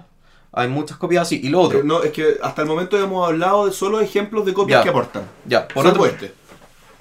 hay 0.52 0.68
muchas 0.68 0.96
copias 0.96 1.22
así. 1.22 1.40
Y 1.42 1.48
lo 1.48 1.60
otro, 1.60 1.80
Eh, 1.80 1.84
No, 1.84 2.02
es 2.02 2.10
que 2.12 2.36
hasta 2.42 2.62
el 2.62 2.68
momento 2.68 2.98
hemos 2.98 3.26
hablado 3.28 3.66
de 3.66 3.72
solo 3.72 4.00
ejemplos 4.00 4.44
de 4.46 4.54
copias 4.54 4.80
Ya. 4.80 4.82
que 4.84 4.88
aportan. 4.90 5.22
ya, 5.46 5.68
por 5.68 5.86
otro, 5.86 6.06
este. 6.06 6.32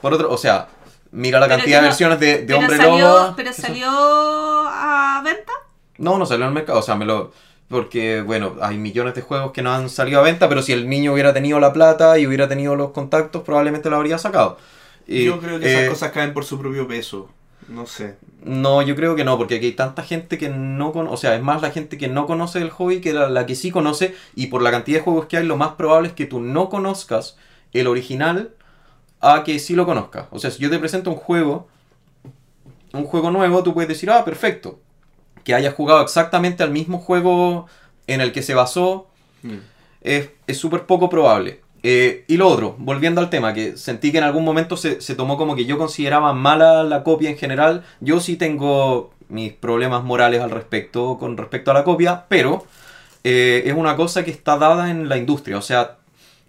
por 0.02 0.14
otro, 0.14 0.30
o 0.32 0.38
sea, 0.38 0.68
mira 1.12 1.40
la 1.40 1.48
Pero 1.48 1.58
cantidad 1.60 1.78
de 1.78 1.82
no- 1.84 1.88
versiones 1.88 2.20
de, 2.20 2.26
de 2.40 2.44
pero 2.46 2.60
Hombre 2.60 2.78
salió, 2.78 2.98
Lobo. 3.08 3.34
pero 3.38 3.54
son- 3.54 3.66
salió 3.66 3.88
a 3.90 5.22
venta. 5.24 5.52
No, 5.98 6.18
no 6.18 6.26
salió 6.26 6.46
al 6.46 6.52
mercado, 6.54 6.80
o 6.80 6.82
sea, 6.82 6.96
me 6.96 7.06
lo... 7.06 7.32
Porque, 7.70 8.22
bueno, 8.22 8.56
hay 8.62 8.78
millones 8.78 9.16
de 9.16 9.22
juegos 9.22 9.52
que 9.52 9.62
no 9.64 9.72
han 9.74 9.90
salido 9.90 10.20
a 10.20 10.24
venta, 10.24 10.48
pero 10.50 10.62
si 10.62 10.74
el 10.74 10.88
niño 10.90 11.14
hubiera 11.14 11.34
tenido 11.34 11.60
la 11.60 11.74
plata 11.74 12.20
y 12.20 12.28
hubiera 12.28 12.48
tenido 12.48 12.76
los 12.76 12.92
contactos, 12.92 13.42
probablemente 13.44 13.90
lo 13.90 13.96
habría 13.96 14.18
sacado. 14.20 14.58
Y, 15.08 15.26
Yo 15.26 15.40
creo 15.40 15.60
que 15.60 15.72
esas 15.72 15.84
eh, 15.84 15.90
cosas 15.90 16.12
caen 16.12 16.34
por 16.34 16.46
su 16.46 16.60
propio 16.60 16.88
peso. 16.88 17.30
No 17.68 17.86
sé. 17.86 18.18
No, 18.44 18.82
yo 18.82 18.96
creo 18.96 19.16
que 19.16 19.24
no, 19.24 19.38
porque 19.38 19.56
aquí 19.56 19.68
hay 19.68 19.72
tanta 19.74 20.04
gente 20.04 20.38
que 20.38 20.50
no 20.50 20.92
conoce, 20.92 21.14
o 21.14 21.18
sea, 21.18 21.36
es 21.36 21.42
más 21.42 21.62
la 21.62 21.72
gente 21.72 21.98
que 21.98 22.08
no 22.10 22.26
conoce 22.26 22.60
el 22.60 22.70
hobby 22.72 23.00
que 23.02 23.14
la, 23.14 23.30
la 23.30 23.46
que 23.46 23.56
sí 23.56 23.72
conoce, 23.72 24.16
y 24.36 24.48
por 24.48 24.62
la 24.62 24.72
cantidad 24.72 25.00
de 25.00 25.04
juegos 25.04 25.28
que 25.28 25.38
hay, 25.38 25.46
lo 25.46 25.56
más 25.58 25.74
probable 25.76 26.10
es 26.10 26.14
que 26.14 26.26
tú 26.26 26.40
no 26.42 26.70
conozcas 26.70 27.38
el 27.72 27.88
original 27.88 28.52
a 29.22 29.44
que 29.44 29.60
sí 29.60 29.76
lo 29.76 29.86
conozcas. 29.86 30.28
O 30.32 30.40
sea, 30.40 30.52
si 30.52 30.62
yo 30.62 30.70
te 30.70 30.78
presento 30.80 31.10
un 31.10 31.16
juego, 31.16 31.68
un 32.94 33.06
juego 33.06 33.32
nuevo, 33.32 33.64
tú 33.64 33.74
puedes 33.74 33.88
decir, 33.88 34.12
ah, 34.12 34.26
perfecto, 34.26 34.80
que 35.44 35.54
hayas 35.56 35.74
jugado 35.74 36.02
exactamente 36.02 36.64
al 36.64 36.72
mismo 36.72 37.00
juego 37.00 37.68
en 38.08 38.22
el 38.22 38.32
que 38.32 38.42
se 38.44 38.54
basó, 38.54 39.08
Mm. 39.42 39.58
es 40.02 40.30
es 40.48 40.58
súper 40.58 40.86
poco 40.86 41.10
probable. 41.10 41.60
Eh, 41.84 42.24
y 42.28 42.38
lo 42.38 42.48
otro, 42.48 42.76
volviendo 42.80 43.20
al 43.20 43.30
tema, 43.30 43.54
que 43.54 43.76
sentí 43.76 44.12
que 44.12 44.18
en 44.18 44.24
algún 44.24 44.46
momento 44.46 44.78
se, 44.78 45.02
se 45.02 45.16
tomó 45.16 45.38
como 45.38 45.56
que 45.56 45.66
yo 45.66 45.78
consideraba 45.78 46.34
mala 46.34 46.84
la 46.84 47.04
copia 47.04 47.30
en 47.30 47.38
general. 47.38 47.84
Yo 48.00 48.22
sí 48.22 48.38
tengo 48.38 49.12
mis 49.30 49.52
problemas 49.52 50.04
morales 50.04 50.42
al 50.42 50.52
respecto 50.52 51.18
con 51.18 51.38
respecto 51.38 51.72
a 51.72 51.74
la 51.74 51.84
copia, 51.84 52.26
pero 52.30 52.66
eh, 53.24 53.64
es 53.66 53.74
una 53.74 53.96
cosa 53.96 54.24
que 54.24 54.32
está 54.32 54.58
dada 54.58 54.90
en 54.90 55.10
la 55.10 55.18
industria. 55.18 55.58
O 55.58 55.62
sea, 55.62 55.98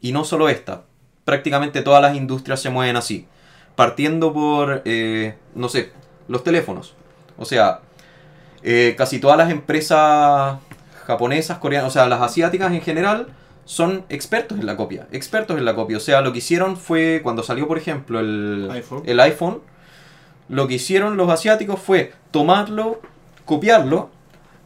y 0.00 0.12
no 0.12 0.24
solo 0.24 0.48
esta, 0.48 0.82
prácticamente 1.24 1.82
todas 1.82 2.02
las 2.02 2.16
industrias 2.16 2.60
se 2.60 2.70
mueven 2.70 2.96
así. 2.96 3.26
Partiendo 3.76 4.32
por, 4.32 4.82
eh, 4.84 5.34
no 5.54 5.68
sé, 5.68 5.92
los 6.28 6.44
teléfonos. 6.44 6.94
O 7.36 7.44
sea, 7.44 7.80
eh, 8.62 8.94
casi 8.96 9.18
todas 9.18 9.36
las 9.36 9.50
empresas 9.50 10.58
japonesas, 11.06 11.58
coreanas, 11.58 11.88
o 11.88 11.92
sea, 11.92 12.06
las 12.06 12.20
asiáticas 12.20 12.72
en 12.72 12.80
general, 12.80 13.28
son 13.64 14.04
expertos 14.08 14.58
en 14.58 14.66
la 14.66 14.76
copia. 14.76 15.06
Expertos 15.12 15.56
en 15.58 15.64
la 15.64 15.74
copia. 15.74 15.96
O 15.96 16.00
sea, 16.00 16.20
lo 16.20 16.32
que 16.32 16.38
hicieron 16.38 16.76
fue, 16.76 17.20
cuando 17.22 17.42
salió, 17.42 17.66
por 17.66 17.78
ejemplo, 17.78 18.20
el 18.20 18.68
iPhone. 18.70 19.02
el 19.06 19.20
iPhone, 19.20 19.60
lo 20.48 20.68
que 20.68 20.74
hicieron 20.74 21.16
los 21.16 21.30
asiáticos 21.30 21.80
fue 21.80 22.12
tomarlo, 22.30 23.00
copiarlo, 23.44 24.10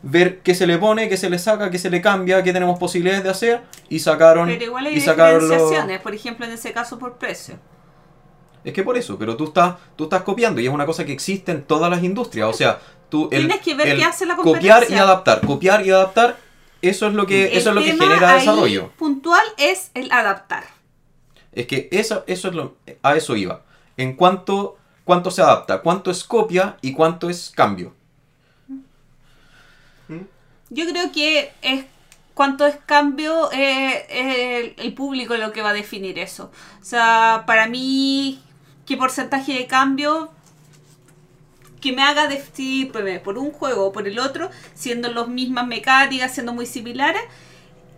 ver 0.02 0.40
qué 0.40 0.54
se 0.54 0.66
le 0.66 0.78
pone, 0.78 1.08
qué 1.08 1.16
se 1.16 1.30
le 1.30 1.38
saca, 1.38 1.70
qué 1.70 1.78
se 1.78 1.90
le 1.90 2.00
cambia, 2.00 2.42
qué 2.42 2.52
tenemos 2.52 2.78
posibilidades 2.78 3.22
de 3.24 3.30
hacer, 3.30 3.60
y 3.88 4.00
sacaron... 4.00 4.48
Pero 4.48 4.64
igual 4.64 4.86
hay 4.86 4.94
y 4.96 5.00
sacaron 5.00 5.40
lo- 5.40 5.48
diferenciaciones, 5.48 6.00
por 6.00 6.14
ejemplo, 6.14 6.46
en 6.46 6.52
ese 6.52 6.72
caso 6.72 6.98
por 6.98 7.14
precio. 7.18 7.56
Es 8.64 8.72
que 8.72 8.82
por 8.82 8.96
eso, 8.98 9.16
pero 9.18 9.36
tú 9.36 9.44
estás, 9.44 9.76
tú 9.96 10.04
estás 10.04 10.22
copiando 10.22 10.60
y 10.60 10.66
es 10.66 10.72
una 10.72 10.84
cosa 10.84 11.04
que 11.04 11.12
existe 11.12 11.52
en 11.52 11.62
todas 11.62 11.88
las 11.90 12.02
industrias. 12.02 12.48
O 12.48 12.52
sea, 12.52 12.78
tú 13.08 13.28
el, 13.30 13.46
Tienes 13.46 13.60
que 13.62 13.74
ver 13.74 13.88
el 13.88 13.98
qué 13.98 14.04
hace 14.04 14.26
la 14.26 14.34
copiar 14.36 14.56
y 14.56 14.68
competencia. 14.68 15.02
adaptar, 15.02 15.40
copiar 15.46 15.86
y 15.86 15.90
adaptar, 15.90 16.36
eso 16.82 17.06
es 17.06 17.14
lo 17.14 17.26
que, 17.26 17.46
El 17.46 17.58
eso 17.58 17.70
es 17.70 17.74
lo 17.74 17.82
que 17.82 17.92
genera 17.92 18.30
ahí 18.34 18.40
desarrollo. 18.40 18.90
puntual 18.98 19.44
es 19.56 19.90
el 19.94 20.10
adaptar. 20.12 20.64
Es 21.52 21.66
que 21.66 21.88
eso, 21.90 22.24
eso 22.26 22.48
es 22.48 22.54
lo, 22.54 22.76
a 23.02 23.16
eso 23.16 23.36
iba. 23.36 23.62
En 23.96 24.14
cuanto, 24.14 24.78
cuánto 25.04 25.30
se 25.30 25.42
adapta, 25.42 25.80
cuánto 25.82 26.10
es 26.10 26.22
copia 26.24 26.76
y 26.80 26.92
cuánto 26.92 27.28
es 27.30 27.50
cambio. 27.50 27.94
Yo 30.70 30.84
creo 30.86 31.10
que 31.12 31.50
es 31.62 31.84
cuánto 32.34 32.66
es 32.66 32.76
cambio 32.86 33.50
eh, 33.52 34.06
es 34.08 34.38
el, 34.38 34.86
el 34.86 34.94
público 34.94 35.36
lo 35.36 35.52
que 35.52 35.62
va 35.62 35.70
a 35.70 35.74
definir 35.74 36.18
eso. 36.18 36.52
O 36.80 36.84
sea, 36.84 37.44
para 37.46 37.66
mí, 37.66 38.40
qué 38.86 38.96
porcentaje 38.96 39.54
de 39.54 39.66
cambio 39.66 40.30
que 41.80 41.92
me 41.92 42.02
haga 42.02 42.26
decidir 42.28 42.90
pues, 42.92 43.20
por 43.20 43.38
un 43.38 43.50
juego 43.50 43.86
o 43.86 43.92
por 43.92 44.06
el 44.08 44.18
otro, 44.18 44.50
siendo 44.74 45.12
las 45.12 45.28
mismas 45.28 45.66
mecánicas, 45.66 46.32
siendo 46.34 46.52
muy 46.52 46.66
similares, 46.66 47.22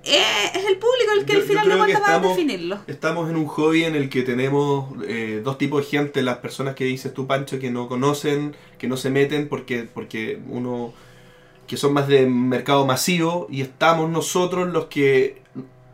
eh, 0.03 0.23
es 0.55 0.65
el 0.67 0.79
público 0.79 1.13
el 1.19 1.27
que 1.27 1.35
Yo- 1.35 1.39
al 1.41 1.45
final 1.45 1.69
lo 1.69 1.75
que 1.75 1.81
va 1.81 1.87
a 1.87 1.91
estamos- 1.99 2.29
definirlo. 2.37 2.79
Estamos 2.87 3.29
en 3.31 3.37
un 3.37 3.47
hobby 3.47 3.85
en 3.85 3.95
el 3.95 4.09
que 4.09 4.23
tenemos 4.23 4.95
eh, 5.07 5.43
dos 5.45 5.59
tipos 5.59 5.85
de 5.85 5.91
gente, 5.99 6.23
las 6.23 6.39
personas 6.39 6.75
que 6.75 6.85
dices 6.85 7.13
tú, 7.13 7.27
Pancho, 7.27 7.59
que 7.59 7.71
no 7.71 7.87
conocen, 7.89 8.57
que 8.79 8.89
no 8.89 8.97
se 8.97 9.11
meten 9.11 9.49
porque, 9.49 9.87
porque 9.93 10.41
uno 10.49 10.93
que 11.67 11.77
son 11.77 11.93
más 11.93 12.09
de 12.09 12.27
mercado 12.27 12.85
masivo 12.87 13.47
y 13.51 13.61
estamos 13.61 14.11
nosotros 14.11 14.69
los 14.73 14.87
que 14.87 15.43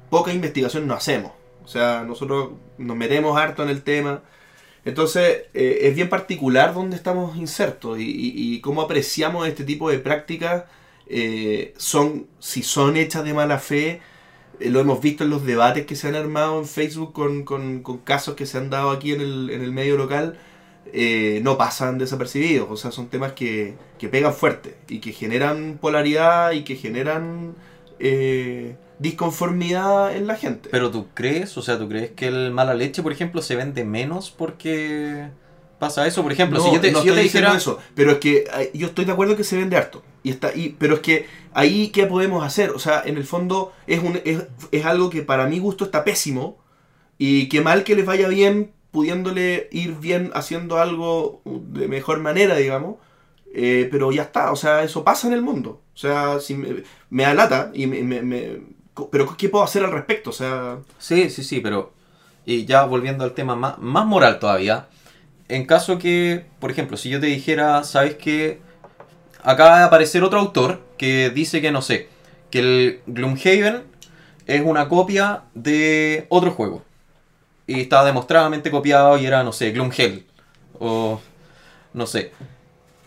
poca 0.08 0.32
investigación 0.32 0.86
no 0.86 0.94
hacemos. 0.94 1.32
O 1.64 1.68
sea, 1.68 2.04
nosotros 2.06 2.50
nos 2.78 2.96
metemos 2.96 3.36
harto 3.36 3.62
en 3.64 3.68
el 3.70 3.82
tema. 3.82 4.22
Entonces, 4.86 5.44
eh, 5.54 5.80
es 5.82 5.96
bien 5.96 6.08
particular 6.10 6.74
dónde 6.74 6.96
estamos 6.96 7.36
insertos 7.36 7.98
y, 8.00 8.60
cómo 8.62 8.82
apreciamos 8.82 9.48
este 9.48 9.64
tipo 9.64 9.90
de 9.90 9.98
prácticas. 10.00 10.64
eh, 11.08 11.74
son, 11.78 12.28
si 12.40 12.62
son 12.64 12.96
hechas 12.96 13.24
de 13.24 13.34
mala 13.34 13.58
fe, 13.60 14.00
eh, 14.60 14.70
lo 14.70 14.80
hemos 14.80 15.00
visto 15.00 15.24
en 15.24 15.30
los 15.30 15.44
debates 15.46 15.86
que 15.86 15.96
se 15.96 16.08
han 16.08 16.16
armado 16.16 16.58
en 16.60 16.66
Facebook 16.66 17.12
con, 17.12 17.44
con- 17.44 17.82
casos 18.04 18.36
que 18.36 18.46
se 18.46 18.58
han 18.58 18.70
dado 18.70 18.90
aquí 18.90 19.12
en 19.12 19.20
el, 19.22 19.50
en 19.50 19.62
el 19.62 19.72
medio 19.72 19.96
local, 19.96 20.38
no 21.42 21.58
pasan 21.58 21.98
desapercibidos. 21.98 22.68
O 22.70 22.76
sea, 22.76 22.90
son 22.92 23.08
temas 23.08 23.32
que, 23.34 23.74
que 23.98 24.08
pegan 24.08 24.34
fuerte 24.34 24.76
y 24.88 25.00
que 25.00 25.12
generan 25.12 25.78
polaridad 25.80 26.52
y 26.52 26.64
que 26.64 26.76
generan 26.76 27.54
disconformidad 28.98 30.14
en 30.16 30.26
la 30.26 30.36
gente. 30.36 30.68
Pero 30.70 30.90
tú 30.90 31.06
crees, 31.14 31.56
o 31.58 31.62
sea, 31.62 31.78
tú 31.78 31.88
crees 31.88 32.12
que 32.12 32.28
el 32.28 32.50
mala 32.50 32.74
leche, 32.74 33.02
por 33.02 33.12
ejemplo, 33.12 33.42
se 33.42 33.56
vende 33.56 33.84
menos 33.84 34.30
porque 34.30 35.28
pasa 35.78 36.06
eso. 36.06 36.22
Por 36.22 36.32
ejemplo, 36.32 36.58
no, 36.58 36.64
si 36.64 36.72
yo 36.74 36.80
te, 36.80 36.92
no 36.92 37.00
si 37.00 37.06
yo 37.08 37.14
te 37.14 37.20
dijera... 37.22 37.56
eso, 37.56 37.78
pero 37.94 38.12
es 38.12 38.18
que 38.18 38.70
yo 38.74 38.86
estoy 38.88 39.04
de 39.04 39.12
acuerdo 39.12 39.36
que 39.36 39.44
se 39.44 39.56
vende 39.56 39.76
harto. 39.76 40.02
Y 40.22 40.30
está, 40.30 40.54
y, 40.54 40.70
pero 40.78 40.94
es 40.94 41.00
que 41.00 41.26
ahí, 41.52 41.88
¿qué 41.88 42.06
podemos 42.06 42.44
hacer? 42.44 42.70
O 42.70 42.78
sea, 42.78 43.02
en 43.04 43.16
el 43.16 43.24
fondo 43.24 43.72
es, 43.86 44.02
un, 44.02 44.20
es, 44.24 44.44
es 44.72 44.84
algo 44.84 45.10
que 45.10 45.22
para 45.22 45.46
mi 45.46 45.58
gusto 45.58 45.84
está 45.84 46.04
pésimo. 46.04 46.58
Y 47.18 47.48
que 47.48 47.60
mal 47.62 47.84
que 47.84 47.94
les 47.96 48.06
vaya 48.06 48.28
bien, 48.28 48.72
pudiéndole 48.90 49.68
ir 49.72 49.94
bien 49.96 50.30
haciendo 50.34 50.78
algo 50.78 51.40
de 51.44 51.88
mejor 51.88 52.20
manera, 52.20 52.56
digamos. 52.56 52.96
eh, 53.54 53.88
pero 53.90 54.12
ya 54.12 54.22
está, 54.22 54.52
o 54.52 54.56
sea, 54.56 54.82
eso 54.82 55.04
pasa 55.04 55.26
en 55.28 55.34
el 55.34 55.42
mundo. 55.42 55.82
O 55.94 55.98
sea, 55.98 56.40
si 56.40 56.54
me, 56.54 56.82
me 57.10 57.22
da 57.22 57.34
lata, 57.34 57.70
y 57.74 57.86
me, 57.86 58.02
me- 58.02 58.22
me- 58.22 58.60
pero 59.10 59.36
¿qué 59.36 59.48
puedo 59.48 59.64
hacer 59.64 59.84
al 59.84 59.92
respecto? 59.92 60.30
O 60.30 60.32
sea, 60.32 60.78
Sí, 60.98 61.30
sí, 61.30 61.42
sí, 61.44 61.60
pero... 61.60 61.92
Y 62.44 62.64
ya 62.64 62.84
volviendo 62.84 63.24
al 63.24 63.32
tema 63.32 63.56
más, 63.56 63.78
más 63.78 64.06
moral 64.06 64.38
todavía. 64.38 64.86
En 65.48 65.66
caso 65.66 65.98
que, 65.98 66.46
por 66.60 66.70
ejemplo, 66.70 66.96
si 66.96 67.10
yo 67.10 67.20
te 67.20 67.26
dijera, 67.26 67.82
¿sabes 67.84 68.14
qué? 68.16 68.60
Acaba 69.42 69.78
de 69.78 69.84
aparecer 69.84 70.22
otro 70.22 70.38
autor 70.38 70.80
que 70.96 71.30
dice 71.30 71.60
que, 71.60 71.72
no 71.72 71.82
sé, 71.82 72.08
que 72.50 72.58
el 72.60 73.00
Gloomhaven 73.06 73.82
es 74.46 74.62
una 74.64 74.88
copia 74.88 75.42
de 75.54 76.26
otro 76.28 76.52
juego. 76.52 76.84
Y 77.66 77.80
estaba 77.80 78.04
demostradamente 78.04 78.70
copiado 78.70 79.18
y 79.18 79.26
era, 79.26 79.42
no 79.42 79.52
sé, 79.52 79.72
Gloomhell. 79.72 80.24
O, 80.78 81.20
no 81.92 82.06
sé. 82.06 82.32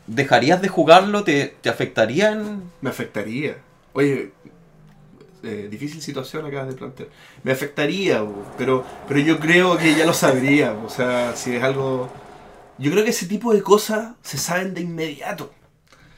¿Dejarías 0.08 0.62
de 0.62 0.68
jugarlo? 0.68 1.24
¿Te, 1.24 1.56
te 1.62 1.70
afectaría 1.70 2.32
en...? 2.32 2.64
Me 2.82 2.90
afectaría. 2.90 3.58
Oye, 3.94 4.32
eh, 5.44 5.68
difícil 5.72 6.02
situación 6.02 6.46
acabas 6.46 6.68
de 6.70 6.76
plantear. 6.76 7.10
Me 7.44 7.52
afectaría, 7.52 8.26
pero, 8.58 8.84
pero 9.08 9.20
yo 9.20 9.40
creo 9.40 9.78
que 9.78 9.96
ya 9.96 10.06
lo 10.06 10.14
sabría. 10.14 10.74
O 10.86 10.90
sea, 10.90 11.36
si 11.36 11.56
es 11.56 11.64
algo... 11.64 12.10
Yo 12.78 12.92
creo 12.92 13.04
que 13.04 13.12
ese 13.12 13.28
tipo 13.28 13.54
de 13.54 13.62
cosas 13.64 14.16
se 14.22 14.38
saben 14.38 14.74
de 14.74 14.82
inmediato. 14.82 15.46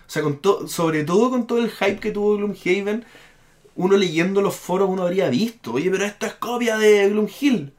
O 0.07 0.10
sea, 0.11 0.23
con 0.23 0.39
to- 0.39 0.68
sobre 0.68 1.03
todo 1.06 1.30
con 1.31 1.48
todo 1.48 1.60
el 1.60 1.72
hype 1.72 1.99
que 1.99 2.11
tuvo 2.11 2.38
Gloomhaven, 2.38 3.06
uno 3.76 3.98
leyendo 3.98 4.41
los 4.41 4.56
foros 4.56 4.89
uno 4.89 5.03
habría 5.03 5.30
visto, 5.30 5.73
oye, 5.73 5.89
pero 5.91 6.06
esto 6.06 6.26
es 6.27 6.34
copia 6.35 6.77
de 6.77 7.10
Gloomhill. 7.10 7.73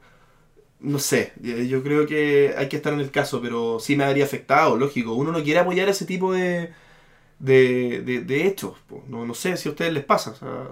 No 0.81 0.99
sé, 0.99 1.33
eh, 1.45 1.69
yo 1.69 1.83
creo 1.83 2.07
que 2.07 2.55
hay 2.59 2.69
que 2.69 2.77
estar 2.77 2.93
en 2.93 3.01
el 3.01 3.11
caso, 3.13 3.41
pero 3.41 3.79
sí 3.81 3.95
me 3.97 4.05
habría 4.05 4.25
afectado, 4.25 4.77
lógico. 4.77 5.13
Uno 5.15 5.31
no 5.33 5.43
quiere 5.45 5.61
apoyar 5.61 5.89
ese 5.89 6.07
tipo 6.07 6.33
de, 6.33 6.73
de, 7.39 8.23
de, 8.27 8.47
hechos. 8.47 8.77
No, 9.09 9.27
no 9.27 9.35
sé 9.35 9.57
si 9.57 9.69
a 9.69 9.73
ustedes 9.73 9.93
les 9.93 10.05
pasa. 10.05 10.33
o 10.33 10.37
sea, 10.37 10.69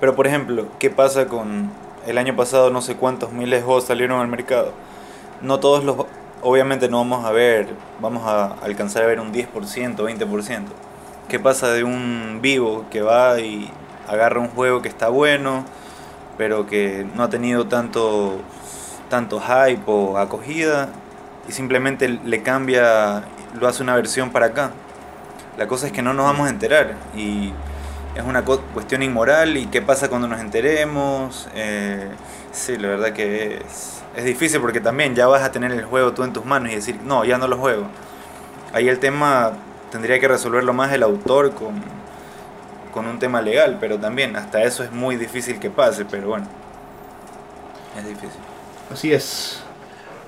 Pero 0.00 0.16
por 0.16 0.26
ejemplo, 0.26 0.66
¿qué 0.78 0.90
pasa 0.90 1.26
con 1.26 1.70
el 2.06 2.16
año 2.16 2.34
pasado 2.34 2.70
no 2.70 2.80
sé 2.80 2.96
cuántos 2.96 3.32
miles 3.32 3.60
de 3.60 3.64
juegos 3.64 3.84
salieron 3.84 4.20
al 4.20 4.28
mercado? 4.28 4.72
No 5.42 5.60
todos 5.60 5.84
los 5.84 6.06
obviamente 6.42 6.88
no 6.88 6.98
vamos 6.98 7.24
a 7.26 7.32
ver, 7.32 7.68
vamos 8.00 8.26
a 8.26 8.54
alcanzar 8.62 9.02
a 9.02 9.06
ver 9.06 9.20
un 9.20 9.32
10%, 9.32 9.52
20%. 9.96 10.62
¿Qué 11.28 11.38
pasa 11.38 11.70
de 11.70 11.84
un 11.84 12.40
vivo 12.42 12.86
que 12.90 13.02
va 13.02 13.38
y 13.40 13.70
agarra 14.08 14.40
un 14.40 14.48
juego 14.48 14.82
que 14.82 14.88
está 14.88 15.08
bueno, 15.08 15.64
pero 16.38 16.66
que 16.66 17.06
no 17.14 17.22
ha 17.22 17.30
tenido 17.30 17.66
tanto 17.66 18.38
tanto 19.08 19.40
hype 19.40 19.82
o 19.86 20.16
acogida 20.18 20.88
y 21.48 21.52
simplemente 21.52 22.08
le 22.08 22.42
cambia, 22.42 23.24
lo 23.58 23.68
hace 23.68 23.82
una 23.82 23.94
versión 23.96 24.30
para 24.30 24.46
acá? 24.46 24.70
La 25.58 25.66
cosa 25.66 25.86
es 25.86 25.92
que 25.92 26.00
no 26.00 26.14
nos 26.14 26.24
vamos 26.24 26.46
a 26.46 26.50
enterar 26.50 26.94
y 27.14 27.52
es 28.14 28.24
una 28.24 28.44
cuestión 28.44 29.02
inmoral 29.02 29.56
y 29.56 29.66
qué 29.66 29.82
pasa 29.82 30.08
cuando 30.08 30.28
nos 30.28 30.40
enteremos. 30.40 31.48
Eh, 31.54 32.08
sí, 32.52 32.76
la 32.76 32.88
verdad 32.88 33.12
que 33.12 33.56
es, 33.58 34.02
es 34.16 34.24
difícil 34.24 34.60
porque 34.60 34.80
también 34.80 35.14
ya 35.14 35.26
vas 35.26 35.42
a 35.42 35.52
tener 35.52 35.72
el 35.72 35.84
juego 35.84 36.12
tú 36.12 36.24
en 36.24 36.32
tus 36.32 36.44
manos 36.44 36.72
y 36.72 36.74
decir, 36.76 36.98
no, 37.04 37.24
ya 37.24 37.38
no 37.38 37.48
lo 37.48 37.56
juego. 37.56 37.86
Ahí 38.72 38.88
el 38.88 38.98
tema 38.98 39.52
tendría 39.90 40.18
que 40.20 40.28
resolverlo 40.28 40.72
más 40.72 40.92
el 40.92 41.02
autor 41.02 41.54
con, 41.54 41.82
con 42.92 43.06
un 43.06 43.18
tema 43.18 43.42
legal, 43.42 43.78
pero 43.80 43.98
también 43.98 44.36
hasta 44.36 44.62
eso 44.62 44.84
es 44.84 44.92
muy 44.92 45.16
difícil 45.16 45.58
que 45.58 45.70
pase, 45.70 46.04
pero 46.04 46.28
bueno, 46.28 46.46
es 47.98 48.06
difícil. 48.06 48.40
Así 48.92 49.12
es. 49.12 49.62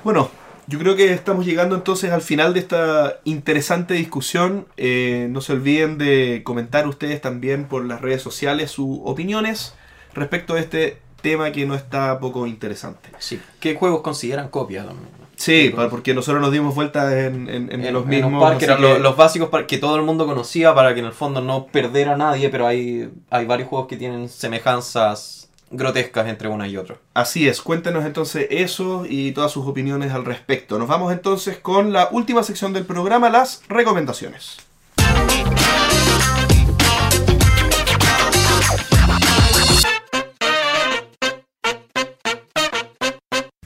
Bueno, 0.04 0.30
yo 0.66 0.78
creo 0.78 0.96
que 0.96 1.12
estamos 1.12 1.44
llegando 1.44 1.74
entonces 1.74 2.10
al 2.12 2.22
final 2.22 2.54
de 2.54 2.60
esta 2.60 3.18
interesante 3.24 3.94
discusión. 3.94 4.66
Eh, 4.76 5.26
no 5.30 5.40
se 5.40 5.52
olviden 5.52 5.98
de 5.98 6.42
comentar 6.44 6.86
ustedes 6.86 7.20
también 7.20 7.64
por 7.66 7.84
las 7.84 8.00
redes 8.00 8.22
sociales 8.22 8.70
sus 8.70 8.98
opiniones 9.04 9.74
respecto 10.14 10.54
a 10.54 10.60
este 10.60 10.98
tema 11.20 11.52
que 11.52 11.66
no 11.66 11.74
está 11.74 12.18
poco 12.20 12.46
interesante. 12.46 13.08
Sí. 13.18 13.40
¿Qué 13.60 13.74
juegos 13.74 14.02
consideran 14.02 14.48
copia 14.48 14.84
también? 14.84 15.08
Sí, 15.36 15.74
porque 15.90 16.14
nosotros 16.14 16.40
nos 16.40 16.52
dimos 16.52 16.74
vueltas 16.74 17.12
en, 17.12 17.48
en- 17.48 17.72
en 17.72 17.84
En, 17.84 17.92
los 17.92 18.06
mismos. 18.06 18.32
un 18.34 18.38
par 18.40 18.58
que 18.58 18.66
así 18.66 18.74
eran 18.82 18.96
que- 18.96 19.00
los 19.00 19.16
básicos 19.16 19.48
para 19.48 19.66
que 19.66 19.78
todo 19.78 19.96
el 19.96 20.02
mundo 20.02 20.26
conocía 20.26 20.72
para 20.74 20.94
que 20.94 21.00
en 21.00 21.06
el 21.06 21.12
fondo 21.12 21.40
no 21.40 21.66
perdiera 21.66 22.12
a 22.14 22.16
nadie, 22.16 22.48
pero 22.48 22.66
hay, 22.66 23.10
hay 23.30 23.46
varios 23.46 23.68
juegos 23.68 23.88
que 23.88 23.96
tienen 23.96 24.28
semejanzas 24.28 25.41
grotescas 25.72 26.28
entre 26.28 26.48
uno 26.48 26.66
y 26.66 26.76
otro. 26.76 26.98
Así 27.14 27.48
es, 27.48 27.60
cuéntenos 27.60 28.04
entonces 28.04 28.46
eso 28.50 29.04
y 29.08 29.32
todas 29.32 29.50
sus 29.50 29.66
opiniones 29.66 30.12
al 30.12 30.24
respecto. 30.24 30.78
Nos 30.78 30.88
vamos 30.88 31.12
entonces 31.12 31.58
con 31.58 31.92
la 31.92 32.08
última 32.12 32.42
sección 32.42 32.72
del 32.72 32.84
programa, 32.84 33.30
las 33.30 33.62
recomendaciones. 33.68 34.58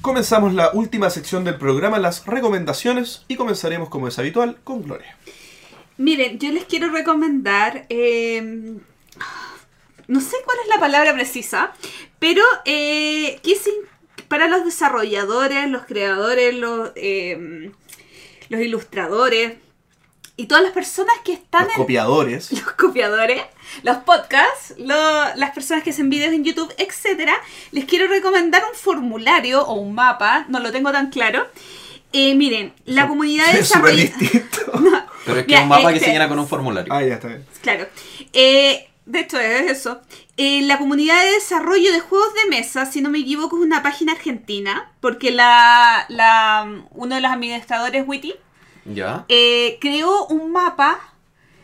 Comenzamos 0.00 0.54
la 0.54 0.70
última 0.72 1.10
sección 1.10 1.44
del 1.44 1.56
programa, 1.56 1.98
las 1.98 2.24
recomendaciones, 2.24 3.24
y 3.28 3.36
comenzaremos 3.36 3.88
como 3.88 4.08
es 4.08 4.18
habitual 4.18 4.56
con 4.64 4.82
Gloria. 4.82 5.16
Miren, 5.98 6.38
yo 6.38 6.52
les 6.52 6.64
quiero 6.64 6.90
recomendar. 6.90 7.86
eh, 7.90 8.76
no 10.08 10.20
sé 10.20 10.36
cuál 10.44 10.58
es 10.62 10.68
la 10.68 10.78
palabra 10.80 11.12
precisa, 11.14 11.72
pero 12.18 12.42
eh, 12.64 13.40
que 13.42 13.52
es 13.52 13.66
in- 13.66 14.24
para 14.28 14.48
los 14.48 14.64
desarrolladores, 14.64 15.68
los 15.68 15.84
creadores, 15.86 16.54
los, 16.54 16.90
eh, 16.96 17.70
los 18.48 18.60
ilustradores 18.60 19.54
y 20.38 20.46
todas 20.46 20.62
las 20.64 20.72
personas 20.72 21.14
que 21.24 21.32
están 21.32 21.64
Los 21.64 21.72
en 21.72 21.76
copiadores. 21.82 22.52
los 22.60 22.72
copiadores, 22.72 23.42
los 23.82 23.96
podcasts, 23.98 24.74
lo- 24.78 25.34
las 25.36 25.50
personas 25.52 25.82
que 25.82 25.90
hacen 25.90 26.10
vídeos 26.10 26.32
en 26.32 26.44
YouTube, 26.44 26.72
etcétera, 26.76 27.34
les 27.72 27.84
quiero 27.86 28.06
recomendar 28.08 28.62
un 28.70 28.76
formulario 28.76 29.62
o 29.64 29.74
un 29.74 29.94
mapa, 29.94 30.44
no 30.48 30.58
lo 30.60 30.72
tengo 30.72 30.92
tan 30.92 31.10
claro. 31.10 31.46
Eh, 32.12 32.34
miren, 32.34 32.72
la 32.84 33.08
comunidad 33.08 33.52
de 33.52 33.60
Es 33.60 33.68
súper 33.68 33.92
desarrolladores. 33.94 34.18
distinto. 34.18 34.72
Pero 35.26 35.40
es 35.40 35.46
que 35.46 35.54
es 35.54 35.60
un 35.62 35.68
mapa 35.68 35.88
que 35.90 35.94
este- 35.94 36.06
se 36.06 36.12
llena 36.12 36.28
con 36.28 36.38
un 36.38 36.46
formulario. 36.48 36.92
Ah, 36.92 37.02
ya 37.02 37.14
está 37.14 37.28
bien. 37.28 37.44
Claro. 37.62 37.86
Eh, 38.32 38.88
de 39.06 39.20
hecho 39.20 39.38
es 39.38 39.70
eso. 39.70 40.00
Eh, 40.36 40.62
la 40.62 40.78
comunidad 40.78 41.22
de 41.24 41.30
desarrollo 41.32 41.92
de 41.92 42.00
juegos 42.00 42.34
de 42.34 42.50
mesa, 42.50 42.84
si 42.86 43.00
no 43.00 43.08
me 43.10 43.20
equivoco, 43.20 43.56
es 43.56 43.62
una 43.62 43.82
página 43.82 44.12
argentina, 44.12 44.92
porque 45.00 45.30
la, 45.30 46.04
la 46.08 46.82
uno 46.90 47.14
de 47.14 47.20
los 47.20 47.30
administradores, 47.30 48.04
Witty, 48.06 48.34
¿Ya? 48.84 49.24
eh, 49.28 49.78
creó 49.80 50.26
un 50.26 50.52
mapa 50.52 50.98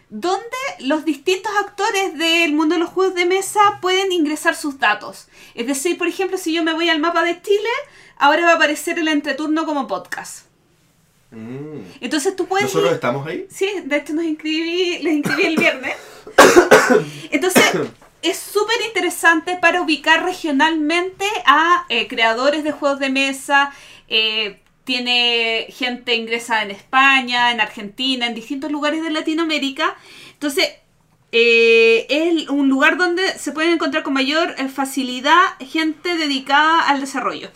donde 0.08 0.40
los 0.80 1.04
distintos 1.04 1.50
actores 1.64 2.16
del 2.18 2.52
mundo 2.52 2.74
de 2.74 2.80
los 2.80 2.90
juegos 2.90 3.14
de 3.14 3.24
mesa 3.24 3.60
pueden 3.80 4.12
ingresar 4.12 4.54
sus 4.54 4.78
datos. 4.78 5.28
Es 5.54 5.66
decir, 5.66 5.96
por 5.98 6.06
ejemplo, 6.06 6.36
si 6.38 6.52
yo 6.52 6.62
me 6.62 6.74
voy 6.74 6.90
al 6.90 7.00
mapa 7.00 7.22
de 7.24 7.40
Chile, 7.40 7.70
ahora 8.18 8.44
va 8.44 8.52
a 8.52 8.54
aparecer 8.56 8.98
el 8.98 9.08
entreturno 9.08 9.64
como 9.64 9.86
podcast. 9.86 10.46
Mm. 11.32 11.80
Entonces 12.00 12.36
tú 12.36 12.46
puedes... 12.46 12.66
¿Nosotros 12.66 12.90
ir- 12.92 12.94
estamos 12.94 13.26
ahí? 13.26 13.46
Sí, 13.50 13.68
de 13.84 13.96
hecho 13.96 14.12
nos 14.12 14.24
inscribí, 14.24 14.98
les 14.98 15.14
inscribí 15.14 15.44
el 15.44 15.56
viernes. 15.56 15.96
Entonces, 17.30 17.64
es 18.22 18.36
súper 18.38 18.76
interesante 18.86 19.56
para 19.60 19.82
ubicar 19.82 20.24
regionalmente 20.24 21.24
a 21.46 21.84
eh, 21.88 22.06
creadores 22.08 22.64
de 22.64 22.72
juegos 22.72 22.98
de 23.00 23.10
mesa. 23.10 23.72
eh, 24.08 24.58
tiene 24.84 25.68
gente 25.70 26.16
ingresada 26.16 26.64
en 26.64 26.72
España, 26.72 27.52
en 27.52 27.60
Argentina, 27.60 28.26
en 28.26 28.34
distintos 28.34 28.70
lugares 28.72 29.00
de 29.04 29.10
Latinoamérica. 29.10 29.94
Entonces, 30.32 30.68
eh, 31.30 32.04
es 32.10 32.48
un 32.48 32.68
lugar 32.68 32.96
donde 32.98 33.22
se 33.38 33.52
pueden 33.52 33.72
encontrar 33.74 34.02
con 34.02 34.12
mayor 34.12 34.56
eh, 34.58 34.68
facilidad 34.68 35.40
gente 35.60 36.16
dedicada 36.16 36.88
al 36.88 37.00
desarrollo. 37.00 37.48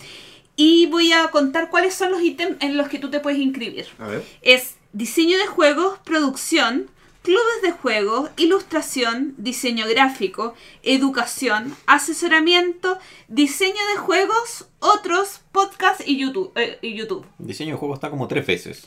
Y 0.57 0.87
voy 0.87 1.13
a 1.13 1.29
contar 1.29 1.69
cuáles 1.71 1.95
son 1.95 2.11
los 2.11 2.23
ítems 2.23 2.57
en 2.61 2.77
los 2.77 2.89
que 2.89 2.99
tú 2.99 3.11
te 3.11 3.21
puedes 3.21 3.39
inscribir 3.39 3.87
A 3.99 4.07
ver. 4.09 4.25
es 4.43 4.77
diseño 4.93 5.37
de 5.39 5.47
juegos, 5.47 5.99
producción, 6.05 6.91
clubes 7.23 7.63
de 7.63 7.73
juegos, 7.73 8.31
ilustración, 8.37 9.35
diseño 9.37 9.87
gráfico, 9.87 10.55
educación, 10.83 11.77
asesoramiento, 11.87 12.99
diseño 13.29 13.87
de 13.95 13.99
juegos, 14.01 14.67
otros, 14.79 15.41
podcast 15.53 16.01
y 16.07 16.17
YouTube. 16.19 16.53
eh, 16.57 16.79
y 16.81 16.95
YouTube. 16.95 17.27
Diseño 17.39 17.73
de 17.75 17.79
juego 17.79 17.95
está 17.95 18.11
como 18.11 18.27
tres 18.29 18.47
veces. 18.47 18.85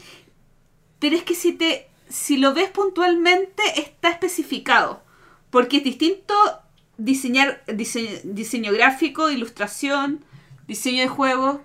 Pero 0.99 1.15
es 1.15 1.23
que 1.23 1.35
si 1.35 1.53
te 1.53 1.87
si 2.09 2.37
lo 2.37 2.55
ves 2.55 2.71
puntualmente 2.71 3.61
está 3.79 4.09
especificado, 4.09 5.03
porque 5.51 5.77
es 5.77 5.83
distinto 5.83 6.33
diseñar 6.97 7.63
diseño, 7.67 8.09
diseño 8.23 8.71
gráfico, 8.73 9.29
ilustración, 9.29 10.25
diseño 10.69 11.01
de 11.01 11.09
juegos. 11.09 11.57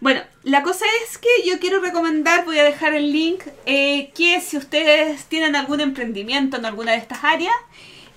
Bueno, 0.00 0.20
la 0.42 0.62
cosa 0.62 0.84
es 1.02 1.16
que 1.16 1.28
yo 1.44 1.58
quiero 1.58 1.80
recomendar, 1.80 2.44
voy 2.44 2.58
a 2.58 2.64
dejar 2.64 2.94
el 2.94 3.12
link, 3.12 3.42
eh, 3.66 4.10
que 4.14 4.40
si 4.40 4.58
ustedes 4.58 5.24
tienen 5.24 5.56
algún 5.56 5.80
emprendimiento 5.80 6.58
en 6.58 6.66
alguna 6.66 6.92
de 6.92 6.98
estas 6.98 7.24
áreas, 7.24 7.54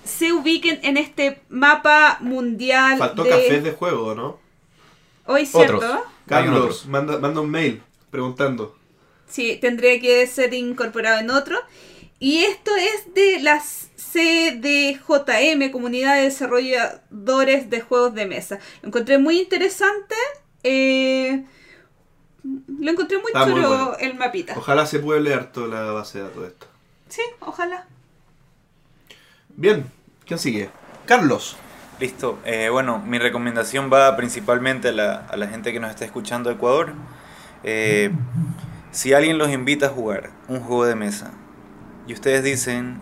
se 0.04 0.32
ubiquen 0.32 0.78
en 0.82 0.96
este 0.98 1.40
mapa 1.48 2.18
mundial 2.20 2.98
Faltó 2.98 3.24
de... 3.24 3.30
cafés 3.30 3.64
de 3.64 3.72
juego, 3.72 4.14
¿no? 4.14 4.38
Hoy, 5.24 5.46
¿cierto? 5.46 5.76
Otros. 5.76 6.00
Carlos, 6.26 6.86
manda, 6.86 7.18
manda 7.18 7.40
un 7.40 7.50
mail 7.50 7.82
preguntando. 8.10 8.76
Sí, 9.26 9.58
tendría 9.60 10.00
que 10.00 10.26
ser 10.26 10.52
incorporado 10.54 11.20
en 11.20 11.30
otro. 11.30 11.58
Y 12.18 12.44
esto 12.44 12.74
es 12.76 13.14
de 13.14 13.40
la 13.40 13.62
CDJM, 14.12 15.70
Comunidad 15.70 16.16
de 16.16 16.22
Desarrolladores 16.22 17.70
de 17.70 17.80
Juegos 17.80 18.14
de 18.14 18.26
Mesa. 18.26 18.58
Lo 18.82 18.88
encontré 18.88 19.18
muy 19.18 19.38
interesante. 19.40 20.14
eh, 20.62 21.44
lo 22.78 22.90
encontré 22.92 23.18
muy 23.18 23.26
Está 23.28 23.44
muy 23.44 23.54
chulo 23.54 23.68
bueno. 23.68 23.96
el 23.98 24.14
mapita. 24.14 24.54
Ojalá 24.56 24.86
se 24.86 25.00
pueda 25.00 25.18
leer 25.20 25.46
toda 25.50 25.66
la 25.66 25.90
base 25.92 26.18
de 26.18 26.24
datos 26.24 26.42
de 26.42 26.48
esto. 26.48 26.66
Sí, 27.08 27.22
ojalá. 27.40 27.86
Bien, 29.56 29.86
¿quién 30.24 30.38
sigue? 30.38 30.70
Carlos. 31.06 31.56
Listo. 31.98 32.38
Eh, 32.44 32.68
bueno, 32.70 32.98
mi 32.98 33.18
recomendación 33.18 33.90
va 33.92 34.16
principalmente 34.16 34.88
a 34.88 34.92
la, 34.92 35.14
a 35.28 35.36
la 35.36 35.48
gente 35.48 35.72
que 35.72 35.80
nos 35.80 35.90
está 35.90 36.04
escuchando 36.04 36.50
de 36.50 36.56
Ecuador. 36.56 36.92
Eh, 37.64 38.10
si 38.92 39.12
alguien 39.12 39.38
los 39.38 39.50
invita 39.50 39.86
a 39.86 39.88
jugar 39.88 40.30
un 40.46 40.60
juego 40.60 40.84
de 40.84 40.94
mesa 40.94 41.32
y 42.06 42.12
ustedes 42.12 42.44
dicen 42.44 43.00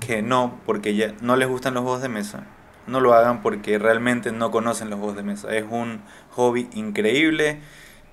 que 0.00 0.22
no 0.22 0.58
porque 0.66 0.94
ya 0.94 1.14
no 1.20 1.36
les 1.36 1.48
gustan 1.48 1.74
los 1.74 1.82
juegos 1.82 2.02
de 2.02 2.08
mesa, 2.08 2.44
no 2.86 3.00
lo 3.00 3.14
hagan 3.14 3.42
porque 3.42 3.78
realmente 3.78 4.32
no 4.32 4.50
conocen 4.50 4.90
los 4.90 4.98
juegos 4.98 5.16
de 5.16 5.22
mesa. 5.22 5.54
Es 5.54 5.64
un 5.68 6.02
hobby 6.30 6.68
increíble 6.72 7.60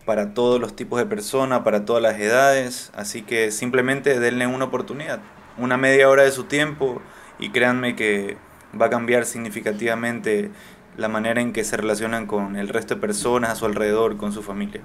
para 0.06 0.34
todos 0.34 0.62
los 0.62 0.76
tipos 0.76 1.00
de 1.00 1.06
personas, 1.06 1.62
para 1.62 1.84
todas 1.86 2.02
las 2.02 2.20
edades, 2.20 2.92
así 2.96 3.24
que 3.24 3.52
simplemente 3.52 4.20
denle 4.20 4.48
una 4.48 4.66
oportunidad, 4.66 5.20
una 5.58 5.78
media 5.78 6.10
hora 6.10 6.24
de 6.24 6.32
su 6.32 6.46
tiempo 6.46 7.02
y 7.40 7.50
créanme 7.50 7.96
que 7.96 8.38
va 8.80 8.88
a 8.88 8.90
cambiar 8.90 9.26
significativamente 9.26 10.52
la 10.98 11.10
manera 11.10 11.42
en 11.42 11.54
que 11.54 11.64
se 11.64 11.78
relacionan 11.78 12.26
con 12.26 12.56
el 12.56 12.70
resto 12.70 12.96
de 12.96 13.02
personas 13.02 13.52
a 13.52 13.56
su 13.56 13.66
alrededor, 13.66 14.18
con 14.18 14.34
su 14.34 14.42
familia. 14.44 14.82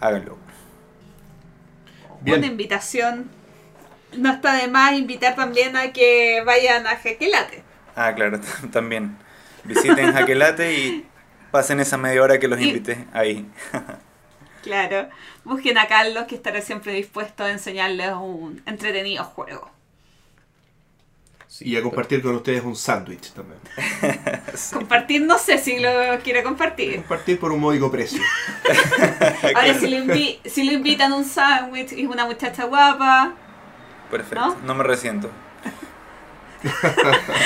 Háganlo. 0.00 0.38
Bien. 2.22 2.38
Una 2.38 2.46
invitación. 2.46 3.37
No 4.16 4.32
está 4.32 4.54
de 4.54 4.68
más 4.68 4.94
invitar 4.94 5.34
también 5.36 5.76
a 5.76 5.92
que 5.92 6.42
vayan 6.44 6.86
a 6.86 6.96
Jaquelate. 6.96 7.62
Ah, 7.94 8.14
claro, 8.14 8.40
también. 8.72 9.16
Visiten 9.64 10.12
Jaquelate 10.12 10.72
y 10.74 11.06
pasen 11.50 11.80
esa 11.80 11.96
media 11.98 12.22
hora 12.22 12.38
que 12.38 12.48
los 12.48 12.60
Y- 12.60 12.68
invité 12.68 13.04
ahí. 13.12 13.46
Claro. 14.62 15.08
Busquen 15.44 15.78
a 15.78 15.86
Carlos 15.86 16.24
que 16.24 16.34
estará 16.34 16.60
siempre 16.60 16.92
dispuesto 16.92 17.44
a 17.44 17.50
enseñarles 17.50 18.10
un 18.12 18.60
entretenido 18.66 19.24
juego. 19.24 19.70
Y 21.60 21.76
a 21.76 21.82
compartir 21.82 22.20
con 22.22 22.34
ustedes 22.34 22.62
un 22.64 22.76
sándwich 22.76 23.32
también. 23.32 23.58
Compartir, 24.72 25.22
no 25.22 25.38
sé 25.38 25.58
si 25.58 25.78
lo 25.78 25.90
quiere 26.22 26.42
compartir. 26.42 26.96
Compartir 26.96 27.38
por 27.40 27.52
un 27.52 27.60
módico 27.60 27.90
precio. 27.90 28.20
Ahora, 29.54 29.74
si 29.78 29.88
lo, 29.88 29.96
invi- 30.04 30.38
si 30.44 30.64
lo 30.64 30.72
invitan 30.72 31.12
un 31.12 31.24
sándwich 31.24 31.92
y 31.92 32.02
es 32.02 32.08
una 32.08 32.26
muchacha 32.26 32.64
guapa, 32.64 33.34
Perfecto, 34.10 34.46
¿No? 34.46 34.56
no 34.66 34.74
me 34.74 34.84
resiento. 34.84 35.28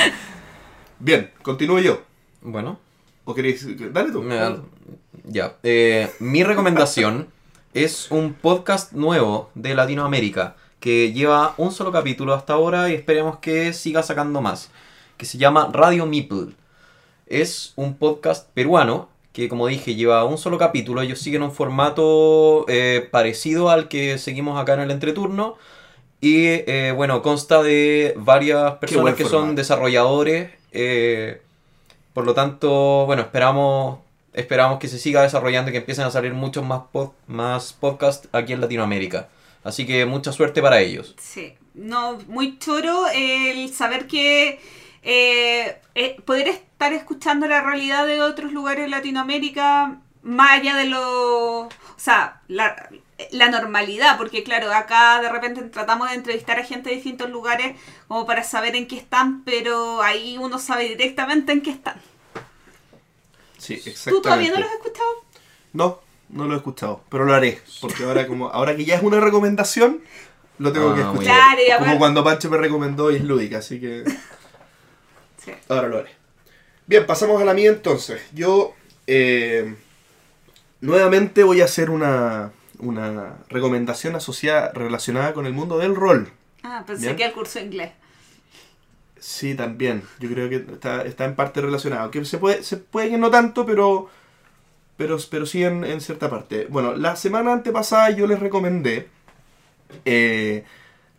Bien, 0.98 1.30
continúo 1.42 1.78
yo. 1.78 2.02
Bueno. 2.42 2.78
¿O 3.24 3.34
queréis? 3.34 3.66
Dale 3.92 4.12
tú. 4.12 4.22
Me- 4.22 4.56
Ya. 5.24 5.56
Eh, 5.62 6.10
mi 6.20 6.42
recomendación 6.44 7.28
es 7.74 8.10
un 8.10 8.34
podcast 8.34 8.92
nuevo 8.92 9.50
de 9.54 9.74
Latinoamérica 9.74 10.56
que 10.80 11.12
lleva 11.12 11.54
un 11.58 11.70
solo 11.70 11.92
capítulo 11.92 12.34
hasta 12.34 12.54
ahora 12.54 12.90
y 12.90 12.94
esperemos 12.94 13.38
que 13.38 13.72
siga 13.72 14.02
sacando 14.02 14.40
más. 14.40 14.70
Que 15.16 15.26
se 15.26 15.38
llama 15.38 15.70
Radio 15.72 16.06
Meeple. 16.06 16.54
Es 17.26 17.72
un 17.76 17.96
podcast 17.96 18.48
peruano 18.52 19.08
que, 19.32 19.48
como 19.48 19.66
dije, 19.68 19.94
lleva 19.94 20.24
un 20.24 20.38
solo 20.38 20.58
capítulo. 20.58 21.00
Ellos 21.00 21.20
siguen 21.20 21.42
un 21.42 21.52
formato 21.52 22.64
eh, 22.68 23.08
parecido 23.10 23.70
al 23.70 23.88
que 23.88 24.18
seguimos 24.18 24.60
acá 24.60 24.74
en 24.74 24.80
el 24.80 24.90
entreturno. 24.90 25.56
Y 26.22 26.46
eh, 26.46 26.92
bueno, 26.96 27.20
consta 27.20 27.62
de 27.62 28.14
varias 28.16 28.74
personas 28.76 29.14
que 29.16 29.24
formato. 29.24 29.44
son 29.46 29.56
desarrolladores. 29.56 30.50
eh, 30.70 31.42
por 32.14 32.24
lo 32.26 32.32
tanto, 32.34 33.04
bueno, 33.06 33.22
esperamos, 33.22 33.98
esperamos 34.34 34.78
que 34.78 34.86
se 34.88 34.98
siga 34.98 35.22
desarrollando 35.22 35.70
y 35.70 35.72
que 35.72 35.78
empiecen 35.78 36.04
a 36.04 36.10
salir 36.10 36.32
muchos 36.34 36.62
más, 36.64 36.82
pod- 36.92 37.12
más 37.26 37.72
podcasts 37.72 38.28
aquí 38.32 38.52
en 38.52 38.60
Latinoamérica. 38.60 39.28
Así 39.64 39.86
que 39.86 40.06
mucha 40.06 40.30
suerte 40.32 40.62
para 40.62 40.80
ellos. 40.80 41.14
sí. 41.18 41.54
No, 41.74 42.18
muy 42.28 42.58
choro 42.58 43.06
el 43.14 43.72
saber 43.72 44.06
que 44.06 44.60
eh, 45.02 45.76
eh, 45.94 46.16
poder 46.26 46.48
estar 46.48 46.92
escuchando 46.92 47.48
la 47.48 47.62
realidad 47.62 48.06
de 48.06 48.20
otros 48.20 48.52
lugares 48.52 48.84
de 48.84 48.90
Latinoamérica, 48.90 49.98
más 50.22 50.60
allá 50.60 50.76
de 50.76 50.84
lo. 50.84 51.60
O 51.62 51.68
sea, 51.96 52.42
la, 52.48 52.90
la 53.30 53.48
normalidad, 53.48 54.16
porque 54.18 54.42
claro, 54.42 54.72
acá 54.72 55.20
de 55.20 55.28
repente 55.28 55.62
tratamos 55.62 56.08
de 56.10 56.16
entrevistar 56.16 56.58
a 56.58 56.64
gente 56.64 56.88
de 56.90 56.96
distintos 56.96 57.30
lugares 57.30 57.76
como 58.08 58.26
para 58.26 58.42
saber 58.44 58.74
en 58.76 58.86
qué 58.86 58.96
están, 58.96 59.42
pero 59.44 60.02
ahí 60.02 60.36
uno 60.38 60.58
sabe 60.58 60.88
directamente 60.88 61.52
en 61.52 61.62
qué 61.62 61.70
están. 61.70 62.00
Sí, 63.58 63.76
¿Tú 63.76 63.90
exactamente. 63.90 64.22
todavía 64.22 64.50
no 64.50 64.56
los 64.60 64.68
has 64.68 64.74
escuchado? 64.74 65.08
No, 65.72 66.00
no 66.30 66.44
lo 66.46 66.54
he 66.54 66.56
escuchado. 66.56 67.04
Pero 67.08 67.24
lo 67.24 67.34
haré. 67.34 67.60
Porque 67.80 68.04
ahora 68.04 68.26
como 68.26 68.48
ahora 68.48 68.74
que 68.76 68.84
ya 68.84 68.96
es 68.96 69.02
una 69.02 69.20
recomendación, 69.20 70.02
lo 70.58 70.72
tengo 70.72 70.90
Ah, 70.90 70.94
que 70.96 71.02
muy 71.04 71.12
escuchar. 71.24 71.34
Claro, 71.36 71.60
y 71.60 71.64
Como 71.66 71.76
aparte- 71.84 71.98
cuando 71.98 72.24
Pancho 72.24 72.50
me 72.50 72.56
recomendó 72.58 73.10
Is 73.12 73.22
Lúdica, 73.22 73.58
así 73.58 73.80
que 73.80 74.04
Sí. 75.44 75.52
ahora 75.68 75.88
lo 75.88 75.98
haré. 75.98 76.10
Bien, 76.86 77.06
pasamos 77.06 77.40
a 77.40 77.44
la 77.44 77.54
mía 77.54 77.70
entonces. 77.70 78.20
Yo 78.32 78.74
eh, 79.06 79.74
nuevamente 80.80 81.42
voy 81.44 81.60
a 81.60 81.64
hacer 81.66 81.90
una, 81.90 82.50
una 82.82 83.38
recomendación 83.48 84.14
asociada, 84.16 84.72
relacionada 84.72 85.32
con 85.32 85.46
el 85.46 85.52
mundo 85.54 85.78
del 85.78 85.94
rol. 85.96 86.30
Ah, 86.62 86.84
pensé 86.86 87.06
Bien. 87.06 87.16
que 87.16 87.24
el 87.24 87.32
curso 87.32 87.58
de 87.58 87.64
inglés. 87.64 87.90
Sí, 89.18 89.54
también. 89.54 90.02
Yo 90.18 90.28
creo 90.28 90.48
que 90.48 90.56
está, 90.56 91.02
está 91.04 91.24
en 91.24 91.34
parte 91.36 91.60
relacionado. 91.60 92.10
Que 92.10 92.24
se 92.24 92.38
puede, 92.38 92.62
se 92.64 92.76
puede 92.76 93.08
que 93.10 93.18
no 93.18 93.30
tanto, 93.30 93.64
pero, 93.64 94.08
pero, 94.96 95.16
pero 95.30 95.46
sí 95.46 95.62
en, 95.64 95.84
en 95.84 96.00
cierta 96.00 96.28
parte. 96.28 96.66
Bueno, 96.68 96.94
la 96.96 97.14
semana 97.16 97.52
antepasada 97.52 98.10
yo 98.10 98.26
les 98.26 98.40
recomendé 98.40 99.08
eh, 100.04 100.64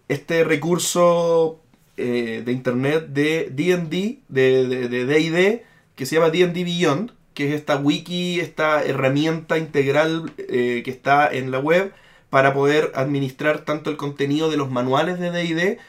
este 0.10 0.44
recurso 0.44 1.62
eh, 1.96 2.42
de 2.46 2.52
internet 2.52 3.08
de 3.08 3.50
D&D, 3.52 4.20
de 4.28 4.68
de- 4.68 4.88
de 4.90 5.06
D&D, 5.06 5.66
que 5.96 6.06
se 6.06 6.16
llama 6.16 6.30
D&D 6.30 6.64
Beyond, 6.64 7.12
que 7.34 7.50
es 7.50 7.56
esta 7.56 7.78
wiki, 7.78 8.40
esta 8.40 8.84
herramienta 8.84 9.58
integral 9.58 10.32
eh, 10.38 10.82
que 10.86 10.92
está 10.92 11.32
en 11.32 11.52
la 11.52 11.60
web 11.60 11.94
para 12.30 12.54
poder 12.54 12.92
administrar 12.96 13.60
tanto 13.60 13.90
el 13.90 13.98
contenido 13.98 14.50
de 14.50 14.58
los 14.58 14.72
manuales 14.72 15.20
de 15.20 15.32
D&D 15.32 15.80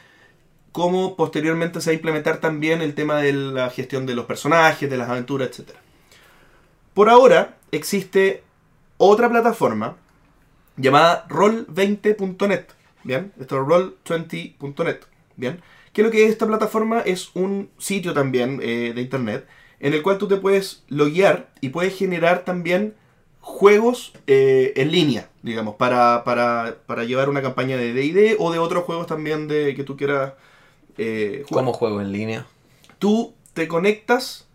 como 0.71 1.15
posteriormente 1.15 1.79
se 1.79 1.89
va 1.89 1.91
a 1.91 1.95
implementar 1.95 2.39
también 2.39 2.81
el 2.81 2.95
tema 2.95 3.17
de 3.17 3.31
la 3.31 3.69
gestión 3.69 4.05
de 4.05 4.13
los 4.13 4.25
personajes, 4.25 4.89
de 4.89 4.97
las 4.97 5.09
aventuras, 5.09 5.47
etc. 5.47 5.69
Por 6.93 7.09
ahora 7.09 7.57
existe 7.71 8.43
otra 8.97 9.29
plataforma 9.29 9.95
llamada 10.77 11.27
roll20.net, 11.29 12.65
¿bien? 13.03 13.31
Esto 13.39 13.55
es 13.55 13.61
roll20.net, 13.61 14.99
¿bien? 15.37 15.61
Que 15.93 16.03
lo 16.03 16.11
que 16.11 16.25
es 16.25 16.31
esta 16.31 16.45
plataforma 16.45 16.99
es 16.99 17.31
un 17.35 17.69
sitio 17.77 18.13
también 18.13 18.59
eh, 18.61 18.91
de 18.93 19.01
internet 19.01 19.47
en 19.79 19.93
el 19.93 20.01
cual 20.01 20.17
tú 20.17 20.27
te 20.27 20.37
puedes 20.37 20.83
loguear 20.87 21.49
y 21.61 21.69
puedes 21.69 21.97
generar 21.97 22.45
también 22.45 22.95
juegos 23.41 24.13
eh, 24.27 24.73
en 24.75 24.91
línea, 24.91 25.29
digamos, 25.43 25.75
para, 25.75 26.23
para, 26.23 26.77
para 26.85 27.03
llevar 27.03 27.29
una 27.29 27.41
campaña 27.41 27.77
de 27.77 27.93
D&D 27.93 28.37
o 28.39 28.51
de 28.51 28.59
otros 28.59 28.83
juegos 28.85 29.07
también 29.07 29.47
de 29.47 29.75
que 29.75 29.83
tú 29.83 29.95
quieras 29.97 30.33
eh, 30.97 31.43
jugar 31.47 31.65
¿Cómo 31.65 31.73
juego 31.73 32.01
en 32.01 32.11
línea? 32.11 32.47
tú 32.99 33.33
te 33.53 33.67
conectas 33.67 34.47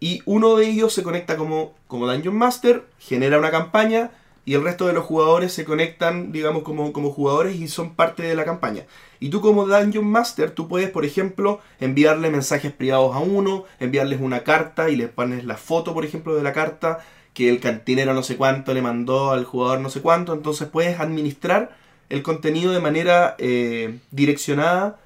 y 0.00 0.20
uno 0.26 0.56
de 0.56 0.68
ellos 0.68 0.92
se 0.92 1.02
conecta 1.02 1.36
como, 1.36 1.74
como 1.86 2.06
Dungeon 2.06 2.36
Master, 2.36 2.84
genera 2.98 3.38
una 3.38 3.50
campaña 3.50 4.10
y 4.46 4.54
el 4.54 4.62
resto 4.62 4.86
de 4.86 4.92
los 4.92 5.04
jugadores 5.04 5.52
se 5.52 5.64
conectan, 5.64 6.32
digamos, 6.32 6.62
como, 6.62 6.92
como 6.92 7.10
jugadores 7.10 7.56
y 7.56 7.68
son 7.68 7.94
parte 7.94 8.22
de 8.22 8.34
la 8.34 8.44
campaña. 8.44 8.84
Y 9.20 9.30
tú 9.30 9.40
como 9.40 9.66
Dungeon 9.66 10.04
Master, 10.06 10.50
tú 10.50 10.68
puedes, 10.68 10.90
por 10.90 11.04
ejemplo, 11.04 11.60
enviarle 11.80 12.30
mensajes 12.30 12.72
privados 12.72 13.14
a 13.16 13.20
uno, 13.20 13.64
enviarles 13.80 14.20
una 14.20 14.44
carta 14.44 14.90
y 14.90 14.96
le 14.96 15.08
pones 15.08 15.44
la 15.44 15.56
foto, 15.56 15.94
por 15.94 16.04
ejemplo, 16.04 16.34
de 16.34 16.42
la 16.42 16.52
carta 16.52 16.98
que 17.32 17.48
el 17.48 17.58
cantinero 17.60 18.14
no 18.14 18.22
sé 18.22 18.36
cuánto 18.36 18.74
le 18.74 18.82
mandó 18.82 19.30
al 19.32 19.44
jugador 19.44 19.80
no 19.80 19.88
sé 19.90 20.00
cuánto. 20.02 20.34
Entonces 20.34 20.68
puedes 20.68 21.00
administrar 21.00 21.74
el 22.10 22.22
contenido 22.22 22.72
de 22.72 22.80
manera 22.80 23.34
eh, 23.38 23.98
direccionada. 24.10 25.00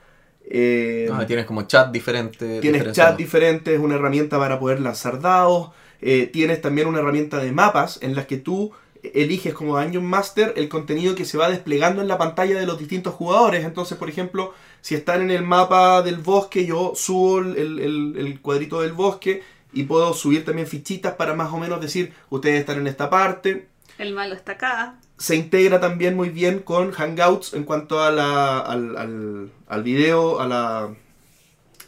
eh, 0.51 1.09
Ah, 1.13 1.25
tienes 1.27 1.47
como 1.47 1.63
chat 1.63 1.91
diferente. 1.93 2.61
Tienes 2.61 2.93
chat 2.93 3.17
diferente, 3.17 3.75
es 3.75 3.81
una 3.81 3.95
herramienta 3.97 4.39
para 4.39 4.59
poder 4.59 4.81
lanzar 4.81 5.21
dados. 5.21 5.71
eh, 6.01 6.29
tienes 6.33 6.61
también 6.61 6.87
una 6.87 7.01
herramienta 7.01 7.39
de 7.39 7.51
mapas 7.53 7.99
en 8.03 8.15
las 8.15 8.27
que 8.27 8.37
tú 8.37 8.71
eliges 9.15 9.55
como 9.55 9.81
Dungeon 9.81 10.05
Master 10.05 10.53
el 10.57 10.69
contenido 10.69 11.15
que 11.15 11.25
se 11.25 11.39
va 11.39 11.49
desplegando 11.51 12.03
en 12.03 12.09
la 12.09 12.19
pantalla 12.19 12.59
de 12.59 12.67
los 12.67 12.79
distintos 12.79 13.15
jugadores. 13.15 13.65
Entonces, 13.65 13.97
por 13.99 14.09
ejemplo, 14.09 14.53
si 14.81 14.95
están 14.95 15.23
en 15.23 15.31
el 15.31 15.43
mapa 15.43 16.03
del 16.03 16.17
bosque, 16.17 16.67
yo 16.67 16.93
subo 16.95 17.39
el, 17.41 17.57
el- 17.57 18.15
el 18.17 18.41
cuadrito 18.41 18.81
del 18.81 18.93
bosque 18.93 19.43
y 19.73 19.85
puedo 19.85 20.15
subir 20.15 20.45
también 20.45 20.67
fichitas 20.67 21.15
para 21.15 21.35
más 21.35 21.53
o 21.53 21.59
menos 21.59 21.81
decir, 21.81 22.13
ustedes 22.31 22.61
están 22.61 22.79
en 22.79 22.87
esta 22.87 23.11
parte. 23.11 23.67
El 23.99 24.15
malo 24.15 24.35
está 24.35 24.53
acá. 24.53 24.97
Se 25.19 25.35
integra 25.35 25.81
también 25.81 26.15
muy 26.15 26.29
bien 26.31 26.61
con 26.61 26.93
Hangouts 26.93 27.53
en 27.55 27.65
cuanto 27.65 28.01
a 28.03 28.11
la, 28.13 28.61
al, 28.61 28.97
al, 28.97 29.51
al 29.67 29.83
video, 29.83 30.41
a 30.41 30.47
la, 30.47 30.91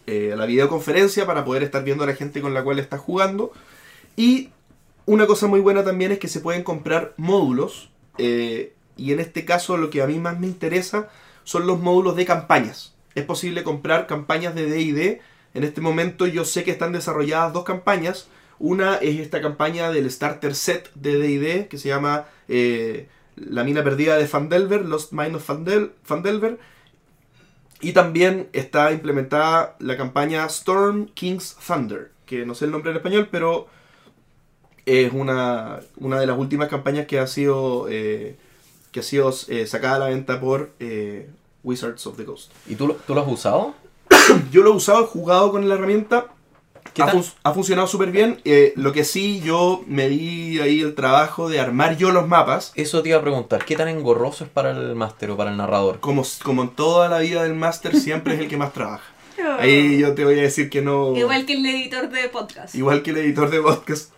eh, 0.06 0.32
a 0.32 0.36
la 0.36 0.47
videoconferencia 0.47 1.26
para 1.26 1.44
poder 1.44 1.62
estar 1.62 1.84
viendo 1.84 2.05
a 2.05 2.06
la 2.09 2.14
gente 2.14 2.40
con 2.40 2.52
la 2.55 2.64
cual 2.64 2.78
estás 2.80 3.01
jugando. 3.01 3.52
Y 4.16 4.48
una 5.12 5.26
cosa 5.26 5.46
muy 5.46 5.60
buena 5.60 5.82
también 5.84 6.12
es 6.12 6.18
que 6.18 6.28
se 6.28 6.40
pueden 6.40 6.62
comprar 6.62 7.14
módulos. 7.16 7.90
eh, 8.18 8.74
y 8.96 9.12
en 9.12 9.20
este 9.20 9.44
caso 9.46 9.76
lo 9.78 9.88
que 9.88 10.02
a 10.02 10.06
mí 10.06 10.18
más 10.18 10.38
me 10.38 10.46
interesa 10.46 11.08
son 11.44 11.66
los 11.66 11.80
módulos 11.80 12.16
de 12.16 12.26
campañas. 12.26 12.94
Es 13.14 13.24
posible 13.24 13.62
comprar 13.64 14.06
campañas 14.06 14.54
de 14.54 14.66
DD. 14.66 15.20
En 15.54 15.64
este 15.64 15.80
momento 15.80 16.26
yo 16.26 16.44
sé 16.44 16.64
que 16.64 16.70
están 16.70 16.92
desarrolladas 16.92 17.52
dos 17.54 17.64
campañas. 17.64 18.28
Una 18.58 18.96
es 18.96 19.18
esta 19.18 19.40
campaña 19.40 19.90
del 19.90 20.10
starter 20.10 20.54
set 20.54 20.90
de 20.94 21.16
DD 21.16 21.68
que 21.68 21.78
se 21.78 21.88
llama 21.88 22.26
eh, 22.48 23.08
La 23.36 23.64
mina 23.64 23.82
perdida 23.82 24.16
de 24.18 24.26
Fandelver, 24.26 24.84
Lost 24.84 25.12
Mine 25.12 25.36
of 25.36 25.48
Fandel- 25.48 25.92
Fandelver. 26.04 26.58
Y 27.80 27.92
también 27.94 28.48
está 28.52 28.92
implementada 28.92 29.76
la 29.78 29.96
campaña 29.96 30.44
Storm 30.46 31.06
King's 31.14 31.56
Thunder, 31.66 32.10
que 32.26 32.44
no 32.44 32.54
sé 32.54 32.66
el 32.66 32.70
nombre 32.72 32.90
en 32.90 32.98
español, 32.98 33.28
pero 33.30 33.66
es 34.86 35.12
una, 35.12 35.81
una 35.97 36.19
de 36.20 36.27
las 36.27 36.39
últimas 36.39 36.69
campañas 36.69 37.07
que 37.07 37.19
ha 37.19 37.27
sido, 37.27 37.86
eh, 37.89 38.36
que 38.93 39.01
ha 39.01 39.02
sido 39.02 39.32
eh, 39.48 39.66
sacada 39.66 39.97
a 39.97 39.98
la 40.01 40.07
venta 40.07 40.40
por 40.40 40.70
eh, 40.81 41.28
Wizards 41.62 42.07
of 42.07 42.16
the 42.16 42.24
Coast. 42.24 42.51
¿Y 42.69 42.74
tú, 42.77 42.97
tú 43.07 43.15
lo 43.15 43.20
has 43.23 43.28
usado? 43.28 43.74
Yo 44.51 44.62
lo 44.62 44.70
he 44.73 44.77
usado, 44.77 45.05
he 45.05 45.07
jugado 45.07 45.51
con 45.52 45.69
la 45.69 45.74
herramienta, 45.74 46.27
¿Qué 46.94 47.02
ha, 47.02 47.07
tal? 47.07 47.23
fun- 47.23 47.32
ha 47.44 47.52
funcionado 47.52 47.86
súper 47.86 48.11
bien. 48.11 48.40
eh, 48.44 48.73
lo 48.77 48.93
que 48.93 49.05
sí, 49.05 49.40
yo 49.44 49.85
me 49.86 50.09
di 50.09 50.59
ahí 50.59 50.81
el 50.81 50.94
trabajo 50.97 51.48
de 51.48 51.61
armar 51.61 51.97
yo 51.97 52.11
los 52.11 52.27
mapas. 52.27 52.73
Eso 52.74 53.02
te 53.02 53.11
iba 53.11 53.19
a 53.19 53.23
preguntar. 53.23 53.65
¿Qué 53.65 53.77
tan 53.77 53.86
engorroso 53.89 54.43
es 54.44 54.51
para 54.51 54.70
el 54.73 54.97
máster 54.97 55.31
o 55.31 55.36
para 55.36 55.51
el 55.52 55.57
narrador? 55.57 56.01
Como, 56.01 56.24
como 56.43 56.62
en 56.62 56.70
toda 56.70 57.09
la 57.09 57.19
vida 57.20 57.44
del 57.44 57.55
máster, 57.55 57.94
siempre 57.94 58.35
es 58.35 58.40
el 58.40 58.48
que 58.48 58.57
más 58.57 58.73
trabaja. 58.73 59.05
Ahí 59.58 59.98
yo 59.98 60.14
te 60.14 60.24
voy 60.24 60.38
a 60.38 60.42
decir 60.42 60.70
que 60.70 60.82
no... 60.82 61.16
Igual 61.16 61.46
que 61.46 61.54
el 61.54 61.66
editor 61.66 62.08
de 62.10 62.28
podcast. 62.28 62.74
Igual 62.74 63.02
que 63.02 63.10
el 63.10 63.18
editor 63.18 63.50
de 63.50 63.60
podcast. 63.60 64.12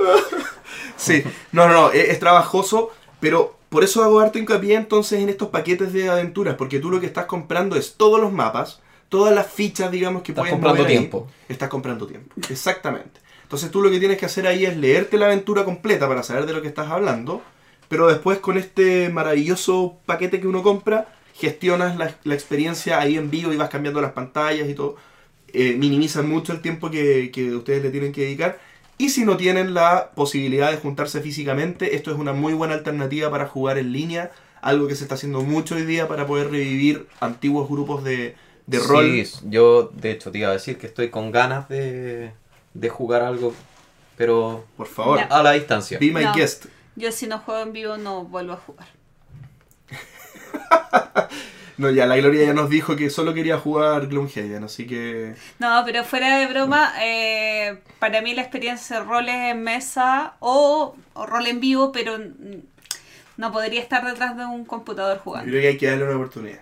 sí, 0.96 1.22
no, 1.52 1.68
no, 1.68 1.74
no, 1.74 1.92
es, 1.92 2.10
es 2.10 2.18
trabajoso, 2.20 2.90
pero 3.20 3.56
por 3.68 3.84
eso 3.84 4.02
hago 4.04 4.20
harto 4.20 4.38
hincapié 4.38 4.74
entonces 4.76 5.20
en 5.20 5.28
estos 5.28 5.48
paquetes 5.48 5.92
de 5.92 6.08
aventuras, 6.10 6.56
porque 6.56 6.78
tú 6.78 6.90
lo 6.90 7.00
que 7.00 7.06
estás 7.06 7.26
comprando 7.26 7.76
es 7.76 7.94
todos 7.94 8.20
los 8.20 8.32
mapas, 8.32 8.80
todas 9.08 9.34
las 9.34 9.46
fichas, 9.50 9.90
digamos, 9.90 10.22
que 10.22 10.32
Estás 10.32 10.42
puedes 10.42 10.52
comprando 10.52 10.82
mover 10.82 10.90
ahí. 10.90 10.98
tiempo. 10.98 11.28
Estás 11.48 11.68
comprando 11.68 12.06
tiempo, 12.06 12.34
exactamente. 12.50 13.20
Entonces 13.42 13.70
tú 13.70 13.82
lo 13.82 13.90
que 13.90 13.98
tienes 13.98 14.18
que 14.18 14.26
hacer 14.26 14.46
ahí 14.46 14.64
es 14.64 14.76
leerte 14.76 15.18
la 15.18 15.26
aventura 15.26 15.64
completa 15.64 16.08
para 16.08 16.22
saber 16.22 16.46
de 16.46 16.52
lo 16.54 16.62
que 16.62 16.68
estás 16.68 16.90
hablando, 16.90 17.42
pero 17.88 18.08
después 18.08 18.38
con 18.38 18.56
este 18.56 19.10
maravilloso 19.10 19.98
paquete 20.06 20.40
que 20.40 20.46
uno 20.46 20.62
compra, 20.62 21.08
gestionas 21.34 21.96
la, 21.98 22.14
la 22.24 22.34
experiencia 22.34 22.98
ahí 22.98 23.16
en 23.16 23.30
vivo 23.30 23.52
y 23.52 23.56
vas 23.56 23.68
cambiando 23.68 24.00
las 24.00 24.12
pantallas 24.12 24.68
y 24.68 24.74
todo. 24.74 24.96
Eh, 25.52 25.74
minimizan 25.78 26.28
mucho 26.28 26.52
el 26.52 26.60
tiempo 26.62 26.90
que, 26.90 27.30
que 27.32 27.54
ustedes 27.54 27.82
le 27.82 27.90
tienen 27.90 28.12
que 28.12 28.22
dedicar. 28.22 28.58
Y 28.98 29.08
si 29.10 29.24
no 29.24 29.36
tienen 29.36 29.74
la 29.74 30.10
posibilidad 30.14 30.70
de 30.70 30.76
juntarse 30.78 31.20
físicamente, 31.20 31.96
esto 31.96 32.10
es 32.12 32.18
una 32.18 32.32
muy 32.32 32.52
buena 32.54 32.74
alternativa 32.74 33.30
para 33.30 33.46
jugar 33.46 33.78
en 33.78 33.92
línea, 33.92 34.30
algo 34.60 34.86
que 34.86 34.94
se 34.94 35.02
está 35.04 35.16
haciendo 35.16 35.40
mucho 35.42 35.74
hoy 35.74 35.84
día 35.84 36.06
para 36.08 36.26
poder 36.26 36.50
revivir 36.50 37.06
antiguos 37.20 37.68
grupos 37.68 38.04
de, 38.04 38.36
de 38.66 38.78
rol. 38.78 39.04
Sí, 39.24 39.32
yo 39.50 39.90
de 39.94 40.12
hecho 40.12 40.30
te 40.30 40.38
iba 40.38 40.48
a 40.50 40.52
decir 40.52 40.78
que 40.78 40.86
estoy 40.86 41.10
con 41.10 41.32
ganas 41.32 41.68
de, 41.68 42.32
de 42.74 42.88
jugar 42.88 43.22
algo, 43.22 43.54
pero 44.16 44.64
Por 44.76 44.86
favor, 44.86 45.18
a 45.28 45.42
la 45.42 45.52
distancia. 45.52 45.98
be 45.98 46.12
my 46.12 46.22
No. 46.24 46.34
guest. 46.34 46.66
Yo 46.94 47.10
si 47.10 47.26
no 47.26 47.38
juego 47.40 47.62
en 47.62 47.72
vivo 47.72 47.96
no 47.96 48.24
vuelvo 48.24 48.52
a 48.52 48.56
jugar. 48.56 48.86
No, 51.78 51.90
ya 51.90 52.06
la 52.06 52.16
Gloria 52.16 52.44
ya 52.46 52.52
nos 52.54 52.68
dijo 52.68 52.96
que 52.96 53.08
solo 53.10 53.32
quería 53.34 53.58
jugar 53.58 54.06
Gloomhaven, 54.06 54.64
así 54.64 54.86
que... 54.86 55.34
No, 55.58 55.82
pero 55.84 56.04
fuera 56.04 56.38
de 56.38 56.46
broma, 56.46 56.92
eh, 57.02 57.78
para 57.98 58.20
mí 58.20 58.34
la 58.34 58.42
experiencia 58.42 58.98
de 59.00 59.04
roles 59.04 59.34
en 59.34 59.62
mesa 59.62 60.34
o, 60.40 60.94
o 61.14 61.26
rol 61.26 61.46
en 61.46 61.60
vivo, 61.60 61.90
pero 61.90 62.18
no 63.36 63.52
podría 63.52 63.80
estar 63.80 64.04
detrás 64.04 64.36
de 64.36 64.44
un 64.44 64.64
computador 64.64 65.16
Yo 65.16 65.22
jugando. 65.22 65.50
creo 65.50 65.62
que 65.62 65.68
hay 65.68 65.78
que 65.78 65.86
darle 65.88 66.04
una 66.04 66.16
oportunidad. 66.16 66.60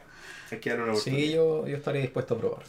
Hay 0.51 0.59
que 0.59 0.71
darle 0.71 0.85
una 0.85 0.93
oportunidad. 0.93 1.23
Sí, 1.27 1.33
yo, 1.33 1.67
yo 1.67 1.77
estaría 1.77 2.03
dispuesto 2.03 2.35
a 2.35 2.39
probar. 2.39 2.63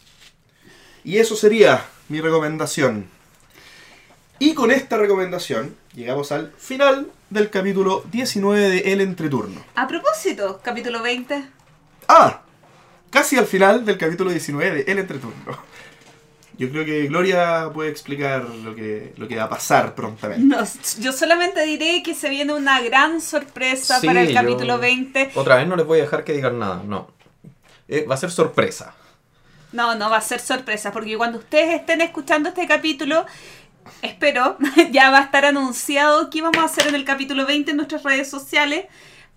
Y 1.03 1.17
eso 1.17 1.35
sería 1.35 1.85
mi 2.09 2.21
recomendación. 2.21 3.07
Y 4.39 4.55
con 4.55 4.71
esta 4.71 4.97
recomendación 4.97 5.75
llegamos 5.93 6.31
al 6.31 6.51
final 6.57 7.11
del 7.29 7.51
capítulo 7.51 8.03
19 8.11 8.69
de 8.69 8.93
El 8.93 9.01
Entreturno. 9.01 9.63
A 9.75 9.87
propósito, 9.87 10.59
capítulo 10.63 11.03
20. 11.03 11.43
Ah, 12.13 12.41
casi 13.09 13.37
al 13.37 13.45
final 13.45 13.85
del 13.85 13.97
capítulo 13.97 14.31
19 14.31 14.83
de 14.83 14.91
El 14.91 14.99
Entreturno. 14.99 15.71
Yo 16.57 16.69
creo 16.69 16.83
que 16.85 17.07
Gloria 17.07 17.69
puede 17.73 17.89
explicar 17.89 18.43
lo 18.43 18.75
que, 18.75 19.13
lo 19.17 19.27
que 19.29 19.37
va 19.37 19.43
a 19.43 19.49
pasar 19.49 19.95
prontamente. 19.95 20.43
No, 20.45 20.57
yo 20.99 21.11
solamente 21.13 21.63
diré 21.63 22.03
que 22.03 22.13
se 22.13 22.29
viene 22.29 22.53
una 22.53 22.81
gran 22.81 23.21
sorpresa 23.21 23.99
Sí, 23.99 24.05
para 24.07 24.21
el 24.23 24.27
yo- 24.27 24.33
capítulo 24.35 24.77
20. 24.77 25.31
Otra 25.35 25.55
vez 25.55 25.67
no 25.67 25.75
les 25.77 25.85
voy 25.85 25.99
a 25.99 26.01
dejar 26.03 26.23
que 26.25 26.33
digan 26.33 26.59
nada, 26.59 26.83
no. 26.85 27.09
Eh, 27.87 28.05
va 28.09 28.15
a 28.15 28.17
ser 28.17 28.29
sorpresa. 28.29 28.93
No, 29.71 29.95
no 29.95 30.09
va 30.09 30.17
a 30.17 30.21
ser 30.21 30.41
sorpresa, 30.41 30.91
porque 30.91 31.17
cuando 31.17 31.37
ustedes 31.39 31.73
estén 31.73 32.01
escuchando 32.01 32.49
este 32.49 32.67
capítulo, 32.67 33.25
espero, 34.01 34.57
ya 34.91 35.09
va 35.11 35.19
a 35.19 35.23
estar 35.23 35.45
anunciado 35.45 36.29
qué 36.29 36.41
vamos 36.41 36.57
a 36.57 36.65
hacer 36.65 36.87
en 36.87 36.95
el 36.95 37.05
capítulo 37.05 37.45
20 37.45 37.71
en 37.71 37.77
nuestras 37.77 38.03
redes 38.03 38.29
sociales, 38.29 38.85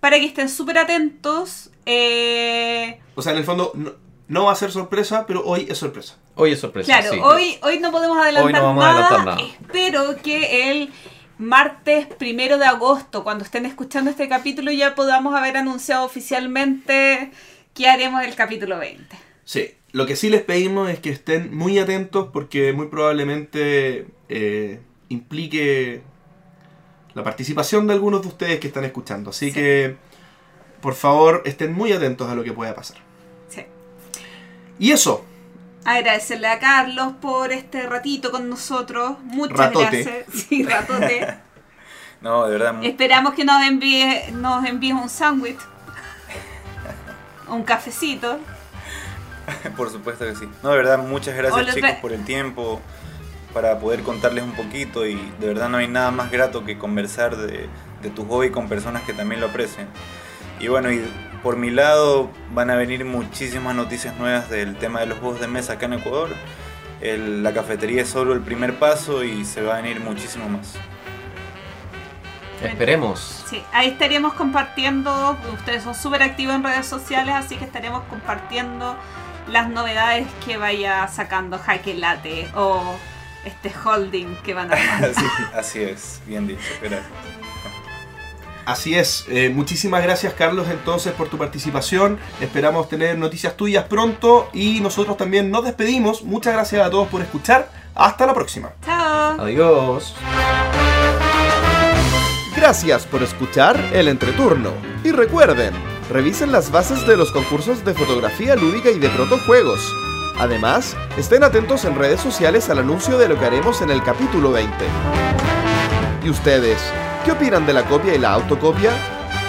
para 0.05 0.19
que 0.19 0.27
estén 0.27 0.49
súper 0.49 0.77
atentos. 0.77 1.71
Eh, 1.87 2.99
O 3.15 3.23
sea, 3.23 3.31
en 3.31 3.39
el 3.39 3.43
fondo 3.43 3.71
no, 3.73 3.93
no 4.27 4.45
va 4.45 4.51
a 4.51 4.55
ser 4.55 4.71
sorpresa, 4.71 5.25
pero 5.25 5.43
hoy 5.43 5.65
es 5.67 5.79
sorpresa. 5.79 6.15
Hoy 6.35 6.51
es 6.51 6.59
sorpresa. 6.59 6.85
claro, 6.85 7.11
sí. 7.11 7.19
hoy, 7.23 7.57
hoy 7.63 7.79
no 7.79 7.91
podemos 7.91 8.15
adelantar, 8.19 8.45
Hoy 8.45 8.53
no 8.53 8.61
vamos 8.67 8.83
a 8.85 8.87
nada. 8.93 9.07
adelantar 9.07 9.25
nada. 9.37 9.49
Espero 9.63 10.15
que 10.21 10.69
el 10.69 10.93
martes 11.39 12.05
primero 12.05 12.59
de 12.59 12.65
agosto, 12.65 13.23
cuando 13.23 13.43
estén 13.43 13.65
escuchando 13.65 14.11
este 14.11 14.29
capítulo, 14.29 14.71
ya 14.71 14.93
podamos 14.93 15.33
haber 15.33 15.57
anunciado 15.57 16.05
oficialmente 16.05 17.31
qué 17.73 17.87
haremos 17.89 18.21
el 18.23 18.35
capítulo 18.35 18.77
20. 18.77 19.17
Sí, 19.43 19.71
lo 19.91 20.05
que 20.05 20.15
sí 20.15 20.29
les 20.29 20.43
pedimos 20.43 20.87
es 20.91 20.99
que 20.99 21.09
estén 21.09 21.51
muy 21.57 21.79
atentos 21.79 22.29
porque 22.31 22.73
muy 22.73 22.89
probablemente 22.89 24.05
eh, 24.29 24.81
implique 25.09 26.03
la 27.15 27.23
participación 27.23 27.87
de 27.87 27.93
algunos 27.93 28.21
de 28.21 28.27
ustedes 28.27 28.59
que 28.59 28.67
están 28.67 28.83
escuchando. 28.83 29.31
Así 29.31 29.47
Sí. 29.47 29.53
que, 29.53 29.95
por 30.81 30.93
favor, 30.93 31.41
estén 31.45 31.73
muy 31.73 31.91
atentos 31.93 32.29
a 32.29 32.35
lo 32.35 32.43
que 32.43 32.51
pueda 32.53 32.75
pasar. 32.75 32.97
Sí. 33.49 33.65
Y 34.77 34.91
eso, 34.91 35.25
Agradecerle 35.87 36.47
a 36.47 36.57
Carlos 36.57 37.13
por 37.21 37.51
este 37.51 37.83
ratito 37.87 38.31
con 38.31 38.49
nosotros. 38.49 39.17
Muchas 39.23 39.55
Ratote. 39.57 40.03
gracias. 40.03 40.25
Sí, 40.49 40.63
ratote. 40.63 41.37
No, 42.21 42.45
de 42.47 42.57
verdad, 42.57 42.83
Esperamos 42.83 43.35
que 43.35 43.45
nos 43.45 43.61
envíe, 43.63 44.31
nos 44.31 44.65
envíes 44.65 44.95
un 44.95 45.09
sándwich. 45.09 45.59
Un 47.47 47.61
cafecito. 47.63 48.39
por 49.77 49.91
supuesto 49.91 50.25
que 50.25 50.35
sí. 50.35 50.49
No, 50.63 50.71
de 50.71 50.77
verdad, 50.77 50.97
muchas 50.97 51.35
gracias 51.35 51.75
chicos 51.75 51.91
por 52.01 52.11
el 52.13 52.25
tiempo, 52.25 52.81
para 53.55 53.79
poder 53.79 54.03
contarles 54.03 54.43
un 54.43 54.51
poquito 54.51 55.07
y 55.07 55.15
de 55.39 55.47
verdad 55.47 55.69
no 55.69 55.77
hay 55.77 55.87
nada 55.87 56.11
más 56.11 56.29
grato 56.29 56.65
que 56.65 56.77
conversar 56.77 57.37
de, 57.37 57.67
de 58.03 58.09
tu 58.09 58.27
hobby 58.27 58.51
con 58.51 58.67
personas 58.67 59.03
que 59.03 59.13
también 59.13 59.39
lo 59.39 59.47
aprecian. 59.47 59.87
Y 60.59 60.67
bueno, 60.67 60.91
y 60.91 61.01
por 61.41 61.55
mi 61.55 61.71
lado 61.71 62.29
van 62.53 62.69
a 62.69 62.75
venir 62.75 63.05
muchísimas 63.05 63.73
noticias 63.73 64.15
nuevas 64.17 64.49
del 64.49 64.75
tema 64.75 64.99
de 64.99 65.05
los 65.05 65.19
juegos 65.19 65.39
de 65.39 65.47
mesa 65.47 65.73
acá 65.73 65.85
en 65.85 65.93
Ecuador. 65.93 66.29
El- 66.99 67.43
la 67.43 67.53
cafetería 67.53 68.01
es 68.01 68.09
solo 68.09 68.33
el 68.33 68.41
primer 68.41 68.73
paso 68.77 69.23
y 69.23 69.45
se 69.45 69.61
va 69.61 69.77
a 69.77 69.81
venir 69.81 70.01
muchísimo 70.01 70.49
más. 70.49 70.73
Esperemos. 72.61 73.43
Sí, 73.49 73.61
ahí 73.71 73.87
estaríamos 73.89 74.33
compartiendo. 74.33 75.37
Ustedes 75.53 75.83
son 75.83 75.95
súper 75.95 76.23
activos 76.23 76.55
en 76.55 76.63
redes 76.63 76.85
sociales, 76.85 77.35
así 77.35 77.55
que 77.57 77.63
estaremos 77.65 78.03
compartiendo 78.09 78.97
las 79.47 79.69
novedades 79.69 80.27
que 80.45 80.57
vaya 80.57 81.07
sacando 81.07 81.59
Jaque 81.59 81.93
Late 81.93 82.49
o 82.55 82.95
este 83.45 83.71
holding 83.83 84.35
que 84.43 84.53
van 84.53 84.71
a 84.71 84.75
armar. 84.93 85.11
Así, 85.11 85.25
así 85.53 85.81
es, 85.81 86.21
bien 86.25 86.47
dicho, 86.47 86.61
gracias. 86.81 87.05
Así 88.65 88.95
es, 88.95 89.25
eh, 89.29 89.51
muchísimas 89.51 90.01
gracias 90.01 90.33
Carlos 90.33 90.67
entonces 90.71 91.13
por 91.13 91.29
tu 91.29 91.37
participación, 91.37 92.17
esperamos 92.41 92.89
tener 92.89 93.15
noticias 93.15 93.55
tuyas 93.55 93.85
pronto 93.85 94.49
y 94.53 94.81
nosotros 94.81 95.17
también 95.17 95.51
nos 95.51 95.65
despedimos, 95.65 96.23
muchas 96.23 96.53
gracias 96.53 96.85
a 96.85 96.89
todos 96.89 97.07
por 97.07 97.21
escuchar, 97.21 97.69
hasta 97.93 98.25
la 98.25 98.33
próxima. 98.33 98.73
Chao. 98.83 99.39
Adiós. 99.39 100.15
Gracias 102.55 103.05
por 103.05 103.21
escuchar 103.21 103.79
el 103.93 104.07
entreturno 104.07 104.71
y 105.03 105.11
recuerden, 105.11 105.73
revisen 106.09 106.51
las 106.51 106.71
bases 106.71 107.05
de 107.05 107.17
los 107.17 107.31
concursos 107.31 107.85
de 107.85 107.93
fotografía 107.93 108.55
lúdica 108.55 108.89
y 108.89 108.97
de 108.97 109.09
protojuegos. 109.09 109.93
Además, 110.37 110.95
estén 111.17 111.43
atentos 111.43 111.85
en 111.85 111.95
redes 111.95 112.19
sociales 112.19 112.69
al 112.69 112.79
anuncio 112.79 113.17
de 113.17 113.29
lo 113.29 113.39
que 113.39 113.45
haremos 113.45 113.81
en 113.81 113.89
el 113.89 114.03
capítulo 114.03 114.51
20. 114.51 114.73
¿Y 116.23 116.29
ustedes? 116.29 116.79
¿Qué 117.23 117.31
opinan 117.31 117.65
de 117.65 117.73
la 117.73 117.83
copia 117.83 118.15
y 118.15 118.17
la 118.17 118.33
autocopia? 118.33 118.91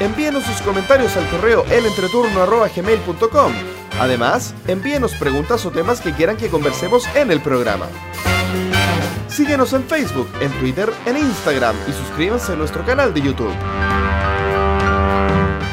Envíenos 0.01 0.45
sus 0.45 0.61
comentarios 0.63 1.17
al 1.17 1.29
correo 1.29 1.65
elentreturno.gmail.com 1.71 3.53
Además, 3.99 4.55
envíenos 4.67 5.15
preguntas 5.15 5.65
o 5.65 5.71
temas 5.71 6.01
que 6.01 6.13
quieran 6.13 6.37
que 6.37 6.49
conversemos 6.49 7.07
en 7.15 7.31
el 7.31 7.41
programa. 7.41 7.87
Síguenos 9.29 9.73
en 9.73 9.85
Facebook, 9.85 10.29
en 10.41 10.53
Twitter, 10.61 10.93
en 11.07 11.17
Instagram 11.17 11.75
y 11.89 11.93
suscríbanse 11.93 12.53
a 12.53 12.57
nuestro 12.57 12.85
canal 12.85 13.13
de 13.15 13.23
YouTube. 13.23 13.55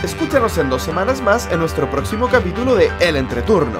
Escúchanos 0.04 0.58
en 0.58 0.70
dos 0.70 0.82
semanas 0.82 1.22
más 1.22 1.52
en 1.52 1.60
nuestro 1.60 1.90
próximo 1.90 2.30
capítulo 2.30 2.76
de 2.76 2.92
El 3.00 3.16
Entreturno. 3.16 3.80